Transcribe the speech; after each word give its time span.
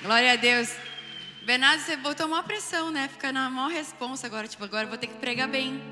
Glória 0.00 0.34
a 0.34 0.36
Deus. 0.36 0.68
Bernardo, 1.42 1.82
você 1.82 1.96
botou 1.96 2.24
uma 2.26 2.40
pressão, 2.44 2.88
né? 2.88 3.08
Fica 3.08 3.32
na 3.32 3.50
maior 3.50 3.68
responsa 3.68 4.28
agora. 4.28 4.46
Tipo, 4.46 4.62
agora 4.62 4.84
eu 4.84 4.88
vou 4.88 4.96
ter 4.96 5.08
que 5.08 5.14
pregar 5.14 5.48
bem. 5.48 5.82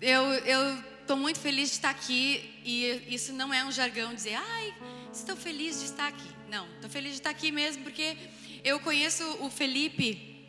Eu, 0.00 0.24
eu 0.24 0.82
tô 1.06 1.14
muito 1.14 1.38
feliz 1.38 1.68
de 1.68 1.76
estar 1.76 1.90
aqui. 1.90 2.60
E 2.64 3.04
isso 3.14 3.32
não 3.32 3.54
é 3.54 3.64
um 3.64 3.70
jargão 3.70 4.12
dizer, 4.12 4.34
ai, 4.34 4.74
estou 5.12 5.36
feliz 5.36 5.78
de 5.78 5.84
estar 5.84 6.08
aqui. 6.08 6.28
Não, 6.50 6.66
estou 6.74 6.90
feliz 6.90 7.12
de 7.12 7.18
estar 7.18 7.30
aqui 7.30 7.52
mesmo 7.52 7.84
porque 7.84 8.16
eu 8.64 8.80
conheço 8.80 9.22
o 9.40 9.48
Felipe 9.48 10.44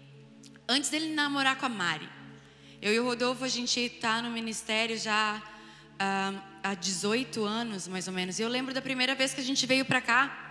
antes 0.67 0.89
dele 0.89 1.13
namorar 1.13 1.55
com 1.57 1.67
a 1.67 1.69
Mari. 1.69 2.09
Eu 2.81 2.91
e 2.91 2.99
o 2.99 3.05
Rodolfo, 3.05 3.43
a 3.43 3.47
gente 3.47 3.79
está 3.79 4.23
no 4.23 4.31
ministério 4.31 4.97
já 4.97 5.39
uh, 5.39 6.41
há 6.63 6.73
18 6.73 7.45
anos, 7.45 7.87
mais 7.87 8.07
ou 8.07 8.13
menos. 8.13 8.39
E 8.39 8.41
eu 8.41 8.49
lembro 8.49 8.73
da 8.73 8.81
primeira 8.81 9.13
vez 9.13 9.35
que 9.35 9.41
a 9.41 9.43
gente 9.43 9.67
veio 9.67 9.85
para 9.85 10.01
cá. 10.01 10.48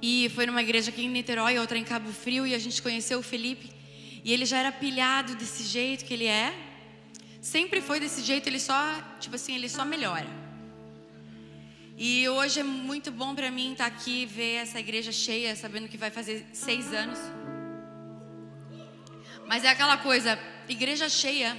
E 0.00 0.28
foi 0.34 0.46
numa 0.46 0.62
igreja 0.62 0.90
aqui 0.90 1.04
em 1.04 1.08
Niterói, 1.08 1.58
outra 1.58 1.76
em 1.76 1.84
Cabo 1.84 2.12
Frio, 2.12 2.46
e 2.46 2.54
a 2.54 2.58
gente 2.58 2.80
conheceu 2.80 3.18
o 3.18 3.22
Felipe. 3.22 3.70
E 4.24 4.32
ele 4.32 4.44
já 4.44 4.58
era 4.58 4.70
pilhado 4.70 5.34
desse 5.34 5.64
jeito 5.64 6.04
que 6.04 6.14
ele 6.14 6.26
é. 6.26 6.52
Sempre 7.40 7.80
foi 7.80 7.98
desse 7.98 8.22
jeito, 8.22 8.48
ele 8.48 8.60
só, 8.60 8.76
tipo 9.20 9.34
assim, 9.36 9.54
ele 9.54 9.68
só 9.68 9.84
melhora. 9.84 10.26
E 11.96 12.28
hoje 12.28 12.60
é 12.60 12.62
muito 12.62 13.10
bom 13.10 13.34
para 13.34 13.50
mim 13.50 13.72
estar 13.72 13.90
tá 13.90 13.96
aqui, 13.96 14.24
ver 14.24 14.56
essa 14.56 14.78
igreja 14.78 15.10
cheia, 15.10 15.56
sabendo 15.56 15.88
que 15.88 15.96
vai 15.96 16.10
fazer 16.10 16.46
seis 16.52 16.92
anos. 16.92 17.18
Mas 19.48 19.64
é 19.64 19.70
aquela 19.70 19.96
coisa, 19.96 20.38
igreja 20.68 21.08
cheia 21.08 21.56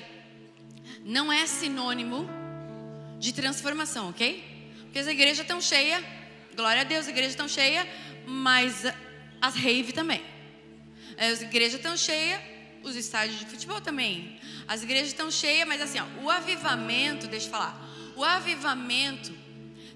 não 1.04 1.32
é 1.32 1.46
sinônimo 1.46 2.30
de 3.20 3.34
transformação, 3.34 4.10
ok? 4.10 4.44
Porque 4.84 5.00
as 5.00 5.08
igrejas 5.08 5.40
estão 5.40 5.60
cheias, 5.60 6.04
glória 6.56 6.82
a 6.82 6.86
Deus, 6.86 7.08
a 7.08 7.10
igreja 7.10 7.30
estão 7.30 7.48
cheia, 7.48 7.88
mas 8.26 8.84
as 9.42 9.56
rave 9.56 9.94
também. 9.94 10.24
As 11.18 11.42
igrejas 11.42 11.76
estão 11.76 11.98
cheias, 11.98 12.42
os 12.84 12.96
estádios 12.96 13.40
de 13.40 13.46
futebol 13.46 13.82
também. 13.82 14.40
As 14.68 14.84
igrejas 14.84 15.10
estão 15.10 15.30
cheias, 15.30 15.68
mas 15.68 15.82
assim, 15.82 16.00
ó, 16.00 16.24
o 16.24 16.30
avivamento, 16.30 17.28
deixa 17.28 17.48
eu 17.48 17.52
falar, 17.52 17.90
o 18.16 18.24
avivamento, 18.24 19.36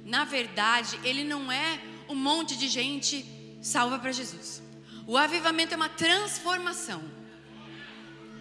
na 0.05 0.25
verdade, 0.25 0.99
ele 1.03 1.23
não 1.23 1.51
é 1.51 1.79
um 2.09 2.15
monte 2.15 2.55
de 2.55 2.67
gente 2.67 3.25
salva 3.61 3.99
para 3.99 4.11
Jesus. 4.11 4.61
O 5.07 5.17
avivamento 5.17 5.73
é 5.73 5.77
uma 5.77 5.89
transformação. 5.89 7.03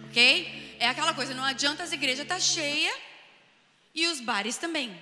Ok? 0.05 0.75
É 0.79 0.87
aquela 0.87 1.13
coisa, 1.13 1.33
não 1.33 1.43
adianta 1.43 1.83
as 1.83 1.91
igrejas 1.91 2.23
estar 2.23 2.35
tá 2.35 2.41
cheias 2.41 2.95
e 3.95 4.07
os 4.07 4.19
bares 4.19 4.57
também. 4.57 4.95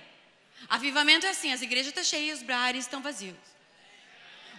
Avivamento 0.68 1.26
é 1.26 1.30
assim, 1.30 1.52
as 1.52 1.62
igrejas 1.62 1.88
estão 1.88 2.02
tá 2.02 2.08
cheias 2.08 2.38
e 2.38 2.42
os 2.42 2.46
bares 2.46 2.84
estão 2.84 3.02
vazios. 3.02 3.51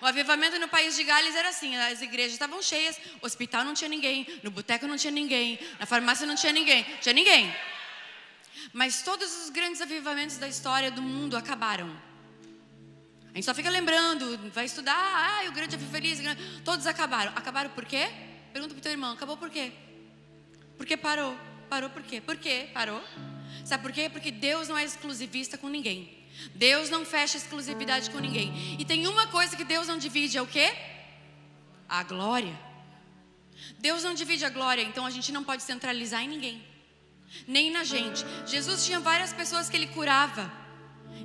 O 0.03 0.05
avivamento 0.05 0.59
no 0.59 0.67
país 0.67 0.97
de 0.97 1.03
Gales 1.05 1.33
era 1.33 1.47
assim: 1.47 1.77
as 1.77 2.01
igrejas 2.01 2.33
estavam 2.33 2.61
cheias, 2.61 2.99
hospital 3.21 3.63
não 3.63 3.73
tinha 3.73 3.87
ninguém, 3.87 4.27
no 4.43 4.51
boteco 4.51 4.85
não 4.85 4.97
tinha 4.97 5.11
ninguém, 5.11 5.57
na 5.79 5.85
farmácia 5.85 6.27
não 6.27 6.35
tinha 6.35 6.51
ninguém, 6.51 6.85
tinha 6.99 7.13
ninguém. 7.13 7.55
Mas 8.73 9.01
todos 9.01 9.43
os 9.43 9.49
grandes 9.49 9.79
avivamentos 9.79 10.35
da 10.35 10.45
história 10.45 10.91
do 10.91 11.01
mundo 11.01 11.37
acabaram. 11.37 11.89
A 13.31 13.35
gente 13.35 13.45
só 13.45 13.53
fica 13.53 13.69
lembrando, 13.69 14.51
vai 14.51 14.65
estudar, 14.65 14.93
ah, 14.93 15.47
o 15.47 15.53
grande 15.53 15.75
avivalismo, 15.75 16.27
todos 16.65 16.85
acabaram. 16.85 17.31
Acabaram 17.33 17.69
por 17.69 17.85
quê? 17.85 18.09
Pergunta 18.51 18.73
para 18.73 18.79
o 18.81 18.83
teu 18.83 18.91
irmão, 18.91 19.13
acabou 19.13 19.37
por 19.37 19.49
quê? 19.49 19.71
Porque 20.77 20.97
parou. 20.97 21.33
Parou 21.69 21.89
por 21.89 22.03
quê? 22.03 22.19
Por 22.19 22.35
quê? 22.35 22.69
Parou. 22.73 23.01
Sabe 23.63 23.81
por 23.81 23.93
quê? 23.93 24.09
Porque 24.09 24.31
Deus 24.31 24.67
não 24.67 24.77
é 24.77 24.83
exclusivista 24.83 25.57
com 25.57 25.69
ninguém. 25.69 26.22
Deus 26.55 26.89
não 26.89 27.05
fecha 27.05 27.37
exclusividade 27.37 28.09
com 28.09 28.19
ninguém. 28.19 28.77
E 28.79 28.85
tem 28.85 29.07
uma 29.07 29.27
coisa 29.27 29.55
que 29.55 29.63
Deus 29.63 29.87
não 29.87 29.97
divide, 29.97 30.37
é 30.37 30.41
o 30.41 30.47
quê? 30.47 30.73
A 31.87 32.03
glória. 32.03 32.57
Deus 33.79 34.03
não 34.03 34.13
divide 34.13 34.45
a 34.45 34.49
glória, 34.49 34.81
então 34.81 35.05
a 35.05 35.09
gente 35.09 35.31
não 35.31 35.43
pode 35.43 35.63
centralizar 35.63 36.23
em 36.23 36.27
ninguém. 36.27 36.63
Nem 37.47 37.71
na 37.71 37.83
gente. 37.83 38.25
Jesus 38.45 38.85
tinha 38.85 38.99
várias 38.99 39.33
pessoas 39.33 39.69
que 39.69 39.77
ele 39.77 39.87
curava. 39.87 40.51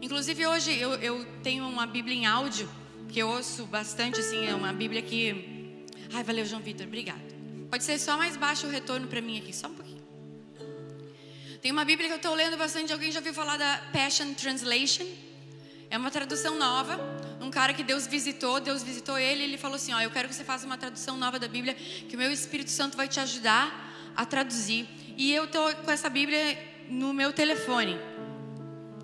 Inclusive 0.00 0.46
hoje 0.46 0.78
eu, 0.78 0.94
eu 0.94 1.24
tenho 1.42 1.66
uma 1.68 1.86
Bíblia 1.86 2.14
em 2.14 2.26
áudio, 2.26 2.68
que 3.08 3.18
eu 3.18 3.28
ouço 3.28 3.66
bastante, 3.66 4.20
assim, 4.20 4.46
é 4.46 4.54
uma 4.54 4.72
Bíblia 4.72 5.02
que... 5.02 5.84
Ai, 6.12 6.22
valeu, 6.22 6.44
João 6.44 6.62
Vitor, 6.62 6.86
obrigado. 6.86 7.28
Pode 7.70 7.84
ser 7.84 7.98
só 7.98 8.16
mais 8.16 8.36
baixo 8.36 8.66
o 8.66 8.70
retorno 8.70 9.08
para 9.08 9.20
mim 9.20 9.38
aqui, 9.38 9.54
só 9.54 9.68
um 9.68 9.74
pouquinho. 9.74 9.87
Tem 11.60 11.72
uma 11.72 11.84
Bíblia 11.84 12.06
que 12.08 12.12
eu 12.12 12.18
estou 12.18 12.34
lendo 12.34 12.56
bastante. 12.56 12.92
Alguém 12.92 13.10
já 13.10 13.18
ouviu 13.18 13.34
falar 13.34 13.56
da 13.56 13.82
Passion 13.92 14.32
Translation? 14.32 15.06
É 15.90 15.98
uma 15.98 16.10
tradução 16.10 16.56
nova. 16.56 16.98
Um 17.40 17.50
cara 17.50 17.74
que 17.74 17.82
Deus 17.82 18.06
visitou, 18.06 18.60
Deus 18.60 18.82
visitou 18.82 19.18
ele 19.18 19.40
e 19.40 19.44
ele 19.44 19.58
falou 19.58 19.74
assim: 19.74 19.92
Ó, 19.92 20.00
eu 20.00 20.10
quero 20.10 20.28
que 20.28 20.34
você 20.34 20.44
faça 20.44 20.66
uma 20.66 20.78
tradução 20.78 21.16
nova 21.16 21.38
da 21.38 21.48
Bíblia, 21.48 21.74
que 21.74 22.14
o 22.14 22.18
meu 22.18 22.30
Espírito 22.30 22.70
Santo 22.70 22.96
vai 22.96 23.08
te 23.08 23.18
ajudar 23.18 24.12
a 24.14 24.24
traduzir. 24.24 24.88
E 25.16 25.34
eu 25.34 25.44
estou 25.44 25.74
com 25.76 25.90
essa 25.90 26.08
Bíblia 26.08 26.58
no 26.88 27.12
meu 27.12 27.32
telefone. 27.32 27.98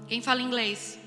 Quem 0.07 0.23
fala 0.23 0.41
inglês? 0.41 0.99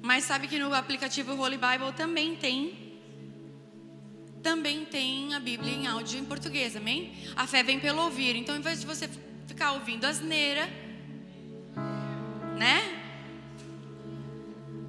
Mas 0.00 0.24
sabe 0.24 0.46
que 0.46 0.58
no 0.58 0.72
aplicativo 0.72 1.34
Holy 1.34 1.58
Bible 1.58 1.92
também 1.96 2.36
tem 2.36 2.89
também 4.42 4.84
tem 4.84 5.34
a 5.34 5.40
Bíblia 5.40 5.72
em 5.72 5.86
áudio 5.86 6.18
em 6.18 6.24
português, 6.24 6.76
amém? 6.76 7.12
A 7.36 7.46
fé 7.46 7.62
vem 7.62 7.78
pelo 7.78 8.02
ouvir. 8.02 8.36
Então, 8.36 8.56
em 8.56 8.60
vez 8.60 8.80
de 8.80 8.86
você 8.86 9.08
ficar 9.46 9.72
ouvindo 9.72 10.04
asneira, 10.04 10.68
né? 12.56 13.00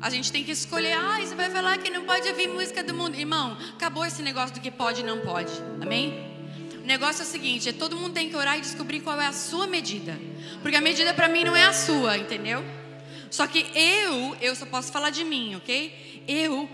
A 0.01 0.09
gente 0.09 0.31
tem 0.31 0.43
que 0.43 0.51
escolher, 0.51 0.93
ah, 0.93 1.19
você 1.19 1.35
vai 1.35 1.49
falar 1.49 1.77
que 1.77 1.89
não 1.89 2.05
pode 2.05 2.27
ouvir 2.27 2.47
música 2.47 2.83
do 2.83 2.93
mundo. 2.93 3.15
Irmão, 3.15 3.57
acabou 3.75 4.03
esse 4.05 4.21
negócio 4.21 4.55
do 4.55 4.61
que 4.61 4.71
pode 4.71 5.01
e 5.01 5.03
não 5.03 5.19
pode, 5.19 5.51
amém? 5.79 6.31
O 6.83 6.87
negócio 6.87 7.21
é 7.21 7.25
o 7.25 7.27
seguinte: 7.27 7.69
é 7.69 7.73
todo 7.73 7.95
mundo 7.95 8.13
tem 8.13 8.29
que 8.29 8.35
orar 8.35 8.57
e 8.57 8.61
descobrir 8.61 9.01
qual 9.01 9.19
é 9.21 9.27
a 9.27 9.33
sua 9.33 9.67
medida. 9.67 10.17
Porque 10.61 10.75
a 10.75 10.81
medida 10.81 11.13
para 11.13 11.27
mim 11.27 11.43
não 11.43 11.55
é 11.55 11.65
a 11.65 11.73
sua, 11.73 12.17
entendeu? 12.17 12.63
Só 13.29 13.45
que 13.45 13.65
eu, 13.75 14.35
eu 14.41 14.55
só 14.55 14.65
posso 14.65 14.91
falar 14.91 15.09
de 15.09 15.23
mim, 15.23 15.55
ok? 15.55 16.23
Eu, 16.27 16.69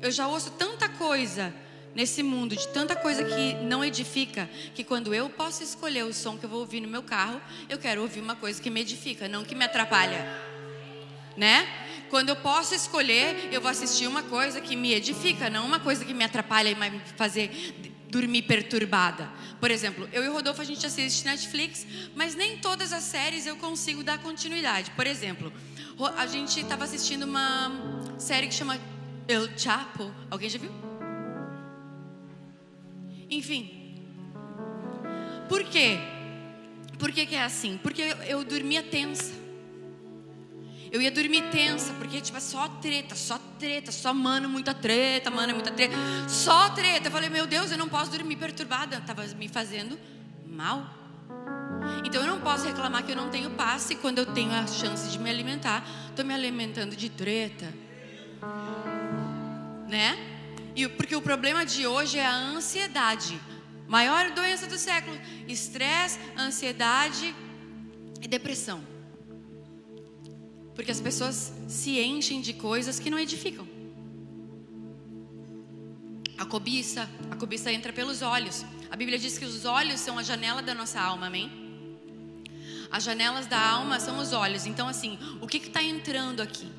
eu 0.00 0.10
já 0.10 0.28
ouço 0.28 0.52
tanta 0.52 0.88
coisa 0.88 1.52
nesse 1.94 2.22
mundo 2.22 2.54
de 2.56 2.68
tanta 2.68 2.94
coisa 2.94 3.24
que 3.24 3.54
não 3.64 3.84
edifica, 3.84 4.48
que 4.74 4.84
quando 4.84 5.14
eu 5.14 5.28
posso 5.28 5.62
escolher 5.62 6.04
o 6.04 6.12
som 6.12 6.36
que 6.36 6.44
eu 6.44 6.50
vou 6.50 6.60
ouvir 6.60 6.80
no 6.80 6.88
meu 6.88 7.02
carro, 7.02 7.40
eu 7.68 7.78
quero 7.78 8.02
ouvir 8.02 8.20
uma 8.20 8.36
coisa 8.36 8.60
que 8.60 8.70
me 8.70 8.80
edifica, 8.80 9.28
não 9.28 9.44
que 9.44 9.54
me 9.54 9.64
atrapalha. 9.64 10.26
Né? 11.36 11.66
Quando 12.10 12.30
eu 12.30 12.36
posso 12.36 12.74
escolher, 12.74 13.48
eu 13.52 13.60
vou 13.60 13.70
assistir 13.70 14.06
uma 14.06 14.22
coisa 14.22 14.60
que 14.60 14.74
me 14.74 14.92
edifica, 14.92 15.50
não 15.50 15.66
uma 15.66 15.78
coisa 15.78 16.04
que 16.04 16.14
me 16.14 16.24
atrapalha 16.24 16.70
e 16.70 16.74
vai 16.74 16.90
me 16.90 17.00
fazer 17.16 17.50
dormir 18.08 18.42
perturbada. 18.42 19.30
Por 19.60 19.70
exemplo, 19.70 20.08
eu 20.12 20.24
e 20.24 20.28
o 20.28 20.32
Rodolfo 20.32 20.60
a 20.60 20.64
gente 20.64 20.86
assiste 20.86 21.24
Netflix, 21.24 21.86
mas 22.14 22.34
nem 22.34 22.58
todas 22.58 22.92
as 22.92 23.04
séries 23.04 23.46
eu 23.46 23.56
consigo 23.56 24.02
dar 24.02 24.18
continuidade. 24.18 24.90
Por 24.92 25.06
exemplo, 25.06 25.52
a 26.16 26.26
gente 26.26 26.60
estava 26.60 26.84
assistindo 26.84 27.24
uma 27.24 27.70
série 28.18 28.46
que 28.46 28.54
chama 28.54 28.78
El 29.26 29.48
Chapo. 29.56 30.12
Alguém 30.30 30.48
já 30.48 30.58
viu? 30.58 30.97
Enfim. 33.30 33.78
Por 35.48 35.64
quê? 35.64 35.98
Por 36.98 37.12
que, 37.12 37.26
que 37.26 37.34
é 37.34 37.42
assim? 37.42 37.78
Porque 37.82 38.02
eu, 38.02 38.16
eu 38.24 38.44
dormia 38.44 38.82
tensa. 38.82 39.32
Eu 40.90 41.02
ia 41.02 41.10
dormir 41.10 41.50
tensa, 41.50 41.92
porque 41.94 42.20
tipo, 42.20 42.36
é 42.36 42.40
só 42.40 42.66
treta, 42.66 43.14
só 43.14 43.38
treta, 43.58 43.92
só 43.92 44.14
mano, 44.14 44.48
muita 44.48 44.72
treta, 44.72 45.30
mano, 45.30 45.52
muita 45.52 45.70
treta, 45.70 45.94
só 46.26 46.70
treta. 46.70 47.08
Eu 47.08 47.12
falei, 47.12 47.28
meu 47.28 47.46
Deus, 47.46 47.70
eu 47.70 47.76
não 47.76 47.88
posso 47.88 48.10
dormir 48.10 48.36
perturbada, 48.36 48.96
estava 48.96 49.22
me 49.26 49.48
fazendo 49.48 49.98
mal. 50.46 50.98
Então 52.04 52.22
eu 52.22 52.26
não 52.26 52.40
posso 52.40 52.66
reclamar 52.66 53.04
que 53.04 53.12
eu 53.12 53.16
não 53.16 53.28
tenho 53.28 53.50
paz 53.50 53.90
e 53.90 53.96
quando 53.96 54.18
eu 54.18 54.26
tenho 54.26 54.50
a 54.50 54.66
chance 54.66 55.10
de 55.10 55.18
me 55.18 55.28
alimentar, 55.28 55.86
estou 56.08 56.24
me 56.24 56.32
alimentando 56.32 56.96
de 56.96 57.10
treta. 57.10 57.72
Né? 59.86 60.37
E 60.78 60.88
porque 60.88 61.16
o 61.16 61.20
problema 61.20 61.66
de 61.66 61.88
hoje 61.88 62.18
é 62.20 62.24
a 62.24 62.36
ansiedade. 62.36 63.40
Maior 63.88 64.30
doença 64.30 64.64
do 64.68 64.78
século: 64.78 65.18
estresse, 65.48 66.20
ansiedade 66.38 67.34
e 68.22 68.28
depressão. 68.28 68.80
Porque 70.76 70.92
as 70.92 71.00
pessoas 71.00 71.52
se 71.66 71.98
enchem 71.98 72.40
de 72.40 72.52
coisas 72.52 73.00
que 73.00 73.10
não 73.10 73.18
edificam. 73.18 73.66
A 76.38 76.44
cobiça, 76.44 77.10
a 77.28 77.34
cobiça 77.34 77.72
entra 77.72 77.92
pelos 77.92 78.22
olhos. 78.22 78.64
A 78.88 78.94
Bíblia 78.94 79.18
diz 79.18 79.36
que 79.36 79.44
os 79.44 79.64
olhos 79.64 79.98
são 79.98 80.16
a 80.16 80.22
janela 80.22 80.62
da 80.62 80.76
nossa 80.76 81.00
alma, 81.00 81.26
amém? 81.26 81.50
As 82.88 83.02
janelas 83.02 83.46
da 83.46 83.60
alma 83.60 83.98
são 83.98 84.18
os 84.20 84.32
olhos. 84.32 84.64
Então, 84.64 84.86
assim, 84.86 85.18
o 85.40 85.46
que 85.48 85.56
está 85.56 85.82
entrando 85.82 86.40
aqui? 86.40 86.70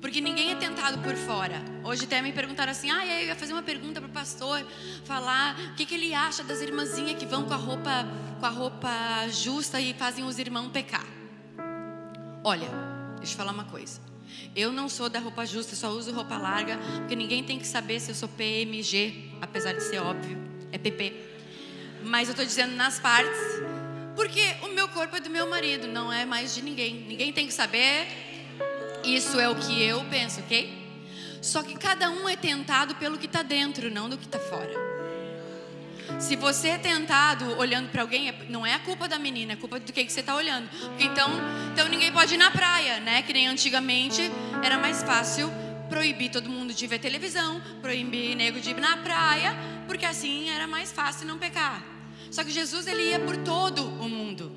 Porque 0.00 0.20
ninguém 0.20 0.52
é 0.52 0.54
tentado 0.54 0.98
por 0.98 1.14
fora. 1.14 1.62
Hoje 1.82 2.04
até 2.04 2.20
me 2.20 2.32
perguntaram 2.32 2.70
assim: 2.72 2.90
ah, 2.90 3.06
eu 3.06 3.26
ia 3.26 3.36
fazer 3.36 3.52
uma 3.52 3.62
pergunta 3.62 4.00
para 4.00 4.08
o 4.08 4.12
pastor, 4.12 4.64
falar 5.04 5.58
o 5.72 5.74
que, 5.74 5.86
que 5.86 5.94
ele 5.94 6.14
acha 6.14 6.44
das 6.44 6.60
irmãzinhas 6.60 7.18
que 7.18 7.26
vão 7.26 7.44
com 7.44 7.54
a 7.54 7.56
roupa, 7.56 8.06
com 8.38 8.46
a 8.46 8.50
roupa 8.50 8.90
justa 9.30 9.80
e 9.80 9.94
fazem 9.94 10.24
os 10.24 10.38
irmãos 10.38 10.68
pecar. 10.70 11.06
Olha, 12.44 12.68
deixa 13.18 13.32
eu 13.32 13.36
falar 13.36 13.52
uma 13.52 13.64
coisa. 13.64 14.00
Eu 14.54 14.72
não 14.72 14.88
sou 14.88 15.08
da 15.08 15.18
roupa 15.18 15.46
justa, 15.46 15.74
só 15.74 15.90
uso 15.90 16.12
roupa 16.12 16.36
larga, 16.36 16.78
porque 16.98 17.16
ninguém 17.16 17.42
tem 17.42 17.58
que 17.58 17.66
saber 17.66 18.00
se 18.00 18.10
eu 18.10 18.14
sou 18.14 18.28
PMG, 18.28 19.32
apesar 19.40 19.72
de 19.72 19.82
ser 19.82 19.98
óbvio, 19.98 20.38
é 20.72 20.78
PP. 20.78 21.14
Mas 22.04 22.28
eu 22.28 22.32
estou 22.32 22.44
dizendo 22.44 22.74
nas 22.76 22.98
partes, 22.98 23.38
porque 24.14 24.56
o 24.62 24.68
meu 24.68 24.88
corpo 24.88 25.16
é 25.16 25.20
do 25.20 25.30
meu 25.30 25.48
marido, 25.48 25.86
não 25.86 26.12
é 26.12 26.24
mais 26.24 26.54
de 26.54 26.62
ninguém. 26.62 27.04
Ninguém 27.08 27.32
tem 27.32 27.46
que 27.46 27.52
saber. 27.52 28.06
Isso 29.06 29.38
é 29.38 29.48
o 29.48 29.54
que 29.54 29.80
eu 29.80 30.04
penso, 30.06 30.40
ok? 30.40 30.84
Só 31.40 31.62
que 31.62 31.78
cada 31.78 32.10
um 32.10 32.28
é 32.28 32.34
tentado 32.34 32.96
pelo 32.96 33.16
que 33.16 33.26
está 33.26 33.40
dentro, 33.40 33.88
não 33.88 34.08
do 34.08 34.18
que 34.18 34.24
está 34.24 34.40
fora. 34.40 34.74
Se 36.18 36.34
você 36.34 36.70
é 36.70 36.78
tentado 36.78 37.56
olhando 37.56 37.88
para 37.90 38.02
alguém, 38.02 38.28
é, 38.28 38.34
não 38.48 38.66
é 38.66 38.74
a 38.74 38.80
culpa 38.80 39.06
da 39.06 39.16
menina, 39.16 39.52
é 39.52 39.56
culpa 39.56 39.78
do 39.78 39.92
que, 39.92 40.04
que 40.04 40.12
você 40.12 40.20
está 40.20 40.34
olhando. 40.34 40.68
Porque 40.68 41.04
então, 41.04 41.30
então 41.72 41.88
ninguém 41.88 42.12
pode 42.12 42.34
ir 42.34 42.36
na 42.36 42.50
praia, 42.50 42.98
né? 42.98 43.22
Que 43.22 43.32
nem 43.32 43.46
antigamente 43.46 44.28
era 44.60 44.76
mais 44.76 45.04
fácil 45.04 45.48
proibir 45.88 46.30
todo 46.32 46.50
mundo 46.50 46.74
de 46.74 46.86
ver 46.88 46.98
televisão, 46.98 47.62
proibir 47.80 48.34
nego 48.34 48.58
de 48.58 48.70
ir 48.70 48.80
na 48.80 48.96
praia, 48.96 49.56
porque 49.86 50.04
assim 50.04 50.50
era 50.50 50.66
mais 50.66 50.90
fácil 50.90 51.28
não 51.28 51.38
pecar. 51.38 51.80
Só 52.28 52.42
que 52.42 52.50
Jesus 52.50 52.88
ele 52.88 53.10
ia 53.10 53.20
por 53.20 53.36
todo 53.36 53.84
o 53.84 54.08
mundo. 54.08 54.50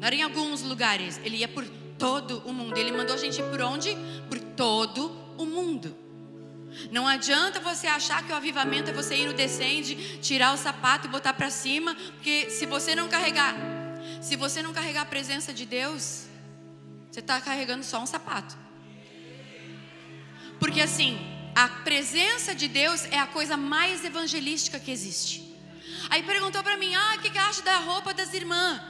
Não 0.00 0.06
era 0.06 0.14
em 0.16 0.22
alguns 0.22 0.62
lugares, 0.62 1.20
ele 1.24 1.36
ia 1.36 1.48
por 1.48 1.64
todo 1.98 2.42
o 2.44 2.52
mundo. 2.52 2.76
Ele 2.76 2.92
mandou 2.92 3.14
a 3.14 3.18
gente 3.18 3.40
ir 3.40 3.44
por 3.44 3.60
onde? 3.62 3.96
Por 4.28 4.38
todo 4.38 5.10
o 5.36 5.44
mundo. 5.44 5.96
Não 6.90 7.06
adianta 7.06 7.60
você 7.60 7.86
achar 7.86 8.24
que 8.24 8.32
o 8.32 8.36
avivamento 8.36 8.90
é 8.90 8.92
você 8.92 9.16
ir 9.16 9.26
no 9.26 9.32
descende, 9.32 10.18
tirar 10.18 10.52
o 10.52 10.56
sapato 10.56 11.06
e 11.06 11.10
botar 11.10 11.32
para 11.32 11.50
cima, 11.50 11.94
porque 12.14 12.50
se 12.50 12.66
você 12.66 12.94
não 12.94 13.08
carregar, 13.08 13.54
se 14.20 14.36
você 14.36 14.62
não 14.62 14.72
carregar 14.72 15.02
a 15.02 15.06
presença 15.06 15.52
de 15.52 15.64
Deus, 15.64 16.26
você 17.10 17.20
está 17.20 17.40
carregando 17.40 17.84
só 17.84 18.00
um 18.00 18.06
sapato. 18.06 18.56
Porque 20.58 20.80
assim, 20.80 21.18
a 21.54 21.68
presença 21.68 22.54
de 22.54 22.66
Deus 22.66 23.04
é 23.06 23.18
a 23.18 23.26
coisa 23.26 23.56
mais 23.56 24.04
evangelística 24.04 24.80
que 24.80 24.90
existe. 24.90 25.44
Aí 26.10 26.22
perguntou 26.22 26.62
para 26.62 26.76
mim: 26.76 26.94
"Ah, 26.94 27.14
o 27.16 27.20
que, 27.20 27.30
que 27.30 27.38
acha 27.38 27.62
da 27.62 27.78
roupa 27.78 28.12
das 28.12 28.34
irmãs?" 28.34 28.80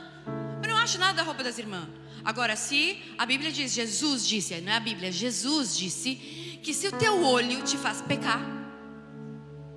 Eu 0.62 0.70
não 0.70 0.78
acho 0.78 0.98
nada 0.98 1.14
da 1.14 1.22
roupa 1.22 1.42
das 1.42 1.58
irmãs. 1.58 1.86
Agora, 2.24 2.56
se 2.56 2.98
a 3.18 3.26
Bíblia 3.26 3.52
diz, 3.52 3.72
Jesus 3.72 4.26
disse, 4.26 4.58
não 4.62 4.72
é 4.72 4.76
a 4.76 4.80
Bíblia, 4.80 5.12
Jesus 5.12 5.76
disse 5.76 6.14
que 6.62 6.72
se 6.72 6.88
o 6.88 6.92
teu 6.92 7.22
olho 7.22 7.62
te 7.62 7.76
faz 7.76 8.00
pecar, 8.00 8.40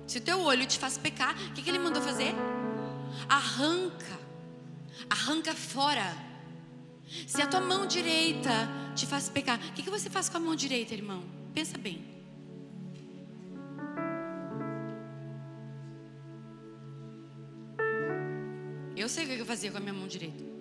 se 0.06 0.16
o 0.16 0.20
teu 0.22 0.40
olho 0.40 0.64
te 0.66 0.78
faz 0.78 0.96
pecar, 0.96 1.36
o 1.50 1.52
que, 1.52 1.60
que 1.60 1.68
ele 1.68 1.78
mandou 1.78 2.02
fazer? 2.02 2.34
Arranca, 3.28 4.18
arranca 5.10 5.54
fora. 5.54 6.16
Se 7.26 7.42
a 7.42 7.46
tua 7.46 7.60
mão 7.60 7.86
direita 7.86 8.50
te 8.96 9.06
faz 9.06 9.28
pecar, 9.28 9.58
o 9.58 9.72
que, 9.74 9.82
que 9.82 9.90
você 9.90 10.08
faz 10.08 10.30
com 10.30 10.38
a 10.38 10.40
mão 10.40 10.56
direita, 10.56 10.94
irmão? 10.94 11.22
Pensa 11.52 11.76
bem. 11.76 12.02
Eu 18.96 19.08
sei 19.08 19.24
o 19.24 19.28
que 19.28 19.38
eu 19.38 19.46
fazia 19.46 19.70
com 19.70 19.76
a 19.76 19.80
minha 19.80 19.92
mão 19.92 20.08
direita. 20.08 20.57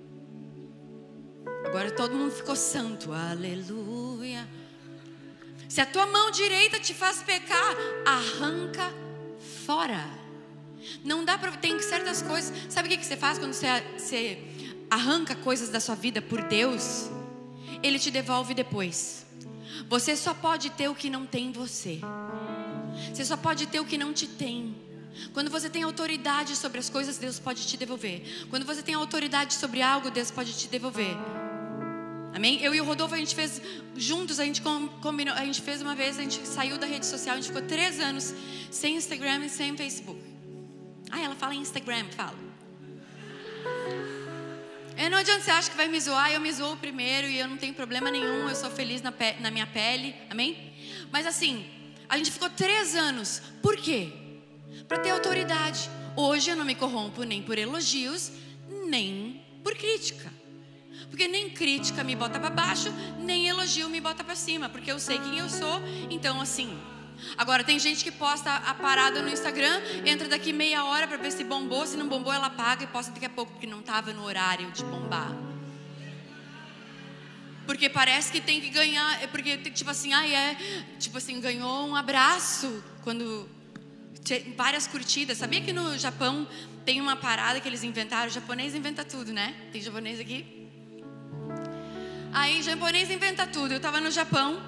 Agora 1.65 1.91
todo 1.91 2.15
mundo 2.15 2.31
ficou 2.31 2.55
santo. 2.55 3.11
Aleluia. 3.11 4.47
Se 5.67 5.81
a 5.81 5.85
tua 5.85 6.05
mão 6.05 6.31
direita 6.31 6.79
te 6.79 6.93
faz 6.93 7.21
pecar, 7.21 7.75
arranca 8.05 8.93
fora. 9.65 10.07
Não 11.03 11.25
dá 11.25 11.37
para. 11.37 11.51
Tem 11.51 11.79
certas 11.79 12.21
coisas. 12.21 12.53
Sabe 12.69 12.87
o 12.87 12.97
que, 12.97 13.03
você 13.03 13.17
faz 13.17 13.37
quando 13.37 13.53
você, 13.53 13.67
você 13.97 14.43
arranca 14.89 15.35
coisas 15.35 15.69
da 15.69 15.79
sua 15.79 15.95
vida 15.95 16.21
por 16.21 16.41
Deus? 16.43 17.09
Ele 17.83 17.99
te 17.99 18.09
devolve 18.09 18.53
depois. 18.53 19.25
Você 19.89 20.15
só 20.15 20.33
pode 20.33 20.69
ter 20.71 20.87
o 20.89 20.95
que 20.95 21.09
não 21.09 21.25
tem 21.25 21.47
em 21.47 21.51
você. 21.51 21.99
Você 23.13 23.25
só 23.25 23.37
pode 23.37 23.67
ter 23.67 23.79
o 23.79 23.85
que 23.85 23.97
não 23.97 24.13
te 24.13 24.25
tem. 24.25 24.86
Quando 25.33 25.49
você 25.49 25.69
tem 25.69 25.83
autoridade 25.83 26.55
sobre 26.55 26.79
as 26.79 26.89
coisas, 26.89 27.17
Deus 27.17 27.39
pode 27.39 27.65
te 27.65 27.77
devolver. 27.77 28.47
Quando 28.49 28.65
você 28.65 28.81
tem 28.81 28.95
autoridade 28.95 29.53
sobre 29.53 29.81
algo, 29.81 30.11
Deus 30.11 30.31
pode 30.31 30.53
te 30.53 30.67
devolver. 30.67 31.15
Amém? 32.33 32.61
Eu 32.61 32.75
e 32.75 32.79
o 32.79 32.83
Rodolfo, 32.83 33.15
a 33.15 33.17
gente 33.17 33.33
fez 33.33 33.61
juntos, 33.95 34.39
a 34.39 34.45
gente 34.45 34.61
combinou, 35.01 35.33
a 35.33 35.43
gente 35.43 35.61
fez 35.61 35.81
uma 35.81 35.95
vez, 35.95 36.19
a 36.19 36.21
gente 36.21 36.45
saiu 36.47 36.77
da 36.77 36.85
rede 36.85 37.05
social, 37.05 37.33
a 37.33 37.37
gente 37.39 37.47
ficou 37.47 37.63
três 37.63 37.99
anos 37.99 38.33
sem 38.69 38.95
Instagram 38.95 39.45
e 39.45 39.49
sem 39.49 39.75
Facebook. 39.75 40.21
Ah, 41.09 41.19
ela 41.19 41.35
fala 41.35 41.55
Instagram, 41.55 42.05
fala. 42.15 42.37
É, 44.95 45.09
não 45.09 45.17
adianta 45.17 45.41
você 45.41 45.51
acha 45.51 45.69
que 45.69 45.77
vai 45.77 45.87
me 45.87 45.99
zoar, 45.99 46.31
eu 46.31 46.39
me 46.39 46.51
zoo 46.51 46.75
primeiro 46.77 47.27
e 47.27 47.39
eu 47.39 47.47
não 47.47 47.57
tenho 47.57 47.73
problema 47.73 48.11
nenhum, 48.11 48.49
eu 48.49 48.55
sou 48.55 48.69
feliz 48.69 49.01
na, 49.01 49.11
pe 49.11 49.33
na 49.39 49.49
minha 49.49 49.67
pele, 49.67 50.15
amém? 50.29 50.73
Mas 51.11 51.25
assim, 51.25 51.65
a 52.09 52.17
gente 52.17 52.31
ficou 52.31 52.49
três 52.49 52.95
anos, 52.95 53.41
por 53.61 53.77
quê? 53.77 54.11
Para 54.87 54.99
ter 54.99 55.11
autoridade. 55.11 55.89
Hoje 56.15 56.49
eu 56.49 56.55
não 56.55 56.65
me 56.65 56.75
corrompo 56.75 57.23
nem 57.23 57.41
por 57.41 57.57
elogios, 57.57 58.31
nem 58.87 59.41
por 59.63 59.75
crítica. 59.75 60.31
Porque 61.09 61.27
nem 61.27 61.49
crítica 61.49 62.03
me 62.03 62.15
bota 62.15 62.39
para 62.39 62.49
baixo, 62.49 62.89
nem 63.19 63.47
elogio 63.47 63.89
me 63.89 64.01
bota 64.01 64.23
para 64.23 64.35
cima, 64.35 64.67
porque 64.69 64.91
eu 64.91 64.99
sei 64.99 65.19
quem 65.19 65.37
eu 65.37 65.49
sou, 65.49 65.81
então 66.09 66.41
assim. 66.41 66.77
Agora 67.37 67.63
tem 67.63 67.79
gente 67.79 68.03
que 68.03 68.11
posta 68.11 68.53
a 68.53 68.73
parada 68.73 69.21
no 69.21 69.29
Instagram, 69.29 69.81
entra 70.05 70.27
daqui 70.27 70.53
meia 70.53 70.85
hora 70.85 71.07
para 71.07 71.17
ver 71.17 71.31
se 71.31 71.43
bombou, 71.43 71.85
se 71.85 71.97
não 71.97 72.07
bombou 72.07 72.31
ela 72.31 72.49
paga 72.49 72.83
e 72.83 72.87
posta 72.87 73.11
daqui 73.11 73.25
a 73.25 73.29
pouco 73.29 73.53
porque 73.53 73.67
não 73.67 73.79
estava 73.79 74.13
no 74.13 74.23
horário 74.23 74.71
de 74.71 74.83
bombar. 74.83 75.35
Porque 77.65 77.89
parece 77.89 78.31
que 78.31 78.39
tem 78.39 78.61
que 78.61 78.69
ganhar, 78.69 79.21
é 79.21 79.27
porque 79.27 79.57
tipo 79.57 79.89
assim, 79.89 80.13
ah, 80.13 80.27
é, 80.27 80.55
tipo 80.99 81.17
assim, 81.17 81.41
ganhou 81.41 81.87
um 81.87 81.95
abraço 81.95 82.83
quando 83.03 83.49
várias 84.55 84.87
curtidas. 84.87 85.37
Sabia 85.37 85.61
que 85.61 85.73
no 85.73 85.97
Japão 85.97 86.47
tem 86.85 87.01
uma 87.01 87.15
parada 87.15 87.59
que 87.59 87.67
eles 87.67 87.83
inventaram? 87.83 88.29
O 88.29 88.33
japonês 88.33 88.75
inventa 88.75 89.03
tudo, 89.03 89.33
né? 89.33 89.55
Tem 89.71 89.81
japonês 89.81 90.19
aqui? 90.19 90.45
Aí, 92.33 92.61
japonês 92.61 93.09
inventa 93.09 93.47
tudo. 93.47 93.71
Eu 93.73 93.77
estava 93.77 93.99
no 93.99 94.11
Japão 94.11 94.61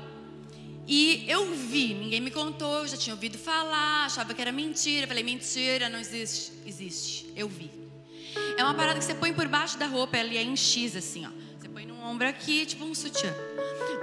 e 0.88 1.24
eu 1.28 1.54
vi, 1.54 1.94
ninguém 1.94 2.20
me 2.20 2.32
contou, 2.32 2.80
eu 2.80 2.88
já 2.88 2.98
tinha 2.98 3.14
ouvido 3.14 3.38
falar, 3.38 4.06
achava 4.06 4.34
que 4.34 4.42
era 4.42 4.52
mentira. 4.52 5.06
falei, 5.06 5.24
mentira, 5.24 5.88
não 5.88 6.00
existe. 6.00 6.52
Existe, 6.66 7.32
eu 7.36 7.48
vi. 7.48 7.70
É 8.58 8.64
uma 8.64 8.74
parada 8.74 8.98
que 8.98 9.06
você 9.06 9.14
põe 9.14 9.32
por 9.32 9.48
baixo 9.48 9.78
da 9.78 9.86
roupa, 9.86 10.18
ela 10.18 10.34
é 10.34 10.42
em 10.42 10.56
X 10.56 10.96
assim, 10.96 11.28
ó. 11.28 11.30
Você 11.60 11.70
põe 11.70 11.86
num 11.86 12.02
ombro 12.04 12.28
aqui, 12.28 12.66
tipo 12.66 12.84
um 12.84 12.96
sutiã. 12.96 13.32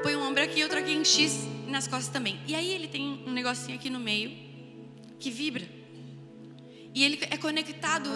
Põe 0.03 0.15
um 0.15 0.23
ombro 0.23 0.43
aqui, 0.43 0.63
outro 0.63 0.79
aqui 0.79 0.93
em 0.93 1.05
X 1.05 1.49
nas 1.67 1.89
costas 1.89 2.13
também. 2.13 2.41
E 2.47 2.55
aí 2.55 2.73
ele 2.73 2.87
tem 2.87 3.21
um 3.27 3.33
negocinho 3.33 3.77
aqui 3.77 3.91
no 3.91 3.99
meio 3.99 4.46
que 5.19 5.31
vibra. 5.31 5.69
E 6.95 7.05
ele 7.05 7.19
é 7.31 7.37
conectado 7.37 8.11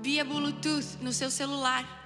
via 0.00 0.24
Bluetooth 0.24 0.98
no 1.00 1.12
seu 1.12 1.30
celular. 1.30 1.98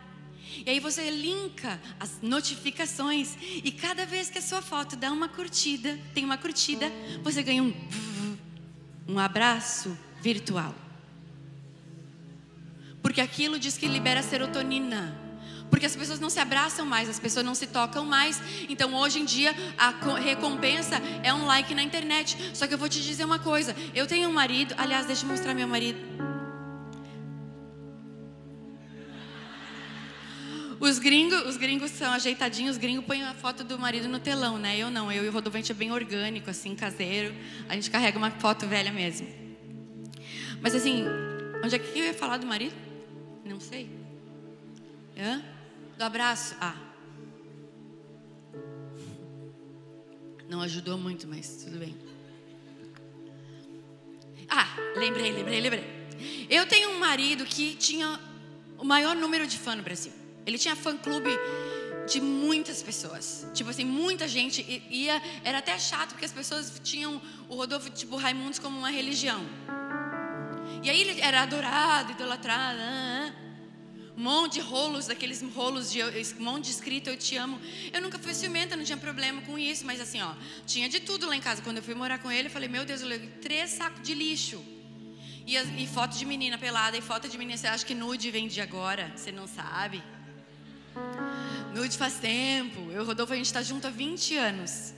E 0.67 0.71
aí 0.71 0.81
você 0.81 1.11
linka 1.11 1.81
as 1.99 2.21
notificações 2.21 3.37
e 3.41 3.73
cada 3.73 4.05
vez 4.05 4.31
que 4.31 4.39
a 4.39 4.43
sua 4.43 4.61
foto 4.61 4.97
dá 4.97 5.11
uma 5.11 5.29
curtida, 5.29 5.99
tem 6.13 6.25
uma 6.25 6.37
curtida, 6.37 6.91
você 7.23 7.43
ganha 7.43 7.63
um 7.63 7.73
um 9.07 9.19
abraço 9.19 9.97
virtual. 10.21 10.75
Porque 13.03 13.21
aquilo 13.21 13.59
diz 13.59 13.77
que 13.77 13.87
libera 13.87 14.23
serotonina. 14.23 15.24
Porque 15.71 15.87
as 15.87 15.97
pessoas 15.97 16.21
não 16.21 16.31
se 16.31 16.39
abraçam 16.39 16.87
mais, 16.87 17.09
as 17.09 17.19
pessoas 17.19 17.45
não 17.45 17.55
se 17.55 17.67
tocam 17.67 18.05
mais. 18.05 18.41
Então 18.69 18.95
hoje 18.95 19.21
em 19.21 19.25
dia 19.25 19.55
a 19.77 19.91
recompensa 20.17 21.01
é 21.23 21.33
um 21.33 21.47
like 21.47 21.75
na 21.75 21.83
internet. 21.83 22.37
Só 22.55 22.67
que 22.67 22.75
eu 22.75 22.79
vou 22.79 22.89
te 22.89 23.03
dizer 23.03 23.25
uma 23.25 23.39
coisa: 23.39 23.75
eu 23.95 24.07
tenho 24.07 24.29
um 24.29 24.33
marido, 24.33 24.75
aliás, 24.79 25.07
deixa 25.07 25.25
eu 25.25 25.29
mostrar 25.29 25.55
meu 25.55 25.67
marido. 25.67 25.99
Os 30.85 30.99
gringos, 30.99 31.47
os 31.47 31.57
gringos 31.57 31.91
são 31.93 32.13
ajeitadinhos, 32.13 32.73
os 32.73 32.79
gringos 32.79 33.07
põem 33.07 33.23
a 33.23 33.33
foto 33.33 33.65
do 33.65 33.79
marido 33.79 34.07
no 34.07 34.19
telão, 34.19 34.59
né? 34.59 34.77
Eu 34.77 34.91
não, 34.91 35.11
eu 35.11 35.25
e 35.25 35.29
o 35.29 35.33
Rodolfo 35.33 35.57
é 35.57 35.75
bem 35.75 35.91
orgânico, 35.91 36.51
assim, 36.51 36.75
caseiro. 36.75 37.35
A 37.71 37.75
gente 37.75 37.91
carrega 37.91 38.19
uma 38.19 38.31
foto 38.31 38.67
velha 38.67 38.93
mesmo. 38.93 39.27
Mas 40.61 40.75
assim, 40.75 41.07
onde 41.65 41.75
é 41.75 41.79
que 41.79 41.99
eu 41.99 42.05
ia 42.05 42.13
falar 42.13 42.37
do 42.37 42.47
marido? 42.47 42.75
Não 43.45 43.61
sei. 43.61 43.89
Hã? 45.17 45.54
Do 45.97 46.05
abraço? 46.05 46.57
Ah. 46.61 46.75
Não 50.49 50.61
ajudou 50.61 50.99
muito, 50.99 51.27
mas 51.27 51.65
tudo 51.65 51.79
bem. 51.79 51.97
Ah, 54.49 54.67
lembrei, 54.97 55.33
lembrei, 55.33 55.61
lembrei. 55.61 55.85
Eu 56.51 56.67
tenho 56.67 56.91
um 56.91 56.99
marido 56.99 57.45
que 57.45 57.75
tinha 57.75 58.21
o 58.79 58.85
maior 58.85 59.17
número 59.17 59.47
de 59.47 59.59
fã 59.59 59.75
no 59.75 59.83
Brasil. 59.83 60.13
Ele 60.47 60.59
tinha 60.59 60.77
fã-clube 60.77 61.31
de 62.07 62.21
muitas 62.21 62.83
pessoas. 62.83 63.47
Tipo 63.55 63.71
assim, 63.71 63.85
muita 63.85 64.29
gente 64.29 64.63
ia. 64.91 65.23
Era 65.43 65.59
até 65.59 65.79
chato 65.79 66.11
porque 66.11 66.25
as 66.25 66.33
pessoas 66.33 66.81
tinham 66.83 67.21
o 67.49 67.55
Rodolfo, 67.55 67.89
tipo, 67.91 68.17
Raimundos 68.17 68.59
como 68.59 68.79
uma 68.79 68.91
religião. 68.91 69.45
E 70.83 70.91
aí 70.91 71.01
ele 71.01 71.21
era 71.21 71.43
adorado, 71.43 72.13
idolatrado. 72.13 72.79
Um 74.17 74.23
monte 74.23 74.55
de 74.55 74.61
rolos, 74.61 75.07
daqueles 75.07 75.43
rolos 75.55 75.91
de 75.91 76.01
um 76.03 76.45
monte 76.45 76.67
de 76.67 76.71
escrito, 76.71 77.11
eu 77.11 77.17
te 77.17 77.37
amo. 77.37 77.61
Eu 77.93 78.01
nunca 78.01 78.19
fui 78.19 78.33
ciumenta, 78.33 78.77
não 78.77 78.85
tinha 78.85 78.97
problema 78.97 79.43
com 79.43 79.59
isso, 79.59 79.85
mas 79.85 80.01
assim, 80.01 80.23
ó, 80.23 80.35
tinha 80.67 80.89
de 80.89 81.01
tudo 81.01 81.27
lá 81.27 81.35
em 81.35 81.41
casa. 81.41 81.63
Quando 81.63 81.79
eu 81.79 81.83
fui 81.83 81.95
morar 81.95 82.19
com 82.19 82.31
ele, 82.31 82.47
eu 82.47 82.53
falei, 82.53 82.69
meu 82.69 82.85
Deus, 82.85 83.01
eu 83.01 83.09
levei 83.09 83.29
três 83.43 83.71
sacos 83.71 84.03
de 84.03 84.15
lixo. 84.15 84.65
E, 85.47 85.57
e 85.57 85.87
foto 85.87 86.17
de 86.17 86.25
menina 86.25 86.57
pelada, 86.57 86.97
e 86.97 87.01
foto 87.03 87.29
de 87.29 87.37
menina, 87.37 87.59
você 87.59 87.67
acha 87.67 87.85
que 87.85 87.95
nude 87.95 88.31
vem 88.31 88.47
de 88.47 88.61
agora? 88.61 89.13
Você 89.17 89.33
não 89.33 89.49
sabe? 89.49 90.03
Nude 91.75 91.99
faz 91.99 92.15
tempo. 92.15 92.81
Eu 92.93 93.01
e 93.01 93.05
o 93.05 93.05
Rodolfo, 93.05 93.33
a 93.33 93.37
gente 93.37 93.47
está 93.47 93.63
junto 93.63 93.87
há 93.87 93.91
20 93.91 94.37
anos. 94.37 94.95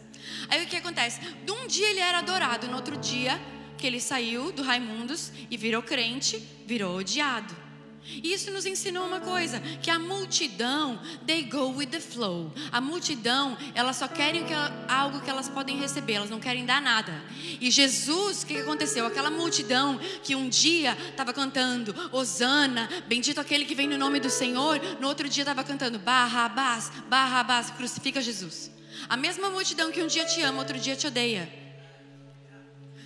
Aí 0.49 0.63
o 0.63 0.67
que 0.67 0.77
acontece? 0.77 1.21
De 1.21 1.53
um 1.53 1.67
dia 1.67 1.89
ele 1.89 2.01
era 2.01 2.19
adorado, 2.19 2.69
no 2.69 2.77
outro 2.77 2.97
dia 2.97 3.41
que 3.79 3.87
ele 3.87 4.01
saiu 4.01 4.53
do 4.53 4.63
Raimundos 4.63 5.33
e 5.51 5.57
virou 5.57 5.83
crente, 5.83 6.39
virou 6.67 6.99
odiado. 6.99 7.66
E 8.09 8.33
isso 8.33 8.51
nos 8.51 8.65
ensinou 8.65 9.07
uma 9.07 9.21
coisa, 9.21 9.61
que 9.83 9.91
a 9.91 9.99
multidão, 9.99 10.99
they 11.27 11.43
go 11.43 11.73
with 11.73 11.87
the 11.87 12.01
flow. 12.01 12.53
A 12.71 12.81
multidão, 12.81 13.57
elas 13.75 13.97
só 13.97 14.07
querem 14.09 14.45
que, 14.45 14.55
algo 14.89 15.21
que 15.21 15.29
elas 15.29 15.49
podem 15.49 15.79
receber, 15.79 16.15
elas 16.15 16.31
não 16.31 16.41
querem 16.41 16.65
dar 16.65 16.81
nada. 16.81 17.23
E 17.61 17.71
Jesus, 17.71 18.43
o 18.43 18.47
que 18.47 18.59
aconteceu? 18.59 19.07
Aquela 19.07 19.31
multidão 19.31 19.99
que 20.23 20.37
um 20.37 20.49
dia 20.49 20.97
estava 21.11 21.33
cantando, 21.33 21.95
Osana, 22.13 22.89
bendito 23.07 23.41
aquele 23.41 23.65
que 23.65 23.75
vem 23.75 23.89
no 23.89 23.99
nome 23.99 24.21
do 24.21 24.31
Senhor, 24.31 24.81
no 25.01 25.09
outro 25.09 25.29
dia 25.29 25.43
estava 25.43 25.65
cantando, 25.65 25.99
Barrabás, 25.99 26.91
Barrabás, 27.09 27.71
crucifica 27.71 28.21
Jesus. 28.21 28.71
A 29.09 29.17
mesma 29.17 29.51
multidão 29.51 29.91
que 29.91 30.03
um 30.03 30.07
dia 30.07 30.25
te 30.25 30.41
ama, 30.43 30.59
outro 30.59 30.79
dia 30.79 30.97
te 30.97 31.07
odeia. 31.07 31.53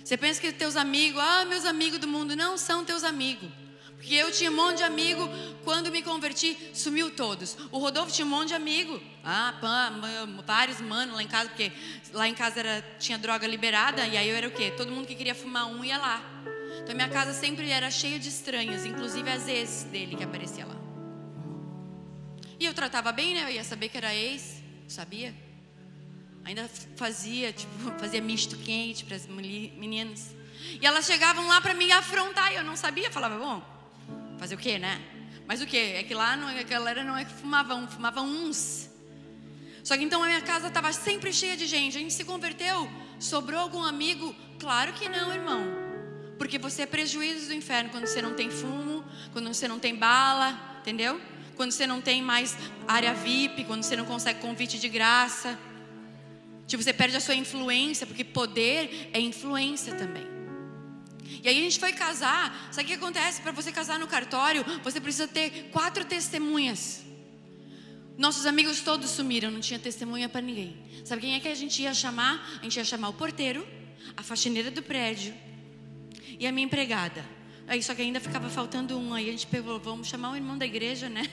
Você 0.03 0.17
pensa 0.17 0.41
que 0.41 0.51
teus 0.51 0.75
amigos, 0.75 1.21
ah, 1.21 1.45
meus 1.45 1.65
amigos 1.65 1.99
do 1.99 2.07
mundo, 2.07 2.35
não 2.35 2.57
são 2.57 2.83
teus 2.83 3.03
amigos. 3.03 3.49
Porque 4.01 4.15
eu 4.15 4.31
tinha 4.31 4.49
um 4.49 4.55
monte 4.55 4.77
de 4.77 4.83
amigo, 4.83 5.29
quando 5.63 5.91
me 5.91 6.01
converti, 6.01 6.57
sumiu 6.73 7.11
todos. 7.11 7.55
O 7.71 7.77
Rodolfo 7.77 8.11
tinha 8.11 8.25
um 8.25 8.29
monte 8.29 8.47
de 8.47 8.55
amigo. 8.55 8.99
Ah, 9.23 9.53
pã, 9.61 9.93
vários 10.43 10.81
manos 10.81 11.13
lá 11.13 11.21
em 11.21 11.27
casa, 11.27 11.49
porque 11.49 11.71
lá 12.11 12.27
em 12.27 12.33
casa 12.33 12.61
era, 12.61 12.81
tinha 12.97 13.15
droga 13.19 13.45
liberada, 13.45 14.07
e 14.07 14.17
aí 14.17 14.27
eu 14.27 14.35
era 14.35 14.47
o 14.47 14.51
quê? 14.51 14.71
Todo 14.75 14.91
mundo 14.91 15.05
que 15.05 15.13
queria 15.13 15.35
fumar 15.35 15.67
um 15.67 15.85
ia 15.85 15.99
lá. 15.99 16.19
Então 16.81 16.95
minha 16.95 17.09
casa 17.09 17.31
sempre 17.31 17.69
era 17.69 17.91
cheia 17.91 18.17
de 18.17 18.27
estranhos, 18.27 18.85
inclusive 18.85 19.29
as 19.29 19.47
ex 19.47 19.83
dele 19.83 20.15
que 20.15 20.23
aparecia 20.23 20.65
lá. 20.65 20.75
E 22.59 22.65
eu 22.65 22.73
tratava 22.73 23.11
bem, 23.11 23.35
né? 23.35 23.43
Eu 23.43 23.49
ia 23.49 23.63
saber 23.63 23.89
que 23.89 23.97
era 23.97 24.15
ex, 24.15 24.63
sabia? 24.87 25.31
Ainda 26.43 26.67
fazia, 26.95 27.53
tipo, 27.53 27.71
fazia 28.01 28.19
misto 28.19 28.57
quente 28.57 29.05
para 29.05 29.15
as 29.15 29.27
meninas. 29.27 30.35
E 30.81 30.87
elas 30.87 31.05
chegavam 31.05 31.47
lá 31.47 31.61
para 31.61 31.75
me 31.75 31.91
afrontar 31.91 32.51
e 32.51 32.55
eu 32.55 32.63
não 32.63 32.75
sabia, 32.75 33.11
falava, 33.11 33.37
bom, 33.37 33.80
Fazer 34.41 34.55
o 34.55 34.57
quê, 34.57 34.79
né? 34.79 34.99
Mas 35.45 35.61
o 35.61 35.67
quê? 35.67 35.93
É 35.97 36.01
que 36.01 36.15
lá 36.15 36.35
não, 36.35 36.47
a 36.47 36.63
galera 36.63 37.03
não 37.03 37.15
é 37.15 37.23
que 37.23 37.31
fumavam, 37.31 37.87
fumavam 37.87 38.25
uns. 38.27 38.89
Só 39.83 39.95
que 39.95 40.03
então 40.03 40.23
a 40.23 40.25
minha 40.25 40.41
casa 40.41 40.67
estava 40.67 40.91
sempre 40.91 41.31
cheia 41.31 41.55
de 41.55 41.67
gente. 41.67 41.95
A 41.95 42.01
gente 42.01 42.11
se 42.11 42.23
converteu? 42.23 42.89
Sobrou 43.19 43.59
algum 43.59 43.83
amigo? 43.83 44.35
Claro 44.57 44.93
que 44.93 45.07
não, 45.07 45.31
irmão. 45.31 45.63
Porque 46.39 46.57
você 46.57 46.81
é 46.81 46.85
prejuízo 46.87 47.49
do 47.49 47.53
inferno 47.53 47.91
quando 47.91 48.07
você 48.07 48.19
não 48.19 48.33
tem 48.33 48.49
fumo, 48.49 49.05
quando 49.31 49.47
você 49.47 49.67
não 49.67 49.77
tem 49.77 49.95
bala, 49.95 50.59
entendeu? 50.81 51.21
Quando 51.55 51.71
você 51.71 51.85
não 51.85 52.01
tem 52.01 52.19
mais 52.19 52.57
área 52.87 53.13
VIP, 53.13 53.65
quando 53.65 53.83
você 53.83 53.95
não 53.95 54.05
consegue 54.05 54.39
convite 54.39 54.79
de 54.79 54.89
graça. 54.89 55.55
Tipo, 56.65 56.81
você 56.81 56.93
perde 56.93 57.15
a 57.15 57.21
sua 57.21 57.35
influência, 57.35 58.07
porque 58.07 58.23
poder 58.23 59.11
é 59.13 59.19
influência 59.19 59.93
também. 59.93 60.40
E 61.43 61.49
aí 61.49 61.59
a 61.59 61.61
gente 61.61 61.79
foi 61.79 61.93
casar. 61.93 62.69
Sabe 62.71 62.85
o 62.85 62.87
que 62.87 62.93
acontece? 62.93 63.41
Para 63.41 63.51
você 63.51 63.71
casar 63.71 63.97
no 63.99 64.07
cartório, 64.07 64.63
você 64.83 65.01
precisa 65.01 65.27
ter 65.27 65.69
quatro 65.71 66.05
testemunhas. 66.05 67.03
Nossos 68.17 68.45
amigos 68.45 68.81
todos 68.81 69.09
sumiram, 69.09 69.49
não 69.49 69.59
tinha 69.59 69.79
testemunha 69.79 70.29
para 70.29 70.41
ninguém. 70.41 70.77
Sabe 71.03 71.21
quem 71.21 71.33
é 71.33 71.39
que 71.39 71.47
a 71.47 71.55
gente 71.55 71.81
ia 71.81 71.93
chamar? 71.93 72.59
A 72.59 72.63
gente 72.63 72.77
ia 72.77 72.85
chamar 72.85 73.09
o 73.09 73.13
porteiro, 73.13 73.67
a 74.15 74.21
faxineira 74.21 74.69
do 74.69 74.83
prédio 74.83 75.33
e 76.39 76.45
a 76.45 76.51
minha 76.51 76.65
empregada. 76.65 77.25
Aí 77.67 77.81
só 77.81 77.95
que 77.95 78.01
ainda 78.01 78.19
ficava 78.19 78.49
faltando 78.49 78.97
um. 78.97 79.13
Aí 79.13 79.27
a 79.27 79.31
gente 79.31 79.47
pegou, 79.47 79.79
vamos 79.79 80.07
chamar 80.07 80.31
o 80.31 80.35
irmão 80.35 80.57
da 80.57 80.65
igreja, 80.65 81.09
né? 81.09 81.29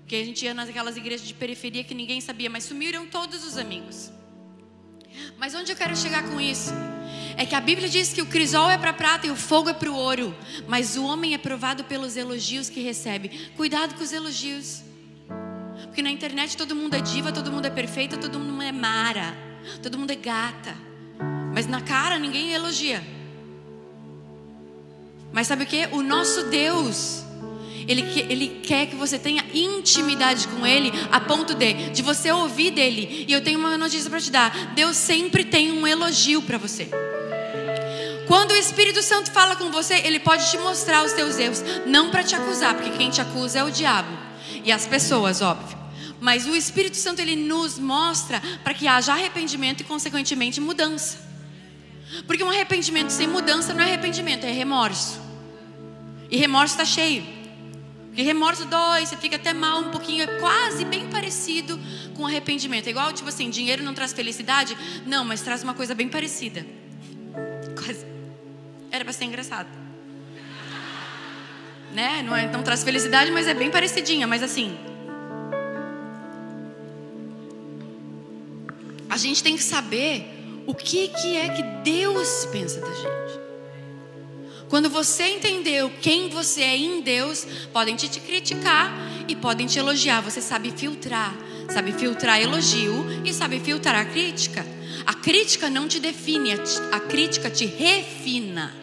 Porque 0.00 0.16
a 0.16 0.24
gente 0.24 0.44
ia 0.44 0.52
naquelas 0.52 0.96
igrejas 0.96 1.26
de 1.26 1.34
periferia 1.34 1.84
que 1.84 1.94
ninguém 1.94 2.20
sabia, 2.20 2.50
mas 2.50 2.64
sumiram 2.64 3.06
todos 3.06 3.44
os 3.44 3.56
amigos. 3.56 4.10
Mas 5.38 5.54
onde 5.54 5.72
eu 5.72 5.76
quero 5.76 5.96
chegar 5.96 6.28
com 6.28 6.40
isso? 6.40 6.72
É 7.38 7.46
que 7.46 7.54
a 7.54 7.60
Bíblia 7.60 7.88
diz 7.88 8.12
que 8.12 8.20
o 8.20 8.26
crisol 8.26 8.68
é 8.68 8.76
para 8.76 8.92
prata 8.92 9.28
e 9.28 9.30
o 9.30 9.36
fogo 9.36 9.70
é 9.70 9.72
para 9.72 9.88
o 9.88 9.94
ouro, 9.94 10.36
mas 10.66 10.96
o 10.96 11.04
homem 11.04 11.34
é 11.34 11.38
provado 11.38 11.84
pelos 11.84 12.16
elogios 12.16 12.68
que 12.68 12.80
recebe. 12.80 13.48
Cuidado 13.56 13.94
com 13.94 14.02
os 14.02 14.12
elogios. 14.12 14.82
Porque 15.84 16.02
na 16.02 16.10
internet 16.10 16.56
todo 16.56 16.74
mundo 16.74 16.94
é 16.94 17.00
diva, 17.00 17.30
todo 17.30 17.52
mundo 17.52 17.64
é 17.66 17.70
perfeita, 17.70 18.16
todo 18.16 18.40
mundo 18.40 18.60
é 18.60 18.72
mara, 18.72 19.36
todo 19.80 19.96
mundo 19.96 20.10
é 20.10 20.16
gata. 20.16 20.74
Mas 21.54 21.68
na 21.68 21.80
cara 21.80 22.18
ninguém 22.18 22.52
elogia. 22.52 23.06
Mas 25.32 25.46
sabe 25.46 25.62
o 25.62 25.66
que? 25.66 25.86
O 25.92 26.02
nosso 26.02 26.50
Deus, 26.50 27.22
ele, 27.86 28.02
ele 28.28 28.60
quer 28.64 28.86
que 28.86 28.96
você 28.96 29.16
tenha 29.16 29.44
intimidade 29.54 30.48
com 30.48 30.66
Ele 30.66 30.90
a 31.12 31.20
ponto 31.20 31.54
de, 31.54 31.90
de 31.90 32.02
você 32.02 32.32
ouvir 32.32 32.72
dele. 32.72 33.26
E 33.28 33.32
eu 33.32 33.44
tenho 33.44 33.60
uma 33.60 33.78
notícia 33.78 34.10
para 34.10 34.20
te 34.20 34.32
dar: 34.32 34.74
Deus 34.74 34.96
sempre 34.96 35.44
tem 35.44 35.70
um 35.70 35.86
elogio 35.86 36.42
para 36.42 36.58
você. 36.58 36.90
Quando 38.28 38.50
o 38.50 38.56
Espírito 38.56 39.02
Santo 39.02 39.30
fala 39.32 39.56
com 39.56 39.70
você, 39.70 39.94
ele 39.94 40.20
pode 40.20 40.50
te 40.50 40.58
mostrar 40.58 41.02
os 41.02 41.14
teus 41.14 41.38
erros, 41.38 41.64
não 41.86 42.10
para 42.10 42.22
te 42.22 42.34
acusar, 42.34 42.74
porque 42.74 42.90
quem 42.90 43.08
te 43.08 43.22
acusa 43.22 43.60
é 43.60 43.64
o 43.64 43.70
diabo 43.70 44.10
e 44.62 44.70
as 44.70 44.86
pessoas, 44.86 45.40
óbvio. 45.40 45.78
Mas 46.20 46.46
o 46.46 46.54
Espírito 46.54 46.98
Santo 46.98 47.20
ele 47.20 47.34
nos 47.34 47.78
mostra 47.78 48.42
para 48.62 48.74
que 48.74 48.86
haja 48.86 49.14
arrependimento 49.14 49.80
e 49.80 49.84
consequentemente 49.84 50.60
mudança. 50.60 51.26
Porque 52.26 52.44
um 52.44 52.50
arrependimento 52.50 53.08
sem 53.10 53.26
mudança 53.26 53.72
não 53.72 53.80
é 53.80 53.84
arrependimento, 53.84 54.44
é 54.44 54.52
remorso. 54.52 55.18
E 56.30 56.36
remorso 56.36 56.74
está 56.74 56.84
cheio. 56.84 57.24
Porque 58.08 58.20
remorso 58.20 58.66
dói, 58.66 59.06
você 59.06 59.16
fica 59.16 59.36
até 59.36 59.54
mal 59.54 59.80
um 59.80 59.90
pouquinho, 59.90 60.24
é 60.24 60.38
quase 60.38 60.84
bem 60.84 61.08
parecido 61.08 61.80
com 62.14 62.26
arrependimento. 62.26 62.88
É 62.88 62.90
igual, 62.90 63.10
tipo 63.10 63.30
assim, 63.30 63.48
dinheiro 63.48 63.82
não 63.82 63.94
traz 63.94 64.12
felicidade? 64.12 64.76
Não, 65.06 65.24
mas 65.24 65.40
traz 65.40 65.62
uma 65.62 65.72
coisa 65.72 65.94
bem 65.94 66.10
parecida. 66.10 66.66
Quase. 67.74 68.17
Era 68.90 69.04
para 69.04 69.12
ser 69.12 69.24
engraçado. 69.24 69.68
Né? 71.92 72.22
Não, 72.22 72.36
é, 72.36 72.50
não 72.50 72.62
traz 72.62 72.82
felicidade, 72.82 73.30
mas 73.30 73.46
é 73.46 73.54
bem 73.54 73.70
parecidinha, 73.70 74.26
mas 74.26 74.42
assim. 74.42 74.76
A 79.08 79.16
gente 79.16 79.42
tem 79.42 79.56
que 79.56 79.62
saber 79.62 80.26
o 80.66 80.74
que, 80.74 81.08
que 81.08 81.36
é 81.36 81.48
que 81.48 81.62
Deus 81.82 82.46
pensa 82.52 82.80
da 82.80 82.92
gente. 82.92 83.48
Quando 84.68 84.90
você 84.90 85.26
entendeu 85.28 85.90
quem 86.02 86.28
você 86.28 86.60
é 86.60 86.76
em 86.76 87.00
Deus, 87.00 87.46
podem 87.72 87.96
te, 87.96 88.06
te 88.08 88.20
criticar 88.20 88.92
e 89.26 89.34
podem 89.34 89.66
te 89.66 89.78
elogiar. 89.78 90.20
Você 90.20 90.42
sabe 90.42 90.70
filtrar, 90.70 91.34
sabe 91.70 91.92
filtrar 91.92 92.38
elogio 92.40 93.22
e 93.24 93.32
sabe 93.32 93.60
filtrar 93.60 93.96
a 93.96 94.04
crítica. 94.04 94.64
A 95.08 95.14
crítica 95.14 95.70
não 95.70 95.88
te 95.88 95.98
define, 95.98 96.52
a 96.92 97.00
crítica 97.00 97.48
te 97.48 97.64
refina. 97.64 98.76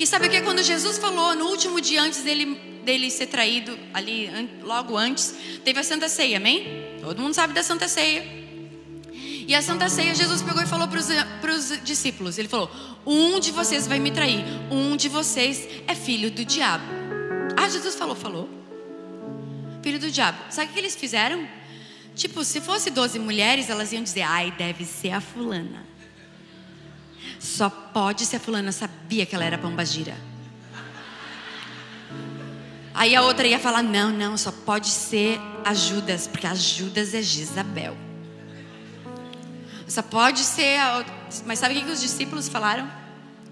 E 0.00 0.06
sabe 0.06 0.28
o 0.28 0.30
que? 0.30 0.40
Quando 0.40 0.62
Jesus 0.62 0.96
falou 0.96 1.34
no 1.34 1.44
último 1.48 1.78
dia 1.78 2.00
antes 2.00 2.22
dele, 2.22 2.54
dele 2.82 3.10
ser 3.10 3.26
traído, 3.26 3.78
ali 3.92 4.30
logo 4.62 4.96
antes, 4.96 5.34
teve 5.62 5.78
a 5.78 5.82
Santa 5.82 6.08
Ceia, 6.08 6.38
amém? 6.38 6.66
Todo 7.02 7.20
mundo 7.20 7.34
sabe 7.34 7.52
da 7.52 7.62
Santa 7.62 7.86
Ceia. 7.86 8.24
E 9.46 9.54
a 9.54 9.60
Santa 9.60 9.90
Ceia, 9.90 10.14
Jesus 10.14 10.40
pegou 10.40 10.62
e 10.62 10.66
falou 10.66 10.88
para 10.88 11.52
os 11.52 11.82
discípulos: 11.84 12.38
Ele 12.38 12.48
falou, 12.48 12.70
um 13.04 13.38
de 13.38 13.50
vocês 13.50 13.86
vai 13.86 13.98
me 13.98 14.10
trair, 14.10 14.42
um 14.70 14.96
de 14.96 15.10
vocês 15.10 15.68
é 15.86 15.94
filho 15.94 16.30
do 16.30 16.46
diabo. 16.46 16.86
Ah, 17.58 17.68
Jesus 17.68 17.94
falou, 17.94 18.16
falou. 18.16 18.48
Filho 19.82 19.98
do 19.98 20.10
diabo. 20.10 20.38
Sabe 20.48 20.70
o 20.70 20.72
que 20.72 20.78
eles 20.78 20.96
fizeram? 20.96 21.46
Tipo, 22.14 22.44
se 22.44 22.60
fosse 22.60 22.90
12 22.90 23.18
mulheres, 23.18 23.68
elas 23.68 23.92
iam 23.92 24.02
dizer: 24.02 24.22
Ai, 24.22 24.52
deve 24.52 24.84
ser 24.84 25.10
a 25.10 25.20
fulana. 25.20 25.84
Só 27.40 27.68
pode 27.68 28.24
ser 28.24 28.36
a 28.36 28.40
fulana, 28.40 28.72
sabia 28.72 29.26
que 29.26 29.34
ela 29.34 29.44
era 29.44 29.58
pombagira. 29.58 30.16
Aí 32.94 33.16
a 33.16 33.22
outra 33.22 33.46
ia 33.46 33.58
falar: 33.58 33.82
Não, 33.82 34.10
não, 34.10 34.36
só 34.36 34.52
pode 34.52 34.88
ser 34.88 35.40
a 35.64 35.74
Judas, 35.74 36.28
porque 36.28 36.46
a 36.46 36.54
Judas 36.54 37.12
é 37.14 37.20
Jezabel. 37.20 37.96
Só 39.88 40.02
pode 40.02 40.40
ser. 40.40 40.78
A... 40.78 41.04
Mas 41.44 41.58
sabe 41.58 41.78
o 41.78 41.84
que 41.84 41.90
os 41.90 42.00
discípulos 42.00 42.48
falaram? 42.48 42.88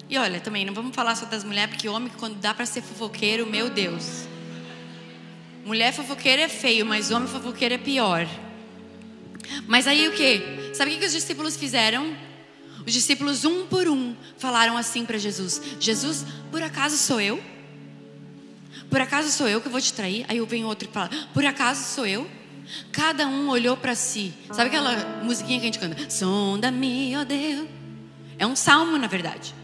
E 0.08 0.16
olha, 0.18 0.40
também, 0.40 0.64
não 0.64 0.74
vamos 0.74 0.94
falar 0.94 1.16
só 1.16 1.26
das 1.26 1.42
mulheres, 1.42 1.74
porque 1.74 1.88
homem, 1.88 2.12
quando 2.18 2.36
dá 2.36 2.54
para 2.54 2.66
ser 2.66 2.82
fofoqueiro, 2.82 3.46
meu 3.46 3.70
Deus. 3.70 4.28
Mulher 5.64 5.92
fofoqueira 5.92 6.42
é 6.42 6.48
feio, 6.48 6.84
mas 6.84 7.10
homem 7.10 7.28
fofoqueiro 7.28 7.74
é 7.74 7.78
pior. 7.78 8.26
Mas 9.66 9.86
aí 9.86 10.08
o 10.08 10.12
que? 10.12 10.72
Sabe 10.74 10.94
o 10.94 10.98
que 10.98 11.06
os 11.06 11.12
discípulos 11.12 11.56
fizeram? 11.56 12.16
Os 12.86 12.92
discípulos, 12.92 13.44
um 13.44 13.66
por 13.66 13.88
um, 13.88 14.14
falaram 14.38 14.76
assim 14.76 15.04
para 15.04 15.18
Jesus: 15.18 15.60
Jesus, 15.78 16.24
por 16.50 16.62
acaso 16.62 16.96
sou 16.96 17.20
eu? 17.20 17.42
Por 18.90 19.00
acaso 19.00 19.30
sou 19.30 19.48
eu 19.48 19.60
que 19.60 19.68
vou 19.68 19.80
te 19.80 19.92
trair? 19.92 20.26
Aí 20.28 20.40
vem 20.46 20.64
outro 20.64 20.88
e 20.88 20.92
fala: 20.92 21.10
Por 21.32 21.44
acaso 21.44 21.94
sou 21.94 22.06
eu? 22.06 22.28
Cada 22.90 23.26
um 23.26 23.48
olhou 23.48 23.76
para 23.76 23.94
si. 23.94 24.32
Sabe 24.50 24.68
aquela 24.68 25.22
musiquinha 25.22 25.58
que 25.58 25.66
a 25.66 25.66
gente 25.66 25.78
canta? 25.78 26.10
Sonda-me, 26.10 27.16
ó 27.16 27.24
Deus. 27.24 27.68
É 28.38 28.46
um 28.46 28.56
salmo, 28.56 28.98
na 28.98 29.06
verdade. 29.06 29.54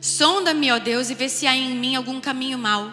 Sonda-me, 0.00 0.70
ó 0.70 0.78
Deus, 0.78 1.10
e 1.10 1.14
vê 1.14 1.28
se 1.28 1.46
há 1.46 1.56
em 1.56 1.74
mim 1.74 1.94
algum 1.94 2.20
caminho 2.20 2.58
mau. 2.58 2.90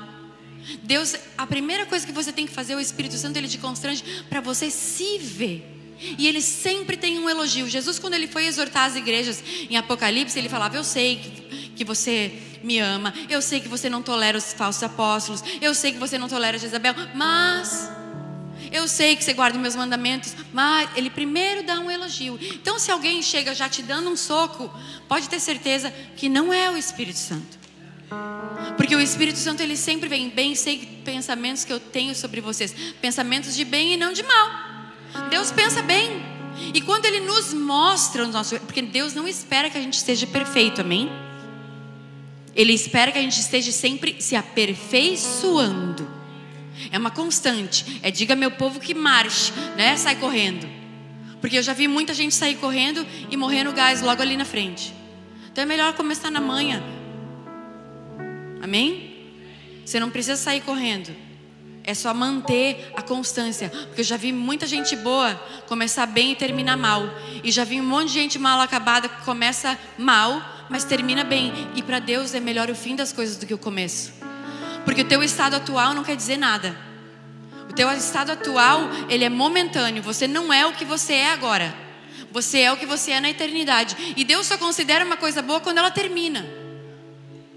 Deus, 0.83 1.15
a 1.37 1.47
primeira 1.47 1.85
coisa 1.85 2.05
que 2.05 2.11
você 2.11 2.31
tem 2.31 2.45
que 2.45 2.53
fazer, 2.53 2.75
o 2.75 2.79
Espírito 2.79 3.17
Santo, 3.17 3.37
ele 3.37 3.47
te 3.47 3.57
constrange 3.57 4.03
para 4.29 4.39
você 4.39 4.69
se 4.69 5.17
ver. 5.17 5.70
E 6.17 6.27
ele 6.27 6.41
sempre 6.41 6.97
tem 6.97 7.19
um 7.19 7.29
elogio. 7.29 7.69
Jesus, 7.69 7.99
quando 7.99 8.13
ele 8.13 8.27
foi 8.27 8.45
exortar 8.45 8.85
as 8.85 8.95
igrejas 8.95 9.43
em 9.69 9.77
Apocalipse, 9.77 10.37
ele 10.37 10.49
falava: 10.49 10.75
Eu 10.75 10.83
sei 10.83 11.17
que, 11.17 11.69
que 11.75 11.83
você 11.83 12.31
me 12.63 12.79
ama, 12.79 13.13
eu 13.29 13.41
sei 13.41 13.59
que 13.59 13.67
você 13.67 13.89
não 13.89 14.01
tolera 14.01 14.37
os 14.37 14.53
falsos 14.53 14.83
apóstolos, 14.83 15.43
eu 15.61 15.73
sei 15.73 15.91
que 15.91 15.97
você 15.97 16.17
não 16.17 16.27
tolera 16.27 16.57
Jezabel, 16.57 16.93
mas 17.15 17.89
eu 18.71 18.87
sei 18.87 19.15
que 19.15 19.23
você 19.23 19.33
guarda 19.33 19.59
meus 19.59 19.75
mandamentos, 19.75 20.33
mas 20.53 20.89
ele 20.95 21.09
primeiro 21.09 21.63
dá 21.63 21.79
um 21.79 21.91
elogio. 21.91 22.39
Então, 22.41 22.79
se 22.79 22.89
alguém 22.89 23.21
chega 23.21 23.53
já 23.53 23.67
te 23.67 23.81
dando 23.81 24.09
um 24.09 24.15
soco, 24.15 24.71
pode 25.07 25.27
ter 25.27 25.39
certeza 25.39 25.91
que 26.15 26.29
não 26.29 26.53
é 26.53 26.69
o 26.69 26.77
Espírito 26.77 27.19
Santo. 27.19 27.59
Porque 28.77 28.95
o 28.95 28.99
Espírito 28.99 29.39
Santo 29.39 29.61
ele 29.61 29.75
sempre 29.75 30.07
vem 30.07 30.29
bem, 30.29 30.55
sei 30.55 31.01
pensamentos 31.03 31.65
que 31.65 31.73
eu 31.73 31.79
tenho 31.79 32.15
sobre 32.15 32.41
vocês, 32.41 32.73
pensamentos 33.01 33.55
de 33.55 33.65
bem 33.65 33.93
e 33.93 33.97
não 33.97 34.13
de 34.13 34.23
mal. 34.23 34.71
Deus 35.29 35.51
pensa 35.51 35.81
bem. 35.81 36.21
E 36.73 36.81
quando 36.81 37.05
ele 37.05 37.21
nos 37.21 37.53
mostra 37.53 38.23
o 38.23 38.27
nosso, 38.27 38.59
porque 38.61 38.81
Deus 38.81 39.13
não 39.13 39.27
espera 39.27 39.69
que 39.69 39.77
a 39.77 39.81
gente 39.81 39.95
esteja 39.95 40.27
perfeito, 40.27 40.81
amém? 40.81 41.09
Ele 42.55 42.73
espera 42.73 43.11
que 43.11 43.17
a 43.17 43.21
gente 43.21 43.39
esteja 43.39 43.71
sempre 43.71 44.17
se 44.19 44.35
aperfeiçoando. 44.35 46.07
É 46.91 46.97
uma 46.97 47.11
constante. 47.11 47.99
É 48.01 48.11
diga 48.11 48.35
meu 48.35 48.51
povo 48.51 48.79
que 48.79 48.93
marche, 48.93 49.51
né? 49.75 49.95
Sai 49.97 50.15
correndo. 50.15 50.67
Porque 51.39 51.57
eu 51.57 51.63
já 51.63 51.73
vi 51.73 51.87
muita 51.87 52.13
gente 52.13 52.35
sair 52.35 52.55
correndo 52.55 53.05
e 53.29 53.37
morrer 53.37 53.63
no 53.63 53.73
gás 53.73 54.01
logo 54.01 54.21
ali 54.21 54.37
na 54.37 54.45
frente. 54.45 54.93
Então 55.51 55.63
é 55.63 55.65
melhor 55.65 55.93
começar 55.93 56.29
na 56.29 56.39
manhã. 56.39 56.81
Amém? 58.61 59.11
Você 59.85 59.99
não 59.99 60.09
precisa 60.09 60.35
sair 60.35 60.61
correndo. 60.61 61.13
É 61.83 61.93
só 61.93 62.13
manter 62.13 62.91
a 62.95 63.01
constância. 63.01 63.69
Porque 63.69 64.01
eu 64.01 64.05
já 64.05 64.17
vi 64.17 64.31
muita 64.31 64.67
gente 64.67 64.95
boa 64.95 65.35
começar 65.67 66.05
bem 66.05 66.31
e 66.31 66.35
terminar 66.35 66.77
mal. 66.77 67.03
E 67.43 67.51
já 67.51 67.63
vi 67.63 67.79
um 67.81 67.85
monte 67.85 68.07
de 68.07 68.13
gente 68.13 68.37
mal 68.39 68.59
acabada 68.59 69.09
que 69.09 69.23
começa 69.23 69.77
mal, 69.97 70.41
mas 70.69 70.83
termina 70.83 71.23
bem. 71.23 71.53
E 71.75 71.81
para 71.81 71.99
Deus 71.99 72.33
é 72.33 72.39
melhor 72.39 72.69
o 72.69 72.75
fim 72.75 72.95
das 72.95 73.11
coisas 73.11 73.37
do 73.37 73.45
que 73.45 73.53
o 73.53 73.57
começo. 73.57 74.13
Porque 74.85 75.01
o 75.01 75.07
teu 75.07 75.23
estado 75.23 75.55
atual 75.55 75.93
não 75.93 76.03
quer 76.03 76.15
dizer 76.15 76.37
nada. 76.37 76.75
O 77.69 77.73
teu 77.73 77.89
estado 77.91 78.31
atual, 78.31 78.81
ele 79.09 79.23
é 79.23 79.29
momentâneo. 79.29 80.03
Você 80.03 80.27
não 80.27 80.51
é 80.51 80.65
o 80.65 80.73
que 80.73 80.85
você 80.85 81.13
é 81.13 81.31
agora. 81.31 81.73
Você 82.31 82.59
é 82.59 82.71
o 82.71 82.77
que 82.77 82.85
você 82.85 83.11
é 83.11 83.19
na 83.19 83.29
eternidade. 83.29 84.13
E 84.15 84.23
Deus 84.23 84.47
só 84.47 84.57
considera 84.57 85.05
uma 85.05 85.17
coisa 85.17 85.41
boa 85.41 85.59
quando 85.59 85.77
ela 85.77 85.91
termina. 85.91 86.60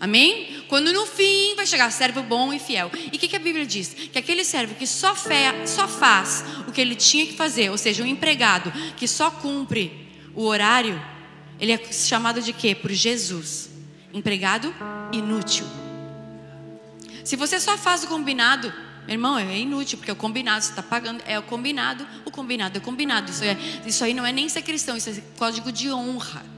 Amém? 0.01 0.65
Quando 0.69 0.93
no 0.93 1.07
fim 1.07 1.55
vai 1.55 1.67
chegar 1.67 1.91
servo 1.91 2.23
bom 2.23 2.53
e 2.53 2.59
fiel. 2.59 2.91
E 3.13 3.17
o 3.17 3.19
que, 3.19 3.29
que, 3.29 3.37
a 3.37 3.39
Bíblia 3.39 3.65
diz? 3.65 3.95
Que 4.13 4.19
aquele 4.19 4.45
servo 4.45 4.75
que 4.75 4.87
só, 4.87 5.15
fé, 5.15 5.67
só 5.67 5.87
faz 5.87 6.45
o 6.67 6.73
que 6.73 6.81
ele 6.81 6.95
tinha 6.95 7.27
que 7.27 7.35
fazer, 7.35 7.71
ou 7.71 7.79
seja, 7.79 8.03
um 8.03 8.07
empregado 8.07 8.73
que 8.97 9.07
só 9.07 9.31
cumpre 9.31 10.09
o 10.35 10.45
horário, 10.45 11.01
ele 11.61 11.73
é 11.73 11.93
chamado 11.93 12.43
de 12.43 12.53
quê? 12.53 12.75
Por 12.75 12.91
Jesus. 12.91 13.71
Empregado 14.13 14.75
inútil. 15.13 15.67
Se 17.25 17.37
você 17.37 17.59
só 17.59 17.79
faz 17.79 18.05
o 18.05 18.09
combinado, 18.09 18.73
meu 19.07 19.15
irmão, 19.15 19.39
é 19.39 19.59
inútil, 19.59 19.99
porque 19.99 20.11
é 20.11 20.15
o 20.15 20.17
combinado, 20.17 20.63
você 20.63 20.71
está 20.71 20.83
pagando, 20.83 21.23
é 21.27 21.39
o 21.39 21.43
combinado, 21.43 22.07
o 22.25 22.31
combinado 22.31 22.77
é 22.77 22.81
o 22.81 22.83
combinado. 22.83 23.31
Isso, 23.31 23.45
é, 23.45 23.57
isso 23.87 24.05
aí 24.05 24.13
não 24.13 24.27
é 24.27 24.33
nem 24.33 24.49
ser 24.49 24.63
cristão, 24.63 24.97
isso 24.97 25.11
é 25.11 25.23
código 25.37 25.71
de 25.71 25.91
honra. 25.91 26.54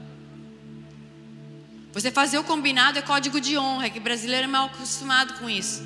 Você 1.97 2.11
fazer 2.11 2.37
o 2.37 2.43
combinado 2.43 2.99
é 2.99 3.01
código 3.01 3.41
de 3.41 3.57
honra, 3.57 3.89
que 3.89 3.99
brasileiro 3.99 4.43
é 4.43 4.47
mal 4.47 4.67
acostumado 4.67 5.33
com 5.39 5.49
isso. 5.49 5.83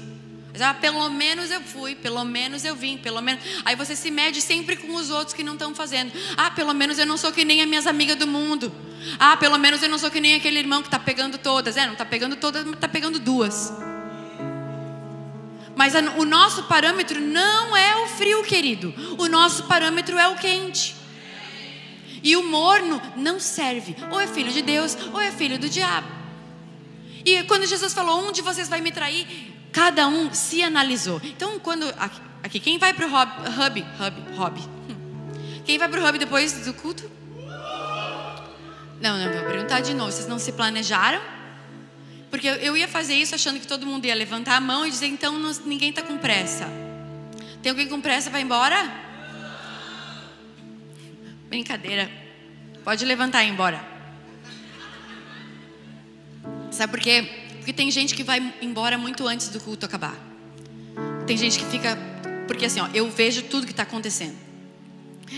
Mas, 0.52 0.62
ah, 0.62 0.74
pelo 0.74 1.10
menos 1.10 1.50
eu 1.50 1.62
fui, 1.62 1.96
pelo 1.96 2.26
menos 2.26 2.66
eu 2.66 2.76
vim, 2.76 2.98
pelo 2.98 3.22
menos. 3.22 3.42
Aí 3.64 3.78
você 3.78 3.96
se 3.96 4.12
mede 4.12 4.42
sempre 4.42 4.76
com 4.76 4.94
os 4.94 5.10
outros 5.10 5.34
que 5.34 5.42
não 5.42 5.54
estão 5.54 5.74
fazendo. 5.74 6.12
Ah, 6.36 6.52
pelo 6.52 6.74
menos 6.74 7.00
eu 7.00 7.06
não 7.06 7.16
sou 7.16 7.32
que 7.32 7.46
nem 7.46 7.62
as 7.62 7.68
minhas 7.70 7.88
amigas 7.88 8.18
do 8.18 8.28
mundo. 8.28 8.74
Ah, 9.18 9.38
pelo 9.38 9.58
menos 9.58 9.82
eu 9.82 9.88
não 9.88 9.98
sou 9.98 10.12
que 10.12 10.20
nem 10.20 10.36
aquele 10.36 10.60
irmão 10.60 10.82
que 10.82 10.90
está 10.90 11.00
pegando 11.00 11.38
todas. 11.38 11.78
É, 11.78 11.86
não 11.86 11.94
está 11.94 12.04
pegando 12.04 12.36
todas, 12.36 12.66
mas 12.66 12.74
está 12.74 12.90
pegando 12.90 13.18
duas. 13.18 13.72
Mas 15.78 15.94
o 16.18 16.26
nosso 16.26 16.64
parâmetro 16.64 17.22
não 17.22 17.78
é 17.78 18.04
o 18.04 18.08
frio, 18.08 18.44
querido. 18.44 18.94
O 19.18 19.30
nosso 19.30 19.64
parâmetro 19.64 20.18
é 20.18 20.28
o 20.28 20.36
quente. 20.36 20.94
E 22.24 22.36
o 22.36 22.44
morno 22.44 23.02
não 23.16 23.40
serve. 23.40 23.96
Ou 24.12 24.20
é 24.20 24.28
filho 24.28 24.52
de 24.52 24.62
Deus, 24.62 24.98
ou 25.14 25.20
é 25.20 25.32
filho 25.32 25.58
do 25.58 25.68
diabo. 25.68 26.08
E 27.26 27.44
quando 27.44 27.66
Jesus 27.66 27.94
falou, 27.94 28.28
um 28.28 28.32
de 28.32 28.42
vocês 28.42 28.68
vai 28.68 28.82
me 28.82 28.92
trair, 28.92 29.28
cada 29.72 30.08
um 30.08 30.34
se 30.34 30.64
analisou. 30.64 31.22
Então, 31.24 31.60
quando. 31.60 31.86
Aqui, 32.44 32.60
quem 32.60 32.78
vai 32.78 32.94
para 32.94 33.06
o 33.06 33.10
hub, 33.10 33.32
hub, 33.66 33.86
hub, 34.00 34.22
hub? 34.40 34.70
Quem 35.66 35.78
vai 35.78 35.88
para 35.88 36.02
o 36.02 36.08
hub 36.08 36.18
depois 36.18 36.54
do 36.54 36.74
culto? 36.74 37.10
Não, 39.02 39.18
não, 39.18 39.34
vou 39.34 39.44
perguntar 39.44 39.82
de 39.82 39.94
novo. 39.94 40.12
Vocês 40.12 40.28
não 40.28 40.38
se 40.38 40.52
planejaram? 40.52 41.22
Porque 42.30 42.48
eu 42.48 42.78
ia 42.78 42.88
fazer 42.88 43.16
isso 43.16 43.36
achando 43.36 43.60
que 43.60 43.68
todo 43.68 43.86
mundo 43.86 44.06
ia 44.06 44.16
levantar 44.16 44.56
a 44.56 44.62
mão 44.62 44.86
e 44.86 44.90
dizer, 44.90 45.08
então 45.08 45.38
ninguém 45.66 45.90
está 45.90 46.02
com 46.02 46.18
pressa. 46.18 46.66
Tem 47.62 47.70
alguém 47.70 47.88
com 47.88 48.00
pressa 48.00 48.30
ir 48.40 48.44
embora? 48.44 49.11
Brincadeira. 51.52 52.10
Pode 52.82 53.04
levantar 53.04 53.44
e 53.44 53.48
ir 53.48 53.52
embora. 53.52 53.86
Sabe 56.72 56.94
por 56.94 57.02
quê? 57.02 57.28
Porque 57.58 57.74
tem 57.74 57.92
gente 57.92 58.16
que 58.16 58.24
vai 58.24 58.56
embora 58.62 58.98
muito 58.98 59.28
antes 59.28 59.50
do 59.50 59.60
culto 59.60 59.86
acabar. 59.86 60.16
Tem 61.28 61.36
gente 61.36 61.60
que 61.60 61.66
fica. 61.66 61.98
Porque 62.48 62.66
assim, 62.66 62.80
ó, 62.80 62.88
eu 62.94 63.12
vejo 63.12 63.42
tudo 63.44 63.66
que 63.66 63.74
está 63.74 63.84
acontecendo. 63.84 64.38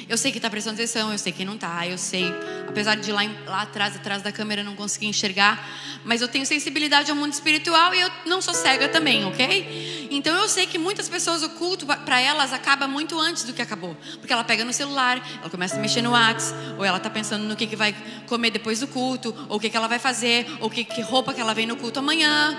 Eu 0.10 0.17
sei 0.17 0.32
que 0.32 0.38
está 0.38 0.49
prestando 0.49 0.75
atenção, 0.75 1.12
eu 1.12 1.17
sei 1.17 1.32
que 1.32 1.45
não 1.45 1.56
está, 1.56 1.88
eu 1.88 1.97
sei, 1.97 2.25
apesar 2.67 2.95
de 2.95 3.12
lá, 3.12 3.21
lá 3.45 3.62
atrás, 3.62 3.95
atrás 3.95 4.21
da 4.21 4.32
câmera, 4.32 4.63
não 4.63 4.75
conseguir 4.75 5.08
enxergar, 5.08 5.67
mas 6.03 6.21
eu 6.21 6.27
tenho 6.27 6.45
sensibilidade 6.45 7.10
ao 7.10 7.15
mundo 7.15 7.34
espiritual 7.34 7.93
e 7.93 8.01
eu 8.01 8.10
não 8.25 8.41
sou 8.41 8.53
cega 8.53 8.89
também, 8.89 9.25
ok? 9.25 10.08
Então 10.12 10.36
eu 10.36 10.49
sei 10.49 10.67
que 10.67 10.77
muitas 10.77 11.08
pessoas, 11.08 11.43
o 11.43 11.49
culto 11.51 11.86
para 11.86 12.19
elas 12.19 12.53
acaba 12.53 12.88
muito 12.88 13.19
antes 13.19 13.43
do 13.43 13.53
que 13.53 13.62
acabou, 13.62 13.95
porque 14.19 14.34
ela 14.34 14.43
pega 14.43 14.65
no 14.65 14.73
celular, 14.73 15.21
ela 15.39 15.49
começa 15.49 15.75
a 15.75 15.79
mexer 15.79 16.01
no 16.01 16.12
WhatsApp, 16.12 16.75
ou 16.77 16.84
ela 16.84 16.97
está 16.97 17.10
pensando 17.10 17.43
no 17.43 17.56
que, 17.56 17.67
que 17.67 17.75
vai 17.75 17.95
comer 18.27 18.51
depois 18.51 18.79
do 18.79 18.88
culto, 18.88 19.36
ou 19.49 19.58
o 19.58 19.60
que, 19.60 19.69
que 19.69 19.77
ela 19.77 19.88
vai 19.88 19.99
fazer, 19.99 20.45
ou 20.60 20.69
que, 20.69 20.84
que 20.84 21.01
roupa 21.01 21.34
que 21.34 21.41
ela 21.41 21.53
vem 21.53 21.65
no 21.65 21.75
culto 21.75 21.99
amanhã. 21.99 22.58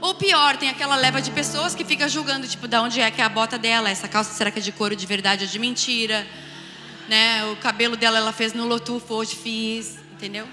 Ou 0.00 0.14
pior, 0.14 0.56
tem 0.56 0.68
aquela 0.68 0.94
leva 0.96 1.22
de 1.22 1.30
pessoas 1.30 1.74
que 1.74 1.84
fica 1.84 2.08
julgando, 2.08 2.46
tipo, 2.46 2.68
da 2.68 2.82
onde 2.82 3.00
é 3.00 3.10
que 3.10 3.20
é 3.20 3.24
a 3.24 3.28
bota 3.28 3.58
dela, 3.58 3.88
essa 3.88 4.06
calça 4.06 4.32
será 4.32 4.50
que 4.50 4.58
é 4.58 4.62
de 4.62 4.72
couro 4.72 4.94
de 4.94 5.06
verdade 5.06 5.44
ou 5.44 5.50
de 5.50 5.58
mentira? 5.58 6.26
Né? 7.08 7.44
O 7.46 7.56
cabelo 7.56 7.96
dela 7.96 8.18
ela 8.18 8.32
fez 8.32 8.52
no 8.52 8.66
Lotufo, 8.66 9.14
hoje 9.14 9.36
fiz, 9.36 9.98
entendeu? 10.12 10.46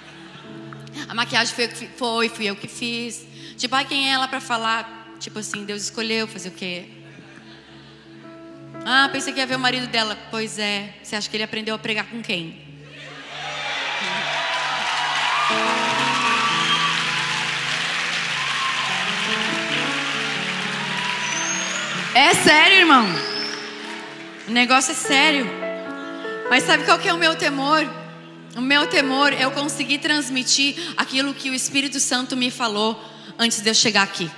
A 1.08 1.14
maquiagem 1.14 1.54
foi, 1.54 1.68
foi 1.68 2.30
fui 2.30 2.46
eu 2.46 2.56
que 2.56 2.68
fiz. 2.68 3.26
Tipo, 3.58 3.76
ah, 3.76 3.84
quem 3.84 4.10
é 4.10 4.14
ela 4.14 4.28
para 4.28 4.40
falar? 4.40 5.16
Tipo 5.20 5.40
assim, 5.40 5.66
Deus 5.66 5.84
escolheu 5.84 6.28
fazer 6.28 6.50
o 6.50 6.52
quê? 6.52 6.86
Ah, 8.86 9.10
pensei 9.12 9.32
que 9.32 9.40
ia 9.40 9.46
ver 9.46 9.56
o 9.56 9.60
marido 9.60 9.88
dela. 9.88 10.18
Pois 10.30 10.60
é. 10.60 10.96
Você 11.02 11.16
acha 11.16 11.30
que 11.30 11.36
ele 11.36 11.44
aprendeu 11.44 11.74
a 11.76 11.80
pregar 11.80 12.06
com 12.06 12.22
quem? 12.22 12.62
É 22.16 22.34
sério, 22.36 22.78
irmão. 22.78 23.06
O 24.48 24.52
negócio 24.52 24.92
é 24.92 24.96
sério. 24.96 25.63
Mas 26.50 26.64
sabe 26.64 26.84
qual 26.84 27.00
que 27.00 27.08
é 27.08 27.14
o 27.14 27.18
meu 27.18 27.36
temor? 27.36 27.88
O 28.56 28.62
meu 28.62 28.86
temor 28.88 29.34
é 29.34 29.46
eu 29.46 29.52
conseguir 29.52 29.98
transmitir 29.98 30.76
aquilo 30.96 31.34
que 31.34 31.50
o 31.50 31.54
Espírito 31.54 32.00
Santo 32.00 32.38
me 32.38 32.52
falou 32.52 33.02
antes 33.38 33.62
de 33.62 33.70
eu 33.70 33.74
chegar 33.74 34.04
aqui. 34.04 34.30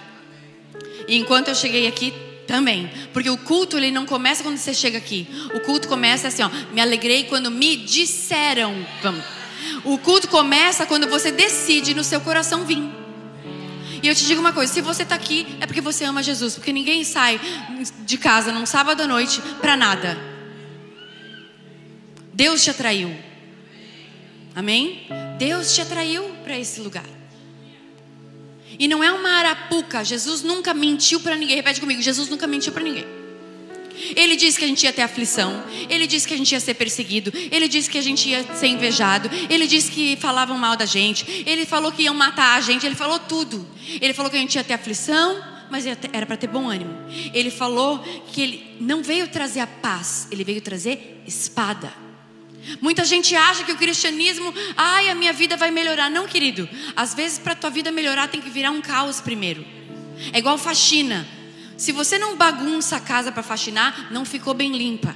E 1.07 1.17
enquanto 1.17 1.49
eu 1.49 1.55
cheguei 1.55 1.87
aqui, 1.87 2.13
também. 2.45 2.89
Porque 3.11 3.29
o 3.29 3.37
culto 3.37 3.77
ele 3.77 3.91
não 3.91 4.05
começa 4.05 4.43
quando 4.43 4.57
você 4.57 4.73
chega 4.73 4.97
aqui. 4.97 5.27
O 5.53 5.59
culto 5.59 5.87
começa 5.87 6.27
assim, 6.27 6.43
ó. 6.43 6.49
Me 6.71 6.79
alegrei 6.79 7.25
quando 7.25 7.51
me 7.51 7.75
disseram. 7.75 8.73
Vamos. 9.01 9.23
O 9.83 9.97
culto 9.97 10.27
começa 10.27 10.85
quando 10.85 11.07
você 11.07 11.31
decide 11.31 11.93
no 11.93 12.03
seu 12.03 12.21
coração 12.21 12.65
vir. 12.65 12.83
E 14.01 14.07
eu 14.07 14.15
te 14.15 14.25
digo 14.25 14.39
uma 14.39 14.53
coisa: 14.53 14.71
se 14.71 14.81
você 14.81 15.03
está 15.03 15.15
aqui, 15.15 15.47
é 15.59 15.65
porque 15.65 15.81
você 15.81 16.05
ama 16.05 16.23
Jesus. 16.23 16.55
Porque 16.55 16.71
ninguém 16.71 17.03
sai 17.03 17.39
de 18.05 18.17
casa 18.17 18.51
num 18.51 18.65
sábado 18.65 19.01
à 19.01 19.07
noite 19.07 19.41
para 19.59 19.75
nada. 19.75 20.34
Deus 22.35 22.61
te 22.61 22.69
atraiu. 22.69 23.15
Amém? 24.53 25.07
Deus 25.39 25.73
te 25.73 25.81
atraiu 25.81 26.23
para 26.43 26.59
esse 26.59 26.81
lugar. 26.81 27.05
E 28.77 28.89
não 28.89 29.01
é 29.01 29.09
uma 29.09 29.29
arapuca. 29.29 30.03
Jesus 30.03 30.43
nunca 30.43 30.73
mentiu 30.73 31.21
para 31.21 31.37
ninguém. 31.37 31.55
Repete 31.55 31.79
comigo: 31.79 32.01
Jesus 32.01 32.27
nunca 32.27 32.45
mentiu 32.45 32.73
para 32.73 32.83
ninguém. 32.83 33.05
Ele 34.13 34.35
disse 34.35 34.59
que 34.59 34.65
a 34.65 34.67
gente 34.67 34.83
ia 34.83 34.91
ter 34.91 35.01
aflição. 35.01 35.63
Ele 35.89 36.05
disse 36.05 36.27
que 36.27 36.33
a 36.33 36.37
gente 36.37 36.51
ia 36.51 36.59
ser 36.59 36.73
perseguido. 36.73 37.31
Ele 37.49 37.69
disse 37.69 37.89
que 37.89 37.97
a 37.97 38.01
gente 38.01 38.27
ia 38.27 38.43
ser 38.53 38.67
invejado. 38.67 39.29
Ele 39.49 39.65
disse 39.65 39.89
que 39.89 40.17
falavam 40.17 40.57
mal 40.57 40.75
da 40.75 40.85
gente. 40.85 41.43
Ele 41.45 41.65
falou 41.65 41.89
que 41.89 42.03
iam 42.03 42.13
matar 42.13 42.57
a 42.57 42.61
gente. 42.61 42.85
Ele 42.85 42.95
falou 42.95 43.17
tudo. 43.17 43.65
Ele 44.01 44.13
falou 44.13 44.29
que 44.29 44.35
a 44.35 44.41
gente 44.41 44.55
ia 44.55 44.63
ter 44.65 44.73
aflição, 44.73 45.41
mas 45.71 45.85
era 45.85 46.25
para 46.25 46.35
ter 46.35 46.47
bom 46.47 46.69
ânimo. 46.69 46.93
Ele 47.33 47.49
falou 47.49 47.99
que 48.33 48.41
ele 48.41 48.77
não 48.81 49.01
veio 49.01 49.29
trazer 49.29 49.61
a 49.61 49.67
paz, 49.67 50.27
ele 50.29 50.43
veio 50.43 50.59
trazer 50.59 51.23
espada. 51.25 52.04
Muita 52.81 53.05
gente 53.05 53.35
acha 53.35 53.63
que 53.63 53.71
o 53.71 53.77
cristianismo, 53.77 54.53
ai, 54.75 55.09
a 55.09 55.15
minha 55.15 55.33
vida 55.33 55.55
vai 55.55 55.71
melhorar. 55.71 56.09
Não, 56.09 56.27
querido. 56.27 56.67
Às 56.95 57.13
vezes, 57.13 57.39
para 57.39 57.53
a 57.53 57.55
tua 57.55 57.69
vida 57.69 57.91
melhorar, 57.91 58.27
tem 58.27 58.41
que 58.41 58.49
virar 58.49 58.71
um 58.71 58.81
caos 58.81 59.21
primeiro. 59.21 59.65
É 60.33 60.39
igual 60.39 60.57
faxina. 60.57 61.27
Se 61.77 61.91
você 61.91 62.17
não 62.17 62.35
bagunça 62.35 62.95
a 62.95 62.99
casa 62.99 63.31
para 63.31 63.43
faxinar, 63.43 64.07
não 64.11 64.25
ficou 64.25 64.53
bem 64.53 64.75
limpa. 64.75 65.15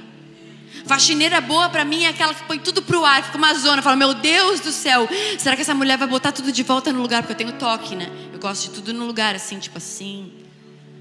Faxineira 0.84 1.40
boa 1.40 1.68
para 1.68 1.84
mim 1.84 2.04
é 2.04 2.08
aquela 2.08 2.34
que 2.34 2.42
põe 2.44 2.58
tudo 2.58 2.82
pro 2.82 3.04
ar, 3.04 3.22
fica 3.24 3.36
uma 3.36 3.52
zona, 3.54 3.82
fala: 3.82 3.96
"Meu 3.96 4.14
Deus 4.14 4.60
do 4.60 4.70
céu, 4.70 5.08
será 5.38 5.56
que 5.56 5.62
essa 5.62 5.74
mulher 5.74 5.98
vai 5.98 6.08
botar 6.08 6.32
tudo 6.32 6.52
de 6.52 6.62
volta 6.62 6.92
no 6.92 7.02
lugar 7.02 7.22
porque 7.22 7.32
eu 7.32 7.36
tenho 7.36 7.58
toque, 7.58 7.96
né? 7.96 8.10
Eu 8.32 8.38
gosto 8.38 8.68
de 8.68 8.74
tudo 8.76 8.92
no 8.92 9.04
lugar 9.06 9.34
assim, 9.34 9.58
tipo 9.58 9.78
assim, 9.78 10.32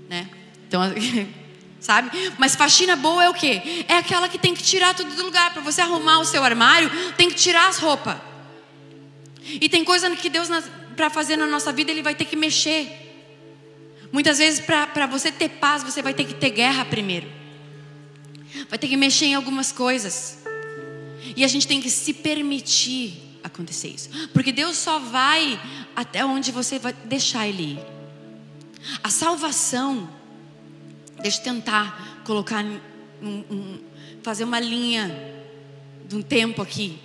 né? 0.09 0.27
Então, 0.67 0.81
sabe? 1.79 2.11
Mas 2.37 2.55
faxina 2.55 2.95
boa 2.95 3.23
é 3.23 3.29
o 3.29 3.33
quê? 3.33 3.85
É 3.87 3.95
aquela 3.97 4.27
que 4.27 4.37
tem 4.37 4.53
que 4.53 4.63
tirar 4.63 4.93
tudo 4.93 5.15
do 5.15 5.23
lugar 5.23 5.53
para 5.53 5.61
você 5.61 5.81
arrumar 5.81 6.19
o 6.19 6.25
seu 6.25 6.43
armário, 6.43 6.89
tem 7.15 7.29
que 7.29 7.35
tirar 7.35 7.67
as 7.67 7.77
roupas. 7.77 8.17
E 9.43 9.67
tem 9.67 9.83
coisa 9.83 10.09
que 10.15 10.29
Deus 10.29 10.49
para 10.95 11.09
fazer 11.09 11.37
na 11.37 11.47
nossa 11.47 11.71
vida, 11.71 11.91
ele 11.91 12.01
vai 12.01 12.13
ter 12.13 12.25
que 12.25 12.35
mexer. 12.35 13.07
Muitas 14.11 14.37
vezes, 14.37 14.59
para 14.59 15.05
você 15.05 15.31
ter 15.31 15.49
paz, 15.49 15.81
você 15.81 16.01
vai 16.01 16.13
ter 16.13 16.25
que 16.25 16.33
ter 16.33 16.49
guerra 16.49 16.83
primeiro. 16.83 17.27
Vai 18.69 18.77
ter 18.77 18.87
que 18.87 18.97
mexer 18.97 19.27
em 19.27 19.35
algumas 19.35 19.71
coisas. 19.71 20.39
E 21.35 21.43
a 21.43 21.47
gente 21.47 21.67
tem 21.67 21.79
que 21.79 21.89
se 21.89 22.13
permitir 22.13 23.39
acontecer 23.43 23.87
isso. 23.87 24.09
Porque 24.33 24.51
Deus 24.51 24.77
só 24.77 24.99
vai 24.99 25.59
até 25.95 26.25
onde 26.25 26.51
você 26.51 26.77
vai 26.77 26.93
deixar 27.05 27.47
Ele 27.47 27.73
ir. 27.73 27.79
A 29.03 29.09
salvação, 29.09 30.09
deixa 31.21 31.39
eu 31.39 31.43
tentar 31.43 32.21
colocar, 32.23 32.63
um, 32.63 33.43
um, 33.49 33.79
fazer 34.23 34.43
uma 34.43 34.59
linha 34.59 35.09
de 36.07 36.15
um 36.15 36.21
tempo 36.21 36.61
aqui. 36.61 36.99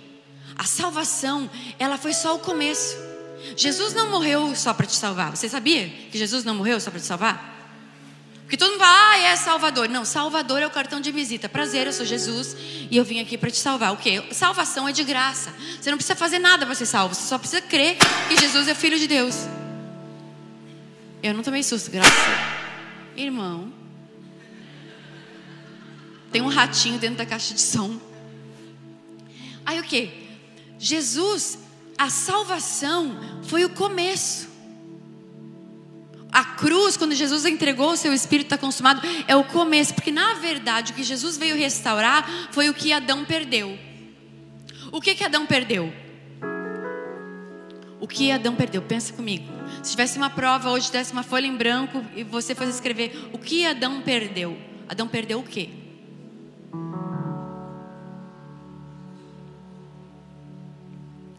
A 0.57 0.63
salvação, 0.63 1.49
ela 1.77 1.97
foi 1.97 2.13
só 2.13 2.35
o 2.35 2.39
começo. 2.39 2.97
Jesus 3.55 3.93
não 3.93 4.09
morreu 4.09 4.55
só 4.55 4.73
para 4.73 4.85
te 4.85 4.95
salvar. 4.95 5.35
Você 5.35 5.49
sabia 5.49 5.89
que 6.11 6.17
Jesus 6.17 6.43
não 6.43 6.55
morreu 6.55 6.79
só 6.79 6.89
para 6.89 6.99
te 6.99 7.05
salvar? 7.05 7.53
Porque 8.41 8.57
todo 8.57 8.69
mundo 8.71 8.79
fala, 8.79 9.11
ah, 9.11 9.17
é 9.17 9.35
Salvador. 9.35 9.89
Não, 9.89 10.05
Salvador 10.05 10.61
é 10.61 10.67
o 10.67 10.69
cartão 10.69 11.01
de 11.01 11.11
visita. 11.11 11.49
Prazer, 11.49 11.87
eu 11.87 11.93
sou 11.93 12.05
Jesus 12.05 12.55
e 12.91 12.95
eu 12.95 13.03
vim 13.03 13.19
aqui 13.19 13.37
para 13.37 13.49
te 13.49 13.57
salvar. 13.57 13.91
O 13.91 13.97
quê? 13.97 14.23
Salvação 14.31 14.87
é 14.87 14.91
de 14.91 15.03
graça. 15.03 15.51
Você 15.81 15.89
não 15.89 15.97
precisa 15.97 16.15
fazer 16.15 16.37
nada 16.37 16.63
para 16.63 16.75
ser 16.75 16.85
salvo. 16.85 17.15
Você 17.15 17.27
só 17.27 17.39
precisa 17.39 17.61
crer 17.61 17.97
que 18.29 18.39
Jesus 18.39 18.67
é 18.67 18.75
filho 18.75 18.99
de 18.99 19.07
Deus. 19.07 19.47
Eu 21.23 21.33
não 21.33 21.41
tomei 21.41 21.63
susto, 21.63 21.89
graças. 21.89 22.13
Irmão, 23.17 23.73
tem 26.35 26.41
um 26.41 26.49
ratinho 26.49 26.99
dentro 26.99 27.15
da 27.15 27.25
caixa 27.25 27.53
de 27.53 27.61
som. 27.61 27.97
Aí 29.65 29.79
o 29.79 29.83
que? 29.83 30.11
Jesus 30.77 31.57
a 31.97 32.09
salvação 32.09 33.17
foi 33.43 33.63
o 33.63 33.69
começo. 33.69 34.49
A 36.29 36.43
cruz, 36.43 36.97
quando 36.97 37.15
Jesus 37.15 37.45
entregou 37.45 37.91
o 37.91 37.95
seu 37.95 38.13
espírito 38.13 38.47
está 38.47 38.57
consumado, 38.57 38.99
é 39.29 39.33
o 39.33 39.45
começo, 39.45 39.93
porque 39.93 40.11
na 40.11 40.33
verdade 40.33 40.91
o 40.91 40.95
que 40.95 41.03
Jesus 41.03 41.37
veio 41.37 41.55
restaurar 41.55 42.29
foi 42.51 42.67
o 42.67 42.73
que 42.73 42.91
Adão 42.91 43.23
perdeu. 43.23 43.79
O 44.91 44.99
que 44.99 45.15
que 45.15 45.23
Adão 45.23 45.45
perdeu? 45.45 45.93
O 48.01 48.09
que 48.09 48.29
Adão 48.29 48.57
perdeu? 48.57 48.81
Pensa 48.81 49.13
comigo. 49.13 49.45
Se 49.81 49.91
tivesse 49.91 50.17
uma 50.17 50.29
prova 50.29 50.69
hoje, 50.69 50.91
desse 50.91 51.13
uma 51.13 51.23
folha 51.23 51.47
em 51.47 51.55
branco 51.55 52.03
e 52.13 52.25
você 52.25 52.53
fosse 52.53 52.71
escrever 52.71 53.29
o 53.31 53.37
que 53.37 53.65
Adão 53.65 54.01
perdeu. 54.01 54.57
Adão 54.89 55.07
perdeu 55.07 55.39
o 55.39 55.43
quê? 55.43 55.84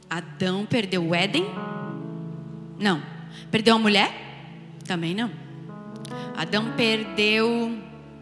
Adão 0.08 0.64
perdeu 0.64 1.04
o 1.04 1.14
Éden? 1.14 1.44
Não. 2.78 3.02
Perdeu 3.50 3.74
a 3.74 3.78
mulher? 3.78 4.12
Também 4.84 5.14
não. 5.14 5.30
Adão 6.36 6.72
perdeu 6.76 7.76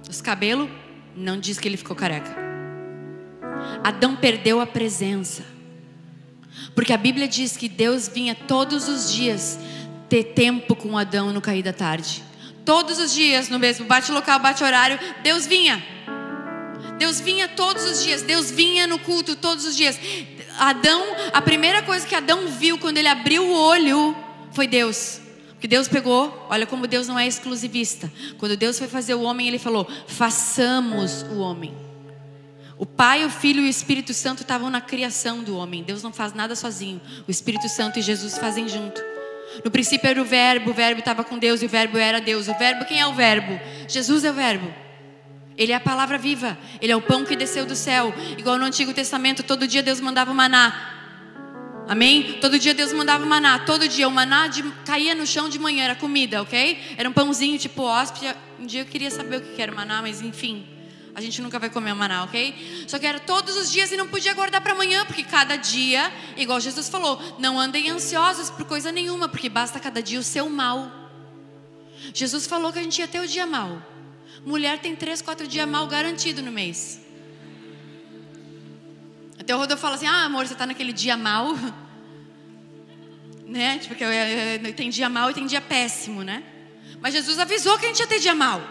os 0.08 0.20
cabelos? 0.20 0.68
Não 1.14 1.38
diz 1.38 1.58
que 1.58 1.68
ele 1.68 1.76
ficou 1.76 1.94
careca. 1.94 2.34
Adão 3.82 4.16
perdeu 4.16 4.60
a 4.60 4.66
presença. 4.66 5.44
Porque 6.74 6.92
a 6.92 6.96
Bíblia 6.96 7.28
diz 7.28 7.56
que 7.56 7.68
Deus 7.68 8.08
vinha 8.08 8.34
todos 8.34 8.88
os 8.88 9.12
dias 9.12 9.58
ter 10.08 10.24
tempo 10.24 10.74
com 10.74 10.96
Adão 10.96 11.32
no 11.32 11.40
cair 11.40 11.62
da 11.62 11.72
tarde. 11.72 12.22
Todos 12.64 12.98
os 12.98 13.12
dias, 13.12 13.48
no 13.48 13.58
mesmo 13.58 13.84
bate 13.86 14.10
local, 14.10 14.38
bate 14.38 14.64
horário, 14.64 14.98
Deus 15.22 15.46
vinha. 15.46 15.84
Deus 16.98 17.20
vinha 17.20 17.48
todos 17.48 17.84
os 17.84 18.02
dias, 18.02 18.22
Deus 18.22 18.50
vinha 18.50 18.86
no 18.86 18.98
culto 18.98 19.36
todos 19.36 19.66
os 19.66 19.76
dias. 19.76 19.98
Adão, 20.58 21.02
a 21.32 21.42
primeira 21.42 21.82
coisa 21.82 22.06
que 22.06 22.14
Adão 22.14 22.48
viu 22.48 22.78
quando 22.78 22.98
ele 22.98 23.08
abriu 23.08 23.44
o 23.44 23.52
olho 23.52 24.16
foi 24.52 24.66
Deus. 24.66 25.20
Porque 25.50 25.66
Deus 25.66 25.88
pegou, 25.88 26.46
olha 26.50 26.66
como 26.66 26.86
Deus 26.86 27.08
não 27.08 27.18
é 27.18 27.26
exclusivista. 27.26 28.12
Quando 28.38 28.56
Deus 28.56 28.78
foi 28.78 28.86
fazer 28.86 29.14
o 29.14 29.22
homem, 29.22 29.48
ele 29.48 29.58
falou: 29.58 29.88
façamos 30.06 31.22
o 31.22 31.38
homem. 31.38 31.74
O 32.76 32.84
Pai, 32.84 33.24
o 33.24 33.30
Filho 33.30 33.62
e 33.62 33.66
o 33.66 33.68
Espírito 33.68 34.12
Santo 34.12 34.42
estavam 34.42 34.68
na 34.68 34.80
criação 34.80 35.42
do 35.42 35.56
homem. 35.56 35.82
Deus 35.82 36.02
não 36.02 36.12
faz 36.12 36.34
nada 36.34 36.54
sozinho. 36.54 37.00
O 37.26 37.30
Espírito 37.30 37.68
Santo 37.68 37.98
e 37.98 38.02
Jesus 38.02 38.36
fazem 38.36 38.68
junto. 38.68 39.00
No 39.64 39.70
princípio 39.70 40.08
era 40.08 40.20
o 40.20 40.24
Verbo, 40.24 40.70
o 40.70 40.74
Verbo 40.74 40.98
estava 40.98 41.22
com 41.22 41.38
Deus 41.38 41.62
e 41.62 41.66
o 41.66 41.68
Verbo 41.68 41.96
era 41.96 42.20
Deus. 42.20 42.48
O 42.48 42.58
Verbo, 42.58 42.84
quem 42.84 43.00
é 43.00 43.06
o 43.06 43.14
Verbo? 43.14 43.58
Jesus 43.88 44.24
é 44.24 44.30
o 44.30 44.34
Verbo. 44.34 44.83
Ele 45.56 45.72
é 45.72 45.74
a 45.74 45.80
palavra 45.80 46.18
viva. 46.18 46.58
Ele 46.80 46.92
é 46.92 46.96
o 46.96 47.02
pão 47.02 47.24
que 47.24 47.36
desceu 47.36 47.64
do 47.64 47.76
céu. 47.76 48.12
Igual 48.36 48.58
no 48.58 48.64
Antigo 48.64 48.92
Testamento, 48.92 49.42
todo 49.42 49.66
dia 49.66 49.82
Deus 49.82 50.00
mandava 50.00 50.30
o 50.30 50.34
maná. 50.34 50.92
Amém? 51.86 52.38
Todo 52.40 52.58
dia 52.58 52.72
Deus 52.72 52.92
mandava 52.92 53.24
o 53.24 53.28
maná. 53.28 53.58
Todo 53.60 53.86
dia 53.86 54.08
o 54.08 54.10
maná 54.10 54.48
de, 54.48 54.62
caía 54.84 55.14
no 55.14 55.26
chão 55.26 55.48
de 55.48 55.58
manhã, 55.58 55.84
era 55.84 55.94
comida, 55.94 56.42
ok? 56.42 56.94
Era 56.96 57.08
um 57.08 57.12
pãozinho 57.12 57.58
tipo 57.58 57.82
hóspede. 57.82 58.34
Um 58.58 58.66
dia 58.66 58.80
eu 58.80 58.86
queria 58.86 59.10
saber 59.10 59.36
o 59.36 59.40
que 59.40 59.60
era 59.60 59.70
o 59.70 59.74
maná, 59.74 60.00
mas 60.00 60.20
enfim. 60.22 60.66
A 61.14 61.20
gente 61.20 61.40
nunca 61.40 61.60
vai 61.60 61.70
comer 61.70 61.92
o 61.92 61.96
maná, 61.96 62.24
ok? 62.24 62.84
Só 62.88 62.98
que 62.98 63.06
era 63.06 63.20
todos 63.20 63.56
os 63.56 63.70
dias 63.70 63.92
e 63.92 63.96
não 63.96 64.08
podia 64.08 64.34
guardar 64.34 64.60
para 64.60 64.72
amanhã, 64.72 65.04
porque 65.04 65.22
cada 65.22 65.54
dia, 65.54 66.12
igual 66.36 66.58
Jesus 66.58 66.88
falou, 66.88 67.20
não 67.38 67.60
andem 67.60 67.88
ansiosos 67.88 68.50
por 68.50 68.64
coisa 68.66 68.90
nenhuma, 68.90 69.28
porque 69.28 69.48
basta 69.48 69.78
cada 69.78 70.02
dia 70.02 70.18
o 70.18 70.24
seu 70.24 70.48
mal. 70.50 70.90
Jesus 72.12 72.46
falou 72.46 72.72
que 72.72 72.80
a 72.80 72.82
gente 72.82 72.98
ia 72.98 73.06
ter 73.06 73.20
o 73.20 73.28
dia 73.28 73.46
mal. 73.46 73.93
Mulher 74.44 74.78
tem 74.78 74.94
três, 74.94 75.22
quatro 75.22 75.46
dias 75.46 75.66
mal 75.68 75.86
garantido 75.86 76.42
no 76.42 76.52
mês. 76.52 77.00
Até 79.38 79.54
o 79.54 79.58
Rodolfo 79.58 79.80
fala 79.80 79.94
assim: 79.94 80.06
Ah, 80.06 80.24
amor, 80.24 80.46
você 80.46 80.52
está 80.52 80.66
naquele 80.66 80.92
dia 80.92 81.16
mal. 81.16 81.54
Né? 83.46 83.78
Tipo, 83.78 83.94
que 83.94 84.72
tem 84.72 84.88
dia 84.88 85.06
mal 85.06 85.30
e 85.30 85.34
tem 85.34 85.44
dia 85.44 85.60
péssimo, 85.60 86.22
né? 86.22 86.42
Mas 86.98 87.12
Jesus 87.12 87.38
avisou 87.38 87.78
que 87.78 87.84
a 87.84 87.88
gente 87.88 88.00
ia 88.00 88.06
ter 88.06 88.18
dia 88.18 88.34
mal. 88.34 88.62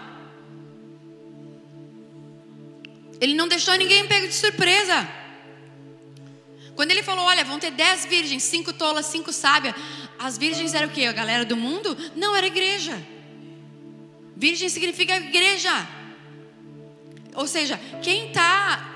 Ele 3.22 3.36
não 3.36 3.48
deixou 3.48 3.76
ninguém 3.76 4.08
pego 4.08 4.28
de 4.28 4.34
surpresa. 4.34 5.08
Quando 6.76 6.90
ele 6.90 7.04
falou, 7.04 7.24
olha, 7.26 7.46
vão 7.46 7.60
ter 7.60 7.70
dez 7.70 8.04
virgens, 8.06 8.42
cinco 8.42 8.74
tolas, 8.74 9.06
cinco 9.06 9.32
sábias. 9.32 9.76
As 10.18 10.38
virgens 10.40 10.74
eram 10.74 10.88
o 10.88 10.92
quê? 10.92 11.06
A 11.06 11.14
galera 11.14 11.46
do 11.46 11.56
mundo? 11.56 11.96
Não, 12.16 12.36
era 12.36 12.48
igreja. 12.48 12.98
Virgem 14.36 14.69
significa 14.69 15.15
igreja. 15.15 15.88
Ou 17.36 17.48
seja, 17.48 17.80
quem 18.02 18.28
está. 18.28 18.91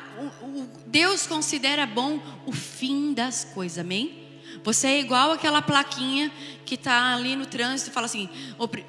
Deus 0.88 1.28
considera 1.28 1.86
bom 1.86 2.20
o 2.46 2.52
fim 2.52 3.14
das 3.14 3.46
coisas, 3.46 3.78
amém? 3.78 4.26
Você 4.64 4.88
é 4.88 5.00
igual 5.00 5.32
aquela 5.32 5.62
plaquinha 5.62 6.32
que 6.66 6.74
está 6.76 7.14
ali 7.14 7.36
no 7.36 7.46
trânsito 7.46 7.92
e 7.92 7.94
fala 7.94 8.06
assim: 8.06 8.30
uh, 8.60 8.80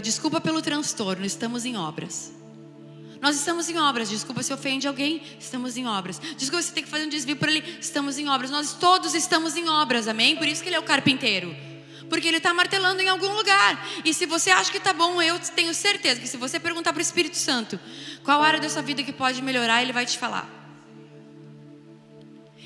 desculpa 0.00 0.40
pelo 0.40 0.62
transtorno, 0.62 1.26
estamos 1.26 1.64
em 1.64 1.76
obras. 1.76 2.32
Nós 3.20 3.34
estamos 3.34 3.68
em 3.68 3.76
obras. 3.78 4.08
Desculpa 4.08 4.44
se 4.44 4.52
ofende 4.52 4.86
alguém, 4.86 5.22
estamos 5.40 5.76
em 5.76 5.86
obras. 5.88 6.20
Desculpa 6.36 6.62
se 6.62 6.72
tem 6.72 6.84
que 6.84 6.88
fazer 6.88 7.06
um 7.06 7.08
desvio 7.08 7.34
por 7.36 7.48
ali, 7.48 7.64
estamos 7.80 8.16
em 8.16 8.28
obras. 8.28 8.48
Nós 8.50 8.74
todos 8.74 9.12
estamos 9.14 9.56
em 9.56 9.68
obras, 9.68 10.06
amém? 10.06 10.36
Por 10.36 10.46
isso 10.46 10.62
que 10.62 10.68
ele 10.68 10.76
é 10.76 10.80
o 10.80 10.84
carpinteiro 10.84 11.54
porque 12.08 12.26
ele 12.28 12.38
está 12.38 12.52
martelando 12.54 13.00
em 13.00 13.08
algum 13.08 13.32
lugar. 13.34 13.86
E 14.04 14.12
se 14.14 14.26
você 14.26 14.50
acha 14.50 14.70
que 14.70 14.78
está 14.78 14.92
bom, 14.92 15.20
eu 15.20 15.38
tenho 15.38 15.74
certeza 15.74 16.20
que 16.20 16.28
se 16.28 16.36
você 16.36 16.58
perguntar 16.58 16.92
para 16.92 17.00
o 17.00 17.02
Espírito 17.02 17.36
Santo 17.36 17.78
qual 18.24 18.42
área 18.42 18.60
da 18.60 18.68
sua 18.68 18.82
vida 18.82 19.02
que 19.02 19.12
pode 19.12 19.42
melhorar, 19.42 19.82
ele 19.82 19.92
vai 19.92 20.06
te 20.06 20.18
falar. 20.18 20.58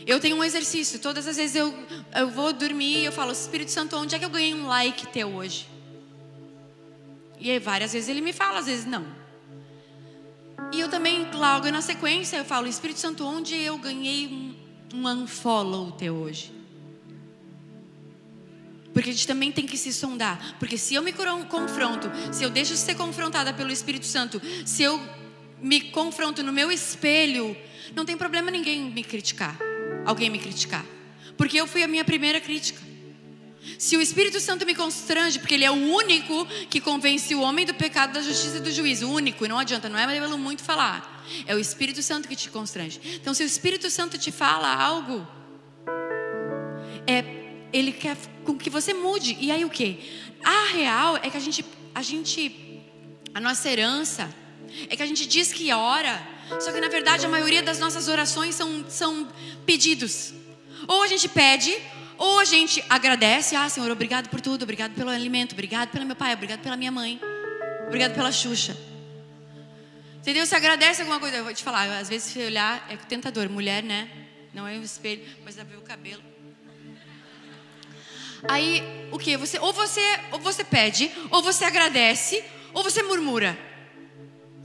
Eu 0.07 0.19
tenho 0.19 0.37
um 0.37 0.45
exercício. 0.45 0.99
Todas 0.99 1.27
as 1.27 1.37
vezes 1.37 1.57
eu, 1.57 1.75
eu 2.15 2.29
vou 2.31 2.53
dormir 2.53 2.99
e 2.99 3.05
eu 3.05 3.13
falo, 3.13 3.33
Espírito 3.33 3.71
Santo, 3.71 3.97
onde 3.97 4.15
é 4.15 4.19
que 4.19 4.25
eu 4.25 4.31
ganhei 4.31 4.55
um 4.55 4.67
like 4.67 5.07
teu 5.09 5.29
hoje? 5.35 5.69
E 7.39 7.51
aí, 7.51 7.59
várias 7.59 7.93
vezes 7.93 8.09
ele 8.09 8.21
me 8.21 8.33
fala, 8.33 8.61
às 8.61 8.67
vezes 8.67 8.85
não. 8.85 9.05
E 10.73 10.81
eu 10.81 10.89
também, 10.89 11.29
logo 11.33 11.71
na 11.71 11.83
sequência, 11.83 12.37
eu 12.37 12.45
falo, 12.45 12.67
Espírito 12.67 13.01
Santo, 13.01 13.25
onde 13.25 13.55
eu 13.57 13.77
ganhei 13.79 14.27
um, 14.29 14.55
um 14.95 15.09
unfollow 15.09 15.93
teu 15.93 16.15
hoje? 16.15 16.62
Porque 18.93 19.11
a 19.11 19.13
gente 19.13 19.27
também 19.27 19.51
tem 19.51 19.67
que 19.67 19.77
se 19.77 19.93
sondar. 19.93 20.57
Porque 20.59 20.77
se 20.77 20.95
eu 20.95 21.03
me 21.03 21.13
confronto, 21.13 22.11
se 22.33 22.45
eu 22.45 22.51
deixo 22.51 22.73
de 22.73 22.79
ser 22.79 22.95
confrontada 22.95 23.53
pelo 23.53 23.71
Espírito 23.71 24.07
Santo, 24.07 24.41
se 24.65 24.83
eu 24.83 25.01
me 25.61 25.81
confronto 25.81 26.43
no 26.43 26.53
meu 26.53 26.71
espelho, 26.71 27.57
não 27.95 28.05
tem 28.05 28.17
problema 28.17 28.51
ninguém 28.51 28.91
me 28.91 29.05
criticar, 29.05 29.57
alguém 30.05 30.29
me 30.29 30.39
criticar. 30.39 30.85
Porque 31.37 31.59
eu 31.59 31.67
fui 31.67 31.83
a 31.83 31.89
minha 31.89 32.05
primeira 32.05 32.41
crítica. 32.41 32.81
Se 33.79 33.97
o 33.97 34.01
Espírito 34.01 34.41
Santo 34.41 34.67
me 34.67 34.75
constrange, 34.75 35.39
porque 35.39 35.55
ele 35.55 35.65
é 35.65 35.71
o 35.71 35.75
único 35.75 36.47
que 36.69 36.81
convence 36.81 37.33
o 37.35 37.41
homem 37.41 37.65
do 37.65 37.73
pecado, 37.73 38.13
da 38.13 38.21
justiça 38.21 38.57
e 38.57 38.61
do 38.61 38.73
juízo, 38.73 39.07
o 39.09 39.13
único, 39.13 39.47
não 39.47 39.59
adianta, 39.59 39.89
não 39.89 39.99
é 39.99 40.07
pelo 40.07 40.37
muito 40.37 40.63
falar. 40.63 41.25
É 41.47 41.55
o 41.55 41.59
Espírito 41.59 42.03
Santo 42.03 42.29
que 42.29 42.35
te 42.35 42.51
constrange. 42.51 43.01
Então, 43.15 43.33
se 43.33 43.43
o 43.43 43.47
Espírito 43.47 43.89
Santo 43.89 44.19
te 44.19 44.33
fala 44.33 44.69
algo, 44.69 45.27
é 47.07 47.42
ele 47.73 47.93
quer 47.93 48.17
com 48.45 48.57
que 48.57 48.69
você 48.69 48.93
mude. 48.93 49.37
E 49.41 49.51
aí 49.51 49.65
o 49.65 49.71
que? 49.71 49.99
A 50.45 50.73
real 50.73 51.17
é 51.17 51.31
que 51.31 51.37
a 51.37 51.41
gente, 51.41 51.65
a 51.95 52.03
gente, 52.03 52.83
a 53.35 53.41
nossa 53.41 53.71
herança 53.71 54.33
é 54.89 54.97
que 54.97 55.03
a 55.03 55.07
gente 55.07 55.27
diz 55.27 55.53
que 55.53 55.73
ora, 55.73 56.21
só 56.61 56.73
que 56.73 56.81
na 56.81 56.89
verdade 56.89 57.27
a 57.27 57.29
maioria 57.29 57.63
das 57.63 57.79
nossas 57.79 58.09
orações 58.09 58.55
são, 58.55 58.85
são 58.89 59.29
pedidos. 59.65 60.35
Ou 60.89 61.03
a 61.03 61.07
gente 61.07 61.29
pede, 61.29 61.75
ou 62.19 62.41
a 62.41 62.45
gente 62.45 62.85
agradece, 62.89 63.55
ah 63.55 63.69
Senhor, 63.69 63.91
obrigado 63.91 64.29
por 64.29 64.41
tudo, 64.41 64.63
obrigado 64.63 64.95
pelo 64.95 65.11
alimento, 65.11 65.53
obrigado 65.53 65.91
pelo 65.91 66.05
meu 66.05 66.17
pai, 66.17 66.35
obrigado 66.35 66.61
pela 66.61 66.77
minha 66.77 66.91
mãe, 66.91 67.21
obrigado 67.87 68.15
pela 68.15 68.33
Xuxa. 68.33 68.77
Entendeu? 70.19 70.47
Se 70.47 70.55
agradece 70.55 71.03
alguma 71.03 71.19
coisa, 71.19 71.37
eu 71.37 71.45
vou 71.45 71.53
te 71.53 71.65
falar, 71.65 71.99
às 71.99 72.09
vezes 72.09 72.33
se 72.33 72.39
olhar 72.39 72.87
é 72.89 72.97
tentador, 72.97 73.49
mulher, 73.49 73.83
né? 73.83 74.09
Não 74.55 74.69
é 74.69 74.77
o 74.79 74.83
espelho, 74.83 75.25
mas 75.45 75.57
ver 75.57 75.77
o 75.77 75.83
cabelo. 75.83 76.32
Aí, 78.49 78.83
o 79.11 79.19
que? 79.19 79.37
Você, 79.37 79.59
ou 79.59 79.73
você, 79.73 80.01
ou 80.31 80.39
você 80.39 80.65
pede, 80.65 81.11
ou 81.31 81.43
você 81.43 81.65
agradece, 81.65 82.43
ou 82.73 82.83
você 82.83 83.03
murmura. 83.03 83.59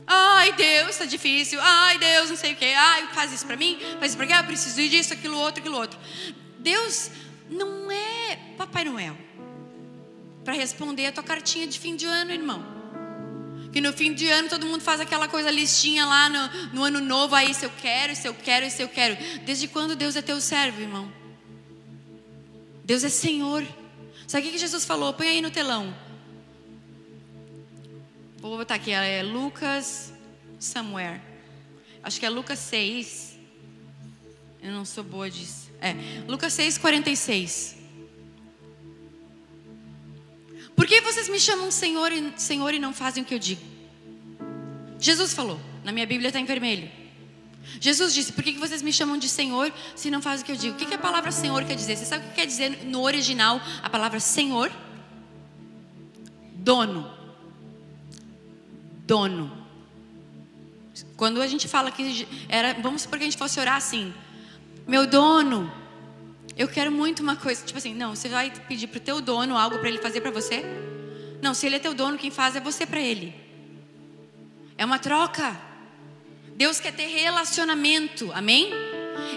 Ai, 0.06 0.54
Deus, 0.54 0.92
está 0.92 1.06
difícil. 1.06 1.60
Ai, 1.62 1.98
Deus, 1.98 2.30
não 2.30 2.38
sei 2.38 2.54
o 2.54 2.56
quê. 2.56 2.74
Ai, 2.78 3.08
faz 3.14 3.34
isso 3.34 3.46
para 3.46 3.58
mim, 3.58 3.78
faz 4.00 4.12
isso 4.12 4.18
para 4.18 4.28
cá, 4.28 4.38
eu 4.40 4.46
preciso 4.46 4.76
disso, 4.90 5.14
aquilo 5.14 5.38
outro, 5.38 5.60
aquilo 5.60 5.78
outro. 5.78 6.00
Deus 6.60 7.12
não 7.50 7.92
é 7.92 8.38
Papai 8.58 8.86
Noel 8.86 9.18
para 10.44 10.54
responder 10.54 11.08
a 11.08 11.12
tua 11.12 11.24
cartinha 11.24 11.68
de 11.68 11.78
fim 11.78 11.96
de 11.98 12.06
ano, 12.06 12.32
irmão. 12.32 12.78
Que 13.74 13.82
no 13.82 13.92
fim 13.92 14.14
de 14.14 14.30
ano 14.30 14.48
todo 14.48 14.66
mundo 14.66 14.82
faz 14.82 15.02
aquela 15.02 15.28
coisa 15.28 15.52
listinha 15.52 16.06
lá 16.06 16.30
no, 16.30 16.74
no 16.74 16.84
ano 16.86 17.02
novo, 17.02 17.36
aí 17.36 17.54
se 17.54 17.66
eu 17.66 17.72
quero, 17.82 18.16
se 18.16 18.28
eu 18.28 18.34
quero, 18.34 18.72
se 18.72 18.82
eu 18.82 18.88
quero. 18.88 19.18
Desde 19.44 19.68
quando 19.68 19.94
Deus 19.94 20.16
é 20.16 20.22
teu 20.22 20.40
servo, 20.40 20.82
irmão? 20.82 21.12
Deus 22.88 23.04
é 23.04 23.10
Senhor. 23.10 23.68
Sabe 24.26 24.48
o 24.48 24.52
que 24.52 24.58
Jesus 24.58 24.86
falou? 24.86 25.14
Põe 25.14 25.28
aí 25.28 25.42
no 25.42 25.52
telão. 25.52 25.94
Vou 28.38 28.56
botar 28.56 28.76
aqui, 28.76 28.92
é 28.92 29.22
Lucas 29.22 30.14
Somewhere. 30.58 31.20
Acho 32.02 32.18
que 32.18 32.26
é 32.26 32.30
Lucas 32.30 32.60
6. 32.60 33.38
Eu 34.64 34.72
não 34.72 34.86
sou 34.86 35.04
boa 35.04 35.30
disso. 35.30 35.70
É, 35.82 35.96
Lucas 36.30 36.54
6, 36.54 36.78
46. 36.78 37.76
Por 40.74 40.88
que 40.88 41.02
vocês 41.02 41.28
me 41.28 41.42
chamam 41.42 41.70
Senhor 41.70 42.10
e, 42.10 42.40
Senhor 42.40 42.74
e 42.74 42.80
não 42.80 42.94
fazem 42.94 43.22
o 43.22 43.26
que 43.26 43.34
eu 43.36 43.40
digo? 43.40 43.66
Jesus 44.98 45.34
falou. 45.34 45.60
Na 45.84 45.92
minha 45.92 46.08
Bíblia 46.08 46.30
está 46.30 46.40
em 46.40 46.46
vermelho. 46.46 46.90
Jesus 47.80 48.14
disse: 48.14 48.34
Por 48.34 48.44
que 48.44 48.54
vocês 48.54 48.82
me 48.82 48.92
chamam 48.92 49.18
de 49.18 49.28
Senhor 49.28 49.72
se 49.96 50.10
não 50.10 50.22
fazem 50.22 50.44
o 50.44 50.46
que 50.46 50.52
eu 50.52 50.56
digo? 50.56 50.76
O 50.76 50.78
que 50.78 50.94
a 50.94 50.98
palavra 50.98 51.32
Senhor 51.32 51.64
quer 51.64 51.76
dizer? 51.76 51.96
Você 51.96 52.06
sabe 52.06 52.26
o 52.26 52.30
que 52.30 52.36
quer 52.36 52.46
dizer 52.46 52.86
no 52.86 53.02
original 53.02 53.62
a 53.84 53.90
palavra 53.90 54.20
Senhor? 54.20 54.72
Dono. 56.54 57.10
Dono. 59.06 59.66
Quando 61.16 61.42
a 61.42 61.48
gente 61.48 61.68
fala 61.68 61.92
que 61.92 62.28
era, 62.50 62.74
vamos 62.82 63.04
supor 63.04 63.18
que 63.18 63.24
a 63.24 63.28
gente 63.28 63.38
fosse 63.38 63.60
orar 63.60 63.76
assim: 63.76 64.14
Meu 64.88 65.06
dono, 65.06 65.72
eu 66.58 66.68
quero 66.68 66.92
muito 66.92 67.22
uma 67.22 67.36
coisa. 67.36 67.64
Tipo 67.64 67.78
assim, 67.78 67.94
não, 67.94 68.16
você 68.16 68.28
vai 68.28 68.52
pedir 68.68 68.88
para 68.88 68.98
o 68.98 69.02
teu 69.02 69.22
dono 69.22 69.56
algo 69.56 69.78
para 69.78 69.90
ele 69.90 70.00
fazer 70.00 70.22
para 70.22 70.32
você? 70.32 70.64
Não, 71.42 71.54
se 71.54 71.68
ele 71.68 71.76
é 71.76 71.80
teu 71.80 71.94
dono, 71.94 72.18
quem 72.18 72.32
faz 72.32 72.56
é 72.56 72.60
você 72.60 72.86
para 72.86 73.00
ele. 73.00 73.34
É 74.78 74.84
uma 74.84 74.98
troca. 74.98 75.67
Deus 76.58 76.80
quer 76.80 76.92
ter 76.92 77.06
relacionamento, 77.06 78.32
amém? 78.34 78.74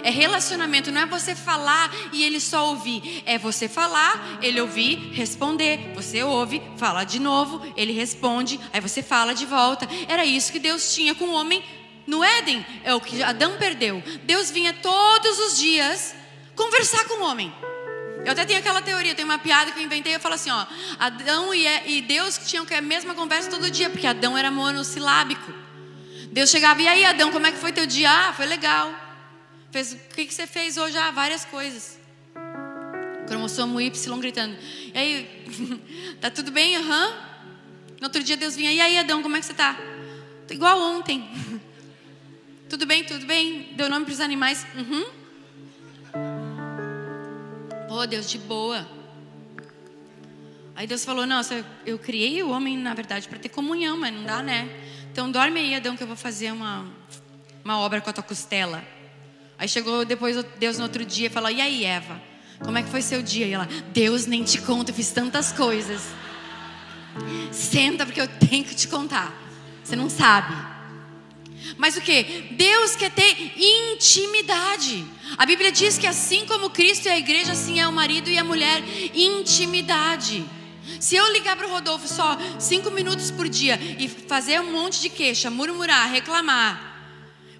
É 0.03 0.09
relacionamento, 0.09 0.91
não 0.91 1.01
é 1.01 1.05
você 1.05 1.35
falar 1.35 1.93
e 2.11 2.23
ele 2.23 2.39
só 2.39 2.69
ouvir. 2.69 3.21
É 3.27 3.37
você 3.37 3.69
falar, 3.69 4.39
ele 4.41 4.59
ouvir, 4.59 5.11
responder. 5.13 5.93
Você 5.93 6.23
ouve, 6.23 6.59
fala 6.77 7.03
de 7.03 7.19
novo, 7.19 7.61
ele 7.77 7.91
responde, 7.93 8.59
aí 8.73 8.81
você 8.81 9.03
fala 9.03 9.35
de 9.35 9.45
volta. 9.45 9.87
Era 10.07 10.25
isso 10.25 10.51
que 10.51 10.57
Deus 10.57 10.95
tinha 10.95 11.13
com 11.13 11.25
o 11.25 11.33
homem 11.33 11.63
no 12.07 12.23
Éden. 12.23 12.65
É 12.83 12.95
o 12.95 12.99
que 12.99 13.21
Adão 13.21 13.55
perdeu. 13.59 14.01
Deus 14.23 14.49
vinha 14.49 14.73
todos 14.73 15.37
os 15.37 15.59
dias 15.59 16.15
conversar 16.55 17.05
com 17.05 17.21
o 17.21 17.23
homem. 17.27 17.53
Eu 18.25 18.31
até 18.31 18.45
tenho 18.45 18.57
aquela 18.57 18.81
teoria, 18.81 19.13
tem 19.13 19.25
uma 19.25 19.37
piada 19.37 19.71
que 19.71 19.79
eu 19.79 19.83
inventei, 19.83 20.15
eu 20.15 20.19
falo 20.19 20.33
assim, 20.33 20.49
ó, 20.49 20.65
Adão 20.97 21.53
e 21.53 22.01
Deus 22.01 22.39
tinham 22.47 22.65
a 22.75 22.81
mesma 22.81 23.13
conversa 23.13 23.47
todo 23.47 23.69
dia, 23.69 23.91
porque 23.91 24.07
Adão 24.07 24.35
era 24.35 24.49
monossilábico. 24.49 25.60
Deus 26.31 26.49
chegava, 26.49 26.81
e 26.81 26.87
aí 26.87 27.03
Adão, 27.03 27.29
como 27.29 27.45
é 27.45 27.51
que 27.51 27.57
foi 27.57 27.73
teu 27.73 27.85
dia? 27.85 28.09
Ah, 28.09 28.33
foi 28.33 28.45
legal. 28.45 28.93
Fez, 29.69 29.91
o 29.91 29.97
que, 30.15 30.25
que 30.25 30.33
você 30.33 30.47
fez 30.47 30.77
hoje? 30.77 30.97
Ah, 30.97 31.11
várias 31.11 31.43
coisas. 31.43 31.99
Cromossomo 33.27 33.81
Y 33.81 34.19
gritando. 34.19 34.57
E 34.93 34.97
aí, 34.97 35.45
tá 36.21 36.31
tudo 36.31 36.49
bem? 36.51 36.77
Aham. 36.77 37.07
Uhum. 37.07 37.31
No 37.99 38.07
outro 38.07 38.23
dia 38.23 38.37
Deus 38.37 38.55
vinha, 38.55 38.71
e 38.71 38.79
aí 38.79 38.97
Adão, 38.97 39.21
como 39.21 39.35
é 39.35 39.39
que 39.41 39.45
você 39.45 39.53
tá? 39.53 39.77
Tô 40.47 40.53
igual 40.53 40.79
ontem. 40.81 41.29
tudo 42.69 42.85
bem, 42.85 43.03
tudo 43.03 43.25
bem? 43.25 43.73
Deu 43.73 43.89
nome 43.89 44.05
para 44.05 44.13
os 44.13 44.21
animais? 44.21 44.65
Uhum. 44.75 45.05
Pô, 47.89 48.07
Deus, 48.07 48.29
de 48.29 48.37
boa. 48.37 48.87
Aí 50.75 50.87
Deus 50.87 51.03
falou: 51.03 51.27
Nossa, 51.27 51.65
eu 51.85 51.99
criei 51.99 52.41
o 52.41 52.49
homem, 52.49 52.77
na 52.77 52.93
verdade, 52.93 53.27
para 53.27 53.37
ter 53.37 53.49
comunhão, 53.49 53.97
mas 53.97 54.13
não 54.13 54.23
dá, 54.23 54.41
né? 54.41 54.69
Então 55.11 55.29
dorme 55.29 55.59
aí, 55.59 55.75
Adão, 55.75 55.97
que 55.97 56.03
eu 56.03 56.07
vou 56.07 56.15
fazer 56.15 56.53
uma, 56.53 56.85
uma 57.65 57.77
obra 57.79 57.99
com 57.99 58.09
a 58.09 58.13
tua 58.13 58.23
costela. 58.23 58.81
Aí 59.57 59.67
chegou 59.67 60.05
depois 60.05 60.37
Deus 60.57 60.77
no 60.77 60.83
outro 60.83 61.03
dia 61.03 61.27
e 61.27 61.29
falou: 61.29 61.51
E 61.51 61.59
aí, 61.59 61.83
Eva? 61.83 62.21
Como 62.59 62.77
é 62.77 62.83
que 62.83 62.89
foi 62.89 63.01
seu 63.01 63.21
dia? 63.21 63.45
E 63.45 63.51
ela: 63.51 63.67
Deus 63.91 64.25
nem 64.25 64.41
te 64.43 64.61
conta, 64.61 64.91
eu 64.91 64.95
fiz 64.95 65.11
tantas 65.11 65.51
coisas. 65.51 66.01
Senta, 67.51 68.05
porque 68.05 68.21
eu 68.21 68.27
tenho 68.27 68.63
que 68.63 68.73
te 68.73 68.87
contar. 68.87 69.33
Você 69.83 69.97
não 69.97 70.09
sabe. 70.09 70.55
Mas 71.77 71.97
o 71.97 72.01
que? 72.01 72.23
Deus 72.51 72.95
quer 72.95 73.11
ter 73.11 73.53
intimidade. 73.57 75.05
A 75.37 75.45
Bíblia 75.45 75.73
diz 75.73 75.97
que 75.97 76.07
assim 76.07 76.45
como 76.45 76.69
Cristo 76.69 77.07
e 77.07 77.09
a 77.09 77.17
igreja, 77.17 77.51
assim 77.51 77.81
é 77.81 77.87
o 77.87 77.91
marido 77.91 78.29
e 78.29 78.37
a 78.37 78.43
mulher. 78.45 78.81
Intimidade. 79.13 80.45
Se 80.99 81.15
eu 81.15 81.31
ligar 81.31 81.55
para 81.55 81.67
o 81.67 81.69
Rodolfo 81.69 82.07
só 82.07 82.37
cinco 82.59 82.91
minutos 82.91 83.31
por 83.31 83.47
dia 83.47 83.79
e 83.99 84.07
fazer 84.07 84.59
um 84.59 84.71
monte 84.71 85.01
de 85.01 85.09
queixa, 85.09 85.49
murmurar, 85.49 86.11
reclamar, 86.11 86.91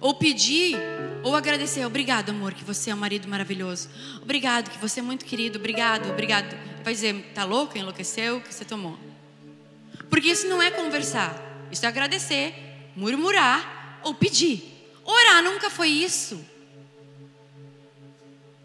ou 0.00 0.14
pedir, 0.14 0.76
ou 1.22 1.36
agradecer, 1.36 1.84
obrigado, 1.86 2.30
amor, 2.30 2.52
que 2.52 2.64
você 2.64 2.90
é 2.90 2.94
um 2.94 2.98
marido 2.98 3.28
maravilhoso. 3.28 3.88
Obrigado, 4.20 4.70
que 4.70 4.78
você 4.78 4.98
é 4.98 5.02
muito 5.02 5.24
querido. 5.24 5.58
Obrigado, 5.58 6.10
obrigado. 6.10 6.56
Vai 6.82 6.92
dizer, 6.92 7.30
tá 7.32 7.44
louco? 7.44 7.78
Enlouqueceu? 7.78 8.38
O 8.38 8.40
que 8.40 8.52
você 8.52 8.64
tomou? 8.64 8.98
Porque 10.10 10.28
isso 10.28 10.48
não 10.48 10.60
é 10.60 10.70
conversar. 10.70 11.40
Isso 11.70 11.86
é 11.86 11.88
agradecer, 11.88 12.54
murmurar 12.96 14.00
ou 14.02 14.12
pedir. 14.12 14.90
Orar 15.04 15.42
nunca 15.42 15.70
foi 15.70 15.88
isso. 15.88 16.44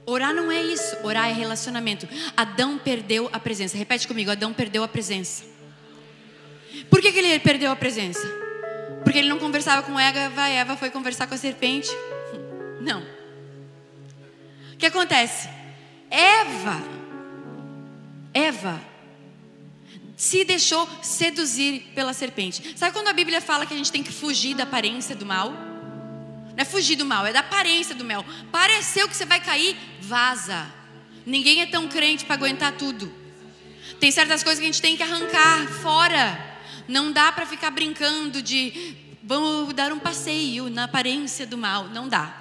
Orar 0.10 0.34
não 0.34 0.50
é 0.50 0.64
isso, 0.64 0.96
orar 1.04 1.30
é 1.30 1.34
relacionamento. 1.34 2.08
Adão 2.38 2.78
perdeu 2.78 3.30
a 3.34 3.40
presença. 3.42 3.78
Repete 3.78 4.08
comigo: 4.08 4.32
Adão 4.32 4.54
perdeu 4.54 4.82
a 4.82 4.88
presença. 4.88 5.44
Por 6.90 7.02
que, 7.02 7.12
que 7.12 7.20
ele 7.20 7.38
perdeu 7.40 7.70
a 7.70 7.76
presença? 7.76 8.26
Porque 9.04 9.20
ele 9.20 9.28
não 9.28 9.38
conversava 9.38 9.84
com 9.84 10.00
Eva, 10.00 10.48
Eva 10.48 10.78
foi 10.78 10.90
conversar 10.90 11.28
com 11.28 11.34
a 11.34 11.38
serpente? 11.38 11.90
Não. 12.80 13.02
O 14.74 14.78
que 14.78 14.86
acontece? 14.86 15.50
Eva, 16.10 16.82
Eva, 18.34 18.80
se 20.16 20.46
deixou 20.46 20.88
seduzir 21.02 21.82
pela 21.94 22.14
serpente. 22.14 22.78
Sabe 22.78 22.94
quando 22.94 23.10
a 23.10 23.14
Bíblia 23.14 23.42
fala 23.42 23.66
que 23.66 23.74
a 23.74 23.78
gente 23.78 23.92
tem 23.92 24.04
que 24.04 24.12
fugir 24.12 24.56
da 24.56 24.64
aparência 24.64 25.16
do 25.16 25.26
mal? 25.26 25.67
Não 26.58 26.64
é 26.64 26.66
fugir 26.66 26.96
do 26.96 27.06
mal, 27.06 27.24
é 27.24 27.32
da 27.32 27.42
aparência 27.42 27.94
do 27.94 28.04
mal. 28.04 28.26
Pareceu 28.52 29.08
que 29.08 29.16
você 29.16 29.26
vai 29.26 29.40
cair, 29.40 29.78
vaza. 30.02 30.66
Ninguém 31.24 31.62
é 31.62 31.68
tão 31.68 31.88
crente 31.88 32.26
para 32.26 32.34
aguentar 32.34 32.72
tudo. 32.72 33.14
Tem 34.00 34.10
certas 34.10 34.42
coisas 34.42 34.60
que 34.60 34.66
a 34.66 34.72
gente 34.72 34.82
tem 34.82 34.98
que 34.98 35.04
arrancar 35.04 35.68
fora. 35.84 36.58
Não 36.88 37.12
dá 37.12 37.32
para 37.32 37.46
ficar 37.46 37.70
brincando 37.70 38.42
de 38.42 38.96
vamos 39.22 39.72
dar 39.76 39.94
um 39.94 40.00
passeio 40.00 40.68
na 40.68 40.86
aparência 40.86 41.46
do 41.46 41.60
mal. 41.60 41.90
Não 41.90 42.10
dá. 42.10 42.36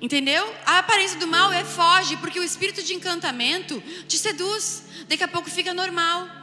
Entendeu? 0.00 0.54
A 0.64 0.78
aparência 0.78 1.18
do 1.18 1.26
mal 1.26 1.52
é 1.52 1.64
foge, 1.64 2.16
porque 2.18 2.38
o 2.38 2.44
espírito 2.44 2.80
de 2.80 2.94
encantamento 2.94 3.82
te 4.06 4.16
seduz. 4.16 4.84
Daqui 5.08 5.24
a 5.24 5.28
pouco 5.28 5.50
fica 5.50 5.74
normal. 5.74 6.39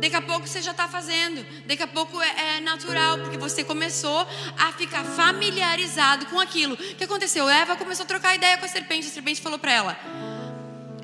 Daqui 0.00 0.16
a 0.16 0.22
pouco 0.22 0.46
você 0.46 0.62
já 0.62 0.70
está 0.70 0.88
fazendo. 0.88 1.44
Daqui 1.66 1.82
a 1.82 1.86
pouco 1.86 2.20
é, 2.20 2.56
é, 2.56 2.60
natural, 2.60 3.18
porque 3.18 3.36
você 3.36 3.62
começou 3.62 4.26
a 4.58 4.72
ficar 4.72 5.04
familiarizado 5.04 6.26
com 6.26 6.40
aquilo. 6.40 6.74
O 6.74 6.76
que 6.76 7.04
aconteceu? 7.04 7.48
Eva 7.48 7.76
começou 7.76 8.04
a 8.04 8.06
trocar 8.06 8.34
ideia 8.34 8.56
com 8.56 8.64
a 8.64 8.68
serpente. 8.68 9.06
A 9.06 9.10
serpente 9.10 9.40
falou 9.40 9.58
para 9.58 9.72
ela: 9.72 9.98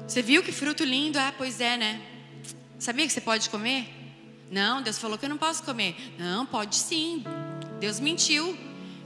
Você 0.07 0.23
viu 0.23 0.43
que 0.43 0.51
fruto 0.51 0.83
lindo? 0.83 1.19
Ah, 1.19 1.33
pois 1.37 1.61
é, 1.61 1.77
né? 1.77 2.01
Sabia 2.79 3.07
que 3.07 3.13
você 3.13 3.21
pode 3.21 3.51
comer? 3.51 3.87
Não, 4.51 4.81
Deus 4.81 4.99
falou 4.99 5.19
que 5.19 5.25
eu 5.25 5.31
não 5.31 5.39
posso 5.39 5.63
comer. 5.63 5.95
Não, 6.19 6.47
pode 6.47 6.77
sim. 6.77 7.23
Deus 7.79 8.01
mentiu. 8.01 8.57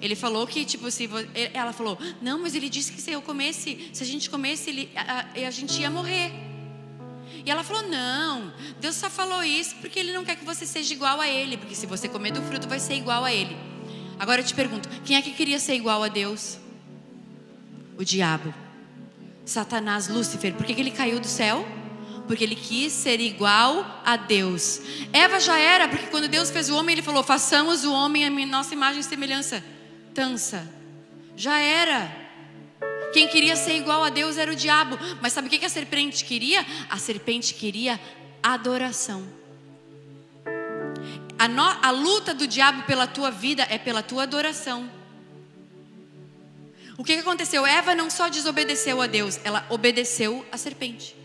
Ele 0.00 0.14
falou 0.14 0.46
que, 0.46 0.64
tipo, 0.64 0.90
se 0.90 1.08
ela 1.52 1.72
falou, 1.72 1.98
não, 2.22 2.40
mas 2.40 2.54
ele 2.54 2.68
disse 2.70 2.92
que 2.92 3.00
se 3.02 3.10
eu 3.10 3.20
comesse, 3.20 3.90
se 3.92 4.02
a 4.02 4.06
gente 4.06 4.30
comesse, 4.30 4.70
ele, 4.70 4.90
a, 4.96 5.26
a 5.46 5.50
gente 5.50 5.80
ia 5.80 5.90
morrer. 5.90 6.49
E 7.44 7.50
ela 7.50 7.64
falou, 7.64 7.82
não, 7.88 8.52
Deus 8.80 8.96
só 8.96 9.08
falou 9.08 9.42
isso 9.42 9.76
porque 9.76 9.98
Ele 9.98 10.12
não 10.12 10.24
quer 10.24 10.36
que 10.36 10.44
você 10.44 10.66
seja 10.66 10.92
igual 10.92 11.20
a 11.20 11.28
Ele, 11.28 11.56
porque 11.56 11.74
se 11.74 11.86
você 11.86 12.08
comer 12.08 12.32
do 12.32 12.42
fruto, 12.42 12.68
vai 12.68 12.78
ser 12.78 12.94
igual 12.94 13.24
a 13.24 13.32
Ele. 13.32 13.56
Agora 14.18 14.40
eu 14.40 14.44
te 14.44 14.54
pergunto, 14.54 14.88
quem 15.04 15.16
é 15.16 15.22
que 15.22 15.30
queria 15.32 15.58
ser 15.58 15.74
igual 15.74 16.02
a 16.02 16.08
Deus? 16.08 16.58
O 17.96 18.04
diabo. 18.04 18.54
Satanás, 19.44 20.08
Lúcifer. 20.08 20.54
Por 20.54 20.64
que, 20.66 20.74
que 20.74 20.80
ele 20.80 20.90
caiu 20.90 21.18
do 21.18 21.26
céu? 21.26 21.66
Porque 22.26 22.44
ele 22.44 22.54
quis 22.54 22.92
ser 22.92 23.18
igual 23.20 24.02
a 24.04 24.16
Deus. 24.16 24.80
Eva 25.12 25.40
já 25.40 25.58
era, 25.58 25.88
porque 25.88 26.06
quando 26.06 26.28
Deus 26.28 26.50
fez 26.50 26.70
o 26.70 26.76
homem, 26.76 26.92
ele 26.92 27.02
falou: 27.02 27.24
façamos 27.24 27.84
o 27.84 27.92
homem 27.92 28.24
a 28.26 28.46
nossa 28.46 28.74
imagem 28.74 29.00
e 29.00 29.04
semelhança 29.04 29.64
tança. 30.14 30.68
Já 31.36 31.58
era. 31.60 32.19
Quem 33.12 33.28
queria 33.28 33.56
ser 33.56 33.76
igual 33.76 34.04
a 34.04 34.10
Deus 34.10 34.36
era 34.36 34.50
o 34.50 34.54
diabo. 34.54 34.98
Mas 35.20 35.32
sabe 35.32 35.48
o 35.48 35.50
que 35.50 35.64
a 35.64 35.68
serpente 35.68 36.24
queria? 36.24 36.64
A 36.88 36.98
serpente 36.98 37.54
queria 37.54 38.00
adoração. 38.42 39.26
A, 41.38 41.48
no, 41.48 41.62
a 41.62 41.90
luta 41.90 42.34
do 42.34 42.46
diabo 42.46 42.82
pela 42.82 43.06
tua 43.06 43.30
vida 43.30 43.66
é 43.70 43.78
pela 43.78 44.02
tua 44.02 44.24
adoração. 44.24 44.90
O 46.98 47.02
que, 47.02 47.14
que 47.14 47.20
aconteceu? 47.20 47.66
Eva 47.66 47.94
não 47.94 48.10
só 48.10 48.28
desobedeceu 48.28 49.00
a 49.00 49.06
Deus, 49.06 49.40
ela 49.42 49.64
obedeceu 49.70 50.44
a 50.52 50.58
serpente. 50.58 51.16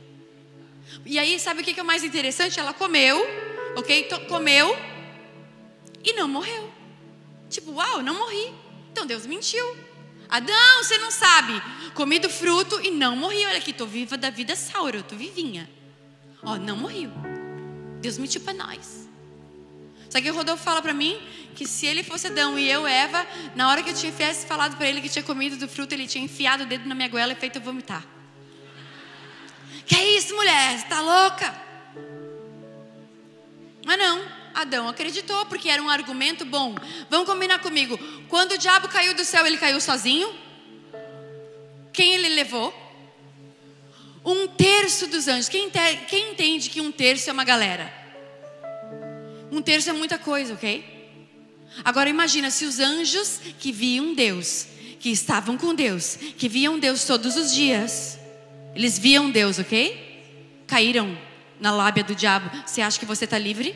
E 1.06 1.20
aí, 1.20 1.38
sabe 1.38 1.62
o 1.62 1.66
que, 1.66 1.74
que 1.74 1.80
é 1.82 1.84
o 1.84 1.86
mais 1.86 2.02
interessante? 2.02 2.60
Ela 2.60 2.74
comeu, 2.74 3.22
ok? 3.76 4.08
Comeu 4.30 4.74
e 6.02 6.14
não 6.14 6.30
morreu. 6.30 6.72
Tipo, 7.50 7.74
uau, 7.74 8.02
não 8.02 8.16
morri. 8.20 8.54
Então 8.92 9.06
Deus 9.06 9.26
mentiu. 9.26 9.85
Adão, 10.30 10.84
você 10.84 10.98
não 10.98 11.12
sabe. 11.12 11.62
Comi 11.94 12.20
do 12.20 12.30
fruto 12.30 12.80
e 12.82 12.92
não 12.92 13.16
morri. 13.16 13.46
Olha 13.46 13.58
aqui, 13.58 13.72
estou 13.72 13.88
viva 13.88 14.18
da 14.18 14.30
vida 14.30 14.56
saura, 14.56 15.00
estou 15.00 15.18
vivinha. 15.18 15.70
Ó, 16.44 16.58
não 16.58 16.78
morri. 16.78 17.10
Deus 18.02 18.18
mentiu 18.18 18.42
para 18.42 18.54
nós. 18.54 19.10
Só 20.10 20.22
que 20.22 20.30
o 20.30 20.34
Rodolfo 20.34 20.64
fala 20.64 20.82
para 20.82 20.94
mim 20.94 21.20
que 21.56 21.68
se 21.68 21.86
ele 21.86 22.04
fosse 22.04 22.28
Adão 22.28 22.58
e 22.60 22.70
eu, 22.70 22.86
Eva, 22.86 23.26
na 23.56 23.70
hora 23.70 23.82
que 23.82 23.90
eu 23.90 23.94
tivesse 23.94 24.46
falado 24.46 24.78
para 24.78 24.88
ele 24.88 25.02
que 25.02 25.10
tinha 25.10 25.24
comido 25.24 25.58
do 25.58 25.68
fruto, 25.68 25.94
ele 25.94 26.08
tinha 26.08 26.24
enfiado 26.24 26.64
o 26.64 26.66
dedo 26.66 26.88
na 26.88 26.96
minha 26.96 27.08
goela 27.08 27.34
e 27.34 27.36
feito 27.36 27.58
eu 27.58 27.62
vomitar. 27.62 28.06
Que 29.86 29.96
é 29.96 30.18
isso, 30.18 30.36
mulher? 30.36 30.80
Você 30.80 30.86
tá 30.88 31.02
louca? 31.02 31.56
Mas 33.86 33.98
não. 33.98 34.45
Adão 34.56 34.88
acreditou, 34.88 35.46
porque 35.46 35.70
era 35.70 35.84
um 35.84 35.90
argumento 35.90 36.46
bom. 36.46 36.76
Vamos 37.10 37.28
combinar 37.28 37.60
comigo. 37.60 38.00
Quando 38.30 38.54
o 38.54 38.58
diabo 38.58 38.88
caiu 38.88 39.14
do 39.14 39.24
céu, 39.26 39.46
ele 39.46 39.58
caiu 39.58 39.80
sozinho? 39.82 40.34
Quem 41.92 42.14
ele 42.14 42.30
levou? 42.30 42.74
Um 44.24 44.48
terço 44.48 45.08
dos 45.08 45.28
anjos. 45.28 45.50
Quem, 45.50 45.70
quem 46.08 46.32
entende 46.32 46.70
que 46.70 46.82
um 46.82 46.92
terço 46.92 47.30
é 47.30 47.34
uma 47.34 47.44
galera? 47.44 47.94
Um 49.52 49.62
terço 49.62 49.90
é 49.90 49.94
muita 49.94 50.18
coisa, 50.18 50.54
ok? 50.54 50.96
Agora 51.84 52.10
imagina 52.10 52.50
se 52.50 52.66
os 52.66 52.80
anjos 52.80 53.40
que 53.60 53.72
viam 53.72 54.14
Deus, 54.14 54.68
que 55.00 55.10
estavam 55.10 55.58
com 55.58 55.76
Deus, 55.76 56.18
que 56.38 56.48
viam 56.48 56.80
Deus 56.80 57.04
todos 57.04 57.36
os 57.36 57.54
dias, 57.54 58.18
eles 58.74 58.98
viam 58.98 59.30
Deus, 59.30 59.60
ok? 59.60 60.64
Caíram 60.66 61.18
na 61.60 61.72
lábia 61.72 62.04
do 62.04 62.16
diabo. 62.16 62.50
Você 62.66 62.82
acha 62.82 63.00
que 63.00 63.06
você 63.06 63.26
está 63.26 63.38
livre? 63.38 63.76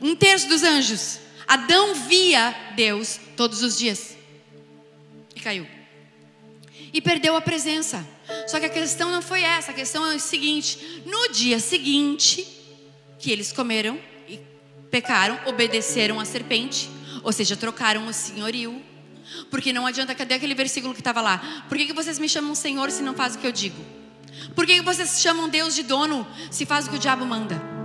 Um 0.00 0.14
terço 0.14 0.48
dos 0.48 0.62
anjos. 0.62 1.20
Adão 1.46 1.94
via 1.94 2.54
Deus 2.74 3.20
todos 3.36 3.62
os 3.62 3.78
dias. 3.78 4.16
E 5.34 5.40
caiu. 5.40 5.66
E 6.92 7.00
perdeu 7.00 7.36
a 7.36 7.40
presença. 7.40 8.06
Só 8.48 8.58
que 8.58 8.66
a 8.66 8.70
questão 8.70 9.10
não 9.10 9.22
foi 9.22 9.42
essa. 9.42 9.70
A 9.70 9.74
questão 9.74 10.04
é 10.06 10.16
o 10.16 10.20
seguinte: 10.20 11.02
no 11.06 11.28
dia 11.28 11.60
seguinte, 11.60 12.46
que 13.18 13.30
eles 13.30 13.52
comeram 13.52 13.98
e 14.28 14.40
pecaram, 14.90 15.38
obedeceram 15.46 16.18
à 16.18 16.24
serpente, 16.24 16.88
ou 17.22 17.32
seja, 17.32 17.56
trocaram 17.56 18.06
o 18.06 18.12
senhorio. 18.12 18.82
Porque 19.50 19.72
não 19.72 19.86
adianta, 19.86 20.14
cadê 20.14 20.34
aquele 20.34 20.54
versículo 20.54 20.94
que 20.94 21.00
estava 21.00 21.20
lá? 21.20 21.64
Por 21.68 21.76
que, 21.76 21.86
que 21.86 21.92
vocês 21.92 22.18
me 22.18 22.28
chamam 22.28 22.54
Senhor 22.54 22.90
se 22.90 23.02
não 23.02 23.14
faz 23.14 23.34
o 23.34 23.38
que 23.38 23.46
eu 23.46 23.52
digo? 23.52 23.84
Por 24.54 24.66
que, 24.66 24.74
que 24.76 24.82
vocês 24.82 25.20
chamam 25.20 25.48
Deus 25.48 25.74
de 25.74 25.82
dono 25.82 26.26
se 26.50 26.64
faz 26.64 26.86
o 26.86 26.90
que 26.90 26.96
o 26.96 26.98
diabo 26.98 27.24
manda? 27.24 27.75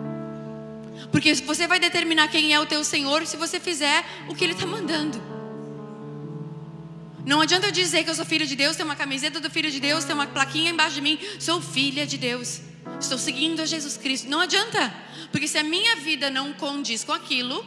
Porque 1.12 1.34
você 1.36 1.68
vai 1.68 1.80
determinar 1.80 2.28
quem 2.30 2.54
é 2.54 2.60
o 2.60 2.66
teu 2.66 2.84
Senhor 2.84 3.26
se 3.28 3.36
você 3.38 3.60
fizer 3.60 4.04
o 4.30 4.36
que 4.36 4.44
Ele 4.44 4.54
está 4.54 4.66
mandando. 4.66 5.22
Não 7.26 7.42
adianta 7.42 7.68
eu 7.68 7.72
dizer 7.72 8.04
que 8.04 8.10
eu 8.10 8.16
sou 8.16 8.26
filha 8.26 8.46
de 8.46 8.56
Deus, 8.56 8.76
ter 8.76 8.84
uma 8.84 8.96
camiseta 8.96 9.40
do 9.40 9.50
filho 9.50 9.70
de 9.70 9.80
Deus, 9.80 10.04
ter 10.04 10.14
uma 10.14 10.26
plaquinha 10.26 10.72
embaixo 10.72 10.96
de 10.96 11.02
mim, 11.02 11.20
sou 11.40 11.62
filha 11.62 12.06
de 12.08 12.18
Deus. 12.18 12.62
Estou 13.00 13.18
seguindo 13.18 13.62
a 13.62 13.66
Jesus 13.66 13.98
Cristo. 13.98 14.30
Não 14.30 14.40
adianta. 14.40 14.94
Porque 15.32 15.48
se 15.48 15.58
a 15.58 15.64
minha 15.64 15.96
vida 15.98 16.30
não 16.30 16.54
condiz 16.54 17.04
com 17.04 17.12
aquilo, 17.12 17.64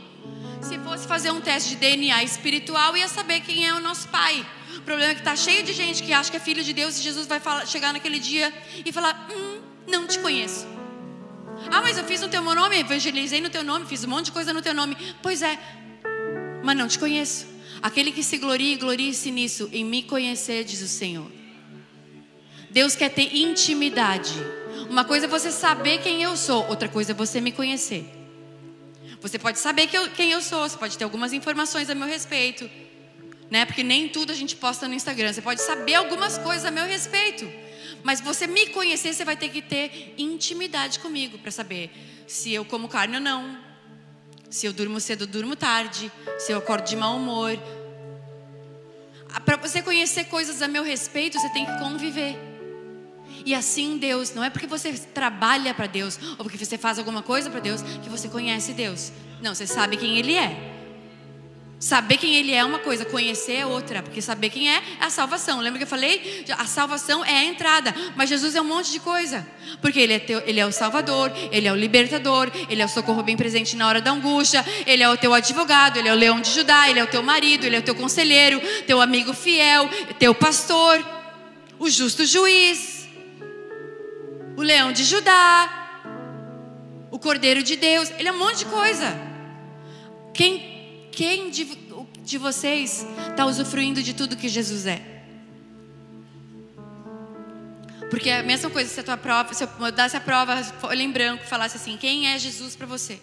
se 0.61 0.79
fosse 0.79 1.07
fazer 1.07 1.31
um 1.31 1.41
teste 1.41 1.71
de 1.71 1.77
DNA 1.77 2.25
espiritual, 2.25 2.97
ia 2.97 3.09
saber 3.09 3.41
quem 3.41 3.67
é 3.67 3.75
o 3.75 3.81
nosso 3.81 4.09
pai. 4.09 4.45
O 4.77 4.83
problema 4.83 5.13
é 5.13 5.15
que 5.15 5.21
está 5.21 5.37
cheio 5.37 5.63
de 5.63 5.73
gente 5.73 6.03
que 6.03 6.13
acha 6.13 6.31
que 6.31 6.37
é 6.37 6.41
filho 6.41 6.65
de 6.65 6.73
Deus 6.73 6.99
e 6.99 7.03
Jesus 7.03 7.27
vai 7.27 7.39
falar, 7.39 7.67
chegar 7.67 7.93
naquele 7.93 8.19
dia 8.19 8.53
e 8.85 8.93
falar: 8.93 9.29
Hum, 9.31 9.61
não 9.87 10.07
te 10.07 10.19
conheço. 10.19 10.74
Ah, 11.71 11.83
mas 11.83 11.99
eu 11.99 12.05
fiz 12.05 12.21
no 12.21 12.29
teu 12.29 12.43
nome, 12.43 12.79
evangelizei 12.79 13.41
no 13.41 13.51
teu 13.51 13.65
nome, 13.65 13.87
fiz 13.87 14.05
um 14.05 14.09
monte 14.09 14.27
de 14.27 14.33
coisa 14.33 14.53
no 14.53 14.63
teu 14.63 14.75
nome. 14.75 14.97
Pois 15.23 15.43
é, 15.43 15.59
mas 16.63 16.77
não 16.77 16.89
te 16.89 16.99
conheço. 16.99 17.47
Aquele 17.83 18.13
que 18.13 18.23
se 18.23 18.39
glorie, 18.39 18.77
glorie-se 18.77 19.31
nisso, 19.31 19.69
em 19.73 19.85
me 19.85 20.03
conhecer, 20.03 20.65
diz 20.65 20.81
o 20.81 20.89
Senhor. 20.89 21.31
Deus 22.71 22.97
quer 22.97 23.11
ter 23.11 23.37
intimidade. 23.37 24.33
Uma 24.89 25.05
coisa 25.05 25.27
é 25.27 25.29
você 25.29 25.51
saber 25.51 25.99
quem 25.99 26.23
eu 26.23 26.37
sou, 26.37 26.67
outra 26.69 26.89
coisa 26.89 27.13
é 27.13 27.15
você 27.15 27.41
me 27.41 27.53
conhecer. 27.53 28.05
Você 29.21 29.39
pode 29.39 29.59
saber 29.59 29.87
que 29.87 29.97
eu, 29.97 30.11
quem 30.11 30.33
eu 30.33 30.43
sou, 30.43 30.69
você 30.69 30.77
pode 30.77 30.99
ter 30.99 31.05
algumas 31.05 31.33
informações 31.33 31.89
a 31.89 31.95
meu 31.95 32.07
respeito, 32.07 32.69
né? 33.51 33.65
Porque 33.65 33.83
nem 33.83 34.09
tudo 34.09 34.33
a 34.33 34.35
gente 34.35 34.55
posta 34.57 34.87
no 34.87 34.95
Instagram. 34.95 35.33
Você 35.33 35.41
pode 35.41 35.63
saber 35.63 35.95
algumas 35.95 36.37
coisas 36.37 36.65
a 36.65 36.71
meu 36.71 36.85
respeito. 36.85 37.51
Mas 38.05 38.21
você 38.21 38.47
me 38.47 38.67
conhecer, 38.67 39.15
você 39.15 39.25
vai 39.25 39.35
ter 39.35 39.49
que 39.49 39.63
ter 39.63 40.15
intimidade 40.19 40.99
comigo 40.99 41.39
para 41.39 41.51
saber 41.51 41.91
se 42.27 42.53
eu 42.53 42.63
como 42.63 42.87
carne 42.87 43.17
ou 43.17 43.21
não, 43.21 43.59
se 44.51 44.67
eu 44.67 44.75
durmo 44.75 45.01
cedo 45.01 45.23
ou 45.23 45.27
durmo 45.27 45.57
tarde, 45.57 46.13
se 46.39 46.53
eu 46.53 46.59
acordo 46.59 46.87
de 46.87 46.97
mau 46.97 47.17
humor. 47.17 47.59
Ah, 49.33 49.41
para 49.41 49.57
você 49.57 49.81
conhecer 49.81 50.25
coisas 50.25 50.61
a 50.61 50.69
meu 50.69 50.85
respeito, 50.85 51.41
você 51.41 51.49
tem 51.49 51.65
que 51.65 51.79
conviver. 51.79 52.37
E 53.47 53.55
assim 53.55 53.97
Deus, 53.97 54.35
não 54.35 54.45
é 54.45 54.51
porque 54.51 54.67
você 54.67 54.93
trabalha 54.93 55.73
para 55.73 55.87
Deus 55.87 56.19
ou 56.33 56.45
porque 56.45 56.63
você 56.63 56.77
faz 56.77 56.99
alguma 56.99 57.23
coisa 57.23 57.51
para 57.51 57.61
Deus 57.61 57.81
que 58.03 58.11
você 58.11 58.29
conhece 58.29 58.75
Deus. 58.75 59.13
Não, 59.41 59.55
você 59.55 59.67
sabe 59.67 59.97
quem 59.97 60.19
Ele 60.19 60.35
é. 60.35 60.74
Saber 61.85 62.17
quem 62.17 62.35
ele 62.35 62.55
é 62.55 62.65
uma 62.65 62.79
coisa, 62.79 63.05
conhecer 63.05 63.57
é 63.57 63.67
outra, 63.67 64.03
porque 64.03 64.23
saber 64.23 64.49
quem 64.49 64.73
é 64.73 64.83
é 64.99 65.05
a 65.05 65.11
salvação. 65.11 65.61
Lembra 65.61 65.77
que 65.77 65.85
eu 65.85 65.87
falei? 65.87 66.43
A 66.57 66.65
salvação 66.65 67.23
é 67.23 67.37
a 67.37 67.45
entrada, 67.45 67.95
mas 68.17 68.31
Jesus 68.31 68.55
é 68.55 68.61
um 68.63 68.65
monte 68.65 68.91
de 68.91 68.99
coisa. 69.01 69.47
Porque 69.83 70.01
ele 70.01 70.15
é, 70.15 70.19
teu, 70.19 70.43
ele 70.47 70.59
é 70.59 70.65
o 70.65 70.73
Salvador, 70.73 71.31
ele 71.53 71.69
é 71.69 71.73
o 71.73 71.77
libertador, 71.77 72.51
ele 72.71 72.81
é 72.81 72.87
o 72.87 72.89
socorro 72.89 73.23
bem 73.23 73.37
presente 73.37 73.77
na 73.77 73.87
hora 73.87 74.01
da 74.01 74.13
angústia, 74.13 74.65
ele 74.87 75.03
é 75.03 75.11
o 75.11 75.17
teu 75.19 75.35
advogado, 75.35 75.99
ele 75.99 76.09
é 76.09 76.13
o 76.15 76.17
leão 76.17 76.41
de 76.41 76.49
Judá, 76.49 76.89
ele 76.89 77.01
é 77.01 77.05
o 77.05 77.07
teu 77.07 77.23
marido, 77.23 77.67
ele 77.67 77.77
é 77.77 77.81
o 77.81 77.83
teu 77.83 77.95
conselheiro, 77.95 78.63
teu 78.87 79.03
amigo 79.03 79.35
fiel, 79.35 79.87
teu 80.19 80.35
pastor, 80.35 81.05
o 81.79 81.91
justo 81.91 82.25
juiz, 82.25 83.07
o 84.57 84.63
leão 84.63 84.91
de 84.91 85.05
Judá, 85.05 86.01
o 87.11 87.19
cordeiro 87.19 87.63
de 87.63 87.77
Deus, 87.77 88.11
ele 88.19 88.31
é 88.31 88.33
um 88.33 88.39
monte 88.39 88.61
de 88.61 88.65
coisa. 88.65 89.15
Quem 90.33 90.74
quem 91.15 91.51
de, 91.51 91.65
de 92.23 92.39
vocês 92.39 93.07
está 93.31 93.47
usufruindo 93.47 94.03
de 94.03 94.13
tudo 94.15 94.37
que 94.37 94.49
Jesus 94.49 94.87
é? 94.87 95.15
Porque 98.11 98.31
é 98.31 98.41
a 98.41 98.43
mesma 98.43 98.71
coisa 98.71 98.89
se 98.89 99.01
a 99.01 99.03
tua 99.03 99.17
prova, 99.17 99.53
se 99.55 99.65
eu 99.65 99.69
mudasse 99.79 100.17
a 100.17 100.21
prova, 100.21 100.61
olho 100.83 101.01
em 101.01 101.11
branco, 101.11 101.45
falasse 101.45 101.77
assim: 101.77 101.97
quem 101.97 102.29
é 102.29 102.39
Jesus 102.39 102.77
para 102.77 102.87
você? 102.87 103.19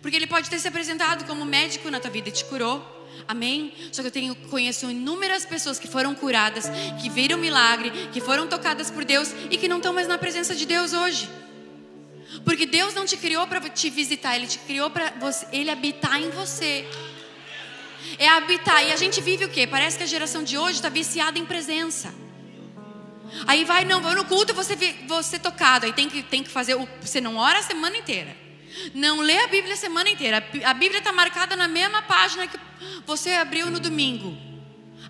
Porque 0.00 0.16
ele 0.16 0.26
pode 0.26 0.48
ter 0.48 0.58
se 0.58 0.68
apresentado 0.68 1.24
como 1.26 1.44
médico 1.44 1.90
na 1.90 2.00
tua 2.00 2.10
vida 2.10 2.28
e 2.28 2.32
te 2.32 2.44
curou. 2.44 2.96
Amém? 3.26 3.74
Só 3.92 4.00
que 4.00 4.08
eu 4.08 4.12
tenho, 4.12 4.34
conheço 4.48 4.90
inúmeras 4.90 5.44
pessoas 5.44 5.78
que 5.78 5.88
foram 5.88 6.14
curadas, 6.14 6.70
que 7.02 7.10
viram 7.10 7.36
milagre, 7.36 7.90
que 8.12 8.20
foram 8.20 8.46
tocadas 8.46 8.90
por 8.90 9.04
Deus 9.04 9.34
e 9.50 9.58
que 9.58 9.68
não 9.68 9.78
estão 9.78 9.92
mais 9.92 10.06
na 10.06 10.16
presença 10.16 10.54
de 10.54 10.64
Deus 10.64 10.92
hoje. 10.92 11.28
Porque 12.44 12.66
Deus 12.66 12.94
não 12.94 13.04
te 13.04 13.16
criou 13.16 13.46
para 13.46 13.60
te 13.68 13.90
visitar, 13.90 14.36
Ele 14.36 14.46
te 14.46 14.58
criou 14.58 14.90
para 14.90 15.12
Ele 15.52 15.70
habitar 15.70 16.20
em 16.20 16.30
você. 16.30 16.86
É 18.18 18.28
habitar. 18.28 18.84
E 18.84 18.92
a 18.92 18.96
gente 18.96 19.20
vive 19.20 19.44
o 19.44 19.48
quê? 19.48 19.66
Parece 19.66 19.98
que 19.98 20.04
a 20.04 20.06
geração 20.06 20.42
de 20.42 20.56
hoje 20.56 20.76
está 20.76 20.88
viciada 20.88 21.38
em 21.38 21.44
presença. 21.44 22.14
Aí 23.46 23.64
vai, 23.64 23.84
não, 23.84 24.00
vou 24.00 24.14
no 24.14 24.24
culto, 24.24 24.54
você 24.54 24.74
você 25.06 25.38
tocado. 25.38 25.86
Aí 25.86 25.92
tem 25.92 26.08
que, 26.08 26.22
tem 26.22 26.42
que 26.42 26.50
fazer, 26.50 26.76
você 27.00 27.20
não 27.20 27.36
ora 27.36 27.58
a 27.58 27.62
semana 27.62 27.96
inteira. 27.96 28.36
Não 28.94 29.20
lê 29.20 29.38
a 29.38 29.46
Bíblia 29.46 29.74
a 29.74 29.76
semana 29.76 30.08
inteira. 30.08 30.44
A 30.64 30.74
Bíblia 30.74 30.98
está 30.98 31.12
marcada 31.12 31.56
na 31.56 31.68
mesma 31.68 32.02
página 32.02 32.46
que 32.46 32.58
você 33.06 33.32
abriu 33.32 33.70
no 33.70 33.80
domingo. 33.80 34.36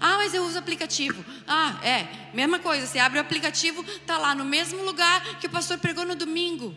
Ah, 0.01 0.17
mas 0.17 0.33
eu 0.33 0.45
uso 0.45 0.59
aplicativo. 0.59 1.25
Ah, 1.47 1.79
é, 1.83 2.07
mesma 2.33 2.59
coisa. 2.59 2.87
Você 2.87 2.99
abre 2.99 3.19
o 3.19 3.21
aplicativo, 3.21 3.85
está 3.85 4.17
lá 4.17 4.35
no 4.35 4.45
mesmo 4.45 4.83
lugar 4.83 5.23
que 5.39 5.47
o 5.47 5.51
pastor 5.51 5.79
pregou 5.79 6.05
no 6.05 6.15
domingo. 6.15 6.75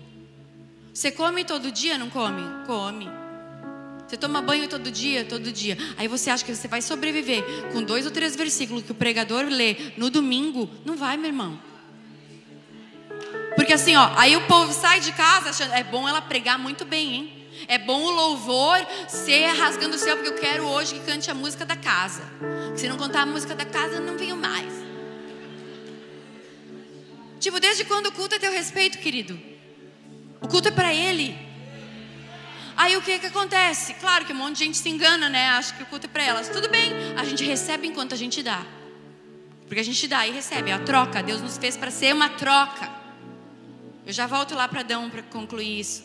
Você 0.93 1.11
come 1.11 1.45
todo 1.45 1.71
dia? 1.71 1.97
Não 1.97 2.09
come? 2.09 2.43
Come. 2.65 3.09
Você 4.05 4.17
toma 4.17 4.41
banho 4.41 4.67
todo 4.67 4.91
dia? 4.91 5.23
Todo 5.23 5.51
dia. 5.51 5.77
Aí 5.97 6.07
você 6.07 6.29
acha 6.29 6.43
que 6.43 6.53
você 6.53 6.67
vai 6.67 6.81
sobreviver 6.81 7.43
com 7.71 7.81
dois 7.81 8.05
ou 8.05 8.11
três 8.11 8.35
versículos 8.35 8.83
que 8.83 8.91
o 8.91 8.95
pregador 8.95 9.45
lê 9.45 9.93
no 9.95 10.09
domingo? 10.09 10.69
Não 10.83 10.97
vai, 10.97 11.15
meu 11.15 11.27
irmão. 11.27 11.57
Porque 13.55 13.71
assim, 13.71 13.95
ó, 13.95 14.11
aí 14.17 14.35
o 14.35 14.47
povo 14.47 14.73
sai 14.73 14.99
de 14.99 15.13
casa 15.13 15.51
achando, 15.51 15.73
é 15.73 15.83
bom 15.83 16.07
ela 16.09 16.21
pregar 16.21 16.59
muito 16.59 16.83
bem, 16.83 17.13
hein? 17.13 17.47
É 17.67 17.77
bom 17.77 18.01
o 18.01 18.11
louvor 18.11 18.77
ser 19.07 19.45
rasgando 19.53 19.95
o 19.95 19.99
céu, 19.99 20.17
porque 20.17 20.29
eu 20.29 20.37
quero 20.37 20.63
hoje 20.65 20.95
que 20.95 21.05
cante 21.05 21.29
a 21.31 21.33
música 21.33 21.65
da 21.65 21.75
casa. 21.75 22.23
Se 22.75 22.89
não 22.89 22.97
contar 22.97 23.21
a 23.21 23.25
música 23.25 23.55
da 23.55 23.65
casa, 23.65 23.95
eu 23.95 24.01
não 24.01 24.17
venho 24.17 24.35
mais. 24.35 24.73
Tipo, 27.39 27.59
desde 27.59 27.85
quando 27.85 28.07
o 28.07 28.11
culto 28.11 28.35
é 28.35 28.39
teu 28.39 28.51
respeito, 28.51 28.97
querido? 28.97 29.50
O 30.41 30.47
culto 30.47 30.69
é 30.69 30.71
para 30.71 30.93
ele. 30.93 31.37
Aí 32.75 32.97
o 32.97 33.01
que 33.01 33.19
que 33.19 33.27
acontece? 33.27 33.93
Claro 33.95 34.25
que 34.25 34.33
um 34.33 34.35
monte 34.35 34.57
de 34.57 34.65
gente 34.65 34.77
se 34.77 34.89
engana, 34.89 35.29
né? 35.29 35.49
Acha 35.49 35.73
que 35.75 35.83
o 35.83 35.85
culto 35.85 36.07
é 36.07 36.09
para 36.09 36.23
elas. 36.23 36.49
Tudo 36.49 36.67
bem, 36.67 36.91
a 37.15 37.23
gente 37.23 37.45
recebe 37.45 37.87
enquanto 37.87 38.13
a 38.13 38.17
gente 38.17 38.41
dá. 38.41 38.65
Porque 39.67 39.79
a 39.79 39.83
gente 39.83 40.07
dá 40.07 40.27
e 40.27 40.31
recebe, 40.31 40.71
é 40.71 40.73
a 40.73 40.79
troca. 40.79 41.21
Deus 41.21 41.41
nos 41.41 41.57
fez 41.59 41.77
para 41.77 41.91
ser 41.91 42.13
uma 42.13 42.27
troca. 42.27 42.89
Eu 44.05 44.11
já 44.11 44.25
volto 44.25 44.55
lá 44.55 44.67
para 44.67 44.79
Adão 44.79 45.09
para 45.11 45.21
concluir 45.21 45.79
isso. 45.79 46.03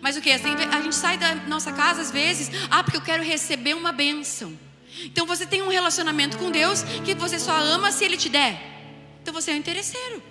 Mas 0.00 0.16
o 0.16 0.20
que? 0.20 0.32
Assim, 0.32 0.52
a 0.72 0.80
gente 0.82 0.94
sai 0.96 1.16
da 1.16 1.34
nossa 1.46 1.72
casa 1.72 2.02
às 2.02 2.10
vezes, 2.10 2.50
ah, 2.68 2.82
porque 2.82 2.96
eu 2.96 3.02
quero 3.02 3.22
receber 3.22 3.74
uma 3.74 3.92
bênção. 3.92 4.58
Então 5.04 5.26
você 5.26 5.46
tem 5.46 5.62
um 5.62 5.68
relacionamento 5.68 6.36
com 6.38 6.50
Deus 6.50 6.82
que 7.04 7.14
você 7.14 7.38
só 7.38 7.54
ama 7.56 7.92
se 7.92 8.04
Ele 8.04 8.16
te 8.16 8.28
der. 8.28 8.60
Então 9.22 9.32
você 9.32 9.52
é 9.52 9.54
um 9.54 9.58
interesseiro. 9.58 10.22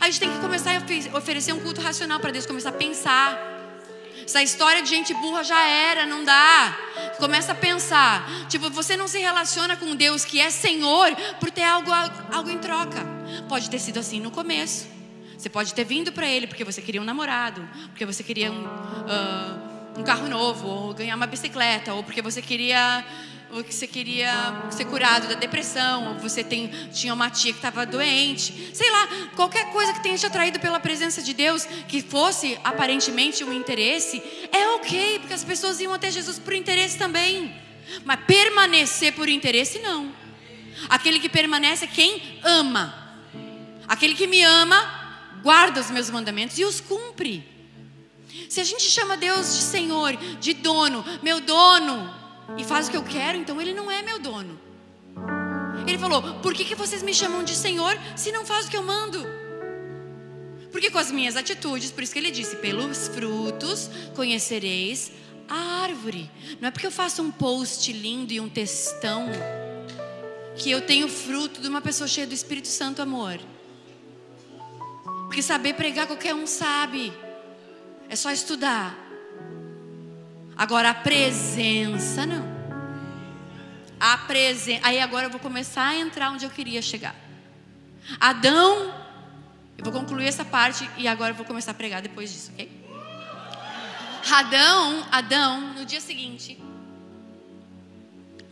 A 0.00 0.06
gente 0.06 0.20
tem 0.20 0.30
que 0.30 0.38
começar 0.38 0.72
a 0.76 1.18
oferecer 1.18 1.52
um 1.52 1.60
culto 1.60 1.80
racional 1.80 2.18
para 2.18 2.30
Deus, 2.30 2.46
começar 2.46 2.70
a 2.70 2.72
pensar. 2.72 3.52
Essa 4.24 4.42
história 4.42 4.82
de 4.82 4.88
gente 4.88 5.12
burra 5.12 5.44
já 5.44 5.62
era, 5.66 6.06
não 6.06 6.24
dá. 6.24 6.76
Começa 7.18 7.52
a 7.52 7.54
pensar. 7.54 8.26
Tipo, 8.48 8.70
você 8.70 8.96
não 8.96 9.06
se 9.06 9.18
relaciona 9.18 9.76
com 9.76 9.94
Deus 9.94 10.24
que 10.24 10.40
é 10.40 10.50
Senhor 10.50 11.14
por 11.38 11.50
ter 11.50 11.64
algo, 11.64 11.90
algo 12.32 12.50
em 12.50 12.58
troca. 12.58 13.04
Pode 13.48 13.68
ter 13.68 13.78
sido 13.78 13.98
assim 13.98 14.20
no 14.20 14.30
começo. 14.30 14.86
Você 15.36 15.50
pode 15.50 15.74
ter 15.74 15.84
vindo 15.84 16.10
para 16.10 16.26
Ele 16.26 16.46
porque 16.46 16.64
você 16.64 16.80
queria 16.80 17.02
um 17.02 17.04
namorado, 17.04 17.68
porque 17.90 18.06
você 18.06 18.22
queria 18.22 18.50
um, 18.50 18.64
uh, 18.64 20.00
um 20.00 20.02
carro 20.02 20.26
novo, 20.26 20.66
ou 20.66 20.94
ganhar 20.94 21.16
uma 21.16 21.26
bicicleta, 21.26 21.92
ou 21.92 22.02
porque 22.02 22.22
você 22.22 22.40
queria 22.40 23.04
ou 23.54 23.62
que 23.62 23.72
você 23.72 23.86
queria 23.86 24.32
ser 24.68 24.84
curado 24.86 25.28
da 25.28 25.34
depressão, 25.34 26.08
ou 26.08 26.18
você 26.18 26.42
tem, 26.42 26.66
tinha 26.92 27.14
uma 27.14 27.30
tia 27.30 27.52
que 27.52 27.58
estava 27.58 27.86
doente, 27.86 28.72
sei 28.74 28.90
lá, 28.90 29.08
qualquer 29.36 29.70
coisa 29.70 29.92
que 29.92 30.02
tenha 30.02 30.18
te 30.18 30.26
atraído 30.26 30.58
pela 30.58 30.80
presença 30.80 31.22
de 31.22 31.32
Deus, 31.32 31.64
que 31.86 32.02
fosse 32.02 32.58
aparentemente 32.64 33.44
um 33.44 33.52
interesse, 33.52 34.20
é 34.50 34.66
ok, 34.70 35.20
porque 35.20 35.34
as 35.34 35.44
pessoas 35.44 35.78
iam 35.78 35.94
até 35.94 36.10
Jesus 36.10 36.36
por 36.36 36.52
interesse 36.52 36.98
também, 36.98 37.54
mas 38.04 38.18
permanecer 38.26 39.12
por 39.12 39.28
interesse 39.28 39.78
não. 39.78 40.12
Aquele 40.88 41.20
que 41.20 41.28
permanece 41.28 41.84
é 41.84 41.88
quem 41.88 42.40
ama, 42.42 42.92
aquele 43.86 44.16
que 44.16 44.26
me 44.26 44.42
ama, 44.42 45.30
guarda 45.44 45.80
os 45.80 45.92
meus 45.92 46.10
mandamentos 46.10 46.58
e 46.58 46.64
os 46.64 46.80
cumpre. 46.80 47.48
Se 48.48 48.60
a 48.60 48.64
gente 48.64 48.82
chama 48.82 49.16
Deus 49.16 49.54
de 49.54 49.62
Senhor, 49.62 50.16
de 50.40 50.54
dono, 50.54 51.04
meu 51.22 51.40
dono, 51.40 52.23
e 52.58 52.64
faz 52.64 52.88
o 52.88 52.90
que 52.90 52.96
eu 52.96 53.02
quero, 53.02 53.38
então 53.38 53.60
ele 53.60 53.72
não 53.72 53.90
é 53.90 54.02
meu 54.02 54.18
dono. 54.18 54.58
Ele 55.86 55.98
falou: 55.98 56.40
Por 56.40 56.54
que, 56.54 56.64
que 56.64 56.74
vocês 56.74 57.02
me 57.02 57.14
chamam 57.14 57.42
de 57.42 57.54
Senhor 57.54 57.96
se 58.16 58.32
não 58.32 58.44
faz 58.44 58.66
o 58.66 58.70
que 58.70 58.76
eu 58.76 58.82
mando? 58.82 59.24
Porque 60.70 60.90
com 60.90 60.98
as 60.98 61.10
minhas 61.10 61.36
atitudes, 61.36 61.90
por 61.90 62.02
isso 62.02 62.12
que 62.12 62.18
ele 62.18 62.30
disse: 62.30 62.56
Pelos 62.56 63.08
frutos 63.08 63.90
conhecereis 64.14 65.12
a 65.48 65.82
árvore. 65.82 66.30
Não 66.60 66.68
é 66.68 66.70
porque 66.70 66.86
eu 66.86 66.90
faço 66.90 67.22
um 67.22 67.30
post 67.30 67.92
lindo 67.92 68.32
e 68.32 68.40
um 68.40 68.48
textão 68.48 69.26
que 70.56 70.70
eu 70.70 70.80
tenho 70.80 71.08
fruto 71.08 71.60
de 71.60 71.68
uma 71.68 71.80
pessoa 71.80 72.08
cheia 72.08 72.26
do 72.26 72.34
Espírito 72.34 72.68
Santo, 72.68 73.02
amor. 73.02 73.38
Porque 75.26 75.42
saber 75.42 75.74
pregar 75.74 76.06
qualquer 76.06 76.34
um 76.34 76.46
sabe. 76.46 77.12
É 78.08 78.16
só 78.16 78.30
estudar. 78.30 79.03
Agora 80.56 80.90
a 80.90 80.94
presença 80.94 82.24
não. 82.24 82.44
A 83.98 84.18
presença. 84.18 84.80
Aí 84.86 85.00
agora 85.00 85.26
eu 85.26 85.30
vou 85.30 85.40
começar 85.40 85.88
a 85.88 85.96
entrar 85.96 86.30
onde 86.30 86.44
eu 86.44 86.50
queria 86.50 86.80
chegar. 86.80 87.14
Adão, 88.20 88.94
eu 89.76 89.84
vou 89.84 89.92
concluir 89.92 90.26
essa 90.26 90.44
parte 90.44 90.88
e 90.96 91.08
agora 91.08 91.32
eu 91.32 91.36
vou 91.36 91.46
começar 91.46 91.72
a 91.72 91.74
pregar 91.74 92.02
depois 92.02 92.32
disso, 92.32 92.50
ok? 92.52 92.70
Adão, 94.30 95.06
Adão, 95.10 95.74
no 95.74 95.84
dia 95.84 96.00
seguinte, 96.00 96.58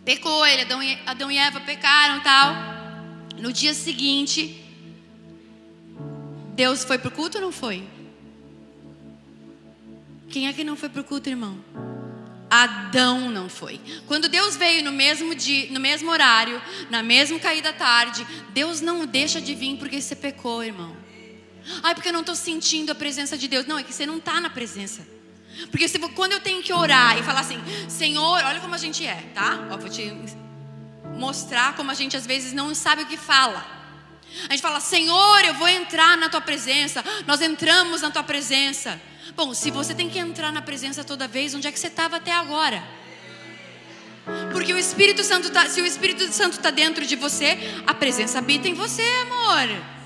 pecou 0.04 0.46
ele, 0.46 0.62
Adão 0.62 0.82
e, 0.82 0.98
Adão 1.06 1.30
e 1.30 1.38
Eva 1.38 1.60
pecaram 1.60 2.20
tal. 2.20 2.54
No 3.38 3.52
dia 3.52 3.72
seguinte, 3.72 4.62
Deus 6.54 6.84
foi 6.84 6.98
pro 6.98 7.10
culto 7.10 7.38
ou 7.38 7.44
não 7.44 7.52
foi? 7.52 7.88
Quem 10.32 10.48
é 10.48 10.52
que 10.54 10.64
não 10.64 10.76
foi 10.76 10.88
pro 10.88 11.04
culto, 11.04 11.28
irmão? 11.28 11.62
Adão 12.50 13.30
não 13.30 13.50
foi. 13.50 13.78
Quando 14.06 14.30
Deus 14.30 14.56
veio 14.56 14.82
no 14.82 14.90
mesmo 14.90 15.34
dia, 15.34 15.70
no 15.70 15.78
mesmo 15.78 16.10
horário, 16.10 16.60
na 16.88 17.02
mesma 17.02 17.38
caída 17.38 17.70
tarde, 17.70 18.26
Deus 18.48 18.80
não 18.80 19.06
deixa 19.06 19.42
de 19.42 19.54
vir 19.54 19.76
porque 19.76 20.00
você 20.00 20.16
pecou, 20.16 20.64
irmão. 20.64 20.96
Ai, 21.82 21.94
porque 21.94 22.08
eu 22.08 22.14
não 22.14 22.20
estou 22.20 22.34
sentindo 22.34 22.90
a 22.90 22.94
presença 22.94 23.36
de 23.36 23.46
Deus. 23.46 23.66
Não, 23.66 23.78
é 23.78 23.82
que 23.82 23.92
você 23.92 24.06
não 24.06 24.16
está 24.16 24.40
na 24.40 24.48
presença. 24.48 25.06
Porque 25.70 25.86
se, 25.86 25.98
quando 25.98 26.32
eu 26.32 26.40
tenho 26.40 26.62
que 26.62 26.72
orar 26.72 27.18
e 27.18 27.22
falar 27.22 27.40
assim, 27.40 27.62
Senhor, 27.86 28.42
olha 28.42 28.58
como 28.58 28.74
a 28.74 28.78
gente 28.78 29.06
é, 29.06 29.30
tá? 29.34 29.68
Ó, 29.70 29.76
vou 29.76 29.90
te 29.90 30.10
mostrar 31.14 31.76
como 31.76 31.90
a 31.90 31.94
gente 31.94 32.16
às 32.16 32.26
vezes 32.26 32.54
não 32.54 32.74
sabe 32.74 33.02
o 33.02 33.06
que 33.06 33.18
fala. 33.18 33.64
A 34.48 34.52
gente 34.52 34.62
fala, 34.62 34.80
Senhor, 34.80 35.44
eu 35.44 35.52
vou 35.54 35.68
entrar 35.68 36.16
na 36.16 36.30
tua 36.30 36.40
presença. 36.40 37.04
Nós 37.26 37.42
entramos 37.42 38.00
na 38.00 38.10
tua 38.10 38.22
presença. 38.22 38.98
Bom, 39.34 39.54
se 39.54 39.70
você 39.70 39.94
tem 39.94 40.10
que 40.10 40.18
entrar 40.18 40.52
na 40.52 40.60
presença 40.60 41.02
toda 41.02 41.26
vez, 41.26 41.54
onde 41.54 41.66
é 41.66 41.72
que 41.72 41.78
você 41.78 41.86
estava 41.86 42.16
até 42.16 42.32
agora? 42.32 42.82
Porque 44.52 44.72
o 44.72 44.78
Espírito 44.78 45.24
Santo 45.24 45.50
tá, 45.50 45.68
se 45.68 45.80
o 45.80 45.86
Espírito 45.86 46.30
Santo 46.32 46.52
está 46.54 46.70
dentro 46.70 47.04
de 47.06 47.16
você, 47.16 47.58
a 47.86 47.94
presença 47.94 48.38
habita 48.38 48.68
em 48.68 48.74
você, 48.74 49.02
amor. 49.22 50.01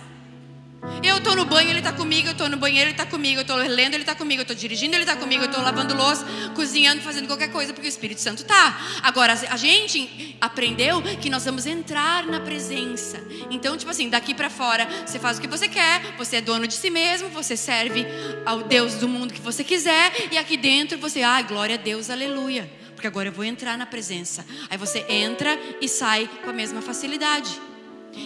Eu 1.03 1.19
estou 1.19 1.37
no 1.37 1.45
banho, 1.45 1.71
ele 1.71 1.79
está 1.79 1.93
comigo. 1.93 2.29
Eu 2.29 2.33
estou 2.33 2.49
no 2.49 2.57
banheiro, 2.57 2.87
ele 2.87 2.93
está 2.93 3.07
comigo. 3.07 3.39
Eu 3.39 3.43
estou 3.43 3.57
lendo, 3.57 3.95
ele 3.95 4.03
está 4.03 4.15
comigo. 4.15 4.41
Eu 4.41 4.43
estou 4.43 4.57
dirigindo, 4.57 4.95
ele 4.95 5.05
está 5.05 5.17
comigo. 5.17 5.45
Eu 5.45 5.49
estou 5.49 5.63
lavando 5.63 5.95
louça, 5.95 6.25
cozinhando, 6.55 7.03
fazendo 7.03 7.27
qualquer 7.27 7.51
coisa, 7.51 7.73
porque 7.73 7.87
o 7.87 7.89
Espírito 7.89 8.21
Santo 8.21 8.43
está. 8.43 8.79
Agora, 9.03 9.33
a 9.33 9.57
gente 9.57 10.37
aprendeu 10.41 11.03
que 11.21 11.31
nós 11.31 11.45
vamos 11.45 11.67
entrar 11.67 12.27
na 12.27 12.41
presença. 12.41 13.23
Então, 13.51 13.77
tipo 13.77 13.91
assim, 13.91 14.09
daqui 14.09 14.35
para 14.35 14.51
fora, 14.51 14.89
você 15.07 15.19
faz 15.19 15.39
o 15.39 15.41
que 15.41 15.49
você 15.49 15.69
quer. 15.69 16.17
Você 16.17 16.37
é 16.37 16.41
dono 16.41 16.67
de 16.67 16.75
si 16.75 16.91
mesmo. 16.91 17.29
Você 17.31 17.57
serve 17.57 18.07
ao 18.45 18.63
Deus 18.63 18.95
do 18.95 19.09
mundo 19.09 19.33
que 19.33 19.41
você 19.41 19.63
quiser. 19.63 20.13
E 20.31 20.39
aqui 20.39 20.57
dentro 20.57 20.99
você, 20.99 21.23
ai, 21.23 21.43
ah, 21.43 21.47
glória 21.47 21.75
a 21.75 21.79
Deus, 21.79 22.11
aleluia. 22.11 22.71
Porque 22.95 23.07
agora 23.07 23.29
eu 23.29 23.33
vou 23.33 23.45
entrar 23.45 23.77
na 23.77 23.85
presença. 23.85 24.45
Aí 24.71 24.79
você 24.79 25.05
entra 25.09 25.59
e 25.81 25.89
sai 25.89 26.29
com 26.43 26.51
a 26.51 26.53
mesma 26.53 26.81
facilidade. 26.81 27.61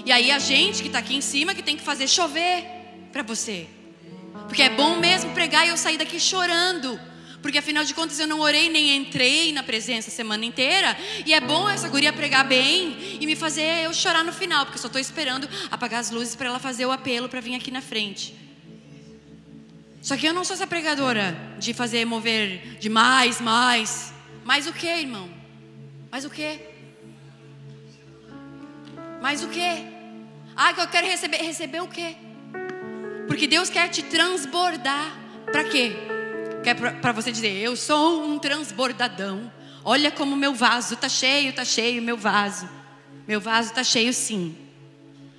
E 0.05 0.12
aí 0.12 0.30
a 0.30 0.38
gente 0.38 0.82
que 0.82 0.88
está 0.88 0.99
aqui 0.99 1.14
em 1.14 1.20
cima 1.20 1.55
que 1.55 1.62
tem 1.62 1.76
que 1.76 1.82
fazer 1.82 2.09
chover 2.09 2.64
para 3.12 3.22
você. 3.22 3.66
Porque 4.47 4.62
é 4.62 4.70
bom 4.70 4.97
mesmo 4.97 5.32
pregar 5.32 5.66
e 5.66 5.70
eu 5.70 5.76
sair 5.76 5.99
daqui 5.99 6.18
chorando. 6.18 6.99
Porque 7.43 7.59
afinal 7.59 7.84
de 7.84 7.95
contas 7.95 8.18
eu 8.18 8.26
não 8.26 8.41
orei 8.41 8.68
nem 8.68 8.97
entrei 8.97 9.53
na 9.53 9.62
presença 9.62 10.11
a 10.11 10.12
semana 10.12 10.45
inteira. 10.45 10.97
E 11.24 11.32
é 11.32 11.41
bom 11.41 11.68
essa 11.68 11.88
guria 11.88 12.12
pregar 12.12 12.47
bem 12.47 13.18
e 13.20 13.26
me 13.26 13.34
fazer 13.34 13.84
eu 13.84 13.95
chorar 13.95 14.24
no 14.24 14.32
final, 14.32 14.66
porque 14.66 14.78
só 14.78 14.86
estou 14.86 15.01
esperando 15.01 15.49
apagar 15.70 16.01
as 16.01 16.11
luzes 16.11 16.36
para 16.36 16.49
ela 16.49 16.59
fazer 16.59 16.86
o 16.86 16.93
apelo 16.93 17.28
para 17.28 17.41
vir 17.41 17.55
aqui 17.55 17.70
na 17.70 17.80
frente. 17.80 18.34
Só 20.03 20.16
que 20.16 20.26
eu 20.26 20.32
não 20.32 20.45
sou 20.45 20.55
essa 20.55 20.66
pregadora 20.66 21.36
de 21.59 21.74
fazer 21.74 22.05
mover 22.05 22.78
de 22.78 22.88
mais, 22.88 23.41
mais. 23.41 24.12
Mais 24.45 24.66
o 24.66 24.72
que, 24.72 24.86
irmão? 24.86 25.28
Mais 26.11 26.24
o 26.24 26.30
que? 26.30 26.59
Mais 29.20 29.42
o 29.42 29.48
que? 29.48 30.00
Ah, 30.56 30.72
que 30.72 30.80
eu 30.80 30.88
quero 30.88 31.06
receber. 31.06 31.38
Receber 31.38 31.80
o 31.82 31.88
quê? 31.88 32.16
Porque 33.26 33.46
Deus 33.46 33.70
quer 33.70 33.88
te 33.88 34.02
transbordar. 34.02 35.16
Para 35.52 35.64
quê? 35.64 35.92
Quer 36.62 36.74
para 36.74 37.12
você 37.12 37.30
dizer, 37.32 37.52
eu 37.56 37.76
sou 37.76 38.24
um 38.24 38.38
transbordadão. 38.38 39.50
Olha 39.84 40.10
como 40.10 40.36
meu 40.36 40.54
vaso 40.54 40.96
tá 40.96 41.08
cheio, 41.08 41.52
tá 41.52 41.64
cheio, 41.64 42.02
meu 42.02 42.16
vaso. 42.16 42.68
Meu 43.26 43.40
vaso 43.40 43.72
tá 43.72 43.82
cheio 43.82 44.12
sim. 44.12 44.56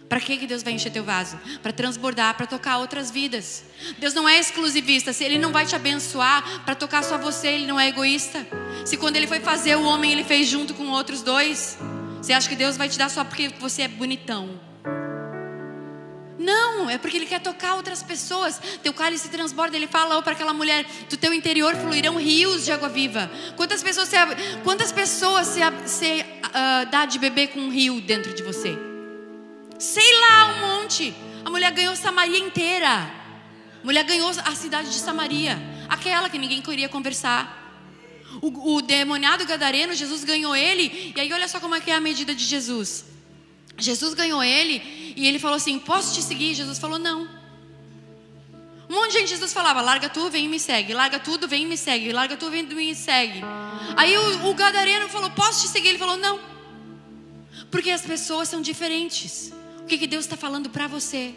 Para 0.09 0.19
que, 0.19 0.37
que 0.37 0.47
Deus 0.47 0.61
vai 0.61 0.73
encher 0.73 0.91
teu 0.91 1.03
vaso? 1.03 1.39
Para 1.63 1.71
transbordar, 1.71 2.35
para 2.35 2.45
tocar 2.45 2.79
outras 2.79 3.09
vidas. 3.09 3.63
Deus 3.97 4.13
não 4.13 4.27
é 4.27 4.39
exclusivista. 4.39 5.13
Se 5.13 5.23
Ele 5.23 5.37
não 5.37 5.53
vai 5.53 5.65
te 5.65 5.75
abençoar 5.75 6.65
para 6.65 6.75
tocar 6.75 7.03
só 7.03 7.17
você, 7.17 7.47
Ele 7.47 7.65
não 7.65 7.79
é 7.79 7.87
egoísta. 7.87 8.45
Se 8.85 8.97
quando 8.97 9.15
Ele 9.15 9.27
foi 9.27 9.39
fazer 9.39 9.75
o 9.77 9.83
homem, 9.83 10.11
Ele 10.11 10.23
fez 10.23 10.47
junto 10.49 10.73
com 10.73 10.87
outros 10.87 11.21
dois. 11.21 11.77
Você 12.21 12.33
acha 12.33 12.47
que 12.47 12.55
Deus 12.55 12.77
vai 12.77 12.87
te 12.87 12.99
dar 12.99 13.09
só 13.09 13.23
porque 13.23 13.49
você 13.59 13.81
é 13.81 13.87
bonitão? 13.87 14.59
Não, 16.37 16.89
é 16.89 16.97
porque 16.97 17.17
Ele 17.17 17.25
quer 17.25 17.39
tocar 17.39 17.75
outras 17.75 18.03
pessoas. 18.03 18.61
Teu 18.83 18.93
cálice 18.93 19.29
transborda. 19.29 19.75
Ele 19.75 19.87
fala 19.87 20.21
para 20.21 20.33
aquela 20.33 20.53
mulher: 20.53 20.85
do 21.09 21.17
teu 21.17 21.33
interior 21.33 21.75
fluirão 21.75 22.15
rios 22.17 22.65
de 22.65 22.71
água 22.71 22.89
viva. 22.89 23.29
Quantas 23.55 23.81
pessoas 23.81 24.07
você, 24.07 24.17
quantas 24.63 24.91
pessoas 24.91 25.47
você, 25.47 25.61
você 25.69 26.25
uh, 26.45 26.89
dá 26.91 27.05
de 27.05 27.17
beber 27.17 27.47
com 27.47 27.59
um 27.59 27.69
rio 27.69 27.99
dentro 28.01 28.33
de 28.33 28.43
você? 28.43 28.77
Sei 29.79 30.19
lá, 30.19 30.47
um 30.47 30.79
monte. 30.79 31.13
A 31.43 31.49
mulher 31.49 31.71
ganhou 31.71 31.95
Samaria 31.95 32.37
inteira. 32.37 32.89
A 33.81 33.85
mulher 33.85 34.03
ganhou 34.03 34.29
a 34.29 34.55
cidade 34.55 34.89
de 34.89 34.99
Samaria. 34.99 35.59
Aquela 35.89 36.29
que 36.29 36.37
ninguém 36.37 36.61
queria 36.61 36.87
conversar. 36.87 37.60
O, 38.41 38.75
o 38.75 38.81
demoniado 38.81 39.45
gadareno, 39.45 39.93
Jesus 39.93 40.23
ganhou 40.23 40.55
ele. 40.55 41.13
E 41.15 41.19
aí, 41.19 41.31
olha 41.33 41.47
só 41.47 41.59
como 41.59 41.75
é 41.75 41.81
que 41.81 41.91
é 41.91 41.95
a 41.95 41.99
medida 41.99 42.35
de 42.35 42.43
Jesus. 42.43 43.05
Jesus 43.77 44.13
ganhou 44.13 44.43
ele 44.43 45.13
e 45.15 45.27
ele 45.27 45.39
falou 45.39 45.57
assim: 45.57 45.79
Posso 45.79 46.13
te 46.13 46.21
seguir? 46.21 46.53
Jesus 46.53 46.77
falou: 46.77 46.99
Não. 46.99 47.27
Um 48.89 48.95
monte 48.95 49.13
de 49.13 49.19
gente, 49.19 49.29
Jesus 49.29 49.53
falava: 49.53 49.81
Larga 49.81 50.09
tudo, 50.09 50.29
vem 50.29 50.45
e 50.45 50.47
me 50.47 50.59
segue. 50.59 50.93
Larga 50.93 51.19
tudo, 51.19 51.47
vem 51.47 51.63
e 51.63 51.65
me 51.65 51.77
segue. 51.77 52.11
Larga 52.11 52.37
tudo, 52.37 52.51
vem 52.51 52.67
e 52.69 52.73
me 52.73 52.95
segue. 52.95 53.41
Aí 53.95 54.17
o, 54.17 54.49
o 54.49 54.53
gadareno 54.53 55.09
falou: 55.09 55.29
Posso 55.31 55.61
te 55.63 55.67
seguir? 55.69 55.89
Ele 55.89 55.97
falou: 55.97 56.17
Não. 56.17 56.39
Porque 57.69 57.89
as 57.89 58.01
pessoas 58.01 58.49
são 58.49 58.61
diferentes 58.61 59.53
que, 59.87 59.97
que 59.97 60.07
Deus 60.07 60.25
está 60.25 60.37
falando 60.37 60.69
para 60.69 60.87
você. 60.87 61.33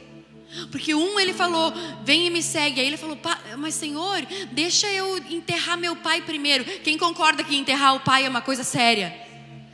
Porque 0.70 0.94
um 0.94 1.18
ele 1.18 1.32
falou, 1.32 1.72
vem 2.04 2.26
e 2.26 2.30
me 2.30 2.42
segue. 2.42 2.80
Aí 2.80 2.86
ele 2.86 2.96
falou, 2.96 3.18
mas 3.58 3.74
Senhor, 3.74 4.24
deixa 4.52 4.86
eu 4.92 5.18
enterrar 5.30 5.76
meu 5.76 5.96
pai 5.96 6.22
primeiro. 6.22 6.64
Quem 6.80 6.96
concorda 6.96 7.42
que 7.42 7.56
enterrar 7.56 7.96
o 7.96 8.00
pai 8.00 8.24
é 8.24 8.28
uma 8.28 8.40
coisa 8.40 8.62
séria? 8.62 9.24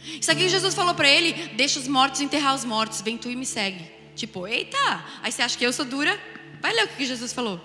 Isso 0.03 0.31
aqui 0.31 0.49
Jesus 0.49 0.75
falou 0.75 0.95
para 0.95 1.09
ele: 1.09 1.33
deixa 1.55 1.79
os 1.79 1.87
mortos 1.87 2.21
enterrar 2.21 2.55
os 2.55 2.65
mortos, 2.65 3.01
vem 3.03 3.19
tu 3.19 3.31
e 3.31 3.37
me 3.37 3.47
segue. 3.47 3.85
Tipo, 4.17 4.47
eita, 4.47 5.05
aí 5.23 5.31
você 5.31 5.43
acha 5.43 5.57
que 5.57 5.65
eu 5.65 5.73
sou 5.73 5.85
dura? 5.85 6.19
Vai 6.61 6.73
ler 6.73 6.85
o 6.85 6.89
que 6.89 7.05
Jesus 7.05 7.33
falou. 7.33 7.61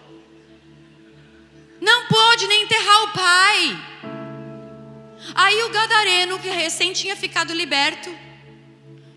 Não 1.81 2.07
pode 2.07 2.47
nem 2.47 2.63
enterrar 2.63 3.03
o 3.03 3.07
pai. 3.09 3.85
Aí 5.33 5.63
o 5.63 5.69
gadareno, 5.69 6.39
que 6.39 6.49
recém 6.49 6.93
tinha 6.93 7.15
ficado 7.15 7.53
liberto, 7.53 8.13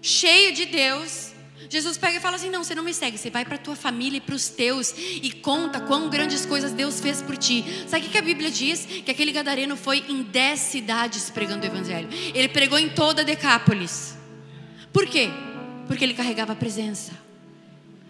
cheio 0.00 0.52
de 0.52 0.64
Deus, 0.64 1.27
Jesus 1.68 1.98
pega 1.98 2.16
e 2.16 2.20
fala 2.20 2.36
assim: 2.36 2.50
Não, 2.50 2.64
você 2.64 2.74
não 2.74 2.82
me 2.82 2.94
segue, 2.94 3.18
você 3.18 3.30
vai 3.30 3.44
para 3.44 3.56
a 3.56 3.58
tua 3.58 3.76
família 3.76 4.18
e 4.18 4.20
para 4.20 4.34
os 4.34 4.48
teus 4.48 4.94
e 4.96 5.30
conta 5.30 5.80
quão 5.80 6.08
grandes 6.08 6.46
coisas 6.46 6.72
Deus 6.72 7.00
fez 7.00 7.20
por 7.20 7.36
ti. 7.36 7.64
Sabe 7.86 8.06
o 8.06 8.10
que 8.10 8.18
a 8.18 8.22
Bíblia 8.22 8.50
diz? 8.50 8.86
Que 8.86 9.10
aquele 9.10 9.32
gadareno 9.32 9.76
foi 9.76 10.04
em 10.08 10.22
dez 10.22 10.60
cidades 10.60 11.30
pregando 11.30 11.64
o 11.64 11.66
Evangelho. 11.66 12.08
Ele 12.34 12.48
pregou 12.48 12.78
em 12.78 12.88
toda 12.88 13.22
Decápolis. 13.24 14.16
Por 14.92 15.06
quê? 15.06 15.30
Porque 15.86 16.04
ele 16.04 16.14
carregava 16.14 16.52
a 16.52 16.56
presença. 16.56 17.12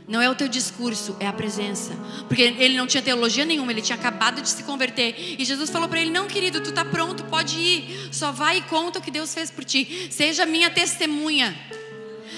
Não 0.09 0.23
é 0.23 0.31
o 0.31 0.35
teu 0.35 0.49
discurso, 0.49 1.15
é 1.21 1.27
a 1.27 1.33
presença. 1.35 1.93
Porque 2.29 2.41
ele 2.41 2.79
não 2.79 2.87
tinha 2.87 3.03
teologia 3.03 3.45
nenhuma, 3.45 3.71
ele 3.71 3.83
tinha 3.83 3.97
acabado 3.97 4.41
de 4.41 4.49
se 4.49 4.63
converter. 4.63 5.37
E 5.39 5.45
Jesus 5.45 5.69
falou 5.69 5.87
para 5.87 6.01
ele: 6.01 6.11
Não, 6.11 6.27
querido, 6.27 6.63
tu 6.63 6.71
está 6.71 6.85
pronto, 6.85 7.25
pode 7.25 7.59
ir. 7.59 8.09
Só 8.11 8.33
vai 8.33 8.59
e 8.59 8.63
conta 8.63 8.99
o 8.99 9.03
que 9.03 9.11
Deus 9.11 9.35
fez 9.35 9.51
por 9.51 9.65
ti. 9.65 10.09
Seja 10.11 10.47
minha 10.47 10.71
testemunha. 10.71 11.55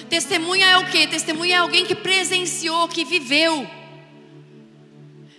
Testemunha 0.09 0.65
é 0.67 0.77
o 0.77 0.85
que? 0.87 1.07
Testemunha 1.07 1.55
é 1.55 1.59
alguém 1.59 1.85
que 1.85 1.95
presenciou, 1.95 2.87
que 2.87 3.05
viveu. 3.05 3.69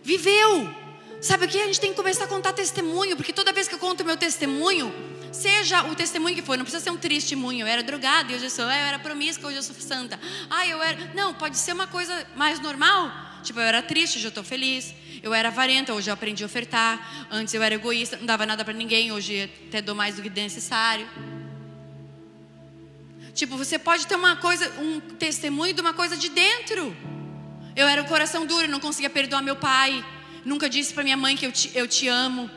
Viveu. 0.02 0.82
Sabe 1.20 1.46
o 1.46 1.48
que? 1.48 1.60
A 1.60 1.66
gente 1.66 1.80
tem 1.80 1.90
que 1.90 1.96
começar 1.96 2.24
a 2.24 2.26
contar 2.26 2.52
testemunho, 2.52 3.16
porque 3.16 3.32
toda 3.32 3.52
vez 3.52 3.68
que 3.68 3.74
eu 3.74 3.78
conto 3.78 4.04
meu 4.04 4.16
testemunho, 4.16 4.92
seja 5.30 5.84
o 5.84 5.94
testemunho 5.94 6.34
que 6.34 6.42
for, 6.42 6.58
não 6.58 6.64
precisa 6.64 6.82
ser 6.82 6.90
um 6.90 6.96
testemunho. 6.96 7.60
Eu 7.60 7.66
era 7.68 7.82
drogada 7.82 8.32
e 8.32 8.34
hoje 8.34 8.46
eu 8.46 8.50
sou, 8.50 8.64
eu 8.64 8.70
era 8.70 8.98
promíscua, 8.98 9.48
hoje 9.48 9.58
eu 9.58 9.62
sou 9.62 9.76
santa. 9.78 10.18
Ah, 10.50 10.66
eu 10.66 10.82
era. 10.82 11.12
Não, 11.14 11.32
pode 11.32 11.56
ser 11.58 11.72
uma 11.72 11.86
coisa 11.86 12.26
mais 12.34 12.58
normal. 12.58 13.12
Tipo, 13.44 13.60
eu 13.60 13.64
era 13.64 13.80
triste, 13.82 14.18
hoje 14.18 14.26
eu 14.26 14.30
estou 14.30 14.44
feliz. 14.44 14.92
Eu 15.22 15.32
era 15.32 15.48
avarenta, 15.48 15.94
hoje 15.94 16.10
eu 16.10 16.14
aprendi 16.14 16.42
a 16.42 16.46
ofertar. 16.46 17.28
Antes 17.30 17.54
eu 17.54 17.62
era 17.62 17.76
egoísta, 17.76 18.16
não 18.16 18.26
dava 18.26 18.44
nada 18.44 18.64
para 18.64 18.74
ninguém, 18.74 19.12
hoje 19.12 19.48
até 19.68 19.80
dou 19.80 19.94
mais 19.94 20.16
do 20.16 20.22
que 20.22 20.30
necessário. 20.30 21.08
Tipo, 23.34 23.56
você 23.56 23.78
pode 23.78 24.06
ter 24.06 24.14
uma 24.14 24.36
coisa, 24.36 24.70
um 24.80 25.00
testemunho 25.00 25.72
de 25.72 25.80
uma 25.80 25.94
coisa 25.94 26.16
de 26.16 26.28
dentro. 26.28 26.94
Eu 27.74 27.88
era 27.88 28.02
um 28.02 28.04
coração 28.04 28.44
duro, 28.44 28.68
não 28.68 28.80
conseguia 28.80 29.08
perdoar 29.08 29.42
meu 29.42 29.56
pai. 29.56 30.04
Nunca 30.44 30.68
disse 30.68 30.92
para 30.92 31.02
minha 31.02 31.16
mãe 31.16 31.36
que 31.36 31.46
eu 31.46 31.52
te, 31.52 31.70
eu 31.74 31.88
te 31.88 32.08
amo. 32.08 32.50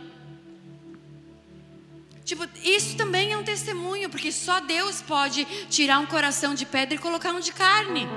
Tipo, 2.26 2.48
isso 2.64 2.98
também 2.98 3.32
é 3.32 3.38
um 3.38 3.44
testemunho, 3.44 4.10
porque 4.10 4.32
só 4.32 4.60
Deus 4.60 5.02
pode 5.02 5.46
tirar 5.70 6.00
um 6.00 6.08
coração 6.08 6.56
de 6.56 6.66
pedra 6.66 6.96
e 6.96 6.98
colocar 6.98 7.32
um 7.32 7.40
de 7.40 7.54
carne. 7.54 8.08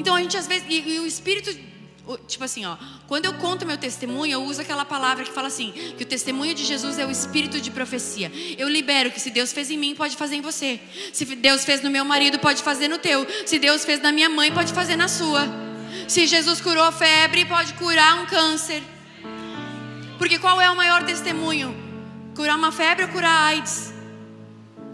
Então 0.00 0.14
a 0.14 0.20
gente 0.20 0.36
às 0.36 0.46
vezes. 0.46 0.66
E, 0.68 0.80
e 0.80 0.98
o 0.98 1.06
Espírito 1.06 1.56
Tipo 2.26 2.44
assim, 2.44 2.66
ó, 2.66 2.76
quando 3.08 3.24
eu 3.24 3.32
conto 3.34 3.64
meu 3.64 3.78
testemunho, 3.78 4.32
eu 4.32 4.44
uso 4.44 4.60
aquela 4.60 4.84
palavra 4.84 5.24
que 5.24 5.32
fala 5.32 5.48
assim: 5.48 5.72
que 5.96 6.02
o 6.02 6.06
testemunho 6.06 6.54
de 6.54 6.62
Jesus 6.62 6.98
é 6.98 7.06
o 7.06 7.10
espírito 7.10 7.60
de 7.60 7.70
profecia. 7.70 8.30
Eu 8.58 8.68
libero 8.68 9.10
que 9.10 9.18
se 9.18 9.30
Deus 9.30 9.52
fez 9.52 9.70
em 9.70 9.78
mim, 9.78 9.94
pode 9.94 10.14
fazer 10.14 10.36
em 10.36 10.42
você. 10.42 10.78
Se 11.12 11.24
Deus 11.24 11.64
fez 11.64 11.80
no 11.80 11.90
meu 11.90 12.04
marido, 12.04 12.38
pode 12.38 12.62
fazer 12.62 12.88
no 12.88 12.98
teu. 12.98 13.26
Se 13.46 13.58
Deus 13.58 13.86
fez 13.86 14.02
na 14.02 14.12
minha 14.12 14.28
mãe, 14.28 14.52
pode 14.52 14.72
fazer 14.74 14.96
na 14.96 15.08
sua. 15.08 15.48
Se 16.06 16.26
Jesus 16.26 16.60
curou 16.60 16.84
a 16.84 16.92
febre, 16.92 17.46
pode 17.46 17.72
curar 17.74 18.20
um 18.20 18.26
câncer. 18.26 18.82
Porque 20.18 20.38
qual 20.38 20.60
é 20.60 20.70
o 20.70 20.76
maior 20.76 21.04
testemunho? 21.04 21.74
Curar 22.36 22.56
uma 22.56 22.70
febre 22.70 23.04
ou 23.04 23.10
curar 23.10 23.48
AIDS? 23.48 23.93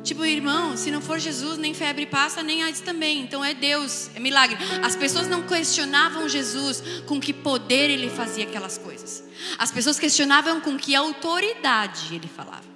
Tipo, 0.03 0.25
irmão, 0.25 0.77
se 0.77 0.91
não 0.91 1.03
for 1.03 1.19
Jesus, 1.19 1.59
nem 1.59 1.75
febre 1.75 2.07
passa, 2.07 2.43
nem 2.43 2.63
AIDS 2.63 2.81
também. 2.81 3.21
Então 3.21 3.45
é 3.45 3.53
Deus, 3.53 4.11
é 4.15 4.21
milagre. 4.21 4.57
As 4.83 4.97
pessoas 4.97 5.29
não 5.29 5.43
questionavam 5.43 6.29
Jesus 6.29 6.83
com 7.07 7.21
que 7.21 7.33
poder 7.33 7.91
ele 7.91 8.09
fazia 8.09 8.45
aquelas 8.45 8.79
coisas. 8.79 9.23
As 9.59 9.71
pessoas 9.71 9.99
questionavam 9.99 10.61
com 10.61 10.79
que 10.79 10.95
autoridade 10.95 12.15
ele 12.15 12.29
falava. 12.29 12.71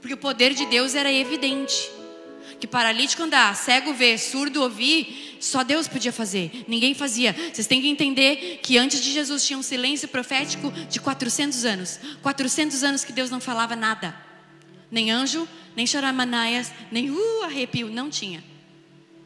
Porque 0.00 0.14
o 0.14 0.18
poder 0.18 0.52
de 0.52 0.66
Deus 0.66 0.94
era 0.96 1.12
evidente. 1.12 1.90
Que 2.58 2.66
paralítico 2.66 3.22
andar, 3.22 3.54
cego 3.56 3.92
ver, 3.92 4.18
surdo 4.18 4.62
ouvir, 4.62 5.36
só 5.40 5.64
Deus 5.64 5.88
podia 5.88 6.12
fazer, 6.12 6.64
ninguém 6.68 6.94
fazia. 6.94 7.34
Vocês 7.52 7.66
têm 7.66 7.80
que 7.80 7.88
entender 7.88 8.60
que 8.62 8.78
antes 8.78 9.00
de 9.00 9.10
Jesus 9.10 9.44
tinha 9.44 9.58
um 9.58 9.62
silêncio 9.62 10.06
profético 10.06 10.70
de 10.88 11.00
400 11.00 11.64
anos 11.64 11.98
400 12.22 12.84
anos 12.84 13.02
que 13.02 13.12
Deus 13.12 13.30
não 13.30 13.40
falava 13.40 13.74
nada, 13.74 14.14
nem 14.92 15.10
anjo, 15.10 15.48
nem 15.74 15.86
charamanaias, 15.86 16.70
nem 16.90 17.10
uh, 17.10 17.42
arrepio, 17.44 17.88
não 17.88 18.10
tinha. 18.10 18.44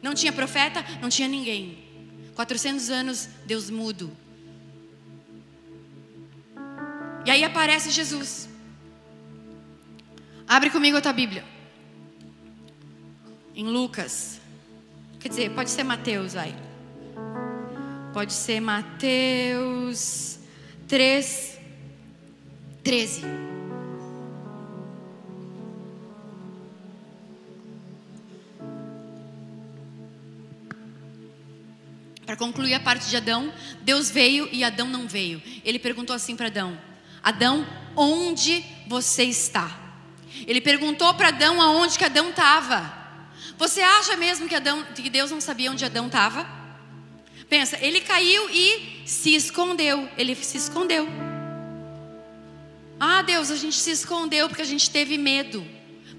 Não 0.01 0.13
tinha 0.13 0.31
profeta, 0.31 0.83
não 1.01 1.09
tinha 1.09 1.27
ninguém. 1.27 1.85
400 2.33 2.89
anos, 2.89 3.27
Deus 3.45 3.69
mudo. 3.69 4.15
E 7.25 7.31
aí 7.31 7.43
aparece 7.43 7.91
Jesus. 7.91 8.47
Abre 10.47 10.69
comigo 10.69 10.95
a 10.95 11.01
tua 11.01 11.11
Bíblia. 11.11 11.43
Em 13.53 13.65
Lucas. 13.65 14.39
Quer 15.19 15.27
dizer, 15.27 15.51
pode 15.51 15.69
ser 15.69 15.83
Mateus, 15.83 16.33
vai. 16.33 16.55
Pode 18.13 18.31
ser 18.31 18.61
Mateus 18.61 20.39
3, 20.87 21.59
13. 22.83 23.56
Para 32.27 32.35
concluir 32.35 32.73
a 32.73 32.79
parte 32.81 33.09
de 33.09 33.15
Adão, 33.15 33.53
Deus 33.83 34.11
veio 34.11 34.49
e 34.51 34.61
Adão 34.61 34.89
não 34.89 35.07
veio. 35.07 35.41
Ele 35.63 35.79
perguntou 35.79 36.13
assim 36.13 36.35
para 36.35 36.47
Adão: 36.47 36.77
Adão, 37.23 37.65
onde 37.95 38.65
você 38.85 39.23
está. 39.23 39.79
Ele 40.45 40.59
perguntou 40.59 41.13
para 41.13 41.29
Adão 41.29 41.61
aonde 41.61 41.97
que 41.97 42.03
Adão 42.03 42.31
estava. 42.31 42.93
Você 43.57 43.81
acha 43.81 44.17
mesmo 44.17 44.45
que, 44.45 44.53
Adão, 44.53 44.83
que 44.93 45.09
Deus 45.09 45.31
não 45.31 45.39
sabia 45.39 45.71
onde 45.71 45.85
Adão 45.85 46.07
estava? 46.07 46.45
Pensa, 47.47 47.77
ele 47.79 48.01
caiu 48.01 48.49
e 48.49 49.03
se 49.05 49.33
escondeu. 49.33 50.09
Ele 50.17 50.35
se 50.35 50.57
escondeu. 50.57 51.07
Ah, 52.99 53.21
Deus, 53.21 53.49
a 53.49 53.55
gente 53.55 53.77
se 53.77 53.91
escondeu 53.91 54.49
porque 54.49 54.63
a 54.63 54.65
gente 54.65 54.89
teve 54.89 55.17
medo. 55.17 55.65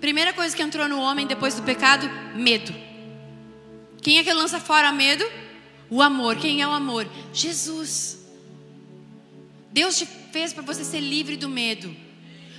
Primeira 0.00 0.32
coisa 0.32 0.56
que 0.56 0.62
entrou 0.62 0.88
no 0.88 1.00
homem 1.00 1.26
depois 1.26 1.54
do 1.54 1.62
pecado: 1.62 2.08
medo. 2.34 2.74
Quem 4.00 4.16
é 4.16 4.24
que 4.24 4.32
lança 4.32 4.58
fora 4.58 4.90
medo? 4.90 5.22
O 5.90 6.02
amor. 6.02 6.36
Quem 6.36 6.62
é 6.62 6.68
o 6.68 6.72
amor? 6.72 7.08
Jesus. 7.32 8.18
Deus 9.72 9.96
te 9.96 10.06
fez 10.32 10.52
para 10.52 10.62
você 10.62 10.84
ser 10.84 11.00
livre 11.00 11.36
do 11.36 11.48
medo. 11.48 11.94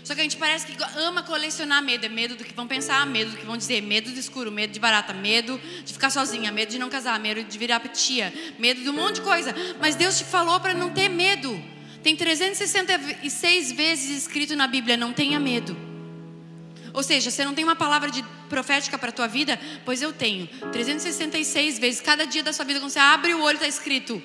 Só 0.03 0.15
que 0.15 0.21
a 0.21 0.23
gente 0.23 0.37
parece 0.37 0.65
que 0.65 0.75
ama 0.97 1.21
colecionar 1.21 1.83
medo. 1.83 2.05
É 2.05 2.09
medo 2.09 2.35
do 2.35 2.43
que 2.43 2.53
vão 2.53 2.67
pensar, 2.67 3.05
medo 3.05 3.31
do 3.31 3.37
que 3.37 3.45
vão 3.45 3.57
dizer, 3.57 3.81
medo 3.81 4.11
do 4.11 4.19
escuro, 4.19 4.51
medo 4.51 4.73
de 4.73 4.79
barata, 4.79 5.13
medo 5.13 5.59
de 5.85 5.93
ficar 5.93 6.09
sozinha, 6.09 6.51
medo 6.51 6.71
de 6.71 6.79
não 6.79 6.89
casar, 6.89 7.19
medo 7.19 7.43
de 7.43 7.57
virar 7.57 7.79
tia, 7.89 8.33
medo 8.57 8.81
de 8.81 8.89
um 8.89 8.93
monte 8.93 9.15
de 9.15 9.21
coisa. 9.21 9.53
Mas 9.79 9.95
Deus 9.95 10.17
te 10.17 10.23
falou 10.23 10.59
para 10.59 10.73
não 10.73 10.91
ter 10.91 11.09
medo. 11.09 11.61
Tem 12.01 12.15
366 12.15 13.71
vezes 13.73 14.23
escrito 14.23 14.55
na 14.55 14.67
Bíblia: 14.67 14.97
não 14.97 15.13
tenha 15.13 15.39
medo. 15.39 15.88
Ou 16.99 17.03
seja, 17.03 17.31
você 17.31 17.45
não 17.45 17.53
tem 17.53 17.63
uma 17.63 17.77
palavra 17.77 18.11
de 18.11 18.21
profética 18.49 18.97
para 18.97 19.07
a 19.07 19.11
tua 19.13 19.25
vida? 19.25 19.57
Pois 19.85 20.01
eu 20.01 20.11
tenho. 20.11 20.47
366 20.73 21.79
vezes, 21.79 22.01
cada 22.01 22.25
dia 22.25 22.43
da 22.43 22.51
sua 22.51 22.65
vida, 22.65 22.81
quando 22.81 22.91
você 22.91 22.99
abre 22.99 23.33
o 23.33 23.41
olho, 23.41 23.55
está 23.55 23.69
escrito: 23.69 24.21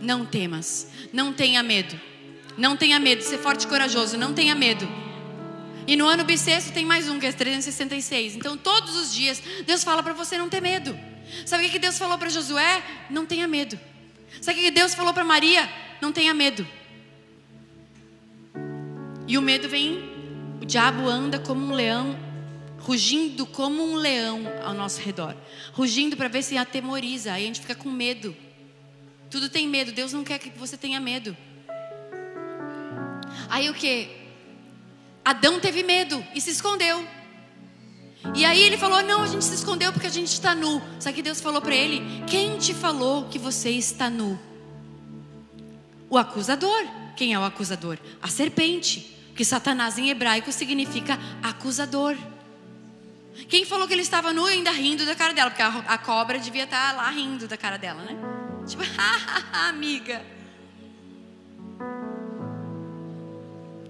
Não 0.00 0.24
temas, 0.24 0.90
não 1.12 1.30
tenha 1.30 1.62
medo. 1.62 2.00
Não 2.56 2.74
tenha 2.74 2.98
medo, 2.98 3.22
ser 3.22 3.36
forte 3.36 3.64
e 3.64 3.66
corajoso, 3.66 4.16
não 4.16 4.32
tenha 4.32 4.54
medo. 4.54 4.88
E 5.86 5.94
no 5.94 6.06
ano 6.06 6.24
bissexto 6.24 6.72
tem 6.72 6.86
mais 6.86 7.06
um, 7.06 7.20
que 7.20 7.26
é 7.26 7.32
366. 7.32 8.34
Então, 8.34 8.56
todos 8.56 8.96
os 8.96 9.12
dias, 9.12 9.42
Deus 9.66 9.84
fala 9.84 10.02
para 10.02 10.14
você 10.14 10.38
não 10.38 10.48
ter 10.48 10.62
medo. 10.62 10.98
Sabe 11.44 11.66
o 11.66 11.70
que 11.70 11.78
Deus 11.78 11.98
falou 11.98 12.16
para 12.16 12.30
Josué? 12.30 12.82
Não 13.10 13.26
tenha 13.26 13.46
medo. 13.46 13.78
Sabe 14.40 14.58
o 14.58 14.62
que 14.62 14.70
Deus 14.70 14.94
falou 14.94 15.12
para 15.12 15.22
Maria? 15.22 15.70
Não 16.00 16.12
tenha 16.12 16.32
medo. 16.32 16.66
E 19.28 19.36
o 19.36 19.42
medo 19.42 19.68
vem, 19.68 20.09
diabo 20.70 21.08
anda 21.08 21.36
como 21.40 21.66
um 21.66 21.72
leão, 21.72 22.16
rugindo 22.78 23.44
como 23.44 23.82
um 23.82 23.96
leão 23.96 24.40
ao 24.64 24.72
nosso 24.72 25.00
redor, 25.00 25.36
rugindo 25.72 26.16
para 26.16 26.28
ver 26.28 26.42
se 26.42 26.56
atemoriza. 26.56 27.32
Aí 27.32 27.42
a 27.42 27.46
gente 27.46 27.60
fica 27.60 27.74
com 27.74 27.90
medo. 27.90 28.36
Tudo 29.28 29.48
tem 29.48 29.66
medo. 29.66 29.90
Deus 29.90 30.12
não 30.12 30.22
quer 30.22 30.38
que 30.38 30.48
você 30.50 30.76
tenha 30.76 31.00
medo. 31.00 31.36
Aí 33.48 33.68
o 33.68 33.74
que? 33.74 34.08
Adão 35.24 35.58
teve 35.58 35.82
medo 35.82 36.24
e 36.34 36.40
se 36.40 36.50
escondeu. 36.50 37.04
E 38.36 38.44
aí 38.44 38.62
ele 38.62 38.78
falou: 38.78 39.02
Não, 39.02 39.22
a 39.22 39.26
gente 39.26 39.44
se 39.44 39.54
escondeu 39.54 39.92
porque 39.92 40.06
a 40.06 40.10
gente 40.10 40.28
está 40.28 40.54
nu. 40.54 40.80
Só 41.00 41.10
que 41.10 41.20
Deus 41.20 41.40
falou 41.40 41.60
para 41.60 41.74
ele: 41.74 42.00
Quem 42.28 42.58
te 42.58 42.72
falou 42.72 43.24
que 43.24 43.40
você 43.40 43.70
está 43.70 44.08
nu? 44.08 44.38
O 46.08 46.16
acusador. 46.16 46.84
Quem 47.16 47.34
é 47.34 47.38
o 47.38 47.44
acusador? 47.44 47.98
A 48.22 48.28
serpente. 48.28 49.19
Que 49.40 49.44
Satanás 49.46 49.96
em 49.96 50.10
hebraico 50.10 50.52
significa 50.52 51.18
acusador. 51.42 52.14
Quem 53.48 53.64
falou 53.64 53.88
que 53.88 53.94
ele 53.94 54.02
estava 54.02 54.34
nu 54.34 54.44
ainda 54.44 54.70
rindo 54.70 55.06
da 55.06 55.14
cara 55.14 55.32
dela? 55.32 55.50
Porque 55.50 55.62
a, 55.62 55.96
cobra 55.96 56.38
devia 56.38 56.64
estar 56.64 56.94
lá 56.94 57.08
rindo 57.08 57.48
da 57.48 57.56
cara 57.56 57.78
dela, 57.78 58.02
né? 58.02 58.14
Tipo, 58.68 58.82
amiga. 59.66 60.22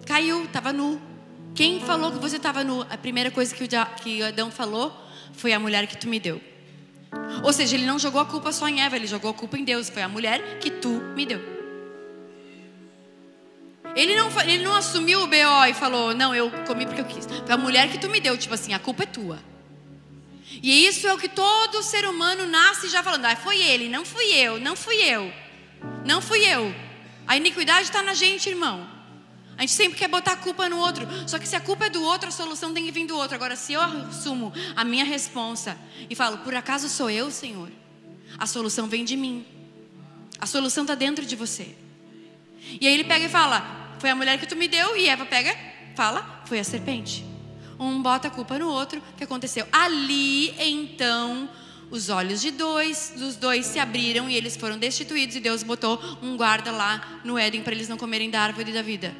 Caiu, 0.06 0.44
estava 0.44 0.72
nu. 0.72 1.02
Quem 1.52 1.80
falou 1.80 2.12
que 2.12 2.18
você 2.18 2.36
estava 2.36 2.62
nu? 2.62 2.82
A 2.82 2.96
primeira 2.96 3.32
coisa 3.32 3.52
que, 3.52 3.66
que 4.04 4.22
Adão 4.22 4.52
falou 4.52 4.96
foi 5.32 5.52
a 5.52 5.58
mulher 5.58 5.84
que 5.88 5.96
tu 5.96 6.08
me 6.08 6.20
deu. 6.20 6.40
Ou 7.42 7.52
seja, 7.52 7.74
ele 7.74 7.86
não 7.86 7.98
jogou 7.98 8.20
a 8.20 8.24
culpa 8.24 8.52
só 8.52 8.68
em 8.68 8.82
Eva, 8.82 8.94
ele 8.94 9.08
jogou 9.08 9.32
a 9.32 9.34
culpa 9.34 9.58
em 9.58 9.64
Deus. 9.64 9.90
Foi 9.90 10.02
a 10.02 10.08
mulher 10.08 10.60
que 10.60 10.70
tu 10.70 10.90
me 11.16 11.26
deu. 11.26 11.59
Ele 13.94 14.14
não, 14.14 14.30
ele 14.42 14.64
não 14.64 14.74
assumiu 14.74 15.22
o 15.22 15.26
BO 15.26 15.66
e 15.68 15.74
falou, 15.74 16.14
não, 16.14 16.34
eu 16.34 16.50
comi 16.66 16.86
porque 16.86 17.00
eu 17.00 17.04
quis. 17.04 17.26
Foi 17.26 17.52
a 17.52 17.56
mulher 17.56 17.90
que 17.90 17.98
tu 17.98 18.08
me 18.08 18.20
deu, 18.20 18.36
tipo 18.36 18.54
assim, 18.54 18.72
a 18.72 18.78
culpa 18.78 19.02
é 19.02 19.06
tua. 19.06 19.38
E 20.62 20.86
isso 20.86 21.06
é 21.06 21.14
o 21.14 21.18
que 21.18 21.28
todo 21.28 21.82
ser 21.82 22.04
humano 22.06 22.46
nasce 22.46 22.88
já 22.88 23.02
falando. 23.02 23.24
Ah, 23.24 23.36
foi 23.36 23.60
ele, 23.60 23.88
não 23.88 24.04
fui 24.04 24.26
eu, 24.32 24.60
não 24.60 24.76
fui 24.76 24.96
eu. 24.96 25.32
Não 26.04 26.20
fui 26.20 26.44
eu. 26.44 26.74
A 27.26 27.36
iniquidade 27.36 27.82
está 27.82 28.02
na 28.02 28.14
gente, 28.14 28.48
irmão. 28.48 28.88
A 29.56 29.62
gente 29.62 29.72
sempre 29.72 29.98
quer 29.98 30.08
botar 30.08 30.32
a 30.32 30.36
culpa 30.36 30.68
no 30.68 30.78
outro. 30.78 31.06
Só 31.26 31.38
que 31.38 31.46
se 31.46 31.54
a 31.54 31.60
culpa 31.60 31.86
é 31.86 31.90
do 31.90 32.02
outro, 32.02 32.28
a 32.28 32.32
solução 32.32 32.72
tem 32.72 32.84
que 32.84 32.90
vir 32.90 33.06
do 33.06 33.16
outro. 33.16 33.34
Agora, 33.34 33.56
se 33.56 33.72
eu 33.72 33.80
assumo 33.80 34.52
a 34.74 34.84
minha 34.84 35.04
responsa 35.04 35.76
e 36.08 36.14
falo, 36.14 36.38
por 36.38 36.54
acaso 36.54 36.88
sou 36.88 37.10
eu, 37.10 37.30
Senhor? 37.30 37.70
A 38.38 38.46
solução 38.46 38.86
vem 38.86 39.04
de 39.04 39.16
mim. 39.16 39.44
A 40.38 40.46
solução 40.46 40.84
está 40.84 40.94
dentro 40.94 41.24
de 41.24 41.36
você. 41.36 41.74
E 42.80 42.86
aí 42.86 42.94
ele 42.94 43.04
pega 43.04 43.26
e 43.26 43.28
fala: 43.28 43.79
Foi 44.00 44.08
a 44.08 44.16
mulher 44.16 44.38
que 44.38 44.46
tu 44.46 44.56
me 44.56 44.66
deu. 44.66 44.96
E 44.96 45.08
Eva 45.08 45.26
pega, 45.26 45.54
fala: 45.94 46.42
Foi 46.46 46.58
a 46.58 46.64
serpente. 46.64 47.24
Um 47.78 48.02
bota 48.02 48.28
a 48.28 48.30
culpa 48.30 48.58
no 48.58 48.68
outro. 48.68 48.98
O 48.98 49.16
que 49.16 49.24
aconteceu? 49.24 49.66
Ali, 49.70 50.50
então, 50.58 51.48
os 51.90 52.08
olhos 52.08 52.40
de 52.40 52.50
dois, 52.50 53.14
dos 53.16 53.36
dois 53.36 53.66
se 53.66 53.78
abriram 53.78 54.28
e 54.28 54.34
eles 54.34 54.56
foram 54.56 54.78
destituídos. 54.78 55.36
E 55.36 55.40
Deus 55.40 55.62
botou 55.62 56.00
um 56.22 56.36
guarda 56.36 56.72
lá 56.72 57.20
no 57.24 57.38
Éden 57.38 57.62
para 57.62 57.74
eles 57.74 57.88
não 57.88 57.98
comerem 57.98 58.30
da 58.30 58.40
árvore 58.40 58.72
da 58.72 58.82
vida. 58.82 59.14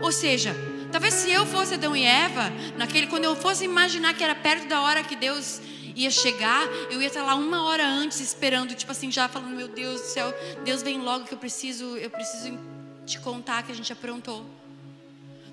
Ou 0.00 0.12
seja, 0.12 0.54
talvez 0.92 1.14
se 1.14 1.30
eu 1.30 1.46
fosse 1.46 1.74
Adão 1.74 1.96
e 1.96 2.04
Eva, 2.04 2.52
naquele, 2.76 3.06
quando 3.06 3.24
eu 3.24 3.34
fosse 3.34 3.64
imaginar 3.64 4.14
que 4.14 4.22
era 4.22 4.34
perto 4.34 4.68
da 4.68 4.82
hora 4.82 5.02
que 5.02 5.16
Deus 5.16 5.60
ia 5.94 6.10
chegar, 6.10 6.66
eu 6.90 7.00
ia 7.00 7.08
estar 7.08 7.22
lá 7.22 7.34
uma 7.34 7.64
hora 7.64 7.86
antes 7.86 8.20
esperando, 8.20 8.74
tipo 8.74 8.92
assim, 8.92 9.10
já 9.10 9.28
falando, 9.28 9.56
meu 9.56 9.68
Deus 9.68 10.02
do 10.02 10.06
céu, 10.06 10.34
Deus 10.62 10.82
vem 10.82 11.00
logo 11.00 11.24
que 11.24 11.32
eu 11.32 11.38
preciso, 11.38 11.96
eu 11.96 12.10
preciso 12.10 12.58
te 13.06 13.18
contar 13.20 13.62
que 13.62 13.72
a 13.72 13.74
gente 13.74 13.92
aprontou. 13.92 14.44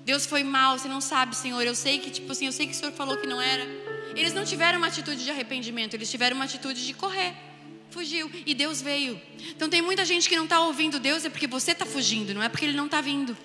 Deus 0.04 0.26
foi 0.26 0.44
mal, 0.44 0.78
você 0.78 0.88
não 0.88 1.00
sabe, 1.00 1.34
Senhor. 1.34 1.62
Eu 1.62 1.74
sei 1.74 1.98
que, 1.98 2.10
tipo 2.10 2.30
assim, 2.30 2.46
eu 2.46 2.52
sei 2.52 2.66
que 2.66 2.72
o 2.72 2.76
Senhor 2.76 2.92
falou 2.92 3.16
que 3.16 3.26
não 3.26 3.40
era. 3.40 3.64
Eles 4.14 4.34
não 4.34 4.44
tiveram 4.44 4.78
uma 4.78 4.88
atitude 4.88 5.24
de 5.24 5.30
arrependimento, 5.30 5.94
eles 5.94 6.10
tiveram 6.10 6.36
uma 6.36 6.44
atitude 6.44 6.84
de 6.84 6.92
correr. 6.92 7.34
Fugiu 7.90 8.30
e 8.44 8.54
Deus 8.54 8.82
veio. 8.82 9.20
Então 9.50 9.68
tem 9.68 9.80
muita 9.80 10.04
gente 10.04 10.28
que 10.28 10.36
não 10.36 10.44
está 10.44 10.60
ouvindo 10.60 10.98
Deus 10.98 11.24
é 11.24 11.30
porque 11.30 11.46
você 11.46 11.70
está 11.70 11.86
fugindo, 11.86 12.34
não 12.34 12.42
é 12.42 12.48
porque 12.48 12.64
Ele 12.64 12.76
não 12.76 12.86
está 12.86 13.00
vindo. 13.00 13.36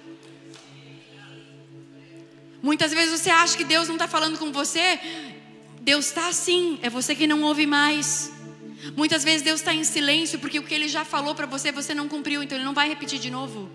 Muitas 2.61 2.91
vezes 2.91 3.21
você 3.21 3.29
acha 3.29 3.55
que 3.55 3.63
Deus 3.63 3.87
não 3.87 3.95
está 3.95 4.07
falando 4.07 4.37
com 4.37 4.51
você. 4.51 4.99
Deus 5.81 6.07
está 6.07 6.27
assim, 6.27 6.77
é 6.81 6.89
você 6.89 7.15
que 7.15 7.25
não 7.25 7.41
ouve 7.43 7.65
mais. 7.65 8.33
Muitas 8.97 9.23
vezes 9.23 9.41
Deus 9.41 9.59
está 9.59 9.73
em 9.73 9.83
silêncio 9.83 10.39
porque 10.39 10.59
o 10.59 10.63
que 10.63 10.73
Ele 10.73 10.87
já 10.89 11.05
falou 11.05 11.33
para 11.35 11.45
você 11.45 11.71
você 11.71 11.93
não 11.93 12.07
cumpriu, 12.09 12.43
então 12.43 12.57
Ele 12.57 12.65
não 12.65 12.73
vai 12.73 12.89
repetir 12.89 13.19
de 13.19 13.29
novo. 13.29 13.69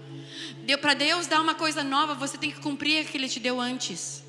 Para 0.80 0.94
Deus 0.94 1.26
dar 1.26 1.40
uma 1.40 1.54
coisa 1.54 1.82
nova, 1.82 2.14
você 2.14 2.36
tem 2.38 2.50
que 2.50 2.60
cumprir 2.60 3.04
o 3.04 3.08
que 3.08 3.16
Ele 3.16 3.28
te 3.28 3.40
deu 3.40 3.60
antes. 3.60 4.22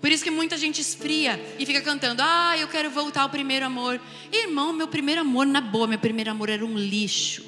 Por 0.00 0.12
isso 0.12 0.22
que 0.22 0.30
muita 0.30 0.58
gente 0.58 0.82
esfria 0.82 1.40
e 1.58 1.64
fica 1.64 1.80
cantando: 1.80 2.22
Ah, 2.22 2.54
eu 2.58 2.68
quero 2.68 2.90
voltar 2.90 3.22
ao 3.22 3.30
primeiro 3.30 3.64
amor. 3.64 4.00
Irmão, 4.30 4.70
meu 4.72 4.86
primeiro 4.86 5.22
amor, 5.22 5.46
na 5.46 5.62
boa, 5.62 5.86
meu 5.86 5.98
primeiro 5.98 6.30
amor 6.30 6.50
era 6.50 6.64
um 6.64 6.76
lixo. 6.76 7.42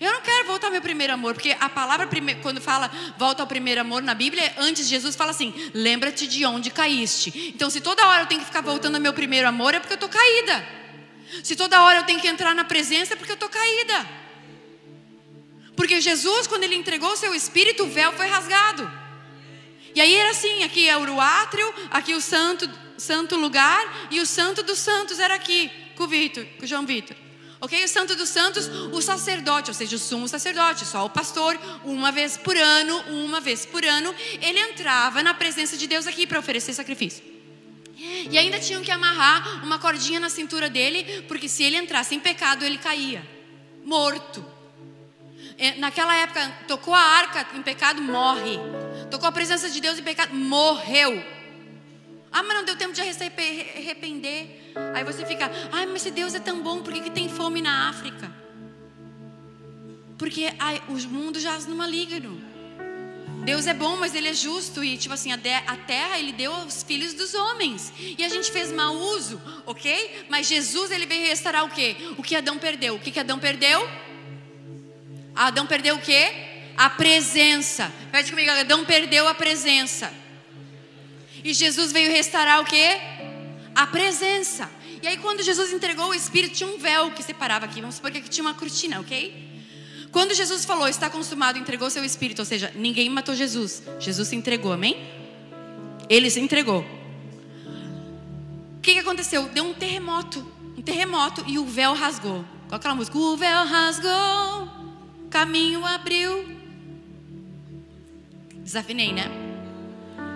Eu 0.00 0.12
não 0.12 0.20
quero 0.20 0.46
voltar 0.46 0.66
ao 0.68 0.72
meu 0.72 0.80
primeiro 0.80 1.12
amor, 1.12 1.34
porque 1.34 1.56
a 1.58 1.68
palavra, 1.68 2.08
quando 2.40 2.60
fala 2.60 2.90
volta 3.16 3.42
ao 3.42 3.46
primeiro 3.46 3.80
amor 3.80 4.02
na 4.02 4.14
Bíblia, 4.14 4.54
antes 4.58 4.88
Jesus 4.88 5.16
fala 5.16 5.30
assim: 5.30 5.52
lembra-te 5.74 6.26
de 6.26 6.44
onde 6.44 6.70
caíste. 6.70 7.52
Então, 7.54 7.68
se 7.68 7.80
toda 7.80 8.06
hora 8.06 8.22
eu 8.22 8.26
tenho 8.26 8.40
que 8.40 8.46
ficar 8.46 8.60
voltando 8.60 8.94
ao 8.94 9.00
meu 9.00 9.12
primeiro 9.12 9.48
amor, 9.48 9.74
é 9.74 9.80
porque 9.80 9.94
eu 9.94 9.96
estou 9.96 10.08
caída. 10.08 10.64
Se 11.42 11.56
toda 11.56 11.82
hora 11.82 11.98
eu 11.98 12.04
tenho 12.04 12.20
que 12.20 12.28
entrar 12.28 12.54
na 12.54 12.64
presença, 12.64 13.14
é 13.14 13.16
porque 13.16 13.32
eu 13.32 13.34
estou 13.34 13.48
caída. 13.48 14.08
Porque 15.76 16.00
Jesus, 16.00 16.46
quando 16.46 16.64
ele 16.64 16.74
entregou 16.74 17.12
o 17.12 17.16
seu 17.16 17.34
espírito, 17.34 17.84
o 17.84 17.88
véu 17.88 18.12
foi 18.12 18.26
rasgado. 18.26 18.90
E 19.94 20.00
aí 20.00 20.14
era 20.14 20.30
assim: 20.30 20.62
aqui 20.64 20.88
é 20.88 20.96
o 20.96 21.20
átrio, 21.20 21.74
aqui 21.90 22.14
o 22.14 22.20
santo, 22.20 22.68
santo 22.98 23.36
lugar, 23.36 24.08
e 24.10 24.20
o 24.20 24.26
santo 24.26 24.62
dos 24.62 24.78
santos 24.78 25.18
era 25.18 25.34
aqui, 25.34 25.70
com 25.96 26.04
o 26.04 26.08
Vitor, 26.08 26.44
com 26.58 26.64
o 26.64 26.66
João 26.66 26.86
Vitor. 26.86 27.16
Ok? 27.60 27.84
O 27.84 27.88
Santo 27.88 28.16
dos 28.16 28.28
Santos, 28.28 28.66
o 28.66 29.00
sacerdote, 29.00 29.70
ou 29.70 29.74
seja, 29.74 29.94
o 29.94 29.98
sumo 29.98 30.26
sacerdote, 30.26 30.84
só 30.84 31.06
o 31.06 31.10
pastor, 31.10 31.56
uma 31.84 32.10
vez 32.10 32.36
por 32.36 32.56
ano, 32.56 32.98
uma 33.02 33.40
vez 33.40 33.64
por 33.64 33.84
ano, 33.84 34.12
ele 34.40 34.58
entrava 34.58 35.22
na 35.22 35.32
presença 35.32 35.76
de 35.76 35.86
Deus 35.86 36.08
aqui 36.08 36.26
para 36.26 36.40
oferecer 36.40 36.74
sacrifício. 36.74 37.22
E 38.28 38.36
ainda 38.36 38.58
tinham 38.58 38.82
que 38.82 38.90
amarrar 38.90 39.64
uma 39.64 39.78
cordinha 39.78 40.18
na 40.18 40.28
cintura 40.28 40.68
dele, 40.68 41.22
porque 41.28 41.48
se 41.48 41.62
ele 41.62 41.76
entrasse 41.76 42.16
em 42.16 42.18
pecado, 42.18 42.64
ele 42.64 42.78
caía, 42.78 43.24
morto. 43.84 44.44
É, 45.62 45.76
naquela 45.76 46.12
época, 46.16 46.52
tocou 46.66 46.92
a 46.92 46.98
arca 46.98 47.46
em 47.56 47.62
pecado, 47.62 48.02
morre. 48.02 48.58
Tocou 49.12 49.28
a 49.28 49.30
presença 49.30 49.70
de 49.70 49.80
Deus 49.80 49.96
em 49.96 50.02
pecado, 50.02 50.34
morreu. 50.34 51.24
Ah, 52.32 52.42
mas 52.42 52.56
não 52.56 52.64
deu 52.64 52.74
tempo 52.74 52.92
de 52.92 53.00
arrepender. 53.00 54.72
Aí 54.92 55.04
você 55.04 55.24
fica, 55.24 55.48
ai, 55.70 55.86
mas 55.86 56.02
se 56.02 56.10
Deus 56.10 56.34
é 56.34 56.40
tão 56.40 56.60
bom, 56.60 56.82
por 56.82 56.92
que, 56.92 57.02
que 57.02 57.10
tem 57.10 57.28
fome 57.28 57.62
na 57.62 57.88
África? 57.88 58.34
Porque 60.18 60.52
ai, 60.58 60.82
o 60.88 60.94
mundo 61.08 61.38
jaz 61.38 61.64
no 61.64 61.76
maligno. 61.76 62.42
Deus 63.44 63.68
é 63.68 63.72
bom, 63.72 63.96
mas 63.96 64.16
Ele 64.16 64.30
é 64.30 64.34
justo. 64.34 64.82
E, 64.82 64.98
tipo 64.98 65.14
assim, 65.14 65.30
a 65.30 65.38
terra 65.38 66.18
Ele 66.18 66.32
deu 66.32 66.52
aos 66.52 66.82
filhos 66.82 67.14
dos 67.14 67.34
homens. 67.34 67.92
E 68.18 68.24
a 68.24 68.28
gente 68.28 68.50
fez 68.50 68.72
mau 68.72 68.96
uso, 68.96 69.40
ok? 69.64 70.26
Mas 70.28 70.48
Jesus, 70.48 70.90
Ele 70.90 71.06
veio 71.06 71.24
restaurar 71.24 71.64
o 71.64 71.70
quê? 71.70 71.94
O 72.18 72.22
que 72.24 72.34
Adão 72.34 72.58
perdeu. 72.58 72.96
O 72.96 72.98
que, 72.98 73.12
que 73.12 73.20
Adão 73.20 73.38
perdeu? 73.38 73.88
Adão 75.34 75.66
perdeu 75.66 75.96
o 75.96 76.00
quê? 76.00 76.32
A 76.76 76.90
presença. 76.90 77.92
Pede 78.10 78.30
comigo, 78.30 78.50
Adão 78.50 78.84
perdeu 78.84 79.26
a 79.28 79.34
presença. 79.34 80.12
E 81.44 81.52
Jesus 81.52 81.92
veio 81.92 82.10
restaurar 82.10 82.60
o 82.60 82.64
quê? 82.64 83.00
A 83.74 83.86
presença. 83.86 84.70
E 85.02 85.06
aí, 85.06 85.16
quando 85.16 85.42
Jesus 85.42 85.72
entregou 85.72 86.08
o 86.08 86.14
Espírito, 86.14 86.54
tinha 86.54 86.68
um 86.68 86.78
véu 86.78 87.10
que 87.10 87.22
separava 87.22 87.64
aqui. 87.64 87.80
Vamos 87.80 87.96
supor 87.96 88.10
que 88.10 88.18
aqui 88.18 88.28
tinha 88.28 88.44
uma 88.44 88.54
cortina, 88.54 89.00
ok? 89.00 89.50
Quando 90.12 90.34
Jesus 90.34 90.64
falou, 90.66 90.86
está 90.86 91.08
consumado, 91.08 91.58
entregou 91.58 91.88
seu 91.88 92.04
espírito, 92.04 92.40
ou 92.40 92.44
seja, 92.44 92.70
ninguém 92.74 93.08
matou 93.08 93.34
Jesus. 93.34 93.82
Jesus 93.98 94.28
se 94.28 94.36
entregou, 94.36 94.70
amém? 94.70 94.94
Ele 96.06 96.28
se 96.28 96.38
entregou. 96.38 96.84
O 98.76 98.80
que, 98.82 98.92
que 98.92 98.98
aconteceu? 98.98 99.48
Deu 99.48 99.64
um 99.64 99.72
terremoto. 99.72 100.46
Um 100.76 100.82
terremoto 100.82 101.42
e 101.46 101.58
o 101.58 101.64
véu 101.64 101.94
rasgou. 101.94 102.44
Qual 102.68 102.76
aquela 102.76 102.94
música? 102.94 103.16
O 103.16 103.36
véu 103.38 103.64
rasgou, 103.64 104.68
caminho 105.32 105.84
abriu. 105.84 106.46
Desafinei, 108.58 109.12
né? 109.12 109.24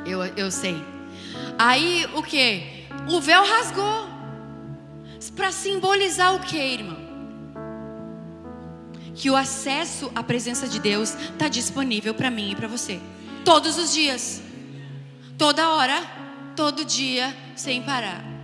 Eu, 0.06 0.24
eu 0.24 0.50
sei. 0.50 0.82
Aí 1.58 2.06
o 2.14 2.22
que? 2.22 2.62
O 3.08 3.20
véu 3.20 3.44
rasgou. 3.44 4.16
Para 5.36 5.52
simbolizar 5.52 6.34
o 6.34 6.40
que, 6.40 6.56
irmão? 6.56 7.06
que 9.14 9.30
o 9.30 9.36
acesso 9.36 10.12
à 10.14 10.22
presença 10.22 10.68
de 10.68 10.78
Deus 10.78 11.14
está 11.14 11.48
disponível 11.48 12.12
para 12.12 12.30
mim 12.30 12.50
e 12.50 12.54
para 12.54 12.68
você. 12.68 13.00
Todos 13.46 13.78
os 13.78 13.92
dias. 13.94 14.42
Toda 15.38 15.70
hora. 15.70 16.02
Todo 16.54 16.84
dia, 16.84 17.34
sem 17.54 17.82
parar. 17.82 18.35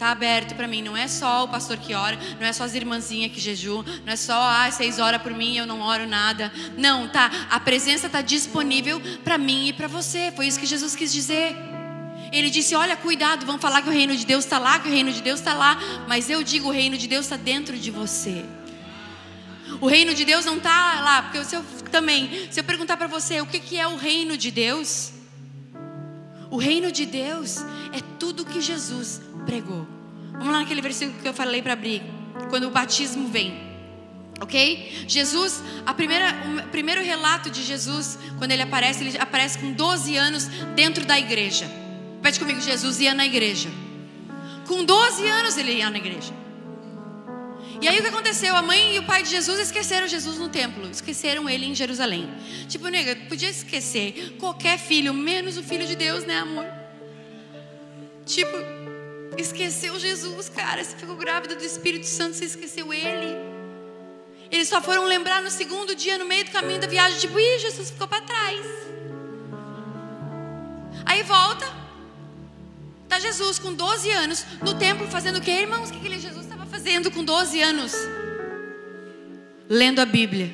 Está 0.00 0.12
aberto 0.12 0.54
para 0.54 0.66
mim. 0.66 0.80
Não 0.80 0.96
é 0.96 1.06
só 1.06 1.44
o 1.44 1.48
pastor 1.48 1.76
que 1.76 1.92
ora, 1.92 2.18
não 2.40 2.46
é 2.46 2.54
só 2.54 2.64
as 2.64 2.74
irmãzinhas 2.74 3.30
que 3.32 3.38
jejuam, 3.38 3.84
não 4.06 4.14
é 4.14 4.16
só, 4.16 4.32
ah, 4.32 4.70
vocês 4.70 4.98
oram 4.98 5.18
por 5.18 5.34
mim 5.34 5.58
eu 5.58 5.66
não 5.66 5.82
oro 5.82 6.06
nada. 6.06 6.50
Não, 6.78 7.06
tá. 7.06 7.30
A 7.50 7.60
presença 7.60 8.06
está 8.06 8.22
disponível 8.22 8.98
para 9.22 9.36
mim 9.36 9.68
e 9.68 9.72
para 9.74 9.88
você. 9.88 10.32
Foi 10.34 10.46
isso 10.46 10.58
que 10.58 10.64
Jesus 10.64 10.96
quis 10.96 11.12
dizer. 11.12 11.54
Ele 12.32 12.48
disse: 12.48 12.74
Olha, 12.74 12.96
cuidado, 12.96 13.44
vão 13.44 13.58
falar 13.58 13.82
que 13.82 13.90
o 13.90 13.92
reino 13.92 14.16
de 14.16 14.24
Deus 14.24 14.44
está 14.46 14.58
lá, 14.58 14.78
que 14.78 14.88
o 14.88 14.90
reino 14.90 15.12
de 15.12 15.20
Deus 15.20 15.38
está 15.38 15.52
lá. 15.52 15.78
Mas 16.08 16.30
eu 16.30 16.42
digo: 16.42 16.68
o 16.68 16.72
reino 16.72 16.96
de 16.96 17.06
Deus 17.06 17.26
está 17.26 17.36
dentro 17.36 17.76
de 17.76 17.90
você. 17.90 18.42
O 19.82 19.86
reino 19.86 20.14
de 20.14 20.24
Deus 20.24 20.46
não 20.46 20.56
está 20.56 21.02
lá, 21.02 21.22
porque 21.24 21.44
se 21.44 21.54
eu 21.54 21.62
também, 21.92 22.48
se 22.50 22.58
eu 22.58 22.64
perguntar 22.64 22.96
para 22.96 23.06
você 23.06 23.42
o 23.42 23.46
que, 23.46 23.60
que 23.60 23.78
é 23.78 23.86
o 23.86 23.96
reino 23.96 24.34
de 24.38 24.50
Deus, 24.50 25.12
o 26.50 26.56
reino 26.56 26.90
de 26.90 27.04
Deus 27.04 27.58
é 27.92 28.00
tudo 28.18 28.46
que 28.46 28.62
Jesus 28.62 29.28
pregou. 29.46 29.86
Vamos 30.32 30.48
lá 30.48 30.60
naquele 30.60 30.80
versículo 30.80 31.20
que 31.20 31.28
eu 31.28 31.34
falei 31.34 31.60
para 31.62 31.72
abrir, 31.72 32.02
quando 32.48 32.64
o 32.64 32.70
batismo 32.70 33.28
vem. 33.28 33.70
Ok? 34.40 35.04
Jesus, 35.06 35.62
a 35.84 35.92
primeira, 35.92 36.34
o 36.64 36.68
primeiro 36.68 37.02
relato 37.02 37.50
de 37.50 37.62
Jesus, 37.62 38.18
quando 38.38 38.52
ele 38.52 38.62
aparece, 38.62 39.04
ele 39.04 39.18
aparece 39.18 39.58
com 39.58 39.72
12 39.72 40.16
anos 40.16 40.46
dentro 40.74 41.04
da 41.04 41.18
igreja. 41.18 41.70
Pede 42.22 42.38
comigo, 42.38 42.60
Jesus 42.60 43.00
ia 43.00 43.14
na 43.14 43.26
igreja. 43.26 43.68
Com 44.66 44.84
12 44.84 45.26
anos 45.26 45.58
ele 45.58 45.72
ia 45.72 45.90
na 45.90 45.98
igreja. 45.98 46.32
E 47.82 47.88
aí 47.88 47.98
o 47.98 48.02
que 48.02 48.08
aconteceu? 48.08 48.54
A 48.54 48.62
mãe 48.62 48.94
e 48.94 48.98
o 48.98 49.04
pai 49.04 49.22
de 49.22 49.30
Jesus 49.30 49.58
esqueceram 49.58 50.06
Jesus 50.06 50.38
no 50.38 50.48
templo, 50.48 50.88
esqueceram 50.90 51.48
ele 51.48 51.66
em 51.66 51.74
Jerusalém. 51.74 52.28
Tipo, 52.68 52.88
nega, 52.88 53.16
podia 53.28 53.48
esquecer 53.48 54.36
qualquer 54.38 54.78
filho, 54.78 55.14
menos 55.14 55.56
o 55.56 55.62
filho 55.62 55.86
de 55.86 55.96
Deus, 55.96 56.24
né, 56.24 56.38
amor? 56.38 56.66
Tipo, 58.26 58.56
esqueceu 59.36 59.98
Jesus, 59.98 60.48
cara. 60.48 60.82
Você 60.82 60.96
ficou 60.96 61.16
grávida 61.16 61.54
do 61.54 61.64
Espírito 61.64 62.06
Santo, 62.06 62.36
você 62.36 62.44
esqueceu 62.44 62.92
ele. 62.92 63.36
Eles 64.50 64.68
só 64.68 64.80
foram 64.80 65.04
lembrar 65.04 65.42
no 65.42 65.50
segundo 65.50 65.94
dia, 65.94 66.18
no 66.18 66.24
meio 66.24 66.44
do 66.44 66.50
caminho 66.50 66.80
da 66.80 66.86
viagem, 66.86 67.18
tipo, 67.18 67.38
ih, 67.38 67.58
Jesus 67.58 67.90
ficou 67.90 68.08
para 68.08 68.22
trás. 68.22 68.60
Aí 71.06 71.22
volta, 71.22 71.66
tá 73.08 73.18
Jesus 73.18 73.58
com 73.58 73.72
12 73.72 74.10
anos 74.10 74.44
no 74.62 74.74
templo 74.78 75.06
fazendo 75.06 75.38
o 75.38 75.40
quê, 75.40 75.52
irmãos? 75.52 75.88
O 75.88 75.92
que 75.92 75.98
aquele 75.98 76.18
Jesus 76.18 76.40
fazendo 76.70 77.10
com 77.10 77.22
12 77.22 77.60
anos? 77.60 77.92
Lendo 79.68 80.00
a 80.00 80.06
Bíblia. 80.06 80.50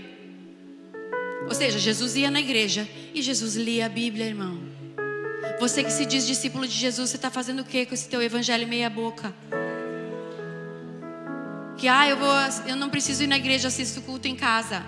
Ou 1.46 1.54
seja, 1.54 1.78
Jesus 1.78 2.16
ia 2.16 2.30
na 2.30 2.40
igreja 2.40 2.88
e 3.14 3.22
Jesus 3.22 3.54
lia 3.54 3.86
a 3.86 3.88
Bíblia, 3.88 4.26
irmão. 4.26 4.65
Você 5.58 5.82
que 5.82 5.90
se 5.90 6.04
diz 6.04 6.26
discípulo 6.26 6.68
de 6.68 6.74
Jesus, 6.74 7.08
você 7.08 7.16
está 7.16 7.30
fazendo 7.30 7.60
o 7.60 7.64
que 7.64 7.86
com 7.86 7.94
esse 7.94 8.06
teu 8.08 8.20
evangelho 8.20 8.68
meia 8.68 8.90
boca? 8.90 9.34
Que 11.78 11.88
ah, 11.88 12.06
eu 12.06 12.18
vou, 12.18 12.28
eu 12.66 12.76
não 12.76 12.90
preciso 12.90 13.22
ir 13.22 13.26
na 13.26 13.38
igreja, 13.38 13.68
assisto 13.68 14.02
culto 14.02 14.28
em 14.28 14.36
casa. 14.36 14.84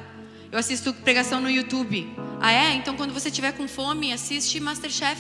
Eu 0.52 0.58
assisto 0.58 0.92
pregação 0.92 1.40
no 1.40 1.50
YouTube. 1.50 2.14
Ah 2.38 2.52
é? 2.52 2.74
Então 2.74 2.94
quando 2.96 3.14
você 3.14 3.30
tiver 3.30 3.52
com 3.52 3.66
fome, 3.66 4.12
assiste 4.12 4.60
MasterChef. 4.60 5.18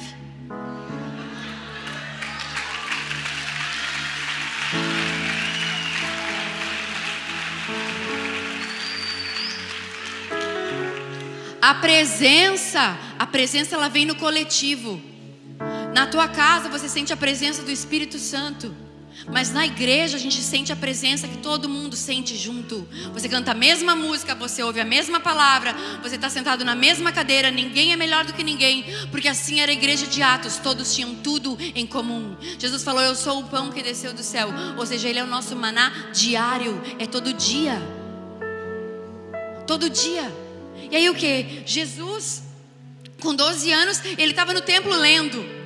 A 11.60 11.74
presença, 11.74 12.98
a 13.18 13.26
presença 13.26 13.74
ela 13.74 13.88
vem 13.88 14.04
no 14.04 14.14
coletivo. 14.14 15.00
Na 15.98 16.06
tua 16.06 16.28
casa 16.28 16.68
você 16.68 16.88
sente 16.88 17.12
a 17.12 17.16
presença 17.16 17.60
do 17.60 17.72
Espírito 17.72 18.20
Santo. 18.20 18.72
Mas 19.26 19.52
na 19.52 19.66
igreja 19.66 20.16
a 20.16 20.20
gente 20.20 20.40
sente 20.40 20.72
a 20.72 20.76
presença 20.76 21.26
que 21.26 21.38
todo 21.38 21.68
mundo 21.68 21.96
sente 21.96 22.36
junto. 22.36 22.86
Você 23.12 23.28
canta 23.28 23.50
a 23.50 23.54
mesma 23.54 23.96
música, 23.96 24.32
você 24.32 24.62
ouve 24.62 24.78
a 24.78 24.84
mesma 24.84 25.18
palavra, 25.18 25.74
você 26.00 26.14
está 26.14 26.30
sentado 26.30 26.64
na 26.64 26.76
mesma 26.76 27.10
cadeira, 27.10 27.50
ninguém 27.50 27.92
é 27.92 27.96
melhor 27.96 28.24
do 28.24 28.32
que 28.32 28.44
ninguém, 28.44 28.84
porque 29.10 29.26
assim 29.26 29.58
era 29.58 29.72
a 29.72 29.74
igreja 29.74 30.06
de 30.06 30.22
Atos, 30.22 30.58
todos 30.58 30.94
tinham 30.94 31.16
tudo 31.16 31.58
em 31.74 31.84
comum. 31.84 32.36
Jesus 32.60 32.84
falou: 32.84 33.02
Eu 33.02 33.16
sou 33.16 33.40
o 33.40 33.48
pão 33.48 33.72
que 33.72 33.82
desceu 33.82 34.12
do 34.12 34.22
céu, 34.22 34.50
ou 34.76 34.86
seja, 34.86 35.08
Ele 35.08 35.18
é 35.18 35.24
o 35.24 35.26
nosso 35.26 35.56
maná 35.56 36.12
diário, 36.14 36.80
é 37.00 37.06
todo 37.06 37.32
dia. 37.32 37.82
Todo 39.66 39.90
dia. 39.90 40.32
E 40.92 40.94
aí 40.94 41.10
o 41.10 41.14
que? 41.16 41.64
Jesus, 41.66 42.44
com 43.20 43.34
12 43.34 43.72
anos, 43.72 44.00
ele 44.16 44.30
estava 44.30 44.54
no 44.54 44.60
templo 44.60 44.94
lendo 44.94 45.58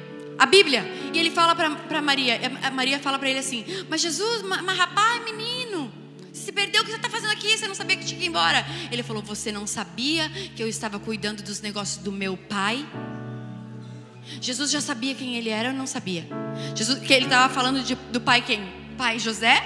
a 0.42 0.46
Bíblia. 0.46 0.84
E 1.14 1.18
ele 1.18 1.30
fala 1.30 1.54
para 1.54 2.02
Maria, 2.02 2.40
a 2.64 2.70
Maria 2.72 2.98
fala 2.98 3.16
para 3.16 3.30
ele 3.30 3.38
assim: 3.38 3.64
Mas 3.88 4.00
Jesus, 4.00 4.42
mas, 4.42 4.76
rapaz, 4.76 5.22
menino, 5.24 5.92
se 6.32 6.50
perdeu, 6.50 6.82
o 6.82 6.84
que 6.84 6.90
você 6.90 6.96
está 6.96 7.08
fazendo 7.08 7.30
aqui? 7.30 7.56
Você 7.56 7.68
não 7.68 7.76
sabia 7.76 7.96
que 7.96 8.04
tinha 8.04 8.18
que 8.18 8.26
ir 8.26 8.28
embora. 8.28 8.66
Ele 8.90 9.04
falou: 9.04 9.22
Você 9.22 9.52
não 9.52 9.68
sabia 9.68 10.28
que 10.56 10.60
eu 10.60 10.66
estava 10.66 10.98
cuidando 10.98 11.44
dos 11.44 11.60
negócios 11.60 12.02
do 12.02 12.10
meu 12.10 12.36
pai? 12.36 12.84
Jesus 14.40 14.70
já 14.70 14.80
sabia 14.80 15.14
quem 15.14 15.36
ele 15.36 15.48
era 15.48 15.68
ou 15.68 15.74
não 15.74 15.86
sabia? 15.86 16.26
Jesus, 16.74 16.98
que 16.98 17.12
ele 17.12 17.26
estava 17.26 17.52
falando 17.52 17.82
de, 17.82 17.94
do 17.94 18.20
pai 18.20 18.42
quem? 18.42 18.64
Pai 18.98 19.20
José 19.20 19.62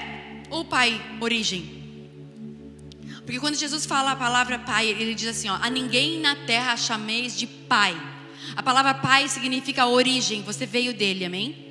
ou 0.50 0.62
pai 0.64 1.00
Origem? 1.20 1.74
Porque 3.24 3.40
quando 3.40 3.54
Jesus 3.54 3.86
fala 3.86 4.12
a 4.12 4.16
palavra 4.16 4.58
pai, 4.58 4.88
ele 4.88 5.14
diz 5.14 5.28
assim: 5.28 5.48
ó, 5.48 5.54
a 5.54 5.70
ninguém 5.70 6.20
na 6.20 6.36
terra 6.36 6.76
chameis 6.76 7.34
de 7.34 7.46
pai. 7.46 7.96
A 8.56 8.62
palavra 8.62 8.94
pai 8.94 9.28
significa 9.28 9.86
origem, 9.86 10.42
você 10.42 10.64
veio 10.64 10.94
dele, 10.94 11.24
amém? 11.24 11.66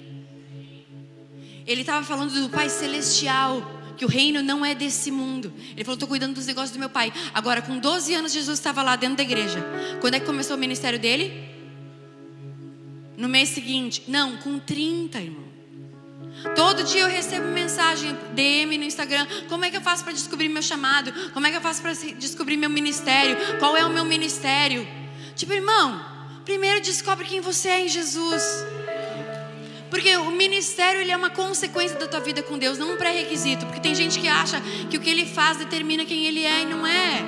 Ele 1.66 1.82
estava 1.82 2.06
falando 2.06 2.32
do 2.32 2.50
Pai 2.50 2.70
Celestial, 2.70 3.76
que 3.98 4.06
o 4.06 4.08
reino 4.08 4.44
não 4.44 4.64
é 4.64 4.76
desse 4.76 5.10
mundo. 5.10 5.52
Ele 5.72 5.84
falou: 5.84 5.96
estou 5.96 6.08
cuidando 6.08 6.36
dos 6.36 6.46
negócios 6.46 6.72
do 6.72 6.80
meu 6.80 6.90
pai. 6.90 7.12
Agora, 7.34 7.62
com 7.62 7.80
12 7.80 8.14
anos, 8.14 8.32
Jesus 8.32 8.60
estava 8.60 8.84
lá 8.84 8.96
dentro 8.96 9.18
da 9.18 9.24
igreja. 9.24 9.66
Quando 10.00 10.14
é 10.14 10.20
que 10.20 10.26
começou 10.26 10.56
o 10.56 10.60
ministério 10.60 11.00
dele? 11.00 11.34
No 13.18 13.28
mês 13.28 13.50
seguinte. 13.50 14.04
Não, 14.08 14.38
com 14.38 14.60
30, 14.60 15.20
irmão. 15.20 15.46
Todo 16.56 16.84
dia 16.84 17.02
eu 17.02 17.08
recebo 17.08 17.48
mensagem, 17.48 18.16
DM 18.34 18.78
no 18.78 18.84
Instagram. 18.84 19.26
Como 19.48 19.66
é 19.66 19.72
que 19.72 19.78
eu 19.78 19.82
faço 19.82 20.04
para 20.04 20.14
descobrir 20.14 20.50
meu 20.50 20.62
chamado? 20.62 21.12
Como 21.32 21.48
é 21.48 21.50
que 21.50 21.58
eu 21.58 21.62
faço 21.62 21.82
para 21.82 21.94
descobrir 21.94 22.58
meu 22.58 22.70
ministério? 22.70 23.58
Qual 23.58 23.76
é 23.76 23.86
o 23.86 23.90
meu 23.90 24.04
ministério? 24.04 24.86
Tipo, 25.36 25.54
irmão, 25.54 26.15
primeiro 26.46 26.80
descobre 26.80 27.26
quem 27.26 27.42
você 27.42 27.70
é 27.70 27.82
em 27.82 27.90
Jesus. 27.90 28.44
Porque 29.90 30.16
o 30.18 30.32
ministério 30.32 31.02
ele 31.02 31.12
é 31.12 31.18
uma 31.18 31.30
consequência 31.30 31.98
da 31.98 32.08
tua 32.08 32.20
vida 32.20 32.44
com 32.44 32.58
Deus, 32.58 32.78
não 32.78 32.94
um 32.94 32.98
pré-requisito. 32.98 33.66
Porque 33.66 33.80
tem 33.80 33.96
gente 33.96 34.20
que 34.20 34.28
acha 34.28 34.62
que 34.90 34.98
o 34.98 35.02
que 35.02 35.10
ele 35.10 35.26
faz 35.26 35.58
determina 35.58 36.06
quem 36.06 36.26
ele 36.26 36.44
é 36.44 36.62
e 36.62 36.66
não 36.66 36.86
é. 36.86 37.24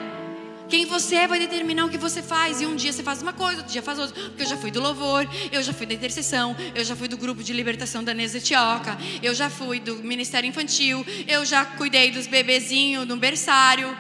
Quem 0.70 0.86
você 0.86 1.16
é 1.16 1.28
vai 1.28 1.40
determinar 1.40 1.86
o 1.86 1.90
que 1.90 1.98
você 1.98 2.22
faz. 2.22 2.60
E 2.62 2.66
um 2.66 2.76
dia 2.76 2.92
você 2.92 3.02
faz 3.02 3.22
uma 3.22 3.34
coisa, 3.34 3.60
outro 3.60 3.72
dia 3.72 3.82
faz 3.82 3.98
outra. 4.00 4.22
Porque 4.22 4.44
eu 4.44 4.48
já 4.48 4.58
fui 4.58 4.70
do 4.70 4.82
louvor, 4.82 5.28
eu 5.52 5.64
já 5.64 5.74
fui 5.74 5.86
da 5.86 5.94
intercessão, 5.94 6.56
eu 6.76 6.84
já 6.84 6.96
fui 6.96 7.08
do 7.08 7.18
grupo 7.18 7.42
de 7.42 7.54
libertação 7.54 8.04
da 8.04 8.14
Nesa 8.14 8.38
Etioca, 8.38 8.98
eu 9.24 9.34
já 9.34 9.50
fui 9.50 9.80
do 9.80 9.96
ministério 9.98 10.48
infantil, 10.48 11.06
eu 11.28 11.46
já 11.46 11.64
cuidei 11.64 12.12
dos 12.12 12.28
bebezinhos 12.28 13.08
no 13.08 13.16
berçário. 13.16 13.98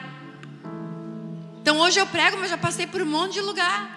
Então 1.61 1.80
hoje 1.80 1.99
eu 1.99 2.07
prego, 2.07 2.38
mas 2.38 2.49
já 2.49 2.57
passei 2.57 2.86
por 2.86 3.01
um 3.01 3.05
monte 3.05 3.36
de 3.36 3.41
lugar. 3.41 3.97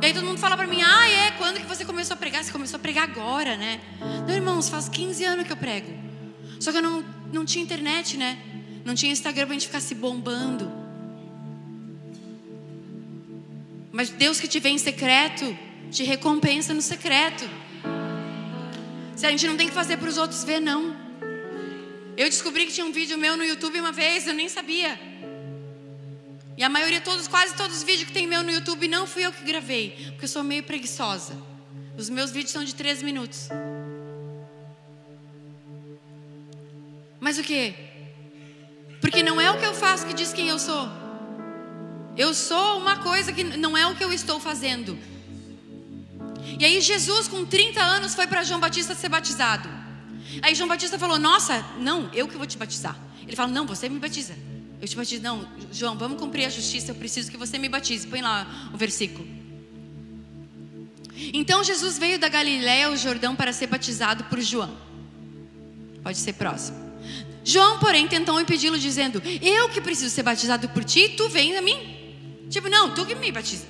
E 0.00 0.06
aí 0.06 0.14
todo 0.14 0.24
mundo 0.24 0.38
fala 0.38 0.56
para 0.56 0.66
mim: 0.66 0.80
"Ah, 0.82 1.08
é, 1.08 1.30
quando 1.32 1.60
que 1.60 1.66
você 1.66 1.84
começou 1.84 2.14
a 2.14 2.16
pregar? 2.16 2.44
Você 2.44 2.52
começou 2.52 2.76
a 2.76 2.80
pregar 2.80 3.04
agora, 3.04 3.56
né?" 3.56 3.80
Não, 4.26 4.34
irmãos, 4.34 4.68
faz 4.68 4.88
15 4.88 5.24
anos 5.24 5.46
que 5.46 5.52
eu 5.52 5.56
prego. 5.56 5.92
Só 6.60 6.70
que 6.70 6.78
eu 6.78 6.82
não 6.82 7.04
não 7.32 7.44
tinha 7.44 7.62
internet, 7.62 8.16
né? 8.16 8.38
Não 8.84 8.94
tinha 8.94 9.12
Instagram 9.12 9.46
pra 9.46 9.54
gente 9.54 9.66
ficar 9.66 9.80
se 9.80 9.94
bombando. 9.94 10.70
Mas 13.92 14.10
Deus 14.10 14.38
que 14.40 14.48
te 14.48 14.60
vê 14.60 14.70
em 14.70 14.78
secreto, 14.78 15.56
te 15.90 16.04
recompensa 16.04 16.72
no 16.72 16.80
secreto. 16.80 17.48
Se 19.16 19.26
a 19.26 19.30
gente 19.30 19.46
não 19.46 19.56
tem 19.56 19.68
que 19.68 19.74
fazer 19.74 19.96
para 19.96 20.08
os 20.08 20.16
outros 20.16 20.44
ver, 20.44 20.60
não. 20.60 20.96
Eu 22.16 22.28
descobri 22.28 22.66
que 22.66 22.72
tinha 22.72 22.86
um 22.86 22.92
vídeo 22.92 23.18
meu 23.18 23.36
no 23.36 23.44
YouTube 23.44 23.80
uma 23.80 23.92
vez, 23.92 24.26
eu 24.26 24.34
nem 24.34 24.48
sabia. 24.48 24.98
E 26.58 26.64
a 26.64 26.68
maioria, 26.68 27.00
todos, 27.00 27.28
quase 27.28 27.54
todos 27.54 27.76
os 27.76 27.82
vídeos 27.84 28.08
que 28.08 28.12
tem 28.12 28.26
meu 28.26 28.42
no 28.42 28.50
YouTube, 28.50 28.88
não 28.88 29.06
fui 29.06 29.24
eu 29.24 29.32
que 29.32 29.44
gravei, 29.44 29.90
porque 30.08 30.24
eu 30.24 30.28
sou 30.28 30.42
meio 30.42 30.64
preguiçosa. 30.64 31.40
Os 31.96 32.10
meus 32.10 32.32
vídeos 32.32 32.50
são 32.50 32.64
de 32.64 32.74
13 32.74 33.04
minutos. 33.04 33.48
Mas 37.20 37.38
o 37.38 37.44
que? 37.44 37.72
Porque 39.00 39.22
não 39.22 39.40
é 39.40 39.48
o 39.52 39.58
que 39.60 39.64
eu 39.64 39.72
faço 39.72 40.04
que 40.04 40.12
diz 40.12 40.32
quem 40.32 40.48
eu 40.48 40.58
sou. 40.58 40.88
Eu 42.16 42.34
sou 42.34 42.78
uma 42.78 42.96
coisa 42.96 43.32
que 43.32 43.44
não 43.44 43.78
é 43.78 43.86
o 43.86 43.94
que 43.94 44.02
eu 44.02 44.12
estou 44.12 44.40
fazendo. 44.40 44.98
E 46.58 46.64
aí 46.64 46.80
Jesus, 46.80 47.28
com 47.28 47.46
30 47.46 47.80
anos, 47.80 48.16
foi 48.16 48.26
para 48.26 48.42
João 48.42 48.58
Batista 48.58 48.96
ser 48.96 49.08
batizado. 49.08 49.68
Aí 50.42 50.56
João 50.56 50.68
Batista 50.68 50.98
falou: 50.98 51.20
Nossa, 51.20 51.64
não, 51.78 52.12
eu 52.12 52.26
que 52.26 52.36
vou 52.36 52.48
te 52.48 52.58
batizar. 52.58 52.98
Ele 53.22 53.36
falou: 53.36 53.52
Não, 53.52 53.64
você 53.64 53.88
me 53.88 54.00
batiza. 54.00 54.34
Eu 54.80 54.88
te 54.88 54.96
batizo. 54.96 55.22
Não, 55.22 55.46
João, 55.72 55.96
vamos 55.96 56.18
cumprir 56.18 56.44
a 56.44 56.50
justiça. 56.50 56.92
Eu 56.92 56.94
preciso 56.94 57.30
que 57.30 57.36
você 57.36 57.58
me 57.58 57.68
batize. 57.68 58.06
Põe 58.06 58.22
lá 58.22 58.70
o 58.72 58.76
versículo. 58.76 59.26
Então 61.34 61.64
Jesus 61.64 61.98
veio 61.98 62.18
da 62.18 62.28
Galiléia 62.28 62.86
ao 62.86 62.96
Jordão 62.96 63.34
para 63.34 63.52
ser 63.52 63.66
batizado 63.66 64.24
por 64.24 64.40
João. 64.40 64.76
Pode 66.02 66.18
ser 66.18 66.34
próximo. 66.34 66.88
João, 67.44 67.78
porém, 67.78 68.06
tentou 68.06 68.40
impedi-lo, 68.40 68.78
dizendo: 68.78 69.20
Eu 69.42 69.68
que 69.68 69.80
preciso 69.80 70.14
ser 70.14 70.22
batizado 70.22 70.68
por 70.68 70.84
ti, 70.84 71.08
tu 71.16 71.28
vem 71.28 71.56
a 71.56 71.62
mim. 71.62 71.96
Tipo, 72.48 72.68
não, 72.68 72.94
tu 72.94 73.04
que 73.04 73.14
me 73.14 73.32
batiza. 73.32 73.66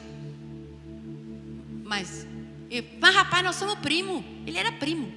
Mas, 1.84 2.26
mas 3.00 3.14
rapaz, 3.14 3.42
nós 3.42 3.56
somos 3.56 3.76
primo. 3.76 4.24
Ele 4.46 4.58
era 4.58 4.70
primo. 4.72 5.12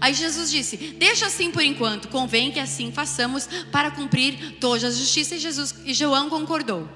Aí 0.00 0.14
Jesus 0.14 0.50
disse: 0.50 0.76
Deixa 0.76 1.26
assim 1.26 1.50
por 1.50 1.62
enquanto, 1.62 2.08
convém 2.08 2.50
que 2.50 2.60
assim 2.60 2.92
façamos 2.92 3.48
para 3.70 3.90
cumprir 3.90 4.56
toda 4.60 4.86
a 4.86 4.90
justiça. 4.90 5.34
E, 5.34 5.38
Jesus, 5.38 5.74
e 5.84 5.94
João 5.94 6.28
concordou. 6.28 6.88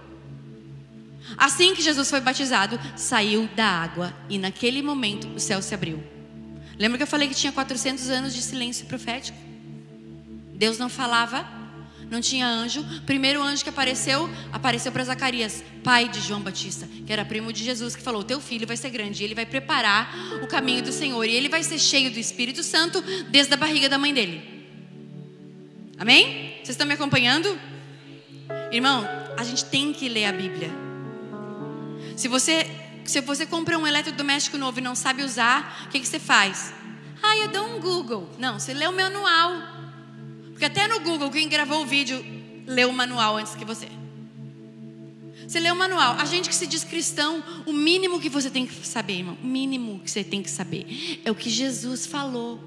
Assim 1.36 1.74
que 1.74 1.82
Jesus 1.82 2.08
foi 2.08 2.20
batizado, 2.20 2.78
saiu 2.96 3.48
da 3.56 3.66
água 3.66 4.14
e 4.28 4.38
naquele 4.38 4.80
momento 4.82 5.28
o 5.34 5.40
céu 5.40 5.60
se 5.60 5.74
abriu. 5.74 6.02
Lembra 6.78 6.98
que 6.98 7.02
eu 7.02 7.08
falei 7.08 7.28
que 7.28 7.34
tinha 7.34 7.52
400 7.52 8.08
anos 8.10 8.34
de 8.34 8.42
silêncio 8.42 8.86
profético? 8.86 9.38
Deus 10.54 10.78
não 10.78 10.88
falava, 10.88 11.46
não 12.10 12.20
tinha 12.20 12.46
anjo. 12.46 12.84
Primeiro 13.04 13.42
anjo 13.42 13.62
que 13.62 13.68
apareceu, 13.68 14.28
apareceu 14.52 14.92
para 14.92 15.04
Zacarias, 15.04 15.64
pai 15.82 16.08
de 16.08 16.20
João 16.20 16.40
Batista, 16.40 16.88
que 17.06 17.12
era 17.12 17.24
primo 17.24 17.52
de 17.52 17.64
Jesus, 17.64 17.96
que 17.96 18.02
falou: 18.02 18.22
Teu 18.22 18.40
filho 18.40 18.66
vai 18.66 18.76
ser 18.76 18.90
grande, 18.90 19.24
ele 19.24 19.34
vai 19.34 19.46
preparar 19.46 20.14
o 20.42 20.46
caminho 20.46 20.82
do 20.82 20.92
Senhor, 20.92 21.24
e 21.24 21.34
ele 21.34 21.48
vai 21.48 21.62
ser 21.62 21.78
cheio 21.78 22.10
do 22.10 22.18
Espírito 22.18 22.62
Santo 22.62 23.02
desde 23.28 23.52
a 23.54 23.56
barriga 23.56 23.88
da 23.88 23.98
mãe 23.98 24.14
dele. 24.14 24.56
Amém? 25.98 26.56
Vocês 26.56 26.70
estão 26.70 26.86
me 26.86 26.94
acompanhando? 26.94 27.58
Irmão, 28.70 29.06
a 29.36 29.44
gente 29.44 29.64
tem 29.64 29.92
que 29.92 30.08
ler 30.08 30.26
a 30.26 30.32
Bíblia. 30.32 30.70
Se 32.16 32.28
você, 32.28 32.66
se 33.04 33.20
você 33.20 33.46
compra 33.46 33.78
um 33.78 33.86
eletrodoméstico 33.86 34.58
novo 34.58 34.78
e 34.78 34.82
não 34.82 34.94
sabe 34.94 35.22
usar, 35.22 35.84
o 35.86 35.88
que, 35.88 36.00
que 36.00 36.06
você 36.06 36.18
faz? 36.18 36.72
Ah, 37.22 37.36
eu 37.38 37.48
dou 37.48 37.66
um 37.76 37.80
Google. 37.80 38.28
Não, 38.38 38.58
você 38.58 38.72
lê 38.74 38.86
o 38.86 38.92
manual. 38.92 39.75
Porque 40.56 40.64
até 40.64 40.88
no 40.88 41.00
Google, 41.00 41.30
quem 41.30 41.50
gravou 41.50 41.82
o 41.82 41.86
vídeo 41.86 42.24
leu 42.66 42.88
o 42.88 42.92
manual 42.92 43.36
antes 43.36 43.54
que 43.54 43.62
você. 43.62 43.88
Você 45.46 45.60
lê 45.60 45.70
o 45.70 45.76
manual. 45.76 46.16
A 46.18 46.24
gente 46.24 46.48
que 46.48 46.54
se 46.54 46.66
diz 46.66 46.82
cristão, 46.82 47.44
o 47.66 47.74
mínimo 47.74 48.18
que 48.18 48.30
você 48.30 48.48
tem 48.48 48.66
que 48.66 48.86
saber, 48.86 49.18
irmão, 49.18 49.36
o 49.42 49.46
mínimo 49.46 50.00
que 50.00 50.10
você 50.10 50.24
tem 50.24 50.42
que 50.42 50.48
saber 50.48 51.20
é 51.26 51.30
o 51.30 51.34
que 51.34 51.50
Jesus 51.50 52.06
falou. 52.06 52.58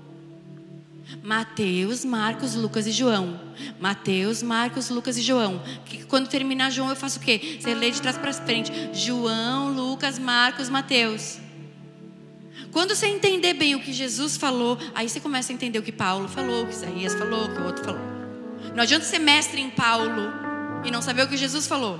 Mateus, 1.24 2.06
Marcos, 2.06 2.54
Lucas 2.54 2.86
e 2.86 2.92
João. 2.92 3.42
Mateus, 3.80 4.44
Marcos, 4.44 4.92
Lucas 4.92 5.18
e 5.18 5.24
João. 5.24 5.60
Que 5.84 6.06
quando 6.06 6.28
terminar 6.28 6.70
João 6.70 6.92
eu 6.92 6.96
faço 6.96 7.18
o 7.18 7.22
quê? 7.24 7.58
Você 7.60 7.74
lê 7.74 7.90
de 7.90 8.00
trás 8.00 8.20
para 8.20 8.32
frente. 8.32 8.72
João, 8.94 9.74
Lucas, 9.74 10.20
Marcos, 10.20 10.70
Mateus. 10.70 11.40
Quando 12.72 12.96
você 12.96 13.08
entender 13.08 13.54
bem 13.54 13.76
o 13.76 13.80
que 13.80 13.92
Jesus 13.92 14.38
falou, 14.38 14.78
aí 14.94 15.10
você 15.10 15.20
começa 15.20 15.52
a 15.52 15.56
entender 15.56 15.80
o 15.80 15.84
que 15.84 15.92
Paulo 15.92 16.28
falou, 16.28 16.64
o 16.64 16.68
que 16.68 16.74
Isaías 16.74 17.16
falou, 17.16 17.46
o 17.46 17.54
que 17.54 17.62
o 17.62 17.66
outro 17.66 17.84
falou. 17.84 18.02
Não 18.76 18.84
adianta 18.84 19.06
ser 19.06 19.20
mestre 19.20 19.60
em 19.60 19.70
Paulo 19.70 20.32
e 20.86 20.92
não 20.92 21.02
saber 21.02 21.24
o 21.24 21.28
que 21.28 21.38
Jesus 21.38 21.66
falou. 21.68 22.00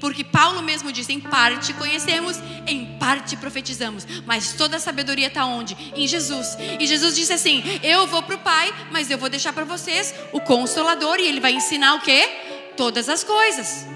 Porque 0.00 0.22
Paulo 0.22 0.62
mesmo 0.62 0.92
disse: 0.92 1.12
em 1.12 1.20
parte 1.20 1.72
conhecemos, 1.72 2.38
em 2.66 2.98
parte 2.98 3.36
profetizamos. 3.36 4.06
Mas 4.26 4.52
toda 4.52 4.76
a 4.76 4.80
sabedoria 4.80 5.28
está 5.28 5.46
onde? 5.46 5.74
Em 5.96 6.06
Jesus. 6.06 6.56
E 6.78 6.86
Jesus 6.86 7.14
disse 7.14 7.32
assim: 7.32 7.62
Eu 7.82 8.06
vou 8.06 8.22
para 8.22 8.34
o 8.34 8.38
Pai, 8.38 8.72
mas 8.90 9.10
eu 9.10 9.16
vou 9.16 9.30
deixar 9.30 9.52
para 9.52 9.64
vocês 9.64 10.14
o 10.32 10.40
Consolador, 10.40 11.18
e 11.18 11.26
Ele 11.26 11.40
vai 11.40 11.54
ensinar 11.54 11.94
o 11.94 12.00
quê? 12.00 12.28
Todas 12.76 13.08
as 13.08 13.24
coisas. 13.24 13.86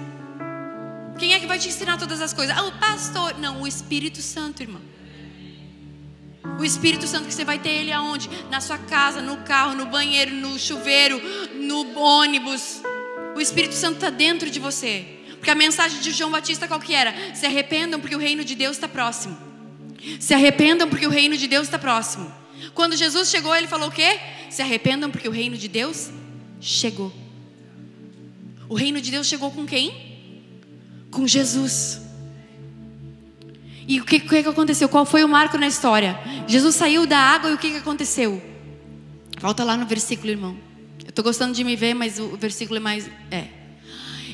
Quem 1.19 1.33
é 1.33 1.39
que 1.39 1.45
vai 1.45 1.59
te 1.59 1.67
ensinar 1.67 1.97
todas 1.97 2.21
as 2.21 2.33
coisas? 2.33 2.57
Ah, 2.57 2.63
o 2.63 2.71
pastor. 2.79 3.37
Não, 3.37 3.61
o 3.61 3.67
Espírito 3.67 4.21
Santo, 4.21 4.63
irmão. 4.63 4.81
O 6.57 6.63
Espírito 6.63 7.05
Santo 7.07 7.27
que 7.27 7.33
você 7.33 7.43
vai 7.43 7.59
ter 7.59 7.69
ele 7.69 7.91
aonde? 7.91 8.29
Na 8.49 8.61
sua 8.61 8.77
casa, 8.77 9.21
no 9.21 9.37
carro, 9.37 9.75
no 9.75 9.85
banheiro, 9.85 10.33
no 10.33 10.57
chuveiro, 10.57 11.21
no 11.55 11.97
ônibus. 11.99 12.81
O 13.35 13.41
Espírito 13.41 13.75
Santo 13.75 13.95
está 13.95 14.09
dentro 14.09 14.49
de 14.49 14.59
você. 14.59 15.05
Porque 15.31 15.51
a 15.51 15.55
mensagem 15.55 15.99
de 15.99 16.11
João 16.11 16.31
Batista 16.31 16.67
qual 16.67 16.79
que 16.79 16.93
era? 16.93 17.13
Se 17.33 17.45
arrependam 17.45 17.99
porque 17.99 18.15
o 18.15 18.19
reino 18.19 18.43
de 18.43 18.55
Deus 18.55 18.75
está 18.75 18.87
próximo. 18.87 19.37
Se 20.19 20.33
arrependam 20.33 20.89
porque 20.89 21.07
o 21.07 21.09
reino 21.09 21.37
de 21.37 21.47
Deus 21.47 21.67
está 21.67 21.79
próximo. 21.79 22.31
Quando 22.73 22.95
Jesus 22.95 23.29
chegou, 23.29 23.55
ele 23.55 23.67
falou 23.67 23.89
o 23.89 23.91
quê? 23.91 24.19
Se 24.49 24.61
arrependam 24.61 25.09
porque 25.09 25.27
o 25.27 25.31
reino 25.31 25.57
de 25.57 25.67
Deus 25.67 26.09
chegou. 26.59 27.13
O 28.67 28.75
reino 28.75 29.01
de 29.01 29.11
Deus 29.11 29.27
chegou 29.27 29.51
com 29.51 29.65
quem? 29.65 30.19
Com 31.11 31.27
Jesus. 31.27 32.08
E 33.89 33.99
o 33.99 34.05
que, 34.05 34.19
que, 34.19 34.43
que 34.43 34.47
aconteceu? 34.47 34.87
Qual 34.87 35.03
foi 35.03 35.23
o 35.23 35.27
marco 35.27 35.57
na 35.57 35.65
história? 35.65 36.19
Jesus 36.47 36.75
saiu 36.75 37.07
da 37.07 37.17
água 37.17 37.49
e 37.49 37.53
o 37.55 37.57
que, 37.57 37.71
que 37.71 37.77
aconteceu? 37.77 38.39
Volta 39.39 39.63
lá 39.63 39.75
no 39.75 39.87
versículo, 39.87 40.29
irmão. 40.29 40.55
Eu 41.03 41.09
estou 41.09 41.23
gostando 41.23 41.55
de 41.55 41.63
me 41.63 41.75
ver, 41.75 41.95
mas 41.95 42.19
o 42.19 42.37
versículo 42.37 42.77
é 42.77 42.79
mais. 42.79 43.09
É. 43.31 43.47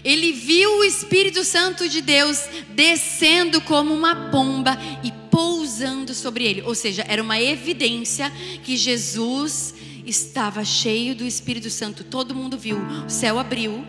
Ele 0.04 0.34
viu 0.34 0.80
o 0.80 0.84
Espírito 0.84 1.46
Santo 1.46 1.88
de 1.88 2.02
Deus 2.02 2.50
descendo 2.72 3.62
como 3.62 3.94
uma 3.94 4.30
pomba 4.30 4.78
e 5.02 5.14
pousando 5.32 6.14
sobre 6.14 6.44
ele. 6.44 6.62
Ou 6.64 6.76
seja, 6.76 7.06
era 7.08 7.24
uma 7.24 7.40
evidência 7.40 8.30
que 8.62 8.76
Jesus 8.76 9.74
estava 10.06 10.66
cheio 10.66 11.16
do 11.16 11.24
Espírito 11.24 11.70
Santo. 11.70 12.04
Todo 12.04 12.36
mundo 12.36 12.58
viu. 12.58 12.78
O 13.08 13.10
céu 13.10 13.40
abriu, 13.40 13.88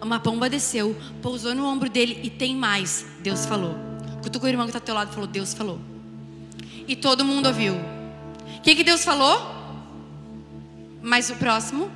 uma 0.00 0.18
pomba 0.18 0.48
desceu, 0.48 0.96
pousou 1.20 1.54
no 1.54 1.66
ombro 1.66 1.90
dele 1.90 2.20
e 2.22 2.30
tem 2.30 2.56
mais. 2.56 3.04
Deus 3.20 3.44
falou. 3.44 3.93
Cutuca 4.24 4.46
o 4.46 4.48
irmão 4.48 4.64
que 4.64 4.70
está 4.70 4.80
teu 4.80 4.94
lado 4.94 5.10
e 5.10 5.14
falou: 5.14 5.26
Deus 5.26 5.52
falou. 5.52 5.78
E 6.88 6.96
todo 6.96 7.26
mundo 7.26 7.44
ouviu. 7.44 7.74
O 7.74 8.62
que, 8.62 8.74
que 8.74 8.82
Deus 8.82 9.04
falou? 9.04 9.38
Mas 11.02 11.28
o 11.28 11.36
próximo. 11.36 11.90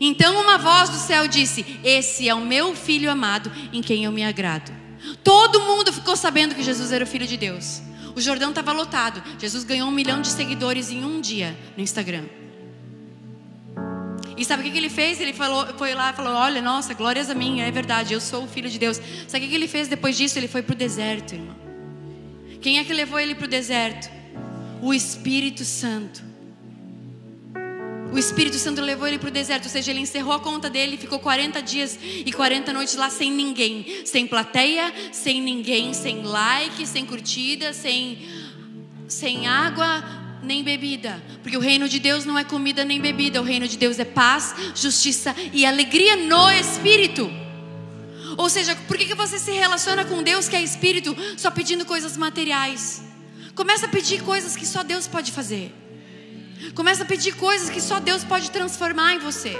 Então 0.00 0.40
uma 0.40 0.56
voz 0.56 0.88
do 0.88 0.96
céu 0.96 1.26
disse: 1.26 1.66
Esse 1.82 2.28
é 2.28 2.34
o 2.34 2.40
meu 2.40 2.76
filho 2.76 3.10
amado, 3.10 3.50
em 3.72 3.82
quem 3.82 4.04
eu 4.04 4.12
me 4.12 4.24
agrado. 4.24 4.72
Todo 5.24 5.60
mundo 5.62 5.92
ficou 5.92 6.16
sabendo 6.16 6.54
que 6.54 6.62
Jesus 6.62 6.92
era 6.92 7.02
o 7.02 7.06
filho 7.06 7.26
de 7.26 7.36
Deus. 7.36 7.82
O 8.14 8.20
Jordão 8.20 8.50
estava 8.50 8.70
lotado. 8.70 9.20
Jesus 9.40 9.64
ganhou 9.64 9.88
um 9.88 9.92
milhão 9.92 10.22
de 10.22 10.28
seguidores 10.28 10.92
em 10.92 11.04
um 11.04 11.20
dia 11.20 11.58
no 11.76 11.82
Instagram. 11.82 12.26
E 14.36 14.44
sabe 14.44 14.62
o 14.62 14.64
que, 14.64 14.70
que 14.70 14.78
ele 14.78 14.90
fez? 14.90 15.20
Ele 15.20 15.32
falou, 15.32 15.66
foi 15.78 15.94
lá 15.94 16.10
e 16.10 16.12
falou: 16.12 16.34
Olha, 16.34 16.60
nossa, 16.60 16.92
glórias 16.92 17.30
a 17.30 17.34
mim, 17.34 17.60
é 17.60 17.70
verdade, 17.70 18.12
eu 18.12 18.20
sou 18.20 18.44
o 18.44 18.48
filho 18.48 18.68
de 18.68 18.78
Deus. 18.78 19.00
Sabe 19.26 19.38
o 19.38 19.40
que, 19.46 19.48
que 19.48 19.54
ele 19.54 19.68
fez 19.68 19.88
depois 19.88 20.16
disso? 20.16 20.38
Ele 20.38 20.48
foi 20.48 20.62
para 20.62 20.74
o 20.74 20.76
deserto, 20.76 21.34
irmão. 21.34 21.56
Quem 22.60 22.78
é 22.78 22.84
que 22.84 22.92
levou 22.92 23.18
ele 23.18 23.34
para 23.34 23.46
o 23.46 23.48
deserto? 23.48 24.10
O 24.82 24.92
Espírito 24.92 25.64
Santo. 25.64 26.22
O 28.12 28.18
Espírito 28.18 28.56
Santo 28.56 28.80
levou 28.80 29.06
ele 29.06 29.18
para 29.18 29.28
o 29.28 29.32
deserto, 29.32 29.64
ou 29.64 29.70
seja, 29.70 29.90
ele 29.90 30.00
encerrou 30.00 30.32
a 30.32 30.40
conta 30.40 30.70
dele, 30.70 30.96
ficou 30.96 31.18
40 31.18 31.60
dias 31.60 31.98
e 32.02 32.32
40 32.32 32.72
noites 32.72 32.94
lá 32.94 33.10
sem 33.10 33.30
ninguém, 33.30 34.04
sem 34.04 34.26
plateia, 34.26 34.92
sem 35.12 35.40
ninguém, 35.40 35.92
sem 35.92 36.22
like, 36.22 36.86
sem 36.86 37.04
curtida, 37.04 37.72
sem, 37.72 38.18
sem 39.08 39.46
água, 39.46 40.04
nem 40.46 40.62
bebida, 40.62 41.22
porque 41.42 41.56
o 41.56 41.60
reino 41.60 41.88
de 41.88 41.98
Deus 41.98 42.24
não 42.24 42.38
é 42.38 42.44
comida 42.44 42.84
nem 42.84 43.00
bebida, 43.00 43.40
o 43.40 43.44
reino 43.44 43.66
de 43.66 43.76
Deus 43.76 43.98
é 43.98 44.04
paz, 44.04 44.54
justiça 44.74 45.34
e 45.52 45.66
alegria 45.66 46.16
no 46.16 46.50
espírito. 46.50 47.30
Ou 48.36 48.48
seja, 48.48 48.76
por 48.86 48.96
que, 48.96 49.06
que 49.06 49.14
você 49.14 49.38
se 49.38 49.50
relaciona 49.50 50.04
com 50.04 50.22
Deus 50.22 50.48
que 50.48 50.56
é 50.56 50.62
espírito 50.62 51.16
só 51.36 51.50
pedindo 51.50 51.84
coisas 51.84 52.16
materiais? 52.16 53.02
Começa 53.54 53.86
a 53.86 53.88
pedir 53.88 54.22
coisas 54.22 54.54
que 54.54 54.66
só 54.66 54.82
Deus 54.82 55.06
pode 55.06 55.32
fazer. 55.32 55.74
Começa 56.74 57.02
a 57.02 57.06
pedir 57.06 57.34
coisas 57.34 57.70
que 57.70 57.80
só 57.80 57.98
Deus 57.98 58.22
pode 58.22 58.50
transformar 58.50 59.14
em 59.14 59.18
você. 59.18 59.56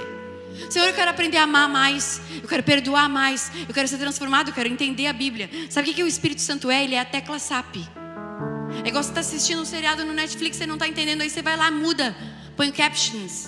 Senhor, 0.69 0.87
eu 0.87 0.93
quero 0.93 1.11
aprender 1.11 1.37
a 1.37 1.43
amar 1.43 1.69
mais, 1.69 2.21
eu 2.41 2.47
quero 2.47 2.63
perdoar 2.63 3.07
mais, 3.09 3.51
eu 3.67 3.73
quero 3.73 3.87
ser 3.87 3.97
transformado, 3.97 4.49
eu 4.49 4.53
quero 4.53 4.67
entender 4.67 5.07
a 5.07 5.13
Bíblia. 5.13 5.49
Sabe 5.69 5.91
o 5.91 5.93
que 5.93 6.03
o 6.03 6.07
Espírito 6.07 6.41
Santo 6.41 6.69
é? 6.69 6.83
Ele 6.83 6.95
é 6.95 6.99
a 6.99 7.05
tecla 7.05 7.37
SAP. 7.39 8.06
É 8.83 8.89
igual 8.89 9.03
você 9.03 9.09
está 9.09 9.21
assistindo 9.21 9.61
um 9.61 9.65
seriado 9.65 10.03
no 10.05 10.13
Netflix, 10.13 10.57
você 10.57 10.65
não 10.65 10.75
está 10.75 10.87
entendendo, 10.87 11.21
aí 11.21 11.29
você 11.29 11.41
vai 11.41 11.55
lá, 11.55 11.69
muda, 11.71 12.15
põe 12.55 12.71
captions, 12.71 13.47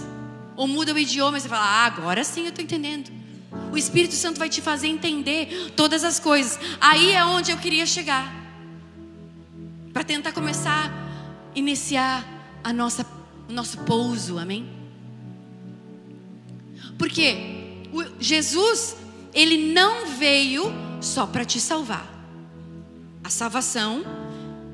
ou 0.56 0.68
muda 0.68 0.94
o 0.94 0.98
idioma, 0.98 1.38
e 1.38 1.42
você 1.42 1.50
fala, 1.50 1.64
ah, 1.64 1.86
agora 1.86 2.24
sim 2.24 2.44
eu 2.44 2.50
estou 2.50 2.64
entendendo. 2.64 3.12
O 3.72 3.78
Espírito 3.78 4.14
Santo 4.14 4.40
vai 4.40 4.50
te 4.50 4.62
fazer 4.62 4.88
entender 4.88 5.74
todas 5.76 6.04
as 6.04 6.20
coisas. 6.20 6.60
Aí 6.80 7.12
é 7.12 7.24
onde 7.24 7.52
eu 7.52 7.58
queria 7.58 7.86
chegar. 7.86 8.36
Para 9.92 10.04
tentar 10.04 10.32
começar 10.32 11.10
iniciar 11.56 12.26
a 12.64 12.72
nossa, 12.72 13.06
o 13.48 13.54
nosso 13.54 13.80
pouso, 13.80 14.38
amém? 14.38 14.68
Porque 16.98 17.86
Jesus, 18.20 18.96
ele 19.34 19.74
não 19.74 20.08
veio 20.08 20.72
só 21.02 21.26
para 21.26 21.46
te 21.46 21.60
salvar. 21.60 22.08
A 23.24 23.30
salvação 23.30 24.04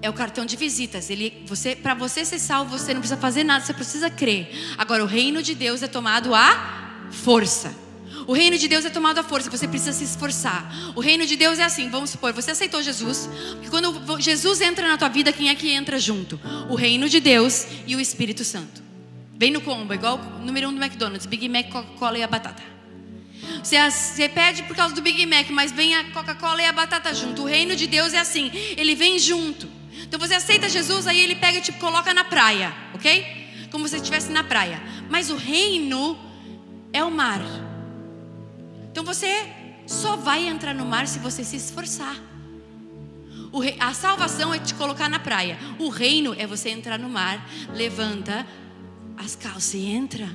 é 0.05 0.09
o 0.09 0.13
cartão 0.13 0.45
de 0.45 0.55
visitas. 0.55 1.09
Ele, 1.09 1.43
você, 1.45 1.75
para 1.75 1.93
você 1.93 2.23
ser 2.23 2.39
salvo, 2.39 2.77
você 2.77 2.93
não 2.93 3.01
precisa 3.01 3.19
fazer 3.19 3.43
nada, 3.43 3.65
você 3.65 3.73
precisa 3.73 4.09
crer. 4.09 4.49
Agora, 4.77 5.03
o 5.03 5.07
reino 5.07 5.41
de 5.41 5.55
Deus 5.55 5.81
é 5.81 5.87
tomado 5.87 6.33
à 6.33 7.07
força. 7.11 7.75
O 8.27 8.33
reino 8.33 8.57
de 8.57 8.67
Deus 8.67 8.85
é 8.85 8.89
tomado 8.89 9.19
à 9.19 9.23
força, 9.23 9.51
você 9.51 9.67
precisa 9.67 9.93
se 9.93 10.03
esforçar. 10.03 10.71
O 10.95 10.99
reino 10.99 11.25
de 11.25 11.35
Deus 11.35 11.59
é 11.59 11.63
assim, 11.63 11.89
vamos 11.89 12.09
supor, 12.11 12.33
você 12.33 12.51
aceitou 12.51 12.81
Jesus, 12.81 13.29
porque 13.53 13.69
quando 13.69 14.19
Jesus 14.19 14.61
entra 14.61 14.87
na 14.87 14.97
tua 14.97 15.09
vida, 15.09 15.31
quem 15.31 15.49
é 15.49 15.55
que 15.55 15.69
entra 15.69 15.99
junto? 15.99 16.39
O 16.69 16.75
reino 16.75 17.07
de 17.07 17.19
Deus 17.19 17.67
e 17.85 17.95
o 17.95 17.99
Espírito 17.99 18.43
Santo. 18.43 18.81
Vem 19.37 19.51
no 19.51 19.61
combo, 19.61 19.93
igual 19.93 20.19
o 20.39 20.45
número 20.45 20.69
um 20.69 20.73
do 20.73 20.81
McDonald's, 20.81 21.25
Big 21.25 21.47
Mac, 21.49 21.69
Coca-Cola 21.69 22.17
e 22.17 22.23
a 22.23 22.27
batata. 22.27 22.63
Você, 23.61 23.77
você 23.91 24.29
pede 24.29 24.63
por 24.63 24.75
causa 24.75 24.95
do 24.95 25.01
Big 25.01 25.23
Mac, 25.25 25.49
mas 25.49 25.71
vem 25.71 25.95
a 25.95 26.05
Coca-Cola 26.11 26.61
e 26.61 26.65
a 26.65 26.71
batata 26.71 27.13
junto. 27.13 27.43
O 27.43 27.45
reino 27.45 27.75
de 27.75 27.85
Deus 27.85 28.13
é 28.13 28.19
assim, 28.19 28.51
ele 28.75 28.95
vem 28.95 29.19
junto. 29.19 29.67
Então 30.03 30.19
você 30.19 30.33
aceita 30.35 30.69
Jesus, 30.69 31.07
aí 31.07 31.19
ele 31.19 31.35
pega 31.35 31.57
e 31.57 31.61
te 31.61 31.71
coloca 31.73 32.13
na 32.13 32.23
praia, 32.23 32.73
ok? 32.93 33.67
Como 33.71 33.87
se 33.87 33.97
estivesse 33.97 34.31
na 34.31 34.43
praia. 34.43 34.81
Mas 35.09 35.29
o 35.29 35.35
reino 35.35 36.17
é 36.93 37.03
o 37.03 37.11
mar. 37.11 37.41
Então 38.91 39.03
você 39.03 39.47
só 39.85 40.15
vai 40.15 40.47
entrar 40.47 40.73
no 40.73 40.85
mar 40.85 41.07
se 41.07 41.19
você 41.19 41.43
se 41.43 41.55
esforçar. 41.55 42.15
A 43.79 43.93
salvação 43.93 44.53
é 44.53 44.59
te 44.59 44.73
colocar 44.73 45.09
na 45.09 45.19
praia. 45.19 45.57
O 45.79 45.89
reino 45.89 46.35
é 46.37 46.45
você 46.45 46.69
entrar 46.69 46.99
no 46.99 47.09
mar, 47.09 47.47
levanta 47.73 48.45
as 49.17 49.35
calças 49.35 49.73
e 49.75 49.85
entra. 49.85 50.29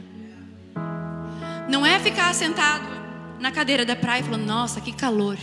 Não 1.69 1.85
é 1.85 2.01
ficar 2.01 2.35
sentado 2.35 2.89
na 3.39 3.53
cadeira 3.53 3.85
da 3.85 3.95
praia 3.95 4.25
falando: 4.25 4.47
Nossa, 4.47 4.81
que 4.81 4.93
calor. 4.93 5.39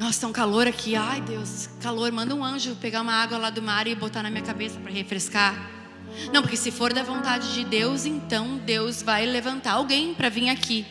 Nossa, 0.00 0.22
tá 0.22 0.28
um 0.28 0.32
calor 0.32 0.66
aqui. 0.66 0.96
Ai, 0.96 1.20
Deus, 1.20 1.68
calor. 1.78 2.10
Manda 2.10 2.34
um 2.34 2.42
anjo 2.42 2.74
pegar 2.76 3.02
uma 3.02 3.12
água 3.12 3.36
lá 3.36 3.50
do 3.50 3.60
mar 3.60 3.86
e 3.86 3.94
botar 3.94 4.22
na 4.22 4.30
minha 4.30 4.42
cabeça 4.42 4.80
para 4.80 4.90
refrescar. 4.90 5.70
Não, 6.32 6.40
porque 6.40 6.56
se 6.56 6.70
for 6.70 6.90
da 6.90 7.02
vontade 7.02 7.52
de 7.52 7.66
Deus, 7.66 8.06
então 8.06 8.56
Deus 8.64 9.02
vai 9.02 9.26
levantar 9.26 9.72
alguém 9.72 10.14
para 10.14 10.30
vir 10.30 10.48
aqui. 10.48 10.86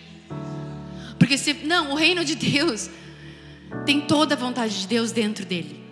Porque 1.18 1.39
se 1.39 1.53
não, 1.53 1.93
o 1.93 1.95
reino 1.95 2.24
de 2.24 2.36
Deus 2.36 2.88
tem 3.84 3.99
toda 3.99 4.36
a 4.36 4.38
vontade 4.38 4.82
de 4.82 4.88
Deus 4.88 5.12
dentro 5.12 5.43
dele. 5.43 5.84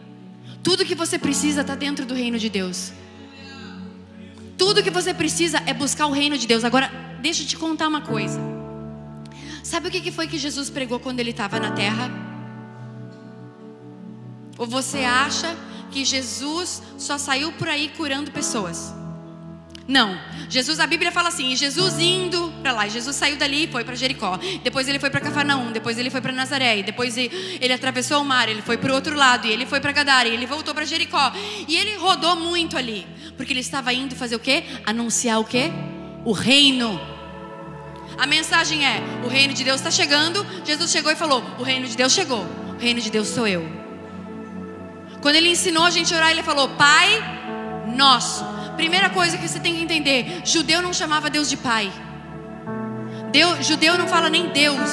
Tudo 0.62 0.86
que 0.86 0.94
você 0.94 1.18
precisa 1.18 1.62
está 1.62 1.74
dentro 1.74 2.06
do 2.06 2.14
reino 2.14 2.38
de 2.38 2.50
Deus. 2.50 2.94
Tudo 4.60 4.84
que 4.84 4.92
você 4.92 5.12
precisa 5.12 5.60
é 5.66 5.74
buscar 5.74 6.06
o 6.06 6.12
reino 6.12 6.38
de 6.38 6.46
Deus. 6.46 6.64
Agora, 6.64 6.92
deixa 7.20 7.42
eu 7.42 7.48
te 7.48 7.58
contar 7.58 7.88
uma 7.88 8.02
coisa. 8.02 8.40
Sabe 9.64 9.88
o 9.88 9.92
que 9.92 10.12
foi 10.12 10.28
que 10.28 10.38
Jesus 10.38 10.70
pregou 10.70 11.00
quando 11.00 11.20
ele 11.20 11.32
estava 11.32 11.60
na 11.60 11.72
terra? 11.72 12.27
Ou 14.58 14.66
você 14.66 15.00
acha 15.00 15.56
que 15.92 16.04
Jesus 16.04 16.82
só 16.98 17.18
saiu 17.18 17.52
por 17.54 17.70
aí 17.70 17.90
curando 17.96 18.32
pessoas? 18.32 18.94
Não. 19.88 20.20
Jesus, 20.50 20.80
a 20.80 20.88
Bíblia 20.88 21.12
fala 21.12 21.30
assim: 21.30 21.56
Jesus 21.56 21.98
indo 21.98 22.54
para 22.62 22.74
lá, 22.74 22.88
Jesus 22.88 23.16
saiu 23.16 23.38
dali 23.38 23.64
e 23.64 23.68
foi 23.68 23.84
para 23.86 23.96
Jericó. 23.96 24.38
Depois 24.62 24.88
ele 24.88 25.00
foi 25.00 25.10
para 25.10 25.22
Cafarnaum, 25.22 25.72
depois 25.72 25.98
ele 25.98 26.10
foi 26.10 26.20
para 26.20 26.34
Nazaré, 26.34 26.84
depois 26.84 27.16
ele 27.18 27.72
atravessou 27.74 28.22
o 28.22 28.26
mar, 28.26 28.50
ele 28.50 28.62
foi 28.62 28.78
para 28.78 28.92
o 28.92 28.96
outro 28.96 29.16
lado, 29.16 29.48
e 29.48 29.52
ele 29.52 29.66
foi 29.66 29.80
para 29.80 29.92
Gadara, 29.94 30.28
e 30.28 30.34
ele 30.34 30.46
voltou 30.46 30.74
para 30.74 30.84
Jericó. 30.84 31.32
E 31.68 31.76
ele 31.78 31.96
rodou 31.96 32.36
muito 32.36 32.78
ali, 32.78 33.08
porque 33.38 33.54
ele 33.54 33.62
estava 33.62 33.94
indo 33.94 34.16
fazer 34.16 34.36
o 34.36 34.40
quê? 34.40 34.66
Anunciar 34.86 35.40
o 35.40 35.46
quê? 35.46 35.72
O 36.26 36.34
reino. 36.34 37.00
A 38.18 38.28
mensagem 38.28 38.86
é: 38.86 39.02
o 39.24 39.30
reino 39.30 39.54
de 39.54 39.64
Deus 39.64 39.78
está 39.78 39.92
chegando. 39.92 40.46
Jesus 40.66 40.92
chegou 40.92 41.12
e 41.12 41.16
falou: 41.16 41.42
o 41.58 41.64
reino 41.64 41.88
de 41.88 41.96
Deus 41.96 42.12
chegou. 42.12 42.46
O 42.76 42.80
reino 42.80 43.00
de 43.00 43.10
Deus 43.10 43.30
sou 43.30 43.48
eu. 43.48 43.87
Quando 45.22 45.36
ele 45.36 45.50
ensinou 45.50 45.84
a 45.84 45.90
gente 45.90 46.14
a 46.14 46.18
orar, 46.18 46.32
ele 46.32 46.44
falou: 46.44 46.70
Pai 46.70 47.08
nosso. 47.96 48.46
Primeira 48.76 49.10
coisa 49.10 49.38
que 49.38 49.48
você 49.48 49.60
tem 49.60 49.76
que 49.76 49.84
entender: 49.84 50.42
judeu 50.46 50.82
não 50.82 50.94
chamava 50.94 51.30
Deus 51.30 51.50
de 51.50 51.58
pai. 51.58 51.92
Deus, 53.32 53.66
judeu 53.66 53.98
não 53.98 54.08
fala 54.08 54.30
nem 54.30 54.50
Deus. 54.50 54.90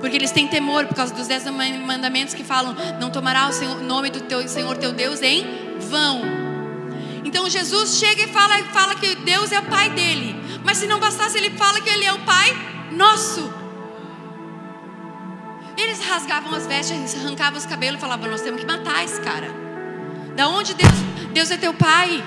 Porque 0.00 0.16
eles 0.16 0.30
têm 0.30 0.46
temor 0.48 0.86
por 0.86 0.94
causa 0.94 1.12
dos 1.14 1.26
dez 1.26 1.44
mandamentos 1.44 2.34
que 2.34 2.44
falam: 2.44 2.74
não 3.00 3.10
tomará 3.10 3.48
o 3.48 3.82
nome 3.82 4.10
do 4.10 4.20
teu 4.22 4.46
Senhor 4.48 4.76
teu 4.76 4.92
Deus 4.92 5.22
em 5.22 5.44
vão. 5.80 6.22
Então 7.24 7.48
Jesus 7.48 7.98
chega 7.98 8.22
e 8.22 8.28
fala, 8.28 8.56
fala 8.72 8.94
que 8.94 9.14
Deus 9.16 9.52
é 9.52 9.58
o 9.58 9.64
pai 9.64 9.90
dele. 9.90 10.34
Mas 10.64 10.78
se 10.78 10.86
não 10.86 10.98
bastasse, 10.98 11.36
ele 11.36 11.50
fala 11.50 11.80
que 11.80 11.90
ele 11.90 12.04
é 12.04 12.12
o 12.12 12.20
pai 12.20 12.56
nosso. 12.92 13.57
Eles 15.78 16.00
rasgavam 16.00 16.52
as 16.52 16.66
vestes, 16.66 17.14
arrancavam 17.14 17.56
os 17.56 17.64
cabelos 17.64 17.98
e 17.98 18.00
falavam: 18.00 18.28
Nós 18.28 18.42
temos 18.42 18.60
que 18.60 18.66
matar 18.66 19.04
esse 19.04 19.20
cara. 19.20 19.46
Da 20.34 20.48
onde 20.48 20.74
Deus 20.74 20.90
Deus 21.32 21.52
é 21.52 21.56
teu 21.56 21.72
pai. 21.72 22.20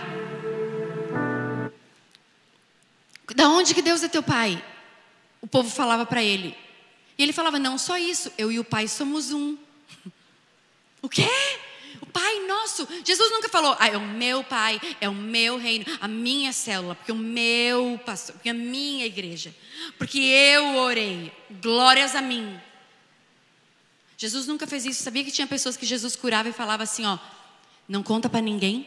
Da 3.36 3.49
onde 3.49 3.74
que 3.74 3.82
Deus 3.82 4.02
é 4.04 4.08
teu 4.08 4.24
pai? 4.24 4.64
O 5.41 5.47
povo 5.47 5.70
falava 5.70 6.06
para 6.06 6.24
ele. 6.24 6.58
E 7.18 7.24
ele 7.24 7.34
falava: 7.34 7.60
Não, 7.60 7.78
só 7.78 7.97
isso. 7.97 8.32
Eu 8.38 8.54
e 8.54 8.58
o 8.58 8.64
pai 8.64 8.88
somos 8.88 9.34
um. 9.34 9.58
O 11.02 11.10
quê? 11.10 11.28
O 11.99 12.06
pai 12.06 12.45
nosso. 12.47 12.88
Jesus 13.04 13.32
nunca 13.32 13.49
falou: 13.49 13.76
ah, 13.78 13.88
é 13.88 13.97
o 13.97 14.02
meu 14.02 14.45
pai, 14.45 14.80
é 15.02 15.10
o 15.10 15.14
meu 15.14 15.58
reino, 15.58 15.84
a 15.99 16.08
minha 16.08 16.54
célula, 16.54 16.95
porque 16.95 17.12
o 17.12 17.16
meu 17.16 17.99
pastor, 18.06 18.36
porque 18.36 18.49
a 18.49 18.54
minha 18.54 19.06
igreja, 19.06 19.54
porque 19.97 20.20
eu 20.20 20.78
orei. 20.78 21.34
Glórias 21.62 22.16
a 22.16 22.22
mim. 22.22 22.62
Jesus 24.22 24.45
nunca 24.45 24.67
fez 24.67 24.86
isso. 24.86 25.01
Sabia 25.01 25.24
que 25.24 25.32
tinha 25.32 25.47
pessoas 25.47 25.76
que 25.76 25.84
Jesus 25.84 26.15
curava 26.15 26.47
e 26.47 26.53
falava 26.53 26.84
assim: 26.84 27.03
Ó, 27.07 27.17
não 27.89 28.03
conta 28.03 28.30
para 28.30 28.39
ninguém. 28.39 28.86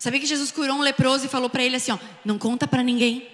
Sabia 0.00 0.18
que 0.18 0.26
Jesus 0.26 0.50
curou 0.50 0.78
um 0.78 0.80
leproso 0.80 1.26
e 1.26 1.28
falou 1.28 1.48
para 1.48 1.62
ele 1.62 1.76
assim, 1.76 1.92
ó, 1.92 1.98
não 2.24 2.36
conta 2.36 2.66
para 2.66 2.82
ninguém. 2.82 3.30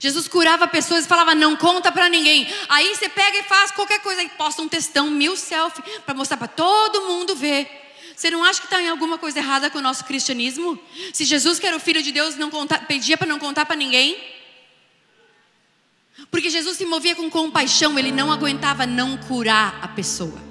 Jesus 0.00 0.26
curava 0.26 0.66
pessoas 0.66 1.04
e 1.04 1.06
falava, 1.06 1.34
não 1.34 1.54
conta 1.54 1.92
para 1.92 2.08
ninguém. 2.08 2.48
Aí 2.68 2.96
você 2.96 3.10
pega 3.10 3.38
e 3.38 3.42
faz 3.42 3.70
qualquer 3.70 4.00
coisa 4.00 4.22
e 4.22 4.28
posta 4.30 4.62
um 4.62 4.68
textão, 4.68 5.10
mil 5.10 5.36
selfie, 5.36 5.82
para 6.00 6.14
mostrar 6.14 6.38
para 6.38 6.48
todo 6.48 7.02
mundo 7.02 7.36
ver. 7.36 7.68
Você 8.16 8.30
não 8.30 8.42
acha 8.42 8.58
que 8.58 8.66
está 8.66 8.82
em 8.82 8.88
alguma 8.88 9.18
coisa 9.18 9.38
errada 9.38 9.68
com 9.68 9.78
o 9.78 9.82
nosso 9.82 10.04
cristianismo? 10.06 10.80
Se 11.12 11.26
Jesus, 11.26 11.58
que 11.58 11.66
era 11.66 11.76
o 11.76 11.80
Filho 11.80 12.02
de 12.02 12.10
Deus, 12.10 12.36
não 12.36 12.50
conta, 12.50 12.78
pedia 12.78 13.18
para 13.18 13.28
não 13.28 13.38
contar 13.38 13.66
para 13.66 13.76
ninguém? 13.76 14.16
Porque 16.30 16.50
Jesus 16.50 16.76
se 16.76 16.84
movia 16.84 17.14
com 17.14 17.30
compaixão, 17.30 17.98
ele 17.98 18.12
não 18.12 18.30
aguentava 18.30 18.86
não 18.86 19.16
curar 19.16 19.78
a 19.82 19.88
pessoa. 19.88 20.48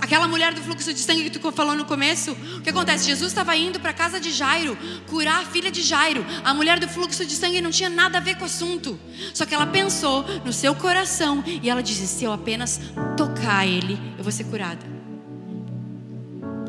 Aquela 0.00 0.28
mulher 0.28 0.52
do 0.52 0.60
fluxo 0.60 0.92
de 0.92 1.00
sangue 1.00 1.30
que 1.30 1.38
tu 1.38 1.52
falou 1.52 1.74
no 1.74 1.86
começo, 1.86 2.32
o 2.32 2.60
que 2.60 2.68
acontece? 2.68 3.06
Jesus 3.06 3.30
estava 3.30 3.56
indo 3.56 3.80
para 3.80 3.90
a 3.90 3.94
casa 3.94 4.20
de 4.20 4.30
Jairo 4.30 4.76
curar 5.08 5.42
a 5.42 5.46
filha 5.46 5.70
de 5.70 5.80
Jairo. 5.80 6.24
A 6.44 6.52
mulher 6.52 6.78
do 6.78 6.86
fluxo 6.86 7.24
de 7.24 7.34
sangue 7.34 7.62
não 7.62 7.70
tinha 7.70 7.88
nada 7.88 8.18
a 8.18 8.20
ver 8.20 8.34
com 8.34 8.42
o 8.42 8.46
assunto. 8.46 9.00
Só 9.32 9.46
que 9.46 9.54
ela 9.54 9.66
pensou 9.66 10.22
no 10.44 10.52
seu 10.52 10.74
coração 10.74 11.42
e 11.46 11.70
ela 11.70 11.82
disse: 11.82 12.06
se 12.06 12.24
eu 12.24 12.32
apenas 12.32 12.78
tocar 13.16 13.66
ele, 13.66 13.98
eu 14.18 14.22
vou 14.22 14.32
ser 14.32 14.44
curada. 14.44 14.84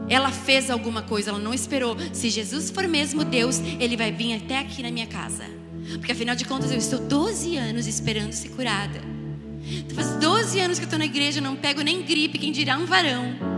Ela 0.08 0.32
fez 0.32 0.70
alguma 0.70 1.02
coisa, 1.02 1.32
ela 1.32 1.40
não 1.40 1.54
esperou. 1.54 1.98
Se 2.14 2.30
Jesus 2.30 2.70
for 2.70 2.88
mesmo 2.88 3.26
Deus, 3.26 3.60
ele 3.80 3.98
vai 3.98 4.12
vir 4.12 4.36
até 4.36 4.58
aqui 4.60 4.82
na 4.82 4.92
minha 4.92 5.08
casa. 5.08 5.61
Porque 5.98 6.12
afinal 6.12 6.36
de 6.36 6.46
contas 6.46 6.72
eu 6.72 6.78
estou 6.78 7.00
12 7.00 7.58
anos 7.58 7.88
esperando 7.88 8.34
ser 8.34 8.50
curada. 8.50 9.02
Faz 9.94 10.16
12 10.16 10.60
anos 10.60 10.80
que 10.80 10.84
eu 10.84 10.88
estou 10.88 11.00
na 11.00 11.06
igreja, 11.06 11.40
não 11.40 11.56
pego 11.56 11.82
nem 11.82 12.02
gripe, 12.02 12.38
quem 12.38 12.52
dirá 12.52 12.78
um 12.78 12.86
varão. 12.86 13.52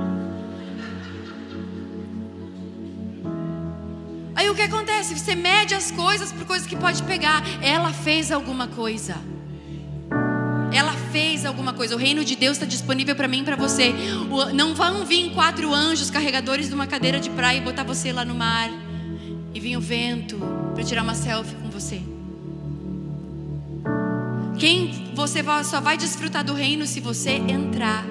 Aí 4.36 4.50
o 4.50 4.56
que 4.56 4.62
acontece? 4.62 5.18
Você 5.18 5.36
mede 5.36 5.74
as 5.74 5.92
coisas 5.92 6.32
por 6.32 6.46
coisas 6.46 6.68
que 6.68 6.76
pode 6.76 7.02
pegar. 7.04 7.42
Ela 7.62 7.94
fez 7.94 8.32
alguma 8.32 8.68
coisa. 8.68 9.16
fez 11.14 11.46
alguma 11.46 11.74
coisa. 11.74 11.96
O 11.96 11.98
reino 11.98 12.26
de 12.26 12.36
Deus 12.36 12.58
está 12.58 12.66
disponível 12.66 13.16
para 13.16 13.28
mim 13.28 13.42
e 13.42 13.44
para 13.44 13.56
você. 13.56 13.94
não 14.54 14.74
vão 14.74 15.06
vir 15.06 15.32
quatro 15.32 15.72
anjos 15.72 16.10
carregadores 16.10 16.68
de 16.68 16.74
uma 16.74 16.88
cadeira 16.88 17.20
de 17.20 17.30
praia 17.30 17.60
e 17.60 17.62
botar 17.62 17.84
você 17.84 18.12
lá 18.12 18.26
no 18.26 18.34
mar. 18.34 18.70
E 19.54 19.60
vir 19.60 19.78
o 19.78 19.82
vento 19.82 20.42
para 20.74 20.84
tirar 20.84 21.04
uma 21.04 21.14
selfie 21.14 21.56
com 21.56 21.70
você. 21.70 22.02
Quem 24.64 25.12
você 25.14 25.44
só 25.66 25.82
vai 25.82 25.98
desfrutar 25.98 26.42
do 26.42 26.54
reino 26.54 26.88
se 26.88 27.02
você 27.02 27.32
entrar. 27.32 28.06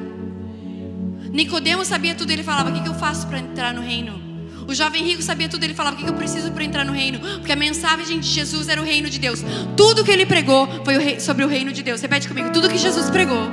Nicodemo 1.33 1.83
sabia 1.83 2.15
tudo, 2.15 2.31
ele 2.31 2.43
falava: 2.43 2.69
"O 2.69 2.75
que 2.75 2.87
eu 2.87 2.93
faço 2.93 3.27
para 3.27 3.39
entrar 3.39 3.73
no 3.73 3.81
reino?" 3.81 4.21
O 4.69 4.75
jovem 4.75 5.03
rico 5.03 5.23
sabia 5.23 5.49
tudo, 5.49 5.65
ele 5.65 5.73
falava: 5.73 5.97
"O 5.97 5.99
que 5.99 6.07
eu 6.07 6.13
preciso 6.13 6.53
para 6.53 6.63
entrar 6.63 6.85
no 6.85 6.93
reino?" 6.93 7.21
Porque 7.39 7.53
a 7.53 7.57
mensagem 7.57 8.21
de 8.21 8.29
Jesus 8.29 8.69
era 8.69 8.83
o 8.83 8.85
reino 8.85 9.09
de 9.09 9.19
Deus. 9.19 9.43
Tudo 9.79 10.05
que 10.05 10.11
ele 10.11 10.27
pregou 10.27 10.69
foi 10.85 11.19
sobre 11.21 11.43
o 11.43 11.49
reino 11.49 11.73
de 11.73 11.83
Deus. 11.83 12.03
Repete 12.03 12.29
comigo: 12.29 12.51
tudo 12.53 12.69
que 12.69 12.77
Jesus 12.77 13.09
pregou, 13.09 13.51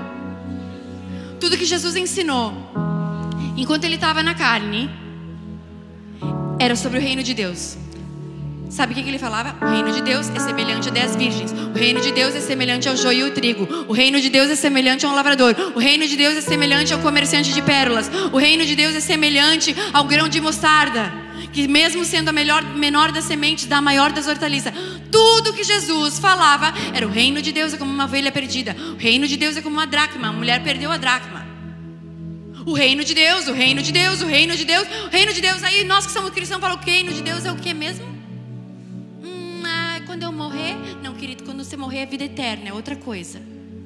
tudo 1.39 1.57
que 1.57 1.63
Jesus 1.63 1.95
ensinou, 1.95 2.53
enquanto 3.55 3.85
ele 3.85 3.95
estava 3.95 4.21
na 4.21 4.35
carne, 4.35 4.89
era 6.59 6.75
sobre 6.75 6.99
o 6.99 7.01
reino 7.01 7.23
de 7.23 7.33
Deus. 7.33 7.77
Sabe 8.69 8.93
o 8.93 8.95
que, 8.95 9.01
ele 9.01 9.17
falava? 9.17 9.55
O 9.65 9.67
reino 9.67 9.91
de 9.91 10.01
Deus 10.01 10.29
é 10.29 10.39
semelhante 10.39 10.89
a 10.89 10.91
dez 10.91 11.15
virgens. 11.15 11.51
O 11.51 11.77
reino 11.77 11.99
de 11.99 12.11
Deus 12.11 12.35
é 12.35 12.39
semelhante 12.39 12.87
ao 12.87 12.95
joio 12.95 13.25
e 13.25 13.29
o 13.31 13.33
trigo. 13.33 13.67
O 13.87 13.93
reino 13.93 14.21
de 14.21 14.29
Deus 14.29 14.51
é 14.51 14.55
semelhante 14.55 15.07
a 15.07 15.09
um 15.09 15.15
lavrador. 15.15 15.55
O 15.75 15.79
reino 15.79 16.07
de 16.07 16.15
Deus 16.15 16.37
é 16.37 16.41
semelhante 16.41 16.93
ao 16.93 16.99
comerciante 16.99 17.51
de 17.51 17.63
pérolas. 17.63 18.09
O 18.31 18.37
reino 18.37 18.63
de 18.63 18.75
Deus 18.75 18.95
é 18.95 18.99
semelhante 18.99 19.75
ao 19.91 20.03
grão 20.03 20.29
de 20.29 20.39
mostarda. 20.39 21.11
Que 21.51 21.67
mesmo 21.67 22.05
sendo 22.05 22.29
a 22.29 22.31
melhor, 22.31 22.63
menor 22.63 23.11
das 23.11 23.23
sementes, 23.23 23.65
dá 23.65 23.77
a 23.77 23.81
maior 23.81 24.11
das 24.11 24.27
hortaliças. 24.27 24.71
Tudo 25.11 25.51
que 25.51 25.63
Jesus 25.63 26.19
falava 26.19 26.71
era 26.93 27.07
o 27.07 27.09
reino 27.09 27.41
de 27.41 27.51
Deus 27.51 27.73
é 27.73 27.77
como 27.77 27.91
uma 27.91 28.05
ovelha 28.05 28.31
perdida. 28.31 28.75
O 28.93 28.97
reino 28.97 29.27
de 29.27 29.35
Deus 29.35 29.57
é 29.57 29.61
como 29.61 29.77
uma 29.77 29.87
dracma. 29.87 30.27
A 30.27 30.31
mulher 30.31 30.61
perdeu 30.63 30.91
a 30.91 30.97
dracma. 30.97 31.43
O 32.67 32.73
reino 32.73 33.03
de 33.03 33.15
Deus, 33.15 33.47
o 33.47 33.53
reino 33.53 33.81
de 33.81 33.91
Deus, 33.91 34.21
o 34.21 34.27
reino 34.27 34.55
de 34.55 34.63
Deus, 34.63 34.87
o 35.07 35.09
reino 35.09 35.33
de 35.33 35.41
Deus. 35.41 35.63
Aí 35.63 35.83
nós 35.85 36.05
que 36.05 36.11
somos 36.11 36.29
cristãos 36.29 36.61
falamos 36.61 36.85
o 36.85 36.85
reino 36.85 37.11
de 37.11 37.23
Deus 37.23 37.45
é 37.45 37.51
o 37.51 37.55
que 37.55 37.73
mesmo? 37.73 38.18
Querido, 41.19 41.43
quando 41.43 41.63
você 41.63 41.75
morrer 41.75 41.99
é 41.99 42.05
vida 42.05 42.23
eterna, 42.23 42.69
é 42.69 42.73
outra 42.73 42.95
coisa. 42.95 43.41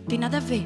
Tem 0.07 0.19
nada 0.19 0.37
a 0.37 0.39
ver. 0.39 0.65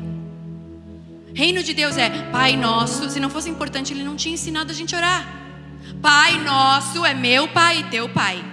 Reino 1.33 1.63
de 1.63 1.73
Deus 1.73 1.97
é 1.97 2.09
Pai 2.31 2.57
nosso. 2.57 3.09
Se 3.09 3.19
não 3.19 3.29
fosse 3.29 3.49
importante, 3.49 3.93
ele 3.93 4.03
não 4.03 4.15
tinha 4.15 4.33
ensinado 4.33 4.71
a 4.71 4.75
gente 4.75 4.93
a 4.93 4.97
orar. 4.97 5.41
Pai 6.01 6.43
nosso 6.43 7.05
é 7.05 7.13
meu 7.13 7.47
Pai 7.47 7.79
e 7.79 7.83
teu 7.85 8.09
Pai. 8.09 8.43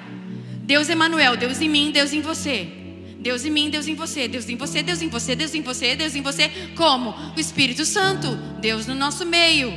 Deus 0.63 0.89
Emanuel, 0.89 1.37
Deus 1.37 1.61
em 1.61 1.69
mim, 1.69 1.91
Deus 1.91 2.13
em 2.13 2.21
você. 2.21 2.69
Deus 3.19 3.45
em 3.45 3.51
mim, 3.51 3.69
Deus 3.71 3.89
em 3.89 3.95
você, 3.95 4.29
Deus 4.29 4.49
em 4.49 4.57
você, 4.57 4.83
Deus 4.83 5.03
em 5.03 5.09
você, 5.09 5.35
Deus 5.35 5.55
em 5.55 5.63
você, 5.63 5.97
Deus 5.97 6.15
em 6.15 6.23
você. 6.23 6.49
Como? 6.77 7.15
O 7.37 7.41
Espírito 7.41 7.85
Santo, 7.85 8.37
Deus 8.61 8.87
no 8.87 8.95
nosso 8.95 9.27
meio. 9.27 9.73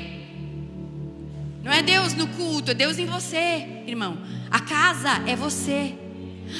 Não 1.63 1.71
é 1.71 1.81
Deus 1.81 2.13
no 2.13 2.27
culto, 2.27 2.71
é 2.71 2.73
Deus 2.73 2.99
em 2.99 3.05
você, 3.05 3.83
irmão. 3.87 4.17
A 4.51 4.59
casa 4.59 5.23
é 5.25 5.35
você. 5.35 6.06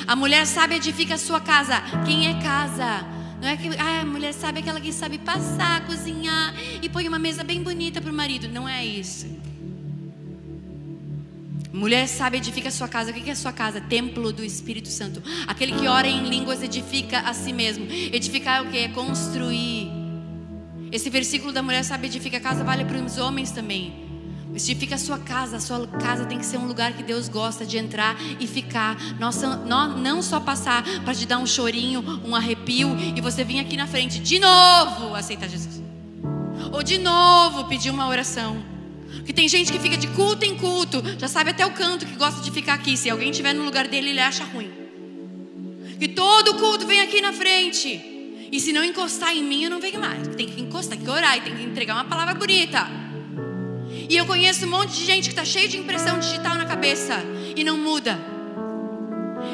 A 0.06 0.16
mulher 0.16 0.46
sabe 0.46 0.76
edifica 0.76 1.16
a 1.16 1.18
sua 1.18 1.40
casa. 1.40 1.82
Quem 2.06 2.28
é 2.28 2.42
casa? 2.42 3.06
Não 3.42 3.48
é 3.48 3.56
que 3.56 3.68
ah, 3.78 4.02
a 4.02 4.06
mulher 4.06 4.34
sabe 4.34 4.60
aquela 4.60 4.82
que 4.82 4.92
sabe 4.92 5.18
passar, 5.20 5.86
cozinhar 5.86 6.56
e 6.82 6.90
põe 6.90 7.08
uma 7.08 7.20
mesa 7.20 7.44
bem 7.44 7.62
bonita 7.62 8.02
para 8.02 8.12
o 8.12 8.14
marido. 8.14 8.48
Não 8.50 8.68
é 8.68 8.84
isso. 8.86 9.28
Mulher 11.72 12.08
sabe 12.08 12.38
edifica 12.38 12.70
a 12.70 12.72
sua 12.72 12.88
casa. 12.88 13.12
O 13.12 13.14
que 13.14 13.30
é 13.30 13.34
a 13.34 13.36
sua 13.36 13.54
casa? 13.54 13.80
Templo 13.80 14.34
do 14.34 14.44
Espírito 14.44 14.88
Santo. 14.88 15.22
Aquele 15.46 15.74
que 15.74 15.88
ora 15.88 16.08
em 16.08 16.28
línguas 16.28 16.64
edifica 16.64 17.20
a 17.20 17.34
si 17.34 17.54
mesmo. 17.54 17.86
Edificar 17.90 18.58
é 18.58 18.62
o 18.62 18.72
que? 18.72 18.78
É 18.78 18.88
construir. 18.88 19.92
Esse 20.92 21.10
versículo 21.10 21.52
da 21.52 21.62
mulher 21.62 21.84
sabe 21.84 22.08
edifica 22.08 22.38
a 22.38 22.40
casa 22.40 22.64
vale 22.64 22.86
para 22.86 22.98
os 22.98 23.18
homens 23.18 23.52
também. 23.52 24.07
Edifica 24.58 24.96
a 24.96 24.98
sua 24.98 25.20
casa. 25.20 25.58
A 25.58 25.60
sua 25.60 25.86
casa 25.88 26.26
tem 26.26 26.40
que 26.40 26.46
ser 26.46 26.58
um 26.58 26.66
lugar 26.66 26.94
que 26.94 27.04
Deus 27.04 27.30
gosta 27.30 27.64
de 27.64 27.78
entrar 27.78 28.18
e 28.40 28.48
ficar. 28.48 28.98
Nossa, 29.20 29.56
não 29.56 30.22
só 30.24 30.40
passar 30.40 30.84
para 31.06 31.14
te 31.14 31.28
dar 31.28 31.38
um 31.38 31.46
chorinho, 31.46 32.04
um 32.26 32.36
arrepio 32.36 32.90
e 33.16 33.22
você 33.22 33.44
vir 33.44 33.60
aqui 33.60 33.78
na 33.78 33.86
frente 33.86 34.20
de 34.20 34.40
novo 34.40 35.14
aceitar 35.14 35.48
Jesus. 35.48 35.82
Ou 36.72 36.82
de 36.82 36.98
novo 36.98 37.66
pedir 37.66 37.92
uma 37.92 38.08
oração. 38.08 38.58
Que 39.26 39.32
tem 39.32 39.48
gente 39.48 39.72
que 39.72 39.80
fica 39.80 39.96
de 39.96 40.08
culto 40.08 40.44
em 40.44 40.58
culto, 40.58 41.04
já 41.18 41.28
sabe 41.28 41.52
até 41.52 41.66
o 41.66 41.72
canto 41.72 42.06
que 42.06 42.16
gosta 42.16 42.42
de 42.42 42.50
ficar 42.50 42.74
aqui. 42.74 42.98
Se 42.98 43.10
alguém 43.12 43.30
estiver 43.30 43.54
no 43.54 43.64
lugar 43.64 43.88
dele, 43.88 44.10
ele 44.10 44.20
acha 44.20 44.44
ruim. 44.44 44.72
Que 46.00 46.08
todo 46.08 46.56
culto 46.56 46.88
vem 46.88 47.00
aqui 47.02 47.22
na 47.22 47.32
frente. 47.32 48.50
E 48.52 48.60
se 48.60 48.74
não 48.74 48.84
encostar 48.84 49.36
em 49.36 49.44
mim, 49.44 49.66
eu 49.66 49.70
não 49.70 49.80
venho 49.80 50.00
mais. 50.00 50.28
Tem 50.30 50.48
que 50.48 50.60
encostar, 50.60 50.98
tem 50.98 51.06
que 51.06 51.12
orar, 51.12 51.40
tem 51.44 51.56
que 51.56 51.64
entregar 51.64 51.94
uma 51.94 52.06
palavra 52.06 52.34
bonita. 52.34 53.07
E 54.10 54.16
eu 54.16 54.26
conheço 54.26 54.66
um 54.66 54.70
monte 54.70 54.94
de 54.94 55.06
gente 55.06 55.24
que 55.24 55.34
está 55.34 55.44
cheio 55.44 55.68
de 55.68 55.78
impressão 55.78 56.20
digital 56.20 56.56
na 56.56 56.66
cabeça 56.66 57.16
e 57.56 57.64
não 57.64 57.78
muda. 57.78 58.18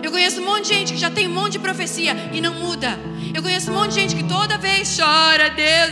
Eu 0.03 0.11
conheço 0.11 0.41
um 0.41 0.45
monte 0.45 0.63
de 0.63 0.73
gente 0.75 0.93
que 0.93 0.99
já 0.99 1.09
tem 1.09 1.27
um 1.27 1.33
monte 1.33 1.53
de 1.53 1.59
profecia 1.59 2.15
e 2.31 2.39
não 2.39 2.53
muda. 2.53 2.99
Eu 3.33 3.41
conheço 3.41 3.71
um 3.71 3.73
monte 3.73 3.89
de 3.89 4.01
gente 4.01 4.15
que 4.15 4.23
toda 4.23 4.57
vez 4.57 4.97
chora, 4.97 5.49
Deus, 5.49 5.91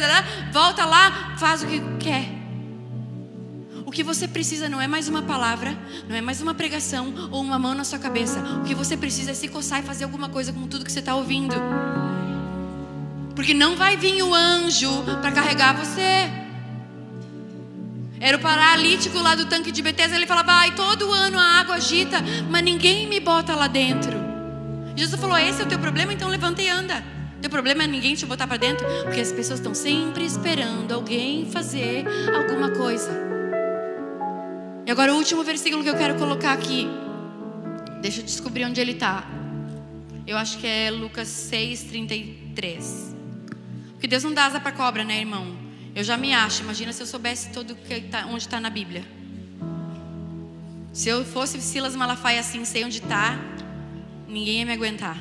volta 0.52 0.86
lá, 0.86 1.36
faz 1.38 1.64
o 1.64 1.68
que 1.68 1.82
quer. 2.00 2.42
O 3.86 3.92
que 3.92 4.04
você 4.04 4.28
precisa 4.28 4.70
não 4.70 4.80
é 4.80 4.88
mais 4.88 5.10
uma 5.10 5.22
palavra, 5.22 5.78
não 6.08 6.16
é 6.16 6.22
mais 6.22 6.42
uma 6.42 6.54
pregação 6.54 7.14
ou 7.32 7.42
uma 7.42 7.58
mão 7.58 7.74
na 7.74 7.84
sua 7.84 8.00
cabeça. 8.00 8.40
O 8.62 8.64
que 8.64 8.76
você 8.76 8.96
precisa 8.96 9.32
é 9.32 9.34
se 9.34 9.48
coçar 9.48 9.80
e 9.80 9.84
fazer 9.84 10.04
alguma 10.04 10.30
coisa 10.30 10.54
com 10.54 10.68
tudo 10.68 10.86
que 10.86 10.92
você 10.92 11.00
está 11.00 11.16
ouvindo. 11.16 11.56
Porque 13.36 13.54
não 13.54 13.76
vai 13.76 13.98
vir 13.98 14.22
o 14.24 14.34
anjo 14.34 14.90
para 15.22 15.32
carregar 15.32 15.74
você. 15.74 16.41
Era 18.22 18.38
o 18.38 18.40
paralítico 18.40 19.18
lá 19.18 19.34
do 19.34 19.48
tanque 19.48 19.72
de 19.72 19.82
Betesda. 19.82 20.16
Ele 20.16 20.28
falava: 20.28 20.52
Ai, 20.52 20.76
todo 20.76 21.12
ano 21.12 21.40
a 21.40 21.60
água 21.60 21.76
agita, 21.76 22.24
mas 22.48 22.64
ninguém 22.64 23.08
me 23.08 23.20
bota 23.20 23.56
lá 23.56 23.66
dentro. 23.66 24.16
Jesus 24.96 25.20
falou: 25.20 25.36
Esse 25.40 25.64
é 25.64 25.66
o 25.66 25.68
teu 25.68 25.80
problema, 25.80 26.14
então 26.14 26.30
levanta 26.30 26.62
e 26.62 26.70
anda. 26.70 27.04
Teu 27.42 27.50
problema 27.50 27.84
é 27.84 27.88
ninguém 27.88 28.14
te 28.14 28.24
botar 28.28 28.46
para 28.46 28.58
dentro, 28.58 28.86
porque 29.04 29.20
as 29.20 29.32
pessoas 29.32 29.58
estão 29.58 29.74
sempre 29.74 30.24
esperando 30.24 30.94
alguém 30.94 31.50
fazer 31.50 32.06
alguma 32.36 32.70
coisa. 32.70 33.12
E 34.86 34.92
agora 34.92 35.12
o 35.12 35.18
último 35.18 35.44
versículo 35.44 35.82
que 35.82 35.90
eu 35.90 35.98
quero 35.98 36.16
colocar 36.16 36.54
aqui. 36.54 36.88
Deixa 38.04 38.22
eu 38.22 38.26
descobrir 38.26 38.66
onde 38.66 38.80
ele 38.80 38.92
está. 38.92 39.28
Eu 40.28 40.38
acho 40.38 40.60
que 40.60 40.68
é 40.68 40.92
Lucas 40.92 41.28
6, 41.28 41.86
33. 41.86 43.16
Porque 43.94 44.08
Deus 44.08 44.24
não 44.24 44.34
dá 44.34 44.46
asa 44.46 44.60
para 44.60 44.72
cobra, 44.72 45.04
né, 45.04 45.20
irmão? 45.20 45.71
Eu 45.96 46.04
já 46.04 46.18
me 46.18 46.34
acho. 46.34 46.64
Imagina 46.64 46.94
se 46.94 47.02
eu 47.02 47.08
soubesse 47.08 47.50
todo 47.52 47.76
que 47.76 48.02
tá, 48.02 48.26
onde 48.28 48.44
está 48.44 48.60
na 48.60 48.70
Bíblia. 48.70 49.04
Se 50.94 51.10
eu 51.10 51.24
fosse 51.24 51.62
Silas 51.62 51.96
Malafaia 51.96 52.40
assim, 52.40 52.66
sei 52.66 52.84
onde 52.84 52.98
está, 52.98 53.40
ninguém 54.28 54.60
ia 54.60 54.66
me 54.66 54.74
aguentar. 54.74 55.18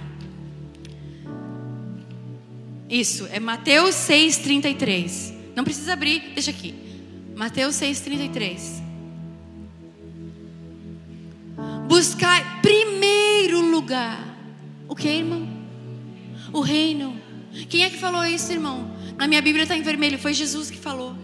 Isso, 2.89 3.29
é 3.31 3.39
Mateus 3.39 3.95
6,33. 3.95 5.33
Não 5.55 5.63
precisa 5.63 5.93
abrir, 5.93 6.33
deixa 6.35 6.51
aqui. 6.51 6.75
Mateus 7.37 7.77
6,33. 7.77 8.81
Buscar 11.87 12.61
primeiro 12.61 13.61
lugar. 13.71 14.37
O 14.89 14.97
que, 14.97 15.09
irmão? 15.09 15.49
O 16.53 16.61
reino. 16.61 17.17
Quem 17.69 17.85
é 17.85 17.91
que 17.91 17.97
falou 17.97 18.25
isso, 18.25 18.53
irmão? 18.53 18.91
Na 19.21 19.29
minha 19.29 19.43
Bíblia 19.43 19.65
está 19.65 19.77
em 19.77 19.83
vermelho, 19.83 20.19
foi 20.19 20.33
Jesus 20.33 20.71
que 20.71 20.79
falou. 20.79 21.15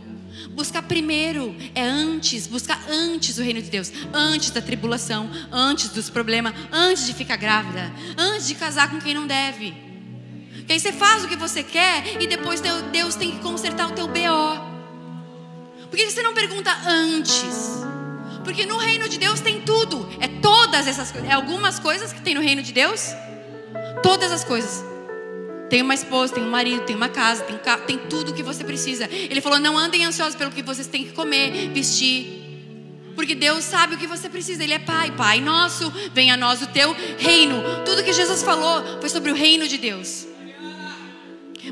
Buscar 0.50 0.82
primeiro 0.82 1.56
é 1.74 1.82
antes, 1.82 2.46
buscar 2.46 2.78
antes 2.90 3.38
o 3.38 3.42
reino 3.42 3.62
de 3.62 3.70
Deus, 3.70 3.90
antes 4.12 4.50
da 4.50 4.60
tribulação, 4.60 5.30
antes 5.50 5.88
dos 5.88 6.10
problemas, 6.10 6.52
antes 6.70 7.06
de 7.06 7.14
ficar 7.14 7.36
grávida, 7.36 7.90
antes 8.18 8.48
de 8.48 8.54
casar 8.54 8.90
com 8.90 9.00
quem 9.00 9.14
não 9.14 9.26
deve. 9.26 9.74
Que 10.66 10.74
aí 10.74 10.78
você 10.78 10.92
faz 10.92 11.24
o 11.24 11.28
que 11.28 11.36
você 11.36 11.62
quer 11.62 12.20
e 12.22 12.26
depois 12.26 12.60
Deus 12.92 13.14
tem 13.14 13.30
que 13.30 13.38
consertar 13.38 13.88
o 13.88 13.92
teu 13.92 14.06
BO. 14.06 14.76
Por 15.88 15.96
que 15.96 16.10
você 16.10 16.22
não 16.22 16.34
pergunta 16.34 16.70
antes? 16.86 17.82
Porque 18.44 18.66
no 18.66 18.76
reino 18.76 19.08
de 19.08 19.18
Deus 19.18 19.40
tem 19.40 19.62
tudo, 19.62 20.06
é 20.20 20.28
todas 20.28 20.86
essas 20.86 21.10
coisas, 21.10 21.30
é 21.30 21.32
algumas 21.32 21.78
coisas 21.78 22.12
que 22.12 22.20
tem 22.20 22.34
no 22.34 22.42
reino 22.42 22.62
de 22.62 22.74
Deus, 22.74 23.14
todas 24.02 24.30
as 24.30 24.44
coisas. 24.44 24.84
Tem 25.68 25.82
uma 25.82 25.94
esposa, 25.94 26.34
tem 26.34 26.42
um 26.42 26.50
marido, 26.50 26.84
tem 26.84 26.94
uma 26.94 27.08
casa, 27.08 27.42
tem, 27.42 27.58
tem 27.86 27.98
tudo 28.08 28.30
o 28.30 28.34
que 28.34 28.42
você 28.42 28.62
precisa. 28.62 29.08
Ele 29.10 29.40
falou: 29.40 29.58
não 29.58 29.76
andem 29.76 30.04
ansiosos 30.04 30.36
pelo 30.36 30.50
que 30.50 30.62
vocês 30.62 30.86
têm 30.86 31.04
que 31.04 31.12
comer, 31.12 31.70
vestir. 31.70 32.44
Porque 33.14 33.34
Deus 33.34 33.64
sabe 33.64 33.94
o 33.94 33.98
que 33.98 34.06
você 34.06 34.28
precisa. 34.28 34.62
Ele 34.62 34.74
é 34.74 34.78
Pai, 34.78 35.10
Pai 35.10 35.40
nosso, 35.40 35.90
venha 36.12 36.34
a 36.34 36.36
nós 36.36 36.60
o 36.60 36.66
teu 36.66 36.94
reino. 37.18 37.62
Tudo 37.84 38.04
que 38.04 38.12
Jesus 38.12 38.42
falou 38.42 39.00
foi 39.00 39.08
sobre 39.08 39.32
o 39.32 39.34
reino 39.34 39.66
de 39.66 39.78
Deus. 39.78 40.26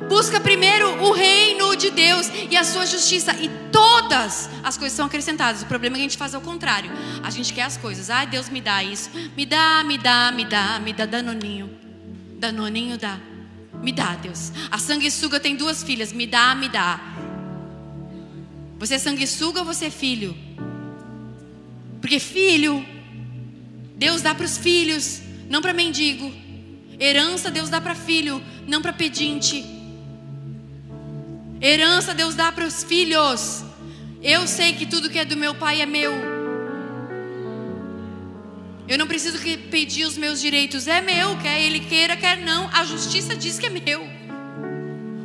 Busca 0.09 0.41
primeiro 0.41 1.03
o 1.05 1.13
reino 1.13 1.77
de 1.77 1.91
Deus 1.91 2.29
e 2.51 2.57
a 2.57 2.65
sua 2.65 2.85
justiça, 2.85 3.33
e 3.41 3.49
todas 3.71 4.51
as 4.65 4.77
coisas 4.77 4.97
são 4.97 5.07
acrescentadas. 5.07 5.63
O 5.63 5.67
problema 5.67 5.95
é 5.95 5.99
que 5.99 6.01
a 6.01 6.09
gente 6.09 6.19
faz 6.19 6.35
ao 6.35 6.41
contrário. 6.41 6.91
A 7.23 7.31
gente 7.31 7.53
quer 7.53 7.63
as 7.63 7.77
coisas. 7.77 8.11
Ah, 8.11 8.25
Deus 8.25 8.49
me 8.49 8.61
dá 8.61 8.83
isso. 8.83 9.11
Me 9.37 9.47
dá, 9.47 9.85
me 9.85 9.97
dá, 9.97 10.33
me 10.33 10.45
dá, 10.45 10.81
me 10.81 10.93
dá 10.93 11.07
danoninho. 11.07 11.71
Danoninho 12.39 12.99
dá. 12.99 13.21
Me 13.85 13.93
dá, 13.93 14.17
Deus. 14.17 14.51
A 14.71 14.79
sanguessuga 14.79 15.39
tem 15.39 15.55
duas 15.55 15.83
filhas. 15.83 16.11
Me 16.11 16.27
dá, 16.27 16.55
me 16.55 16.71
dá. 16.71 16.99
Você 18.79 18.95
é 18.95 18.99
sanguessuga 18.99 19.61
ou 19.61 19.67
você 19.67 19.87
é 19.87 19.91
filho? 19.91 20.35
Porque 22.01 22.19
filho, 22.19 22.85
Deus 23.95 24.23
dá 24.23 24.35
para 24.35 24.47
os 24.47 24.57
filhos, 24.57 25.21
não 25.51 25.61
para 25.61 25.75
mendigo. 25.75 26.33
Herança 26.99 27.51
Deus 27.51 27.69
dá 27.69 27.79
para 27.79 27.95
filho, 27.95 28.43
não 28.67 28.81
para 28.81 28.93
pedinte. 28.95 29.63
Herança 31.61 32.15
Deus 32.15 32.35
dá 32.35 32.51
para 32.51 32.67
os 32.67 32.83
filhos. 32.83 33.63
Eu 34.23 34.47
sei 34.47 34.73
que 34.73 34.87
tudo 34.87 35.11
que 35.11 35.19
é 35.19 35.27
do 35.27 35.37
meu 35.37 35.55
pai 35.55 35.83
é 35.83 35.87
meu. 35.87 36.34
Eu 38.87 38.99
não 38.99 39.07
preciso 39.07 39.39
pedir 39.71 40.05
os 40.05 40.17
meus 40.19 40.41
direitos, 40.41 40.87
é 40.87 41.01
meu, 41.01 41.37
quer 41.39 41.61
ele 41.61 41.81
queira, 41.81 42.17
quer 42.17 42.39
não. 42.39 42.69
A 42.73 42.85
justiça 42.85 43.35
diz 43.35 43.59
que 43.59 43.67
é 43.67 43.71
meu. 43.71 44.07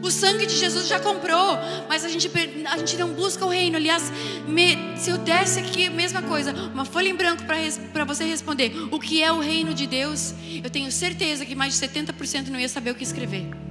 O 0.01 0.09
sangue 0.09 0.45
de 0.45 0.55
Jesus 0.55 0.87
já 0.87 0.97
comprou, 0.97 1.57
mas 1.89 2.05
a 2.05 2.09
gente, 2.09 2.31
a 2.65 2.77
gente 2.77 2.97
não 2.97 3.09
busca 3.09 3.45
o 3.45 3.49
reino. 3.49 3.75
Aliás, 3.75 4.11
me, 4.47 4.97
se 4.97 5.09
eu 5.09 5.17
desse 5.17 5.59
aqui, 5.59 5.89
mesma 5.89 6.21
coisa, 6.21 6.53
uma 6.73 6.85
folha 6.85 7.09
em 7.09 7.15
branco 7.15 7.43
para 7.91 8.05
você 8.05 8.23
responder 8.23 8.71
o 8.91 8.99
que 8.99 9.21
é 9.21 9.31
o 9.31 9.39
reino 9.39 9.73
de 9.73 9.85
Deus, 9.85 10.33
eu 10.63 10.69
tenho 10.69 10.89
certeza 10.89 11.45
que 11.45 11.53
mais 11.53 11.77
de 11.77 11.85
70% 11.85 12.47
não 12.47 12.59
ia 12.59 12.69
saber 12.69 12.91
o 12.91 12.95
que 12.95 13.03
escrever. 13.03 13.68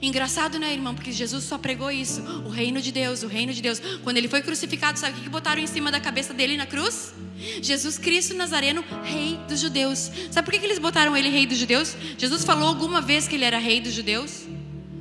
Engraçado, 0.00 0.58
né, 0.58 0.72
irmão? 0.72 0.94
Porque 0.94 1.12
Jesus 1.12 1.44
só 1.44 1.58
pregou 1.58 1.90
isso: 1.90 2.20
o 2.44 2.48
reino 2.48 2.80
de 2.80 2.92
Deus, 2.92 3.22
o 3.22 3.26
reino 3.26 3.52
de 3.52 3.60
Deus. 3.60 3.80
Quando 4.02 4.16
ele 4.16 4.28
foi 4.28 4.42
crucificado, 4.42 4.98
sabe 4.98 5.18
o 5.18 5.22
que 5.22 5.28
botaram 5.28 5.60
em 5.60 5.66
cima 5.66 5.90
da 5.90 6.00
cabeça 6.00 6.32
dele 6.32 6.56
na 6.56 6.66
cruz? 6.66 7.12
Jesus 7.62 7.98
Cristo 7.98 8.34
Nazareno, 8.34 8.84
rei 9.02 9.38
dos 9.48 9.60
judeus. 9.60 10.10
Sabe 10.30 10.44
por 10.44 10.58
que 10.58 10.64
eles 10.64 10.78
botaram 10.78 11.16
ele 11.16 11.28
rei 11.28 11.46
dos 11.46 11.58
judeus? 11.58 11.96
Jesus 12.16 12.44
falou 12.44 12.68
alguma 12.68 13.00
vez 13.00 13.28
que 13.28 13.34
ele 13.34 13.44
era 13.44 13.58
rei 13.58 13.80
dos 13.80 13.92
judeus? 13.92 14.46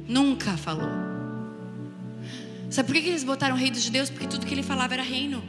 Nunca 0.07 0.55
falou. 0.55 0.89
Sabe 2.69 2.91
por 2.91 3.01
que 3.01 3.07
eles 3.07 3.23
botaram 3.23 3.55
rei 3.55 3.71
dos 3.71 3.81
judeus? 3.81 4.09
Porque 4.09 4.27
tudo 4.27 4.45
que 4.45 4.53
ele 4.53 4.63
falava 4.63 4.93
era 4.93 5.03
reino. 5.03 5.43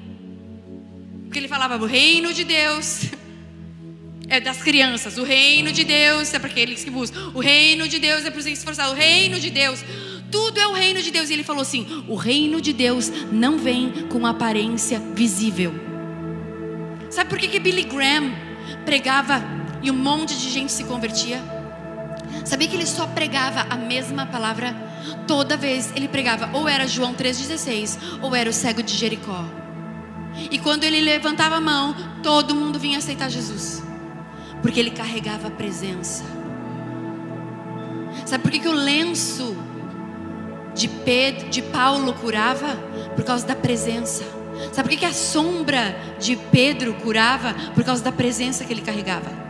Porque 1.25 1.39
ele 1.39 1.49
falava 1.49 1.77
o 1.77 1.87
reino 1.87 2.33
de 2.33 2.45
Deus. 2.45 3.03
É 4.29 4.41
das 4.41 4.59
crianças. 4.63 5.17
O 5.17 5.25
reino 5.25 5.73
de 5.73 5.85
Deus 5.85 6.33
é 6.35 6.39
para 6.39 6.51
aqueles 6.51 6.85
que 6.85 6.91
buscam. 6.91 7.33
O 7.35 7.41
reino 7.41 7.89
de 7.89 7.99
Deus 7.99 8.25
é 8.25 8.31
para 8.31 8.39
os 8.39 8.45
que 8.45 8.51
se 8.51 8.59
esforçar. 8.59 8.91
O 8.91 8.95
reino 8.95 9.41
de 9.41 9.51
Deus. 9.51 9.83
Tudo 10.31 10.61
é 10.61 10.67
o 10.67 10.73
reino 10.75 11.01
de 11.03 11.11
Deus. 11.11 11.31
E 11.31 11.33
ele 11.33 11.45
falou 11.45 11.63
assim: 11.63 12.05
o 12.07 12.15
reino 12.15 12.61
de 12.61 12.73
Deus 12.73 13.11
não 13.33 13.57
vem 13.57 14.07
com 14.11 14.27
aparência 14.27 15.01
visível. 15.15 15.75
Sabe 17.11 17.31
por 17.31 17.39
que, 17.39 17.49
que 17.49 17.59
Billy 17.59 17.85
Graham 17.85 18.35
pregava 18.85 19.43
e 19.83 19.91
um 19.91 19.95
monte 19.95 20.37
de 20.37 20.51
gente 20.51 20.71
se 20.71 20.85
convertia? 20.85 21.41
Sabia 22.45 22.69
que 22.69 22.77
ele 22.77 22.87
só 22.87 23.07
pregava 23.07 23.67
a 23.71 23.77
mesma 23.77 24.27
palavra? 24.27 24.77
Toda 25.27 25.57
vez 25.57 25.91
ele 25.97 26.09
pregava, 26.09 26.51
ou 26.53 26.69
era 26.69 26.87
João 26.87 27.15
3,16, 27.15 27.99
ou 28.21 28.35
era 28.35 28.51
o 28.51 28.53
cego 28.53 28.83
de 28.83 28.95
Jericó. 28.95 29.45
E 30.51 30.59
quando 30.59 30.85
ele 30.85 31.01
levantava 31.01 31.57
a 31.57 31.61
mão, 31.61 31.95
todo 32.23 32.55
mundo 32.55 32.79
vinha 32.79 32.99
aceitar 32.99 33.31
Jesus, 33.31 33.83
porque 34.62 34.78
ele 34.80 34.90
carregava 34.90 35.48
a 35.48 35.51
presença. 35.51 36.24
Sabe 38.24 38.43
por 38.43 38.51
que, 38.52 38.59
que 38.60 38.68
o 38.68 38.72
lenço 38.72 39.56
de, 40.74 40.89
Pedro, 40.89 41.48
de 41.48 41.62
Paulo 41.62 42.12
curava? 42.14 42.76
Por 43.14 43.24
causa 43.24 43.47
da 43.47 43.55
presença. 43.55 44.24
Sabe 44.72 44.89
por 44.89 44.90
que, 44.90 44.97
que 44.97 45.06
a 45.06 45.12
sombra 45.12 45.97
de 46.18 46.36
Pedro 46.36 46.94
curava? 46.94 47.55
Por 47.74 47.85
causa 47.85 48.02
da 48.02 48.12
presença 48.12 48.64
que 48.64 48.72
ele 48.72 48.82
carregava. 48.82 49.48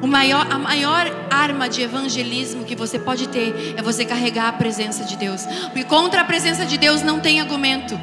O 0.00 0.06
maior, 0.06 0.46
a 0.50 0.58
maior 0.58 1.06
arma 1.28 1.68
de 1.68 1.82
evangelismo 1.82 2.64
que 2.64 2.76
você 2.76 2.98
pode 2.98 3.28
ter 3.28 3.74
é 3.76 3.82
você 3.82 4.04
carregar 4.04 4.48
a 4.48 4.52
presença 4.52 5.04
de 5.04 5.16
Deus. 5.16 5.44
Porque 5.64 5.84
contra 5.84 6.20
a 6.20 6.24
presença 6.24 6.64
de 6.64 6.78
Deus 6.78 7.02
não 7.02 7.18
tem 7.18 7.40
argumento. 7.40 7.98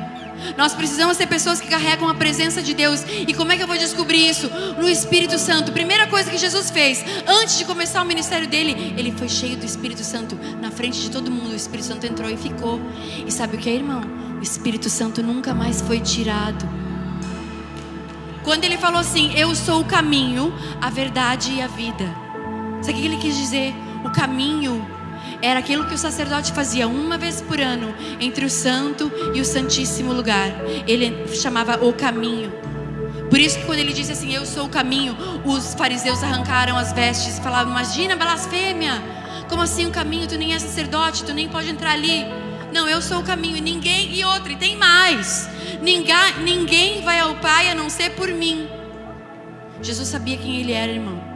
Nós 0.58 0.74
precisamos 0.74 1.18
ser 1.18 1.28
pessoas 1.28 1.60
que 1.60 1.68
carregam 1.68 2.08
a 2.10 2.14
presença 2.14 2.62
de 2.62 2.74
Deus. 2.74 3.04
E 3.28 3.34
como 3.34 3.52
é 3.52 3.58
que 3.58 3.64
eu 3.64 3.68
vou 3.68 3.78
descobrir 3.78 4.28
isso? 4.28 4.50
No 4.80 4.88
Espírito 4.88 5.38
Santo. 5.38 5.72
Primeira 5.72 6.08
coisa 6.08 6.30
que 6.30 6.38
Jesus 6.38 6.70
fez, 6.70 7.04
antes 7.28 7.58
de 7.58 7.66
começar 7.66 8.02
o 8.02 8.06
ministério 8.06 8.48
dele, 8.48 8.94
ele 8.98 9.12
foi 9.12 9.30
cheio 9.30 9.58
do 9.58 9.66
Espírito 9.66 10.04
Santo. 10.04 10.38
Na 10.62 10.72
frente 10.72 11.00
de 11.02 11.10
todo 11.10 11.32
mundo, 11.32 11.52
o 11.52 11.56
Espírito 11.56 11.88
Santo 11.88 12.06
entrou 12.06 12.30
e 12.30 12.38
ficou. 12.38 12.80
E 13.26 13.32
sabe 13.32 13.56
o 13.56 13.60
que 13.60 13.70
é, 13.70 13.76
irmão? 13.76 14.02
O 14.40 14.44
Espírito 14.44 14.90
Santo 14.90 15.24
nunca 15.24 15.54
mais 15.54 15.82
foi 15.82 16.00
tirado. 16.00 16.68
Quando 18.44 18.64
ele 18.64 18.78
falou 18.78 19.00
assim: 19.00 19.34
Eu 19.38 19.56
sou 19.56 19.82
o 19.82 19.86
caminho, 19.86 20.54
a 20.82 20.90
verdade 20.90 21.52
e 21.54 21.62
a 21.62 21.68
vida. 21.68 22.06
Sabe 22.82 23.00
o 23.00 23.02
que 23.02 23.08
ele 23.08 23.18
quis 23.18 23.36
dizer? 23.36 23.74
O 24.04 24.12
caminho 24.12 24.86
era 25.46 25.60
aquilo 25.60 25.86
que 25.86 25.94
o 25.94 25.98
sacerdote 25.98 26.52
fazia 26.52 26.88
uma 26.88 27.18
vez 27.18 27.40
por 27.40 27.62
ano 27.62 27.94
entre 28.20 28.46
o 28.46 28.50
santo 28.50 29.12
e 29.34 29.40
o 29.40 29.46
santíssimo 29.46 30.12
lugar. 30.12 30.50
Ele 30.88 31.28
chamava 31.36 31.86
o 31.86 31.94
caminho. 31.94 32.52
Por 33.30 33.40
isso 33.40 33.60
que 33.60 33.66
quando 33.66 33.80
ele 33.80 33.94
disse 33.94 34.12
assim, 34.12 34.34
eu 34.34 34.46
sou 34.46 34.66
o 34.66 34.70
caminho, 34.70 35.16
os 35.46 35.76
fariseus 35.76 36.24
arrancaram 36.24 36.78
as 36.78 36.94
vestes 36.94 37.38
e 37.38 37.42
falavam, 37.42 37.72
imagina 37.72 38.16
blasfêmia. 38.16 38.94
Como 39.48 39.62
assim 39.62 39.86
o 39.86 39.92
caminho? 39.92 40.28
Tu 40.28 40.38
nem 40.38 40.54
é 40.54 40.60
sacerdote, 40.60 41.24
tu 41.24 41.34
nem 41.34 41.48
pode 41.48 41.70
entrar 41.70 41.92
ali. 41.92 42.26
Não, 42.74 42.90
eu 42.90 43.02
sou 43.02 43.20
o 43.20 43.24
caminho. 43.24 43.58
E 43.58 43.62
ninguém, 43.62 44.16
e 44.16 44.24
outra, 44.26 44.52
e 44.52 44.56
tem 44.56 44.76
mais. 44.76 45.48
Ninguém, 45.82 46.40
ninguém 46.44 47.02
vai 47.02 47.20
ao 47.20 47.36
Pai 47.36 47.70
a 47.70 47.76
não 47.76 47.90
ser 47.90 48.12
por 48.12 48.28
mim. 48.30 48.68
Jesus 49.82 50.08
sabia 50.08 50.38
quem 50.38 50.60
ele 50.60 50.72
era, 50.72 50.92
irmão. 50.92 51.35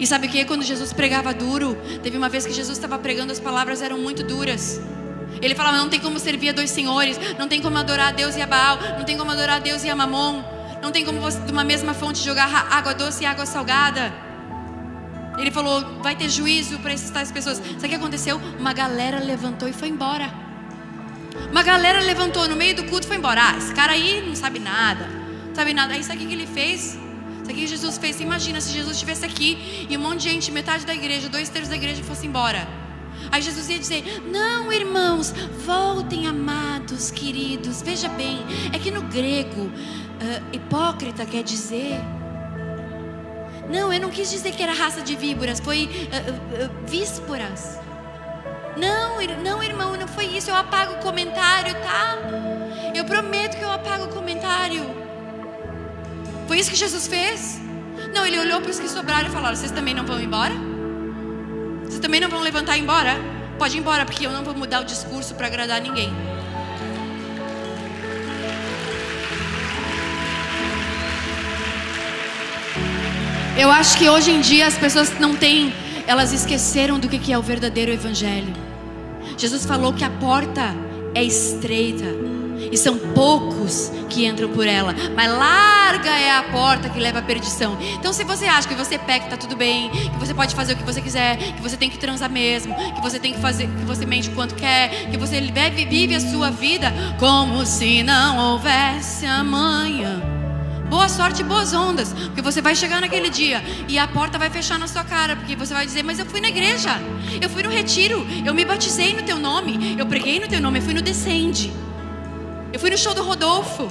E 0.00 0.06
sabe 0.06 0.26
o 0.26 0.30
que? 0.30 0.44
Quando 0.46 0.62
Jesus 0.62 0.94
pregava 0.94 1.34
duro, 1.34 1.76
teve 2.02 2.16
uma 2.16 2.30
vez 2.30 2.46
que 2.46 2.52
Jesus 2.52 2.78
estava 2.78 2.98
pregando, 2.98 3.30
as 3.30 3.38
palavras 3.38 3.82
eram 3.82 3.98
muito 3.98 4.22
duras. 4.22 4.80
Ele 5.42 5.54
falava: 5.54 5.76
não 5.76 5.90
tem 5.90 6.00
como 6.00 6.18
servir 6.18 6.48
a 6.48 6.52
dois 6.52 6.70
senhores, 6.70 7.20
não 7.38 7.46
tem 7.46 7.60
como 7.60 7.76
adorar 7.76 8.08
a 8.08 8.12
Deus 8.12 8.34
e 8.34 8.40
a 8.40 8.46
Baal, 8.46 8.78
não 8.98 9.04
tem 9.04 9.18
como 9.18 9.30
adorar 9.30 9.56
a 9.56 9.58
Deus 9.60 9.84
e 9.84 9.90
a 9.90 9.94
Mamon, 9.94 10.42
não 10.82 10.90
tem 10.90 11.04
como 11.04 11.20
você, 11.20 11.38
de 11.40 11.52
uma 11.52 11.62
mesma 11.62 11.92
fonte 11.92 12.24
jogar 12.24 12.48
água 12.70 12.94
doce 12.94 13.24
e 13.24 13.26
água 13.26 13.44
salgada. 13.44 14.10
Ele 15.38 15.50
falou: 15.50 16.02
vai 16.02 16.16
ter 16.16 16.30
juízo 16.30 16.78
para 16.78 16.94
essas 16.94 17.10
tais 17.10 17.30
pessoas. 17.30 17.58
Sabe 17.58 17.86
o 17.86 17.88
que 17.90 17.94
aconteceu? 17.94 18.40
Uma 18.58 18.72
galera 18.72 19.20
levantou 19.20 19.68
e 19.68 19.72
foi 19.72 19.88
embora. 19.88 20.32
Uma 21.50 21.62
galera 21.62 22.00
levantou 22.00 22.48
no 22.48 22.56
meio 22.56 22.74
do 22.74 22.84
culto 22.84 23.04
e 23.04 23.08
foi 23.08 23.18
embora. 23.18 23.40
Ah, 23.42 23.58
esse 23.58 23.74
cara 23.74 23.92
aí 23.92 24.24
não 24.26 24.34
sabe 24.34 24.58
nada. 24.58 25.06
Não 25.48 25.54
sabe 25.54 25.74
nada. 25.74 25.92
Aí 25.92 26.02
sabe 26.02 26.24
o 26.24 26.26
que 26.26 26.34
ele 26.34 26.46
fez? 26.46 26.98
O 27.50 27.54
que 27.54 27.66
Jesus 27.66 27.98
fez? 27.98 28.20
Imagina 28.20 28.60
se 28.60 28.72
Jesus 28.72 28.92
estivesse 28.92 29.24
aqui 29.24 29.86
e 29.88 29.96
um 29.96 30.00
monte 30.00 30.22
de 30.22 30.30
gente, 30.30 30.52
metade 30.52 30.86
da 30.86 30.94
igreja, 30.94 31.28
dois 31.28 31.48
terços 31.48 31.68
da 31.68 31.76
igreja, 31.76 32.02
fosse 32.04 32.26
embora. 32.26 32.66
Aí 33.30 33.42
Jesus 33.42 33.68
ia 33.68 33.78
dizer: 33.78 34.22
Não, 34.30 34.72
irmãos, 34.72 35.32
voltem, 35.66 36.26
amados, 36.26 37.10
queridos. 37.10 37.82
Veja 37.82 38.08
bem, 38.08 38.38
é 38.72 38.78
que 38.78 38.90
no 38.90 39.02
grego, 39.02 39.62
uh, 39.62 39.70
hipócrita 40.52 41.26
quer 41.26 41.42
dizer 41.42 42.00
não, 43.70 43.92
eu 43.92 44.00
não 44.00 44.10
quis 44.10 44.28
dizer 44.28 44.50
que 44.50 44.62
era 44.62 44.72
raça 44.72 45.00
de 45.00 45.14
víboras, 45.14 45.60
foi 45.60 45.84
uh, 45.84 46.64
uh, 46.64 46.86
vísporas. 46.88 47.78
Não, 48.76 49.20
não, 49.44 49.62
irmão, 49.62 49.96
não 49.96 50.08
foi 50.08 50.24
isso. 50.24 50.50
Eu 50.50 50.56
apago 50.56 50.94
o 50.94 50.98
comentário, 50.98 51.72
tá? 51.74 52.16
Eu 52.92 53.04
prometo 53.04 53.56
que 53.56 53.62
eu 53.62 53.70
apago 53.70 54.04
o 54.04 54.08
comentário. 54.08 54.99
Foi 56.50 56.58
isso 56.58 56.68
que 56.68 56.76
Jesus 56.76 57.06
fez? 57.06 57.60
Não, 58.12 58.26
ele 58.26 58.36
olhou 58.36 58.60
para 58.60 58.72
os 58.72 58.80
que 58.80 58.88
sobraram 58.88 59.28
e 59.28 59.30
falou: 59.30 59.54
Vocês 59.54 59.70
também 59.70 59.94
não 59.94 60.04
vão 60.04 60.20
embora? 60.20 60.52
Vocês 61.84 62.00
também 62.00 62.20
não 62.20 62.28
vão 62.28 62.40
levantar 62.40 62.76
e 62.76 62.80
ir 62.80 62.82
embora? 62.82 63.14
Pode 63.56 63.76
ir 63.76 63.78
embora, 63.78 64.04
porque 64.04 64.26
eu 64.26 64.32
não 64.32 64.42
vou 64.42 64.52
mudar 64.52 64.80
o 64.80 64.84
discurso 64.84 65.32
para 65.36 65.46
agradar 65.46 65.80
ninguém. 65.80 66.12
Eu 73.56 73.70
acho 73.70 73.96
que 73.96 74.08
hoje 74.08 74.32
em 74.32 74.40
dia 74.40 74.66
as 74.66 74.76
pessoas 74.76 75.16
não 75.20 75.36
têm, 75.36 75.72
elas 76.04 76.32
esqueceram 76.32 76.98
do 76.98 77.08
que 77.08 77.32
é 77.32 77.38
o 77.38 77.42
verdadeiro 77.42 77.92
evangelho. 77.92 78.52
Jesus 79.38 79.64
falou 79.64 79.92
que 79.92 80.02
a 80.02 80.10
porta 80.10 80.74
é 81.14 81.22
estreita 81.22 82.39
e 82.70 82.76
são 82.76 82.98
poucos 82.98 83.90
que 84.08 84.26
entram 84.26 84.48
por 84.48 84.66
ela, 84.66 84.94
mas 85.14 85.30
larga 85.30 86.10
é 86.10 86.30
a 86.36 86.42
porta 86.44 86.88
que 86.88 86.98
leva 86.98 87.20
à 87.20 87.22
perdição. 87.22 87.76
Então, 87.94 88.12
se 88.12 88.24
você 88.24 88.46
acha 88.46 88.68
que 88.68 88.74
você 88.74 88.98
peca, 88.98 89.26
tá 89.26 89.36
tudo 89.36 89.56
bem, 89.56 89.90
que 89.90 90.18
você 90.18 90.34
pode 90.34 90.54
fazer 90.54 90.72
o 90.72 90.76
que 90.76 90.82
você 90.82 91.00
quiser, 91.00 91.36
que 91.36 91.62
você 91.62 91.76
tem 91.76 91.90
que 91.90 91.98
transar 91.98 92.30
mesmo, 92.30 92.74
que 92.94 93.00
você 93.00 93.18
tem 93.18 93.32
que 93.32 93.40
fazer, 93.40 93.68
que 93.68 93.84
você 93.84 94.04
mente 94.04 94.30
quanto 94.30 94.54
quer, 94.54 95.10
que 95.10 95.16
você 95.16 95.40
vive 95.88 96.14
a 96.14 96.20
sua 96.20 96.50
vida 96.50 96.92
como 97.18 97.64
se 97.66 98.02
não 98.02 98.52
houvesse 98.52 99.26
amanhã. 99.26 100.20
Boa 100.88 101.08
sorte 101.08 101.42
e 101.42 101.44
boas 101.44 101.72
ondas, 101.72 102.12
porque 102.12 102.42
você 102.42 102.60
vai 102.60 102.74
chegar 102.74 103.00
naquele 103.00 103.30
dia 103.30 103.62
e 103.86 103.96
a 103.96 104.08
porta 104.08 104.36
vai 104.36 104.50
fechar 104.50 104.76
na 104.76 104.88
sua 104.88 105.04
cara, 105.04 105.36
porque 105.36 105.54
você 105.54 105.72
vai 105.72 105.86
dizer: 105.86 106.02
Mas 106.02 106.18
eu 106.18 106.26
fui 106.26 106.40
na 106.40 106.48
igreja, 106.48 106.90
eu 107.40 107.48
fui 107.48 107.62
no 107.62 107.70
retiro, 107.70 108.26
eu 108.44 108.52
me 108.52 108.64
batizei 108.64 109.14
no 109.14 109.22
teu 109.22 109.38
nome, 109.38 109.96
eu 109.96 110.04
preguei 110.06 110.40
no 110.40 110.48
teu 110.48 110.60
nome, 110.60 110.80
eu 110.80 110.82
fui 110.82 110.92
no 110.92 111.00
Descende, 111.00 111.72
eu 112.72 112.78
fui 112.78 112.90
no 112.90 112.96
show 112.96 113.14
do 113.14 113.22
Rodolfo. 113.22 113.90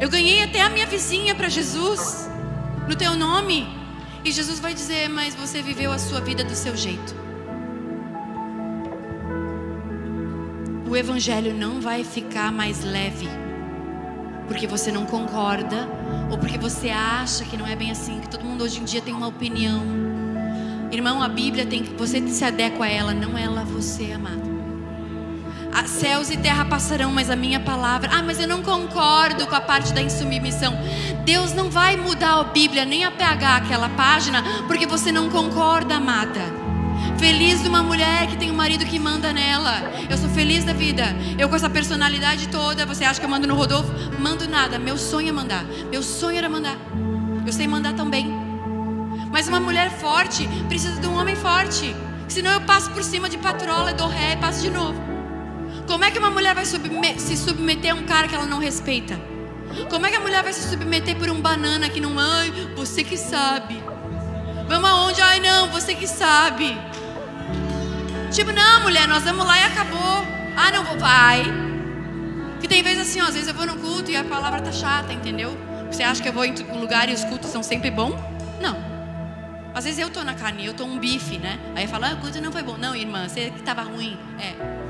Eu 0.00 0.08
ganhei 0.08 0.42
até 0.42 0.60
a 0.62 0.68
minha 0.68 0.86
vizinha 0.86 1.34
para 1.34 1.48
Jesus, 1.48 2.28
no 2.88 2.96
teu 2.96 3.14
nome. 3.14 3.68
E 4.24 4.32
Jesus 4.32 4.58
vai 4.58 4.74
dizer: 4.74 5.08
Mas 5.08 5.34
você 5.34 5.62
viveu 5.62 5.92
a 5.92 5.98
sua 5.98 6.20
vida 6.20 6.42
do 6.42 6.54
seu 6.54 6.76
jeito. 6.76 7.14
O 10.88 10.96
Evangelho 10.96 11.54
não 11.54 11.80
vai 11.80 12.02
ficar 12.02 12.50
mais 12.50 12.82
leve, 12.82 13.28
porque 14.48 14.66
você 14.66 14.90
não 14.90 15.06
concorda, 15.06 15.88
ou 16.28 16.36
porque 16.36 16.58
você 16.58 16.90
acha 16.90 17.44
que 17.44 17.56
não 17.56 17.64
é 17.64 17.76
bem 17.76 17.92
assim, 17.92 18.18
que 18.20 18.28
todo 18.28 18.44
mundo 18.44 18.64
hoje 18.64 18.80
em 18.80 18.84
dia 18.84 19.00
tem 19.00 19.14
uma 19.14 19.28
opinião. 19.28 19.84
Irmão, 20.90 21.22
a 21.22 21.28
Bíblia 21.28 21.64
tem 21.64 21.84
que. 21.84 21.94
Você 21.94 22.26
se 22.26 22.44
adequa 22.44 22.84
a 22.86 22.88
ela, 22.88 23.14
não 23.14 23.38
ela 23.38 23.62
você, 23.62 24.10
amado. 24.10 24.49
Ah, 25.72 25.86
céus 25.86 26.30
e 26.30 26.36
terra 26.36 26.64
passarão, 26.64 27.12
mas 27.12 27.30
a 27.30 27.36
minha 27.36 27.60
palavra. 27.60 28.10
Ah, 28.12 28.22
mas 28.22 28.40
eu 28.40 28.48
não 28.48 28.62
concordo 28.62 29.46
com 29.46 29.54
a 29.54 29.60
parte 29.60 29.92
da 29.92 30.02
insubmissão. 30.02 30.76
Deus 31.24 31.52
não 31.52 31.70
vai 31.70 31.96
mudar 31.96 32.40
a 32.40 32.44
Bíblia, 32.44 32.84
nem 32.84 33.04
apagar 33.04 33.62
aquela 33.62 33.88
página, 33.90 34.42
porque 34.66 34.86
você 34.86 35.12
não 35.12 35.30
concorda, 35.30 35.94
amada. 35.94 36.40
Feliz 37.18 37.62
de 37.62 37.68
uma 37.68 37.82
mulher 37.82 38.26
que 38.26 38.36
tem 38.36 38.50
um 38.50 38.54
marido 38.54 38.84
que 38.84 38.98
manda 38.98 39.32
nela. 39.32 39.82
Eu 40.08 40.18
sou 40.18 40.28
feliz 40.30 40.64
da 40.64 40.72
vida. 40.72 41.04
Eu 41.38 41.48
com 41.48 41.56
essa 41.56 41.70
personalidade 41.70 42.48
toda, 42.48 42.84
você 42.84 43.04
acha 43.04 43.20
que 43.20 43.26
eu 43.26 43.30
mando 43.30 43.46
no 43.46 43.54
Rodolfo? 43.54 43.92
Mando 44.18 44.48
nada. 44.48 44.78
Meu 44.78 44.98
sonho 44.98 45.28
é 45.28 45.32
mandar. 45.32 45.64
Meu 45.90 46.02
sonho 46.02 46.38
era 46.38 46.48
mandar. 46.48 46.76
Eu 47.46 47.52
sei 47.52 47.66
mandar 47.66 47.94
também. 47.94 48.32
Mas 49.30 49.48
uma 49.48 49.60
mulher 49.60 49.90
forte 49.90 50.48
precisa 50.68 51.00
de 51.00 51.06
um 51.06 51.18
homem 51.18 51.36
forte. 51.36 51.94
Senão 52.28 52.50
eu 52.52 52.60
passo 52.62 52.90
por 52.90 53.02
cima 53.02 53.28
de 53.28 53.38
patrola, 53.38 53.92
dou 53.92 54.08
ré 54.08 54.32
e 54.32 54.36
passo 54.36 54.62
de 54.62 54.70
novo. 54.70 55.09
Como 55.86 56.04
é 56.04 56.10
que 56.10 56.18
uma 56.18 56.30
mulher 56.30 56.54
vai 56.54 56.64
se 56.64 57.36
submeter 57.36 57.92
a 57.92 57.94
um 57.94 58.04
cara 58.04 58.28
que 58.28 58.34
ela 58.34 58.46
não 58.46 58.58
respeita? 58.58 59.20
Como 59.88 60.06
é 60.06 60.10
que 60.10 60.16
a 60.16 60.20
mulher 60.20 60.42
vai 60.42 60.52
se 60.52 60.68
submeter 60.68 61.16
por 61.16 61.30
um 61.30 61.40
banana 61.40 61.88
que 61.88 62.00
não, 62.00 62.18
ai, 62.18 62.50
você 62.76 63.04
que 63.04 63.16
sabe. 63.16 63.82
Vamos 64.68 64.90
aonde? 64.90 65.20
Ai, 65.20 65.40
não, 65.40 65.68
você 65.68 65.94
que 65.94 66.06
sabe. 66.06 66.76
Tipo, 68.32 68.52
não, 68.52 68.82
mulher, 68.82 69.06
nós 69.08 69.22
vamos 69.22 69.46
lá 69.46 69.58
e 69.58 69.64
acabou. 69.64 70.24
Ah, 70.56 70.70
não 70.72 70.84
vou, 70.84 70.98
vai. 70.98 71.42
Que 72.60 72.68
tem 72.68 72.82
vezes 72.82 73.08
assim, 73.08 73.20
ó, 73.20 73.24
às 73.24 73.34
vezes 73.34 73.48
eu 73.48 73.54
vou 73.54 73.66
no 73.66 73.76
culto 73.76 74.10
e 74.10 74.16
a 74.16 74.24
palavra 74.24 74.60
tá 74.60 74.72
chata, 74.72 75.12
entendeu? 75.12 75.56
Você 75.90 76.02
acha 76.02 76.22
que 76.22 76.28
eu 76.28 76.32
vou 76.32 76.44
em 76.44 76.54
um 76.70 76.80
lugar 76.80 77.08
e 77.08 77.14
os 77.14 77.24
cultos 77.24 77.50
são 77.50 77.62
sempre 77.62 77.90
bons? 77.90 78.14
Não. 78.60 78.76
Às 79.74 79.84
vezes 79.84 80.00
eu 80.00 80.10
tô 80.10 80.22
na 80.24 80.34
carne, 80.34 80.66
eu 80.66 80.74
tô 80.74 80.84
um 80.84 80.98
bife, 80.98 81.38
né? 81.38 81.58
Aí 81.74 81.84
eu 81.84 81.88
falo, 81.88 82.04
ah, 82.04 82.14
o 82.14 82.16
culto 82.18 82.40
não 82.40 82.52
foi 82.52 82.62
bom. 82.62 82.76
Não, 82.76 82.94
irmã, 82.94 83.28
você 83.28 83.50
que 83.50 83.62
tava 83.62 83.82
ruim. 83.82 84.18
É 84.38 84.89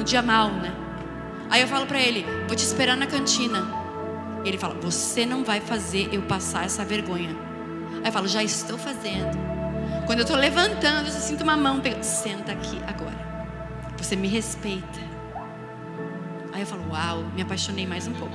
no 0.00 0.04
dia 0.04 0.22
mal, 0.22 0.50
né? 0.50 0.72
Aí 1.50 1.60
eu 1.60 1.68
falo 1.68 1.86
para 1.86 2.00
ele: 2.00 2.24
vou 2.46 2.56
te 2.56 2.64
esperar 2.64 2.96
na 2.96 3.06
cantina. 3.06 3.68
Ele 4.44 4.56
fala: 4.56 4.74
você 4.80 5.26
não 5.26 5.44
vai 5.44 5.60
fazer 5.60 6.08
eu 6.10 6.22
passar 6.22 6.64
essa 6.64 6.84
vergonha. 6.84 7.36
Aí 7.96 8.06
eu 8.06 8.12
falo: 8.12 8.26
já 8.26 8.42
estou 8.42 8.78
fazendo. 8.78 9.38
Quando 10.06 10.20
eu 10.20 10.24
estou 10.24 10.38
levantando, 10.38 11.06
eu 11.06 11.12
sinto 11.12 11.44
uma 11.44 11.56
mão 11.56 11.80
pegando. 11.80 12.02
Senta 12.02 12.52
aqui 12.52 12.80
agora. 12.86 13.18
Você 13.98 14.16
me 14.16 14.26
respeita. 14.26 15.00
Aí 16.52 16.62
eu 16.62 16.66
falo: 16.66 16.88
uau, 16.90 17.24
me 17.34 17.42
apaixonei 17.42 17.86
mais 17.86 18.08
um 18.08 18.14
pouco. 18.14 18.34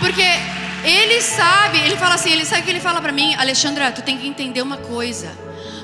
Porque 0.00 0.55
ele 0.86 1.20
sabe, 1.20 1.78
ele 1.78 1.96
fala 1.96 2.14
assim, 2.14 2.30
ele 2.30 2.44
sabe 2.44 2.62
que 2.62 2.70
ele 2.70 2.78
fala 2.78 3.00
para 3.00 3.10
mim, 3.10 3.34
Alexandra, 3.34 3.90
tu 3.90 4.02
tem 4.02 4.16
que 4.16 4.28
entender 4.28 4.62
uma 4.62 4.76
coisa. 4.76 5.36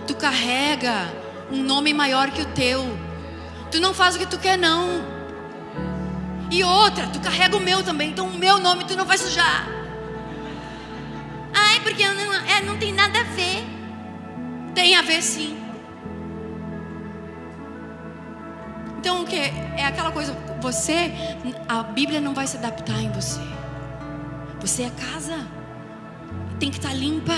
Tu 0.06 0.14
carrega 0.14 1.12
um 1.50 1.60
nome 1.60 1.92
maior 1.92 2.30
que 2.30 2.40
o 2.40 2.46
teu. 2.46 2.96
Tu 3.70 3.80
não 3.80 3.92
faz 3.92 4.14
o 4.14 4.18
que 4.20 4.26
tu 4.26 4.38
quer 4.38 4.56
não. 4.56 5.02
E 6.52 6.62
outra, 6.62 7.08
tu 7.08 7.18
carrega 7.18 7.56
o 7.56 7.60
meu 7.60 7.82
também, 7.82 8.10
então 8.10 8.28
o 8.28 8.38
meu 8.38 8.60
nome 8.60 8.84
tu 8.84 8.96
não 8.96 9.04
vai 9.04 9.18
sujar. 9.18 9.66
Ai, 11.52 11.80
porque 11.80 12.06
não, 12.06 12.34
é, 12.34 12.62
não 12.62 12.78
tem 12.78 12.92
nada 12.92 13.18
a 13.18 13.24
ver. 13.24 13.64
Tem 14.72 14.94
a 14.94 15.02
ver 15.02 15.20
sim. 15.20 15.58
Então 18.98 19.22
o 19.22 19.26
que? 19.26 19.36
É 19.76 19.84
aquela 19.84 20.12
coisa, 20.12 20.32
você, 20.60 21.10
a 21.68 21.82
Bíblia 21.82 22.20
não 22.20 22.34
vai 22.34 22.46
se 22.46 22.56
adaptar 22.56 23.02
em 23.02 23.10
você. 23.10 23.40
Você 24.62 24.84
é 24.84 24.90
casa. 24.90 25.44
Tem 26.60 26.70
que 26.70 26.76
estar 26.76 26.94
limpa. 26.94 27.34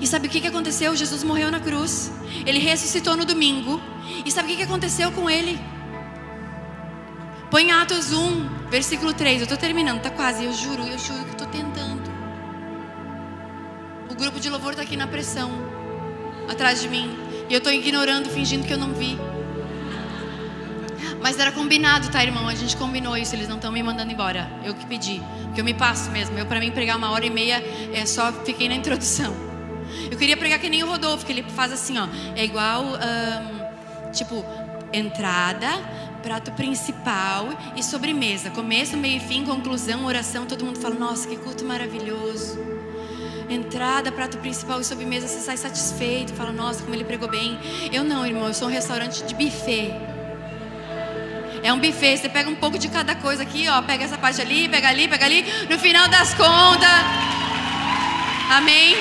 E 0.00 0.06
sabe 0.06 0.28
o 0.28 0.30
que 0.30 0.46
aconteceu? 0.46 0.94
Jesus 0.94 1.24
morreu 1.24 1.50
na 1.50 1.58
cruz. 1.58 2.12
Ele 2.46 2.60
ressuscitou 2.60 3.16
no 3.16 3.24
domingo. 3.24 3.80
E 4.24 4.30
sabe 4.30 4.52
o 4.52 4.56
que 4.56 4.62
aconteceu 4.62 5.10
com 5.10 5.28
ele? 5.28 5.58
Põe 7.50 7.72
Atos 7.72 8.12
1, 8.12 8.68
versículo 8.70 9.12
3. 9.12 9.38
Eu 9.38 9.42
estou 9.44 9.58
terminando, 9.58 10.00
tá 10.00 10.10
quase. 10.10 10.44
Eu 10.44 10.52
juro, 10.52 10.84
eu 10.84 10.98
juro 10.98 11.24
que 11.24 11.32
estou 11.32 11.48
tentando. 11.48 12.08
O 14.08 14.14
grupo 14.14 14.38
de 14.38 14.48
louvor 14.48 14.72
está 14.72 14.82
aqui 14.82 14.96
na 14.96 15.08
pressão, 15.08 15.50
atrás 16.48 16.80
de 16.80 16.88
mim. 16.88 17.18
E 17.48 17.52
eu 17.52 17.58
estou 17.58 17.72
ignorando, 17.72 18.30
fingindo 18.30 18.64
que 18.64 18.72
eu 18.72 18.78
não 18.78 18.94
vi. 18.94 19.18
Mas 21.22 21.38
era 21.38 21.50
combinado, 21.52 22.08
tá, 22.10 22.22
irmão? 22.22 22.46
A 22.46 22.54
gente 22.54 22.76
combinou 22.76 23.16
isso. 23.16 23.34
Eles 23.34 23.48
não 23.48 23.56
estão 23.56 23.72
me 23.72 23.82
mandando 23.82 24.12
embora. 24.12 24.50
Eu 24.64 24.74
que 24.74 24.86
pedi. 24.86 25.22
Porque 25.44 25.60
eu 25.60 25.64
me 25.64 25.74
passo 25.74 26.10
mesmo. 26.10 26.38
Eu, 26.38 26.46
para 26.46 26.60
mim, 26.60 26.70
pregar 26.70 26.96
uma 26.96 27.10
hora 27.10 27.26
e 27.26 27.30
meia, 27.30 27.62
é 27.92 28.06
só 28.06 28.32
fiquei 28.32 28.68
na 28.68 28.74
introdução. 28.74 29.34
Eu 30.10 30.16
queria 30.16 30.36
pregar 30.36 30.58
que 30.58 30.68
nem 30.68 30.82
o 30.82 30.86
Rodolfo, 30.86 31.24
que 31.24 31.32
ele 31.32 31.42
faz 31.42 31.72
assim, 31.72 31.98
ó. 31.98 32.06
É 32.36 32.44
igual, 32.44 32.84
tipo, 34.12 34.44
entrada, 34.92 35.68
prato 36.22 36.52
principal 36.52 37.48
e 37.76 37.82
sobremesa. 37.82 38.50
Começo, 38.50 38.96
meio 38.96 39.16
e 39.16 39.20
fim, 39.20 39.44
conclusão, 39.44 40.04
oração. 40.04 40.46
Todo 40.46 40.64
mundo 40.64 40.78
fala, 40.78 40.94
nossa, 40.94 41.26
que 41.26 41.36
culto 41.36 41.64
maravilhoso. 41.64 42.58
Entrada, 43.48 44.10
prato 44.10 44.38
principal 44.38 44.80
e 44.80 44.84
sobremesa, 44.84 45.28
você 45.28 45.38
sai 45.38 45.56
satisfeito, 45.56 46.34
fala, 46.34 46.52
nossa, 46.52 46.82
como 46.82 46.94
ele 46.94 47.04
pregou 47.04 47.28
bem. 47.28 47.58
Eu 47.92 48.02
não, 48.02 48.26
irmão, 48.26 48.48
eu 48.48 48.54
sou 48.54 48.66
um 48.68 48.70
restaurante 48.70 49.24
de 49.24 49.34
buffet. 49.34 49.94
É 51.66 51.72
um 51.72 51.80
buffet, 51.80 52.16
você 52.16 52.28
pega 52.28 52.48
um 52.48 52.54
pouco 52.54 52.78
de 52.78 52.86
cada 52.86 53.16
coisa 53.16 53.42
aqui, 53.42 53.68
ó, 53.68 53.82
pega 53.82 54.04
essa 54.04 54.16
parte 54.16 54.40
ali, 54.40 54.68
pega 54.68 54.88
ali, 54.88 55.08
pega 55.08 55.24
ali. 55.24 55.44
No 55.68 55.76
final 55.80 56.06
das 56.06 56.32
contas, 56.32 56.88
amém? 58.48 58.94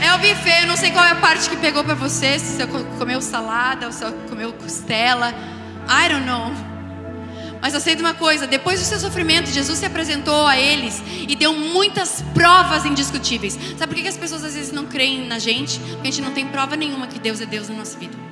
É 0.00 0.14
o 0.14 0.18
buffet, 0.18 0.60
eu 0.60 0.68
não 0.68 0.76
sei 0.76 0.92
qual 0.92 1.04
é 1.04 1.10
a 1.10 1.16
parte 1.16 1.50
que 1.50 1.56
pegou 1.56 1.82
para 1.82 1.94
você, 1.94 2.38
se 2.38 2.58
você 2.58 2.66
comeu 2.96 3.20
salada 3.20 3.86
ou 3.86 3.92
se 3.92 4.04
você 4.04 4.14
comeu 4.28 4.52
costela. 4.52 5.34
I 5.88 6.08
don't 6.08 6.26
know. 6.26 6.52
Mas 7.60 7.72
de 7.82 8.00
uma 8.00 8.14
coisa: 8.14 8.46
depois 8.46 8.78
do 8.78 8.86
seu 8.86 9.00
sofrimento, 9.00 9.50
Jesus 9.50 9.80
se 9.80 9.84
apresentou 9.84 10.46
a 10.46 10.56
eles 10.56 11.02
e 11.26 11.34
deu 11.34 11.54
muitas 11.54 12.22
provas 12.34 12.86
indiscutíveis. 12.86 13.58
Sabe 13.76 13.92
por 13.92 14.00
que 14.00 14.06
as 14.06 14.16
pessoas 14.16 14.44
às 14.44 14.54
vezes 14.54 14.70
não 14.70 14.86
creem 14.86 15.26
na 15.26 15.40
gente? 15.40 15.80
Porque 15.80 16.06
a 16.06 16.10
gente 16.12 16.22
não 16.22 16.32
tem 16.32 16.46
prova 16.46 16.76
nenhuma 16.76 17.08
que 17.08 17.18
Deus 17.18 17.40
é 17.40 17.46
Deus 17.46 17.68
na 17.68 17.74
nossa 17.74 17.98
vida. 17.98 18.31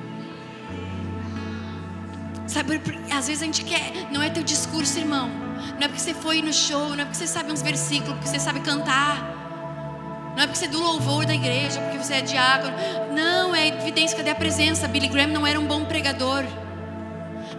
Sabe, 2.51 2.81
às 3.09 3.27
vezes 3.27 3.41
a 3.41 3.45
gente 3.45 3.63
quer, 3.63 4.11
não 4.11 4.21
é 4.21 4.29
teu 4.29 4.43
discurso, 4.43 4.99
irmão. 4.99 5.29
Não 5.29 5.85
é 5.85 5.87
porque 5.87 6.01
você 6.01 6.13
foi 6.13 6.41
no 6.41 6.51
show, 6.51 6.89
não 6.89 6.99
é 6.99 7.05
porque 7.05 7.17
você 7.17 7.25
sabe 7.25 7.49
uns 7.49 7.61
versículos, 7.61 8.15
porque 8.15 8.27
você 8.27 8.39
sabe 8.39 8.59
cantar. 8.59 10.33
Não 10.35 10.43
é 10.43 10.47
porque 10.47 10.59
você 10.59 10.65
é 10.65 10.67
do 10.67 10.81
louvor 10.81 11.25
da 11.25 11.33
igreja, 11.33 11.79
porque 11.79 11.97
você 11.97 12.15
é 12.15 12.21
diácono. 12.21 12.73
Não, 13.15 13.55
é 13.55 13.69
evidência, 13.69 14.17
cadê 14.17 14.31
a 14.31 14.35
presença? 14.35 14.85
Billy 14.85 15.07
Graham 15.07 15.27
não 15.27 15.47
era 15.47 15.57
um 15.57 15.65
bom 15.65 15.85
pregador. 15.85 16.43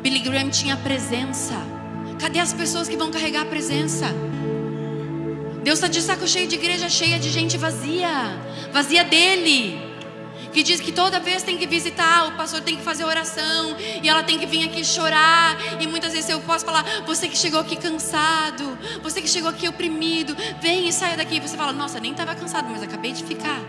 Billy 0.02 0.19
Graham 0.19 0.51
tinha 0.51 0.77
presença. 0.77 1.55
Cadê 2.20 2.39
as 2.39 2.52
pessoas 2.52 2.86
que 2.86 2.97
vão 2.97 3.10
carregar 3.10 3.43
a 3.43 3.47
presença? 3.47 4.09
Deus 5.64 5.78
está 5.78 5.89
de 5.89 6.02
saco 6.02 6.28
cheio 6.28 6.47
de 6.47 6.56
igreja 6.56 6.90
cheia 6.90 7.19
de 7.19 7.31
gente 7.31 7.56
vazia, 7.56 8.10
vazia 8.70 9.05
dele 9.05 9.91
que 10.53 10.62
diz 10.62 10.81
que 10.81 10.93
toda 10.93 11.19
vez 11.19 11.43
tem 11.43 11.57
que 11.57 11.66
visitar, 11.66 12.29
o 12.29 12.33
pastor 12.33 12.61
tem 12.61 12.77
que 12.77 12.83
fazer 12.83 13.05
oração, 13.05 13.77
e 14.03 14.09
ela 14.09 14.23
tem 14.23 14.39
que 14.39 14.47
vir 14.47 14.65
aqui 14.65 14.85
chorar, 14.85 15.57
e 15.81 15.87
muitas 15.87 16.12
vezes 16.12 16.29
eu 16.31 16.41
posso 16.41 16.65
falar, 16.65 16.85
você 17.07 17.29
que 17.29 17.37
chegou 17.37 17.61
aqui 17.61 17.77
cansado, 17.77 18.79
você 19.03 19.20
que 19.20 19.29
chegou 19.29 19.51
aqui 19.51 19.69
oprimido, 19.69 20.37
vem 20.61 20.89
e 20.89 20.93
saia 20.93 21.16
daqui. 21.16 21.37
E 21.37 21.41
você 21.41 21.57
fala, 21.57 21.73
nossa, 21.73 21.99
nem 21.99 22.12
estava 22.12 22.35
cansado, 22.35 22.69
mas 22.70 22.83
acabei 22.83 23.12
de 23.12 23.24
ficar. 23.24 23.61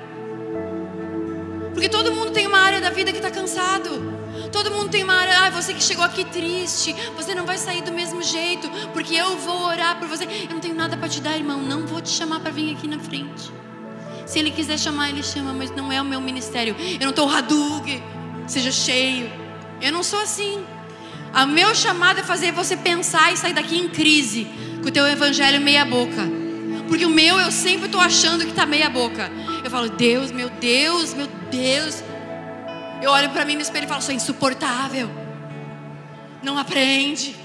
Porque 1.74 1.90
todo 1.90 2.14
mundo 2.14 2.32
tem 2.32 2.46
uma 2.46 2.60
área 2.60 2.80
da 2.80 2.90
vida 2.90 3.12
que 3.12 3.18
está 3.18 3.32
cansado. 3.32 4.14
Todo 4.52 4.72
mundo 4.72 4.90
tem 4.90 5.04
uma 5.04 5.14
área, 5.14 5.46
ah, 5.46 5.50
você 5.50 5.74
que 5.74 5.82
chegou 5.82 6.04
aqui 6.04 6.26
triste, 6.26 6.96
você 7.16 7.34
não 7.34 7.46
vai 7.46 7.58
sair 7.58 7.82
do 7.82 7.92
mesmo 7.92 8.22
jeito, 8.22 8.70
porque 8.94 9.16
eu 9.16 9.38
vou 9.38 9.66
orar 9.66 9.98
por 9.98 10.08
você. 10.08 10.26
Eu 10.26 10.50
não 10.50 10.60
tenho 10.60 10.76
nada 10.76 10.98
para 10.98 11.08
te 11.08 11.22
dar, 11.22 11.36
irmão, 11.36 11.60
não 11.60 11.86
vou 11.86 12.02
te 12.02 12.10
chamar 12.10 12.40
para 12.40 12.52
vir 12.52 12.76
aqui 12.76 12.88
na 12.88 13.00
frente. 13.00 13.52
Se 14.26 14.40
ele 14.40 14.52
quiser 14.52 14.78
chamar, 14.80 15.10
ele 15.10 15.24
chama, 15.24 15.54
mas 15.54 15.72
não 15.72 15.92
é 15.92 16.02
o 16.02 16.06
meu 16.06 16.22
ministério. 16.22 16.76
Eu 16.80 17.02
não 17.02 17.10
estou 17.10 17.30
Hadug, 17.30 18.02
seja 18.48 18.72
cheio. 18.72 19.32
Eu 19.82 19.92
não 19.92 20.04
sou 20.04 20.20
assim. 20.20 20.64
O 21.34 21.46
meu 21.48 21.74
chamado 21.74 22.20
é 22.20 22.24
fazer 22.24 22.52
você 22.52 22.78
pensar 22.78 23.34
e 23.34 23.38
sair 23.38 23.54
daqui 23.54 23.78
em 23.78 23.90
crise 23.90 24.48
com 24.82 24.88
o 24.88 24.92
teu 24.92 25.06
evangelho 25.08 25.60
meia 25.60 25.84
boca. 25.84 26.30
Porque 26.88 27.06
o 27.06 27.10
meu 27.10 27.40
eu 27.40 27.52
sempre 27.52 27.88
estou 27.88 28.00
achando 28.00 28.44
que 28.44 28.52
está 28.52 28.66
meia 28.66 28.90
boca. 28.90 29.32
Eu 29.64 29.72
falo, 29.72 29.90
Deus, 29.90 30.32
meu 30.32 30.50
Deus, 30.50 31.14
meu 31.14 31.28
Deus. 31.50 32.04
Eu 33.02 33.12
olho 33.12 33.30
para 33.32 33.46
mim 33.46 33.56
no 33.56 33.62
espelho 33.62 33.86
e 33.86 33.88
falo, 33.88 34.02
sou 34.02 34.14
insuportável. 34.14 35.10
Não 36.42 36.58
aprende. 36.58 37.36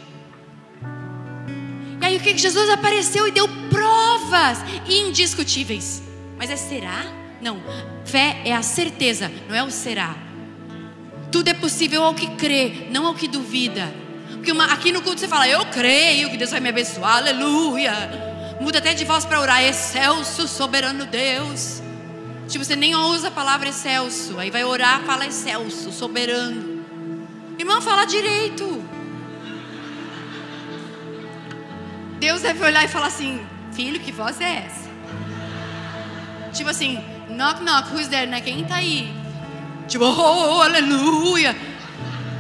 E 2.00 2.04
aí 2.04 2.16
o 2.16 2.20
que 2.20 2.36
Jesus 2.36 2.68
apareceu 2.70 3.26
e 3.26 3.30
deu 3.30 3.48
provas 3.70 4.58
indiscutíveis. 4.88 6.07
Mas 6.38 6.50
é 6.50 6.56
será? 6.56 7.04
Não, 7.40 7.60
fé 8.04 8.40
é 8.44 8.54
a 8.54 8.62
certeza, 8.62 9.30
não 9.48 9.54
é 9.54 9.62
o 9.62 9.70
será. 9.70 10.16
Tudo 11.30 11.48
é 11.48 11.54
possível 11.54 12.04
ao 12.04 12.14
que 12.14 12.28
crê, 12.36 12.88
não 12.90 13.06
ao 13.06 13.14
que 13.14 13.28
duvida. 13.28 13.92
Porque 14.32 14.52
uma, 14.52 14.72
aqui 14.72 14.92
no 14.92 15.02
culto 15.02 15.20
você 15.20 15.28
fala, 15.28 15.48
eu 15.48 15.66
creio 15.66 16.30
que 16.30 16.36
Deus 16.36 16.50
vai 16.50 16.60
me 16.60 16.68
abençoar, 16.68 17.16
aleluia. 17.16 17.92
Muda 18.60 18.78
até 18.78 18.94
de 18.94 19.04
voz 19.04 19.24
para 19.24 19.40
orar, 19.40 19.62
excelso, 19.62 20.48
soberano 20.48 21.06
Deus. 21.06 21.82
Tipo, 22.48 22.64
você 22.64 22.74
nem 22.74 22.94
usa 22.94 23.28
a 23.28 23.30
palavra 23.30 23.68
excelso. 23.68 24.38
Aí 24.38 24.50
vai 24.50 24.64
orar, 24.64 25.02
fala 25.02 25.26
excelso, 25.26 25.92
soberano. 25.92 26.84
Irmão, 27.58 27.80
fala 27.82 28.04
direito. 28.04 28.82
Deus 32.18 32.40
deve 32.40 32.64
olhar 32.64 32.84
e 32.84 32.88
falar 32.88 33.08
assim: 33.08 33.44
Filho, 33.72 34.00
que 34.00 34.10
voz 34.10 34.40
é 34.40 34.64
essa? 34.66 34.87
Tipo 36.52 36.70
assim, 36.70 37.02
knock 37.30 37.62
knock, 37.62 37.92
who's 37.92 38.08
there, 38.08 38.26
né? 38.26 38.40
Quem 38.40 38.64
tá 38.64 38.76
aí? 38.76 39.12
Tipo, 39.86 40.04
oh, 40.04 40.56
oh 40.56 40.62
aleluia. 40.62 41.56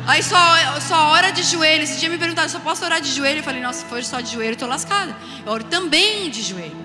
Aí 0.06 0.22
só, 0.22 0.38
só 0.80 1.10
ora 1.10 1.30
de 1.30 1.42
joelho. 1.42 1.82
Esse 1.82 2.00
dia 2.00 2.08
me 2.08 2.16
perguntaram, 2.16 2.48
só 2.48 2.58
posso 2.58 2.84
orar 2.84 3.00
de 3.00 3.10
joelho? 3.10 3.40
Eu 3.40 3.42
falei, 3.44 3.60
nossa, 3.60 3.80
se 3.80 3.84
for 3.86 4.02
só 4.02 4.20
de 4.20 4.32
joelho, 4.32 4.52
eu 4.52 4.56
tô 4.56 4.66
lascada. 4.66 5.14
Eu 5.44 5.52
oro 5.52 5.64
também 5.64 6.30
de 6.30 6.42
joelho. 6.42 6.76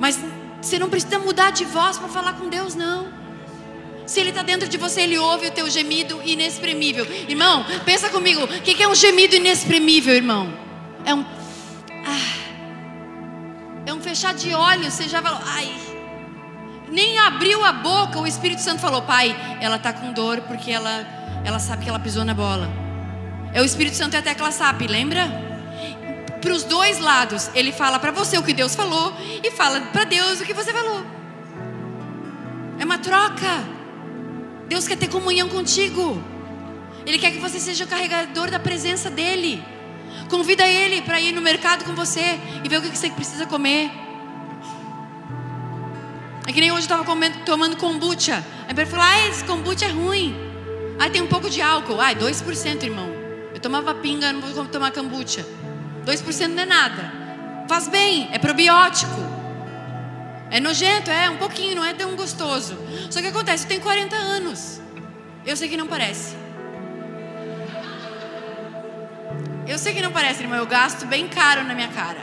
Mas 0.00 0.18
você 0.60 0.78
não 0.78 0.88
precisa 0.88 1.18
mudar 1.18 1.50
de 1.50 1.64
voz 1.64 1.98
para 1.98 2.08
falar 2.08 2.32
com 2.34 2.48
Deus, 2.48 2.74
não. 2.74 3.08
Se 4.06 4.20
Ele 4.20 4.30
está 4.30 4.42
dentro 4.42 4.68
de 4.68 4.78
você, 4.78 5.02
Ele 5.02 5.18
ouve 5.18 5.48
o 5.48 5.50
teu 5.50 5.68
gemido 5.68 6.20
inexprimível. 6.24 7.06
Irmão, 7.28 7.64
pensa 7.84 8.08
comigo. 8.08 8.44
O 8.44 8.48
que 8.62 8.82
é 8.82 8.88
um 8.88 8.94
gemido 8.94 9.34
inexprimível, 9.34 10.14
irmão? 10.14 10.52
É 11.04 11.14
um. 11.14 11.24
Ah, 12.06 12.35
é 13.86 13.94
um 13.94 14.00
fechar 14.00 14.34
de 14.34 14.52
olhos. 14.54 14.92
Você 14.92 15.08
já 15.08 15.22
falou, 15.22 15.40
ai. 15.46 15.72
Nem 16.90 17.18
abriu 17.18 17.64
a 17.64 17.72
boca, 17.72 18.20
o 18.20 18.26
Espírito 18.26 18.60
Santo 18.60 18.80
falou, 18.80 19.02
Pai, 19.02 19.34
ela 19.60 19.76
está 19.76 19.92
com 19.92 20.12
dor 20.12 20.42
porque 20.42 20.70
ela, 20.70 21.04
ela 21.44 21.58
sabe 21.58 21.82
que 21.84 21.88
ela 21.88 21.98
pisou 21.98 22.24
na 22.24 22.34
bola. 22.34 22.68
É 23.52 23.62
o 23.62 23.64
Espírito 23.64 23.96
Santo 23.96 24.14
e 24.14 24.18
a 24.18 24.22
tecla 24.22 24.50
SAP, 24.50 24.82
lembra? 24.82 25.46
para 26.46 26.54
os 26.54 26.62
dois 26.62 27.00
lados. 27.00 27.50
Ele 27.54 27.72
fala 27.72 27.98
para 27.98 28.12
você 28.12 28.38
o 28.38 28.42
que 28.42 28.52
Deus 28.52 28.74
falou 28.76 29.12
e 29.42 29.50
fala 29.50 29.80
para 29.80 30.04
Deus 30.04 30.40
o 30.40 30.44
que 30.44 30.54
você 30.54 30.72
falou. 30.72 31.04
É 32.78 32.84
uma 32.84 32.98
troca. 32.98 33.64
Deus 34.68 34.86
quer 34.86 34.96
ter 34.96 35.08
comunhão 35.08 35.48
contigo. 35.48 36.22
Ele 37.04 37.18
quer 37.18 37.32
que 37.32 37.38
você 37.38 37.58
seja 37.58 37.84
o 37.84 37.88
carregador 37.88 38.48
da 38.48 38.60
presença 38.60 39.10
dele. 39.10 39.62
Convida 40.28 40.66
ele 40.66 41.02
para 41.02 41.20
ir 41.20 41.32
no 41.32 41.40
mercado 41.40 41.84
com 41.84 41.94
você 41.94 42.38
e 42.64 42.68
ver 42.68 42.78
o 42.78 42.82
que 42.82 42.96
você 42.96 43.10
precisa 43.10 43.46
comer. 43.46 43.90
É 46.46 46.52
que 46.52 46.60
nem 46.60 46.70
hoje 46.70 46.88
eu 46.88 46.96
estava 46.96 47.30
tomando 47.44 47.76
kombucha. 47.76 48.44
Aí 48.66 48.74
ele 48.74 48.86
falou: 48.86 49.04
ah, 49.04 49.28
esse 49.28 49.44
kombucha 49.44 49.86
é 49.86 49.90
ruim. 49.90 50.34
Ah, 50.98 51.10
tem 51.10 51.22
um 51.22 51.26
pouco 51.26 51.50
de 51.50 51.60
álcool. 51.60 52.00
Ah, 52.00 52.14
2%, 52.14 52.82
irmão. 52.82 53.08
Eu 53.52 53.60
tomava 53.60 53.94
pinga, 53.94 54.32
não 54.32 54.40
vou 54.40 54.66
tomar 54.66 54.92
kombucha. 54.92 55.46
2% 56.04 56.48
não 56.48 56.62
é 56.62 56.66
nada. 56.66 57.12
Faz 57.68 57.88
bem, 57.88 58.28
é 58.32 58.38
probiótico. 58.38 59.36
É 60.50 60.60
nojento, 60.60 61.10
é 61.10 61.28
um 61.28 61.36
pouquinho, 61.36 61.74
não 61.74 61.84
é 61.84 61.92
tão 61.92 62.14
gostoso. 62.14 62.78
Só 63.10 63.20
que 63.20 63.26
acontece, 63.26 63.64
eu 63.64 63.68
tenho 63.68 63.80
40 63.80 64.14
anos. 64.14 64.80
Eu 65.44 65.56
sei 65.56 65.68
que 65.68 65.76
não 65.76 65.86
parece. 65.86 66.36
Eu 69.66 69.78
sei 69.78 69.92
que 69.92 70.00
não 70.00 70.12
parece, 70.12 70.42
irmão, 70.42 70.58
eu 70.58 70.66
gasto 70.66 71.06
bem 71.06 71.26
caro 71.28 71.64
na 71.64 71.74
minha 71.74 71.88
cara. 71.88 72.20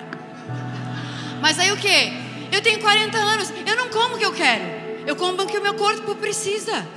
Mas 1.42 1.60
aí 1.60 1.72
o 1.72 1.78
que? 1.78 2.14
Eu 2.52 2.62
tenho 2.62 2.80
40 2.80 3.18
anos, 3.18 3.54
eu 3.66 3.76
não 3.76 3.90
como 3.90 4.16
o 4.16 4.18
que 4.18 4.26
eu 4.26 4.32
quero. 4.32 4.64
Eu 5.06 5.16
como 5.16 5.42
o 5.42 5.46
que 5.46 5.58
o 5.58 5.62
meu 5.62 5.74
corpo 5.74 6.16
precisa. 6.16 6.88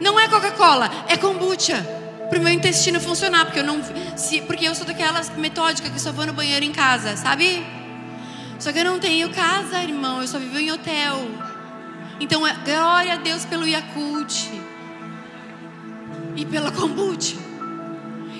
Não 0.00 0.18
é 0.18 0.28
Coca-Cola, 0.28 0.88
é 1.08 1.16
kombucha 1.16 1.84
para 2.30 2.38
o 2.38 2.42
meu 2.42 2.52
intestino 2.52 3.00
funcionar, 3.00 3.44
porque 3.44 3.58
eu 3.60 3.64
não, 3.64 3.80
se, 4.16 4.40
porque 4.42 4.66
eu 4.66 4.74
sou 4.74 4.86
daquelas 4.86 5.28
metódicas 5.36 5.90
que 5.92 6.00
só 6.00 6.12
vou 6.12 6.26
no 6.26 6.32
banheiro 6.32 6.64
em 6.64 6.72
casa, 6.72 7.16
sabe? 7.16 7.64
Só 8.58 8.72
que 8.72 8.78
eu 8.78 8.84
não 8.84 8.98
tenho 8.98 9.28
casa, 9.30 9.82
irmão, 9.82 10.22
eu 10.22 10.28
só 10.28 10.38
vivo 10.38 10.58
em 10.58 10.70
hotel. 10.70 11.28
Então, 12.20 12.46
é, 12.46 12.54
glória 12.64 13.14
a 13.14 13.16
Deus 13.16 13.44
pelo 13.44 13.66
Yakult 13.66 14.48
e 16.36 16.46
pela 16.46 16.70
kombucha. 16.70 17.51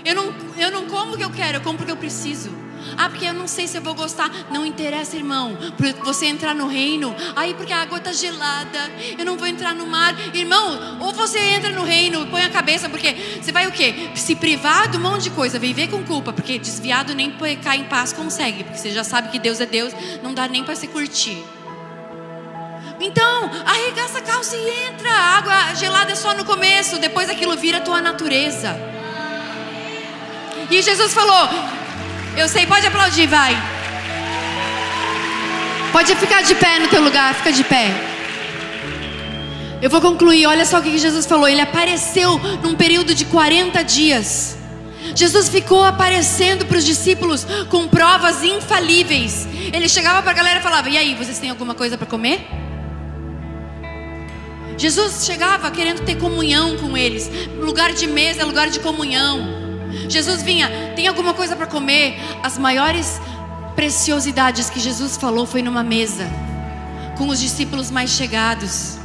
Eu 0.04 0.14
não, 0.14 0.34
eu 0.58 0.70
não 0.70 0.86
como 0.86 1.14
o 1.14 1.16
que 1.16 1.24
eu 1.24 1.30
quero, 1.30 1.58
eu 1.58 1.60
como 1.60 1.78
porque 1.78 1.92
eu 1.92 1.96
preciso. 1.96 2.62
Ah, 2.96 3.08
porque 3.08 3.24
eu 3.24 3.32
não 3.32 3.46
sei 3.46 3.66
se 3.66 3.76
eu 3.76 3.82
vou 3.82 3.94
gostar. 3.94 4.30
Não 4.50 4.66
interessa, 4.66 5.16
irmão. 5.16 5.56
Você 6.04 6.26
entrar 6.26 6.54
no 6.54 6.66
reino. 6.66 7.14
Aí, 7.36 7.54
porque 7.54 7.72
a 7.72 7.82
água 7.82 7.98
está 7.98 8.12
gelada. 8.12 8.90
Eu 9.18 9.24
não 9.24 9.36
vou 9.36 9.46
entrar 9.46 9.74
no 9.74 9.86
mar. 9.86 10.14
Irmão, 10.34 10.98
ou 11.00 11.12
você 11.12 11.38
entra 11.38 11.70
no 11.70 11.84
reino, 11.84 12.26
põe 12.26 12.42
a 12.42 12.50
cabeça, 12.50 12.88
porque 12.88 13.40
você 13.40 13.52
vai 13.52 13.66
o 13.66 13.72
quê? 13.72 14.10
Se 14.14 14.34
privar 14.34 14.88
de 14.88 14.96
um 14.96 15.00
monte 15.00 15.24
de 15.24 15.30
coisa, 15.30 15.58
viver 15.58 15.88
com 15.88 16.02
culpa. 16.04 16.32
Porque 16.32 16.58
desviado 16.58 17.14
nem 17.14 17.30
pecar 17.30 17.76
em 17.76 17.84
paz 17.84 18.12
consegue. 18.12 18.64
Porque 18.64 18.78
você 18.78 18.90
já 18.90 19.04
sabe 19.04 19.28
que 19.28 19.38
Deus 19.38 19.60
é 19.60 19.66
Deus. 19.66 19.92
Não 20.22 20.34
dá 20.34 20.48
nem 20.48 20.64
para 20.64 20.74
se 20.74 20.88
curtir. 20.88 21.42
Então, 23.00 23.50
arregaça 23.66 24.18
a 24.18 24.22
calça 24.22 24.56
e 24.56 24.86
entra. 24.86 25.10
A 25.10 25.38
água 25.38 25.74
gelada 25.74 26.12
é 26.12 26.14
só 26.14 26.34
no 26.34 26.44
começo. 26.44 26.98
Depois 26.98 27.28
aquilo 27.28 27.56
vira 27.56 27.80
tua 27.80 28.00
natureza. 28.00 29.01
E 30.72 30.80
Jesus 30.80 31.12
falou: 31.12 31.48
eu 32.34 32.48
sei, 32.48 32.66
pode 32.66 32.86
aplaudir, 32.86 33.26
vai. 33.26 33.54
Pode 35.92 36.16
ficar 36.16 36.42
de 36.42 36.54
pé 36.54 36.78
no 36.78 36.88
teu 36.88 37.02
lugar, 37.02 37.34
fica 37.34 37.52
de 37.52 37.62
pé. 37.62 37.90
Eu 39.82 39.90
vou 39.90 40.00
concluir, 40.00 40.46
olha 40.46 40.64
só 40.64 40.78
o 40.78 40.82
que 40.82 40.96
Jesus 40.96 41.26
falou. 41.26 41.46
Ele 41.46 41.60
apareceu 41.60 42.38
num 42.62 42.74
período 42.74 43.14
de 43.14 43.26
40 43.26 43.84
dias. 43.84 44.56
Jesus 45.14 45.50
ficou 45.50 45.84
aparecendo 45.84 46.64
para 46.64 46.78
os 46.78 46.86
discípulos 46.86 47.46
com 47.68 47.86
provas 47.86 48.42
infalíveis. 48.42 49.46
Ele 49.72 49.88
chegava 49.88 50.22
para 50.22 50.30
a 50.30 50.34
galera 50.34 50.60
e 50.60 50.62
falava: 50.62 50.88
E 50.88 50.96
aí, 50.96 51.14
vocês 51.14 51.38
têm 51.38 51.50
alguma 51.50 51.74
coisa 51.74 51.98
para 51.98 52.06
comer? 52.06 52.48
Jesus 54.78 55.26
chegava 55.26 55.70
querendo 55.70 56.00
ter 56.00 56.16
comunhão 56.16 56.78
com 56.78 56.96
eles. 56.96 57.30
Lugar 57.58 57.92
de 57.92 58.06
mesa, 58.06 58.46
lugar 58.46 58.70
de 58.70 58.80
comunhão. 58.80 59.61
Jesus 60.08 60.42
vinha, 60.42 60.68
tem 60.94 61.06
alguma 61.06 61.34
coisa 61.34 61.56
para 61.56 61.66
comer? 61.66 62.18
As 62.42 62.58
maiores 62.58 63.20
preciosidades 63.74 64.70
que 64.70 64.80
Jesus 64.80 65.16
falou 65.16 65.46
foi 65.46 65.62
numa 65.62 65.82
mesa, 65.82 66.26
com 67.16 67.28
os 67.28 67.40
discípulos 67.40 67.90
mais 67.90 68.10
chegados. 68.10 68.98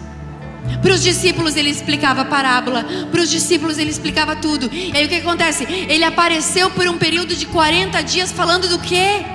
Para 0.82 0.94
os 0.94 1.02
discípulos 1.02 1.56
ele 1.56 1.70
explicava 1.70 2.22
a 2.22 2.26
parábola, 2.26 2.86
para 3.10 3.22
os 3.22 3.30
discípulos 3.30 3.78
ele 3.78 3.90
explicava 3.90 4.36
tudo. 4.36 4.70
E 4.72 4.96
aí 4.96 5.06
o 5.06 5.10
que 5.10 5.16
acontece? 5.16 5.64
Ele 5.64 6.04
apareceu 6.04 6.70
por 6.72 6.88
um 6.88 6.98
período 6.98 7.36
de 7.36 7.46
40 7.46 8.02
dias 8.04 8.32
falando 8.32 8.68
do 8.68 8.80
quê? 8.80 9.26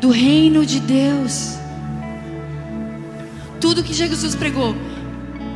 Do 0.00 0.10
reino 0.10 0.66
de 0.66 0.80
Deus. 0.80 1.56
Tudo 3.60 3.84
que 3.84 3.94
Jesus 3.94 4.34
pregou 4.34 4.74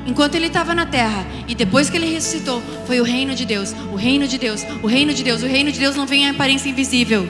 enquanto 0.07 0.35
ele 0.35 0.47
estava 0.47 0.75
na 0.75 0.87
terra 0.87 1.27
e 1.47 1.55
depois 1.55 1.91
que 1.91 1.97
ele 1.97 2.07
ressuscitou, 2.07 2.63
foi 2.87 3.01
o 3.01 3.05
reino 3.05 3.35
de 3.35 3.45
Deus, 3.45 3.75
o 3.93 3.97
reino 3.97 4.27
de 4.27 4.39
Deus, 4.39 4.65
o 4.83 4.87
reino 4.87 5.13
de 5.13 5.23
Deus. 5.23 5.43
O 5.43 5.47
reino 5.47 5.71
de 5.73 5.79
Deus 5.79 5.97
não 5.97 6.07
vem 6.07 6.25
em 6.25 6.31
aparência 6.31 6.69
invisível. 6.69 7.29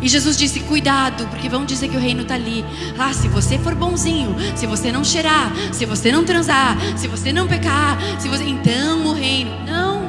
E 0.00 0.08
Jesus 0.08 0.36
disse: 0.36 0.60
Cuidado, 0.60 1.26
porque 1.28 1.48
vão 1.48 1.64
dizer 1.64 1.88
que 1.88 1.96
o 1.96 2.00
reino 2.00 2.22
está 2.22 2.34
ali. 2.34 2.64
Ah, 2.98 3.12
se 3.12 3.28
você 3.28 3.58
for 3.58 3.74
bonzinho, 3.74 4.36
se 4.54 4.66
você 4.66 4.92
não 4.92 5.02
cheirar, 5.04 5.52
se 5.72 5.84
você 5.84 6.12
não 6.12 6.24
transar, 6.24 6.76
se 6.96 7.08
você 7.08 7.32
não 7.32 7.46
pecar, 7.46 7.98
se 8.18 8.28
você. 8.28 8.44
Então 8.44 9.06
o 9.06 9.12
reino. 9.12 9.50
Não. 9.64 10.06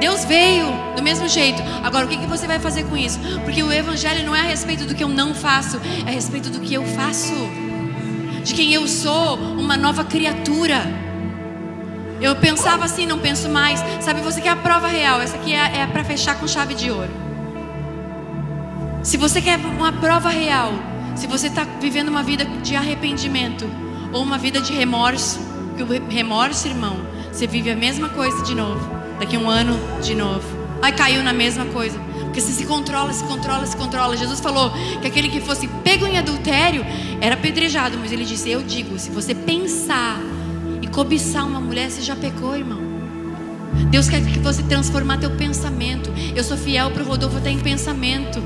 Deus 0.00 0.24
veio 0.24 0.66
do 0.96 1.02
mesmo 1.02 1.28
jeito. 1.28 1.62
Agora, 1.82 2.04
o 2.04 2.08
que, 2.08 2.16
que 2.16 2.26
você 2.26 2.46
vai 2.46 2.58
fazer 2.58 2.84
com 2.84 2.96
isso? 2.96 3.18
Porque 3.44 3.62
o 3.62 3.72
Evangelho 3.72 4.24
não 4.26 4.34
é 4.34 4.40
a 4.40 4.44
respeito 4.44 4.84
do 4.84 4.94
que 4.94 5.04
eu 5.04 5.08
não 5.08 5.34
faço, 5.34 5.80
é 6.04 6.10
a 6.10 6.12
respeito 6.12 6.50
do 6.50 6.60
que 6.60 6.74
eu 6.74 6.84
faço 6.84 7.32
de 8.44 8.52
quem 8.52 8.74
eu 8.74 8.86
sou, 8.86 9.38
uma 9.74 9.76
nova 9.76 10.04
criatura. 10.04 10.80
Eu 12.20 12.36
pensava 12.36 12.84
assim, 12.84 13.06
não 13.06 13.18
penso 13.18 13.48
mais. 13.48 13.82
Sabe, 14.00 14.20
você 14.20 14.40
quer 14.40 14.50
a 14.50 14.56
prova 14.56 14.86
real, 14.86 15.20
essa 15.20 15.36
aqui 15.36 15.52
é, 15.52 15.80
é 15.80 15.86
para 15.86 16.04
fechar 16.04 16.38
com 16.38 16.46
chave 16.46 16.74
de 16.74 16.90
ouro. 16.92 17.10
Se 19.02 19.16
você 19.16 19.42
quer 19.42 19.58
uma 19.58 19.92
prova 19.92 20.28
real, 20.28 20.72
se 21.16 21.26
você 21.26 21.48
está 21.48 21.64
vivendo 21.80 22.08
uma 22.08 22.22
vida 22.22 22.44
de 22.44 22.76
arrependimento 22.76 23.68
ou 24.12 24.22
uma 24.22 24.38
vida 24.38 24.60
de 24.60 24.72
remorso, 24.72 25.40
que 25.76 25.82
o 25.82 25.86
remorso, 26.08 26.68
irmão, 26.68 26.96
você 27.32 27.46
vive 27.46 27.70
a 27.70 27.76
mesma 27.76 28.08
coisa 28.08 28.44
de 28.44 28.54
novo. 28.54 28.88
Daqui 29.18 29.36
um 29.36 29.50
ano, 29.50 29.76
de 30.00 30.14
novo. 30.14 30.44
Aí 30.80 30.92
caiu 30.92 31.22
na 31.24 31.32
mesma 31.32 31.64
coisa. 31.66 31.98
Porque 32.34 32.48
você 32.48 32.52
se 32.52 32.66
controla, 32.66 33.12
se 33.12 33.22
controla, 33.22 33.64
se 33.64 33.76
controla. 33.76 34.16
Jesus 34.16 34.40
falou 34.40 34.72
que 35.00 35.06
aquele 35.06 35.28
que 35.28 35.40
fosse 35.40 35.68
pego 35.68 36.04
em 36.04 36.18
adultério 36.18 36.84
era 37.20 37.36
apedrejado, 37.36 37.96
mas 37.96 38.10
ele 38.10 38.24
disse: 38.24 38.50
Eu 38.50 38.60
digo, 38.60 38.98
se 38.98 39.08
você 39.08 39.36
pensar 39.36 40.18
e 40.82 40.88
cobiçar 40.88 41.46
uma 41.46 41.60
mulher, 41.60 41.88
você 41.88 42.02
já 42.02 42.16
pecou, 42.16 42.56
irmão. 42.56 42.80
Deus 43.88 44.08
quer 44.08 44.20
que 44.20 44.40
você 44.40 44.64
transformar 44.64 45.18
teu 45.18 45.30
pensamento. 45.30 46.12
Eu 46.34 46.42
sou 46.42 46.56
fiel 46.56 46.90
para 46.90 47.04
o 47.04 47.06
Rodolfo 47.06 47.36
até 47.36 47.50
em 47.50 47.60
pensamento. 47.60 48.42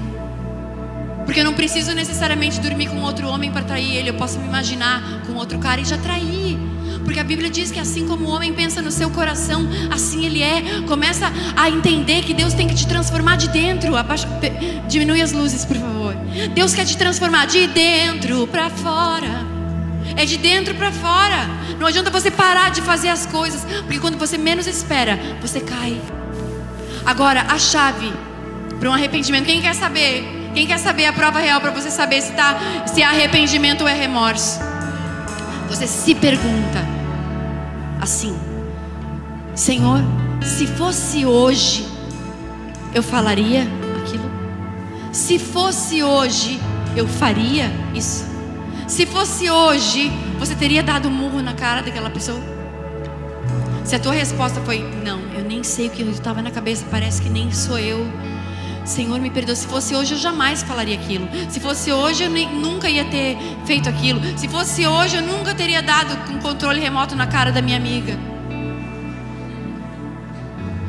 Porque 1.24 1.40
eu 1.40 1.44
não 1.44 1.55
preciso 1.55 1.94
necessariamente 1.94 2.60
dormir 2.60 2.90
com 2.90 3.01
outro 3.01 3.27
homem 3.27 3.51
para 3.51 3.62
trair 3.62 3.97
ele. 3.97 4.10
Eu 4.10 4.15
posso 4.15 4.39
me 4.39 4.47
imaginar 4.47 5.23
com 5.27 5.32
outro 5.32 5.59
cara 5.59 5.81
e 5.81 5.86
já 5.86 5.97
trair. 5.97 6.59
Porque 7.09 7.21
a 7.21 7.25
Bíblia 7.25 7.49
diz 7.49 7.71
que 7.71 7.81
assim 7.81 8.07
como 8.07 8.27
o 8.27 8.31
homem 8.31 8.53
pensa 8.53 8.83
no 8.83 8.93
seu 8.93 9.09
coração, 9.09 9.67
assim 9.91 10.27
ele 10.27 10.43
é. 10.43 10.83
Começa 10.87 11.33
a 11.57 11.71
entender 11.71 12.23
que 12.23 12.35
Deus 12.35 12.53
tem 12.53 12.67
que 12.67 12.75
te 12.75 12.87
transformar 12.87 13.37
de 13.37 13.49
dentro. 13.49 13.97
Abaixa, 13.97 14.29
diminui 14.87 15.23
as 15.23 15.33
luzes, 15.33 15.65
por 15.65 15.79
favor. 15.79 16.15
Deus 16.55 16.75
quer 16.75 16.85
te 16.85 16.99
transformar 16.99 17.47
de 17.47 17.67
dentro 17.69 18.47
para 18.49 18.69
fora. 18.69 19.47
É 20.19 20.27
de 20.27 20.37
dentro 20.37 20.75
para 20.75 20.93
fora. 20.93 21.49
Não 21.81 21.87
adianta 21.87 22.11
você 22.11 22.31
parar 22.31 22.71
de 22.71 22.83
fazer 22.83 23.09
as 23.09 23.25
coisas, 23.25 23.65
porque 23.85 23.99
quando 23.99 24.19
você 24.19 24.37
menos 24.37 24.67
espera, 24.67 25.19
você 25.41 25.61
cai. 25.61 25.99
Agora, 27.07 27.41
a 27.49 27.59
chave 27.59 28.13
para 28.79 28.91
um 28.91 28.93
arrependimento, 28.93 29.47
quem 29.47 29.63
quer 29.63 29.75
saber? 29.75 30.51
Quem 30.53 30.67
quer 30.67 30.79
saber 30.79 31.07
a 31.07 31.13
prova 31.15 31.39
real 31.39 31.59
para 31.59 31.71
você 31.71 31.91
saber 31.91 32.21
se, 32.21 32.33
tá, 32.33 32.85
se 32.85 33.01
é 33.01 33.07
arrependimento 33.07 33.81
ou 33.81 33.89
é 33.89 33.95
remorso? 33.95 34.61
Você 35.71 35.87
se 35.87 36.15
pergunta 36.15 36.98
assim: 38.09 38.35
Senhor, 39.55 40.01
se 40.43 40.67
fosse 40.67 41.27
hoje, 41.27 41.87
eu 42.95 43.03
falaria 43.03 43.69
aquilo? 44.01 44.31
Se 45.13 45.39
fosse 45.39 46.03
hoje, 46.03 46.59
eu 46.97 47.07
faria 47.07 47.71
isso? 47.95 48.25
Se 48.87 49.05
fosse 49.05 49.51
hoje, 49.51 50.11
você 50.39 50.55
teria 50.55 50.83
dado 50.83 51.09
um 51.09 51.11
murro 51.11 51.43
na 51.43 51.53
cara 51.53 51.83
daquela 51.83 52.09
pessoa? 52.09 52.41
Se 53.85 53.95
a 53.95 53.99
tua 53.99 54.13
resposta 54.13 54.59
foi 54.63 54.79
não, 55.05 55.21
eu 55.35 55.45
nem 55.45 55.63
sei 55.63 55.89
o 55.89 55.91
que 55.91 56.03
estava 56.03 56.41
na 56.41 56.51
cabeça, 56.51 56.87
parece 56.91 57.21
que 57.21 57.29
nem 57.29 57.53
sou 57.53 57.79
eu. 57.79 58.07
Senhor, 58.89 59.20
me 59.20 59.31
perdoa. 59.31 59.55
Se 59.55 59.66
fosse 59.66 59.94
hoje, 59.94 60.15
eu 60.15 60.19
jamais 60.19 60.62
falaria 60.62 60.94
aquilo. 60.97 61.28
Se 61.51 61.60
fosse 61.60 61.93
hoje, 61.93 62.24
eu 62.24 62.31
nem, 62.31 62.48
nunca 62.55 62.89
ia 62.89 63.05
ter 63.05 63.36
feito 63.66 63.86
aquilo. 63.86 64.20
Se 64.36 64.48
fosse 64.48 64.86
hoje, 64.86 65.16
eu 65.16 65.23
nunca 65.23 65.55
teria 65.55 65.82
dado 65.82 66.32
um 66.32 66.39
controle 66.39 66.81
remoto 66.81 67.15
na 67.15 67.27
cara 67.27 67.52
da 67.52 67.60
minha 67.60 67.77
amiga. 67.77 68.19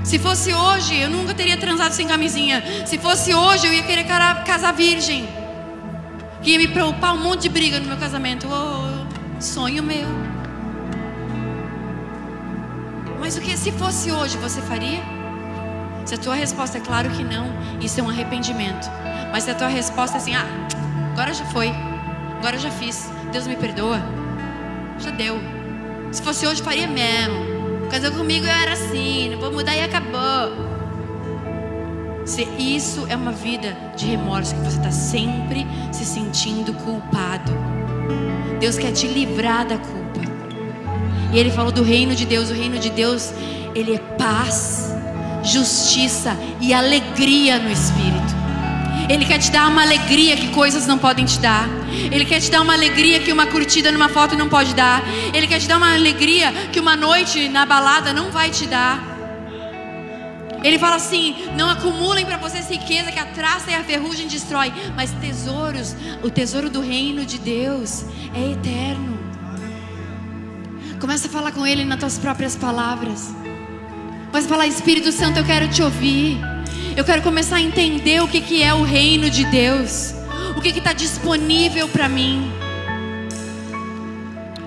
Se 0.01 0.17
fosse 0.17 0.53
hoje, 0.53 0.97
eu 0.97 1.09
nunca 1.09 1.33
teria 1.33 1.57
transado 1.57 1.91
sem 1.91 2.07
camisinha. 2.07 2.63
Se 2.85 2.97
fosse 2.97 3.33
hoje, 3.33 3.67
eu 3.67 3.73
ia 3.73 3.83
querer 3.83 4.05
casar 4.45 4.71
virgem. 4.71 5.27
Que 6.41 6.51
ia 6.51 6.57
me 6.57 6.69
preocupar 6.69 7.13
um 7.13 7.21
monte 7.21 7.43
de 7.43 7.49
briga 7.49 7.81
no 7.81 7.87
meu 7.87 7.97
casamento. 7.97 8.47
Oh, 8.49 9.41
sonho 9.41 9.83
meu. 9.83 10.07
Mas 13.19 13.35
o 13.35 13.41
que 13.41 13.57
se 13.57 13.73
fosse 13.73 14.09
hoje, 14.09 14.37
você 14.37 14.61
faria? 14.61 15.18
Se 16.09 16.15
a 16.15 16.17
tua 16.17 16.33
resposta 16.33 16.79
é 16.79 16.81
claro 16.81 17.07
que 17.11 17.23
não, 17.23 17.45
isso 17.79 17.99
é 17.99 18.03
um 18.03 18.09
arrependimento. 18.09 18.89
Mas 19.31 19.43
se 19.43 19.51
a 19.51 19.53
tua 19.53 19.67
resposta 19.67 20.17
é 20.17 20.19
assim, 20.19 20.33
ah, 20.33 20.43
agora 21.11 21.31
já 21.31 21.45
foi, 21.45 21.71
agora 22.39 22.57
já 22.57 22.71
fiz, 22.71 23.11
Deus 23.31 23.45
me 23.45 23.55
perdoa, 23.55 24.01
já 24.97 25.11
deu. 25.11 25.39
Se 26.11 26.23
fosse 26.23 26.47
hoje, 26.47 26.63
faria 26.63 26.87
mesmo. 26.87 27.87
Casou 27.91 28.11
comigo 28.11 28.43
eu 28.43 28.51
era 28.51 28.73
assim, 28.73 29.29
não 29.29 29.39
vou 29.39 29.51
mudar 29.51 29.75
e 29.75 29.81
acabou. 29.81 30.51
Se 32.25 32.41
isso 32.57 33.05
é 33.07 33.15
uma 33.15 33.31
vida 33.31 33.77
de 33.95 34.07
remorso, 34.07 34.55
que 34.55 34.61
você 34.61 34.77
está 34.77 34.89
sempre 34.89 35.67
se 35.91 36.03
sentindo 36.03 36.73
culpado. 36.73 37.51
Deus 38.59 38.79
quer 38.79 38.93
te 38.93 39.07
livrar 39.07 39.67
da 39.67 39.77
culpa. 39.77 40.21
E 41.31 41.37
ele 41.37 41.51
falou 41.51 41.71
do 41.71 41.83
reino 41.83 42.15
de 42.15 42.25
Deus. 42.25 42.49
O 42.49 42.55
reino 42.55 42.79
de 42.79 42.89
Deus, 42.89 43.31
ele 43.75 43.93
é 43.93 43.99
paz 44.17 44.97
justiça 45.43 46.37
e 46.59 46.73
alegria 46.73 47.59
no 47.59 47.71
espírito. 47.71 48.39
Ele 49.09 49.25
quer 49.25 49.39
te 49.39 49.51
dar 49.51 49.67
uma 49.67 49.81
alegria 49.81 50.37
que 50.37 50.49
coisas 50.49 50.85
não 50.85 50.97
podem 50.97 51.25
te 51.25 51.39
dar. 51.39 51.67
Ele 52.11 52.25
quer 52.25 52.39
te 52.39 52.51
dar 52.51 52.61
uma 52.61 52.73
alegria 52.73 53.19
que 53.19 53.33
uma 53.33 53.47
curtida 53.47 53.91
numa 53.91 54.07
foto 54.07 54.37
não 54.37 54.47
pode 54.47 54.75
dar. 54.75 55.01
Ele 55.33 55.47
quer 55.47 55.59
te 55.59 55.67
dar 55.67 55.77
uma 55.77 55.93
alegria 55.93 56.51
que 56.71 56.79
uma 56.79 56.95
noite 56.95 57.49
na 57.49 57.65
balada 57.65 58.13
não 58.13 58.29
vai 58.29 58.51
te 58.51 58.67
dar. 58.67 59.09
Ele 60.63 60.77
fala 60.77 60.97
assim: 60.97 61.35
não 61.55 61.69
acumulem 61.69 62.23
para 62.25 62.37
vocês 62.37 62.69
riqueza 62.69 63.11
que 63.11 63.19
a 63.19 63.25
traça 63.25 63.71
e 63.71 63.73
a 63.73 63.83
ferrugem 63.83 64.27
destrói, 64.27 64.71
mas 64.95 65.11
tesouros, 65.11 65.95
o 66.21 66.29
tesouro 66.29 66.69
do 66.69 66.81
reino 66.81 67.25
de 67.25 67.39
Deus 67.39 68.05
é 68.35 68.51
eterno. 68.51 69.17
Começa 70.99 71.27
a 71.27 71.31
falar 71.31 71.51
com 71.53 71.65
Ele 71.65 71.85
nas 71.85 71.99
tuas 71.99 72.19
próprias 72.19 72.55
palavras. 72.55 73.33
Mas 74.31 74.45
falar, 74.45 74.67
Espírito 74.67 75.11
Santo, 75.11 75.39
eu 75.39 75.43
quero 75.43 75.67
te 75.67 75.81
ouvir. 75.81 76.39
Eu 76.95 77.03
quero 77.03 77.21
começar 77.21 77.57
a 77.57 77.61
entender 77.61 78.21
o 78.21 78.27
que, 78.27 78.41
que 78.41 78.61
é 78.61 78.73
o 78.73 78.83
reino 78.83 79.29
de 79.29 79.43
Deus. 79.45 80.13
O 80.55 80.61
que 80.61 80.69
está 80.69 80.93
disponível 80.93 81.87
para 81.87 82.07
mim. 82.07 82.51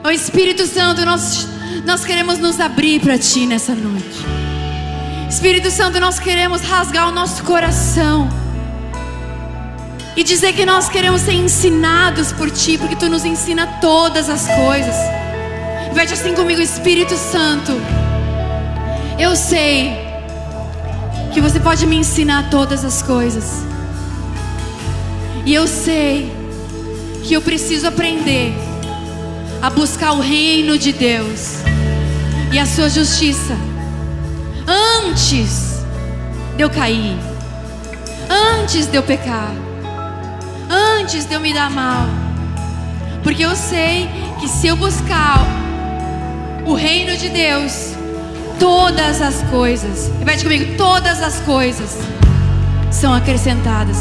O 0.05 0.11
Espírito 0.11 0.67
Santo, 0.67 1.05
nós, 1.05 1.47
nós 1.85 2.05
queremos 2.05 2.39
nos 2.39 2.59
abrir 2.59 3.01
para 3.01 3.17
Ti 3.17 3.47
nessa 3.47 3.75
noite. 3.75 4.25
Espírito 5.29 5.71
Santo, 5.71 6.01
nós 6.01 6.19
queremos 6.19 6.63
rasgar 6.63 7.09
o 7.09 7.13
nosso 7.13 7.45
coração. 7.45 8.29
E 10.17 10.25
dizer 10.25 10.55
que 10.55 10.67
nós 10.67 10.89
queremos 10.89 11.23
ser 11.23 11.35
ensinados 11.35 12.33
por 12.33 12.51
Ti, 12.51 12.79
porque 12.79 12.97
Tu 12.97 13.09
nos 13.09 13.25
ensina 13.25 13.67
todas 13.81 14.29
as 14.29 14.47
coisas. 14.47 14.97
Vete 15.95 16.15
assim 16.15 16.35
comigo, 16.35 16.61
Espírito 16.61 17.17
Santo. 17.17 17.73
Eu 19.23 19.37
sei 19.37 19.93
que 21.33 21.41
você 21.41 21.61
pode 21.61 21.87
me 21.87 21.95
ensinar 21.95 22.51
todas 22.51 22.85
as 22.85 23.03
coisas. 23.03 23.63
E 25.47 25.55
eu 25.55 25.69
sei 25.69 26.33
que 27.23 27.33
eu 27.33 27.41
preciso 27.41 27.87
aprender 27.87 28.53
a 29.63 29.71
buscar 29.71 30.11
o 30.15 30.21
reino 30.21 30.77
de 30.77 30.93
Deus 30.93 31.59
e 32.53 32.59
a 32.59 32.67
sua 32.67 32.89
justiça 32.89 33.57
antes 34.67 35.85
de 36.57 36.65
eu 36.65 36.69
cair, 36.69 37.17
antes 38.29 38.89
de 38.89 38.97
eu 38.97 39.05
pecar, 39.05 39.53
antes 40.99 41.27
de 41.27 41.35
eu 41.35 41.39
me 41.39 41.55
dar 41.55 41.71
mal. 41.71 42.09
Porque 43.23 43.45
eu 43.45 43.55
sei 43.55 44.11
que 44.41 44.49
se 44.49 44.67
eu 44.67 44.75
buscar 44.75 45.39
o 46.67 46.75
reino 46.75 47.17
de 47.17 47.29
Deus, 47.29 47.92
todas 48.59 49.21
as 49.21 49.43
coisas, 49.51 50.11
repete 50.19 50.45
comigo, 50.45 50.77
todas 50.77 51.23
as 51.23 51.41
coisas 51.41 51.99
são 52.91 53.13
acrescentadas. 53.13 53.97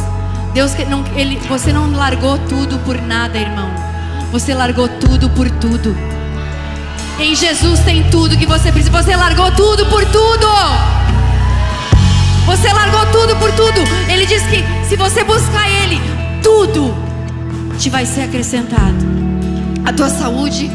Deus 0.54 0.74
não, 0.90 1.04
ele, 1.16 1.38
você 1.48 1.72
não 1.72 1.92
largou 1.92 2.38
tudo 2.40 2.78
por 2.80 3.02
nada, 3.02 3.38
irmão. 3.38 3.70
Você 4.32 4.54
largou 4.54 4.88
tudo 4.88 5.30
por 5.30 5.50
tudo. 5.50 5.96
Em 7.20 7.36
Jesus 7.36 7.80
tem 7.82 8.10
tudo 8.10 8.38
que 8.38 8.46
você 8.46 8.72
precisa. 8.72 8.92
Você 8.92 9.16
largou 9.16 9.52
tudo 9.52 9.86
por 9.86 10.04
tudo. 10.06 10.48
Você 12.46 12.72
largou 12.74 13.06
tudo 13.12 13.36
por 13.38 13.52
tudo. 13.52 13.82
Ele 14.10 14.26
diz 14.26 14.44
que 14.44 14.64
se 14.88 14.96
você 14.96 15.24
buscar 15.24 15.70
Ele, 15.70 16.02
tudo 16.44 16.94
te 17.78 17.90
vai 17.90 18.06
ser 18.06 18.22
acrescentado. 18.22 19.06
A 19.86 19.94
tua 19.94 20.10
saúde, 20.10 20.70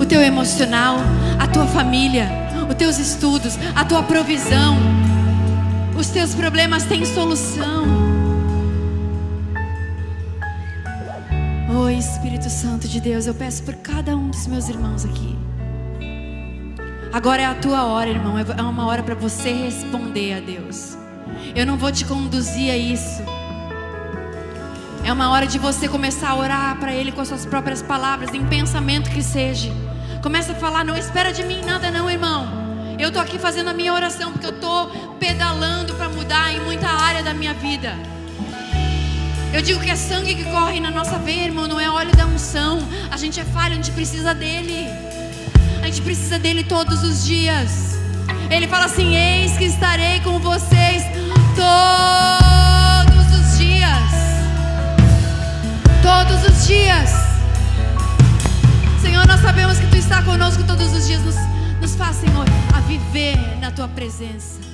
o 0.00 0.04
teu 0.04 0.20
emocional, 0.20 0.98
a 1.38 1.46
tua 1.46 1.66
família, 1.66 2.28
os 2.70 2.76
teus 2.76 2.98
estudos, 2.98 3.58
a 3.74 3.84
tua 3.84 4.02
provisão. 4.02 4.78
Os 5.98 6.08
teus 6.08 6.34
problemas 6.34 6.84
têm 6.84 7.04
solução. 7.04 7.84
Oh 11.68 11.88
Espírito 11.88 12.48
Santo 12.48 12.88
de 12.88 13.00
Deus, 13.00 13.26
eu 13.26 13.34
peço 13.34 13.62
por 13.64 13.74
cada 13.76 14.16
um 14.16 14.30
dos 14.30 14.46
meus 14.46 14.68
irmãos 14.68 15.04
aqui. 15.04 15.36
Agora 17.12 17.42
é 17.42 17.46
a 17.46 17.54
tua 17.54 17.84
hora, 17.86 18.08
irmão. 18.08 18.38
É 18.38 18.62
uma 18.62 18.86
hora 18.86 19.02
para 19.02 19.14
você 19.14 19.52
responder 19.52 20.34
a 20.34 20.40
Deus. 20.40 20.96
Eu 21.54 21.66
não 21.66 21.76
vou 21.76 21.90
te 21.90 22.04
conduzir 22.04 22.70
a 22.70 22.76
isso. 22.76 23.22
É 25.04 25.12
uma 25.12 25.30
hora 25.30 25.46
de 25.46 25.58
você 25.58 25.88
começar 25.88 26.30
a 26.30 26.36
orar 26.36 26.78
para 26.78 26.92
Ele 26.92 27.10
com 27.10 27.20
as 27.20 27.28
suas 27.28 27.44
próprias 27.44 27.82
palavras, 27.82 28.32
em 28.32 28.46
pensamento 28.46 29.10
que 29.10 29.22
seja. 29.22 29.89
Começa 30.22 30.52
a 30.52 30.54
falar, 30.54 30.84
não 30.84 30.96
espera 30.96 31.32
de 31.32 31.42
mim 31.42 31.62
nada, 31.64 31.90
não, 31.90 32.10
irmão. 32.10 32.46
Eu 32.98 33.08
estou 33.08 33.22
aqui 33.22 33.38
fazendo 33.38 33.70
a 33.70 33.72
minha 33.72 33.94
oração 33.94 34.32
porque 34.32 34.46
eu 34.46 34.50
estou 34.50 34.88
pedalando 35.18 35.94
para 35.94 36.10
mudar 36.10 36.52
em 36.52 36.60
muita 36.60 36.88
área 36.88 37.22
da 37.22 37.32
minha 37.32 37.54
vida. 37.54 37.96
Eu 39.50 39.62
digo 39.62 39.80
que 39.80 39.90
é 39.90 39.96
sangue 39.96 40.34
que 40.34 40.44
corre 40.44 40.78
na 40.78 40.90
nossa 40.90 41.18
veia, 41.18 41.44
irmão, 41.44 41.66
não 41.66 41.80
é 41.80 41.88
óleo 41.88 42.14
da 42.14 42.26
unção. 42.26 42.86
A 43.10 43.16
gente 43.16 43.40
é 43.40 43.44
falho, 43.44 43.72
a 43.72 43.76
gente 43.76 43.92
precisa 43.92 44.34
dele. 44.34 44.86
A 45.82 45.86
gente 45.86 46.02
precisa 46.02 46.38
dele 46.38 46.64
todos 46.64 47.02
os 47.02 47.24
dias. 47.24 47.98
Ele 48.50 48.68
fala 48.68 48.84
assim: 48.84 49.16
Eis 49.16 49.56
que 49.56 49.64
estarei 49.64 50.20
com 50.20 50.38
vocês 50.38 51.02
todos 51.56 53.26
os 53.40 53.58
dias. 53.58 54.12
Todos 56.02 56.44
os 56.44 56.66
dias. 56.66 57.29
Senhor, 59.20 59.26
nós 59.26 59.40
sabemos 59.40 59.78
que 59.78 59.86
Tu 59.88 59.96
está 59.96 60.22
conosco 60.22 60.62
todos 60.64 60.90
os 60.94 61.06
dias. 61.06 61.20
Nos 61.22 61.34
nos 61.80 61.94
faz, 61.94 62.16
Senhor, 62.16 62.46
a 62.74 62.80
viver 62.80 63.36
na 63.60 63.70
tua 63.70 63.88
presença. 63.88 64.69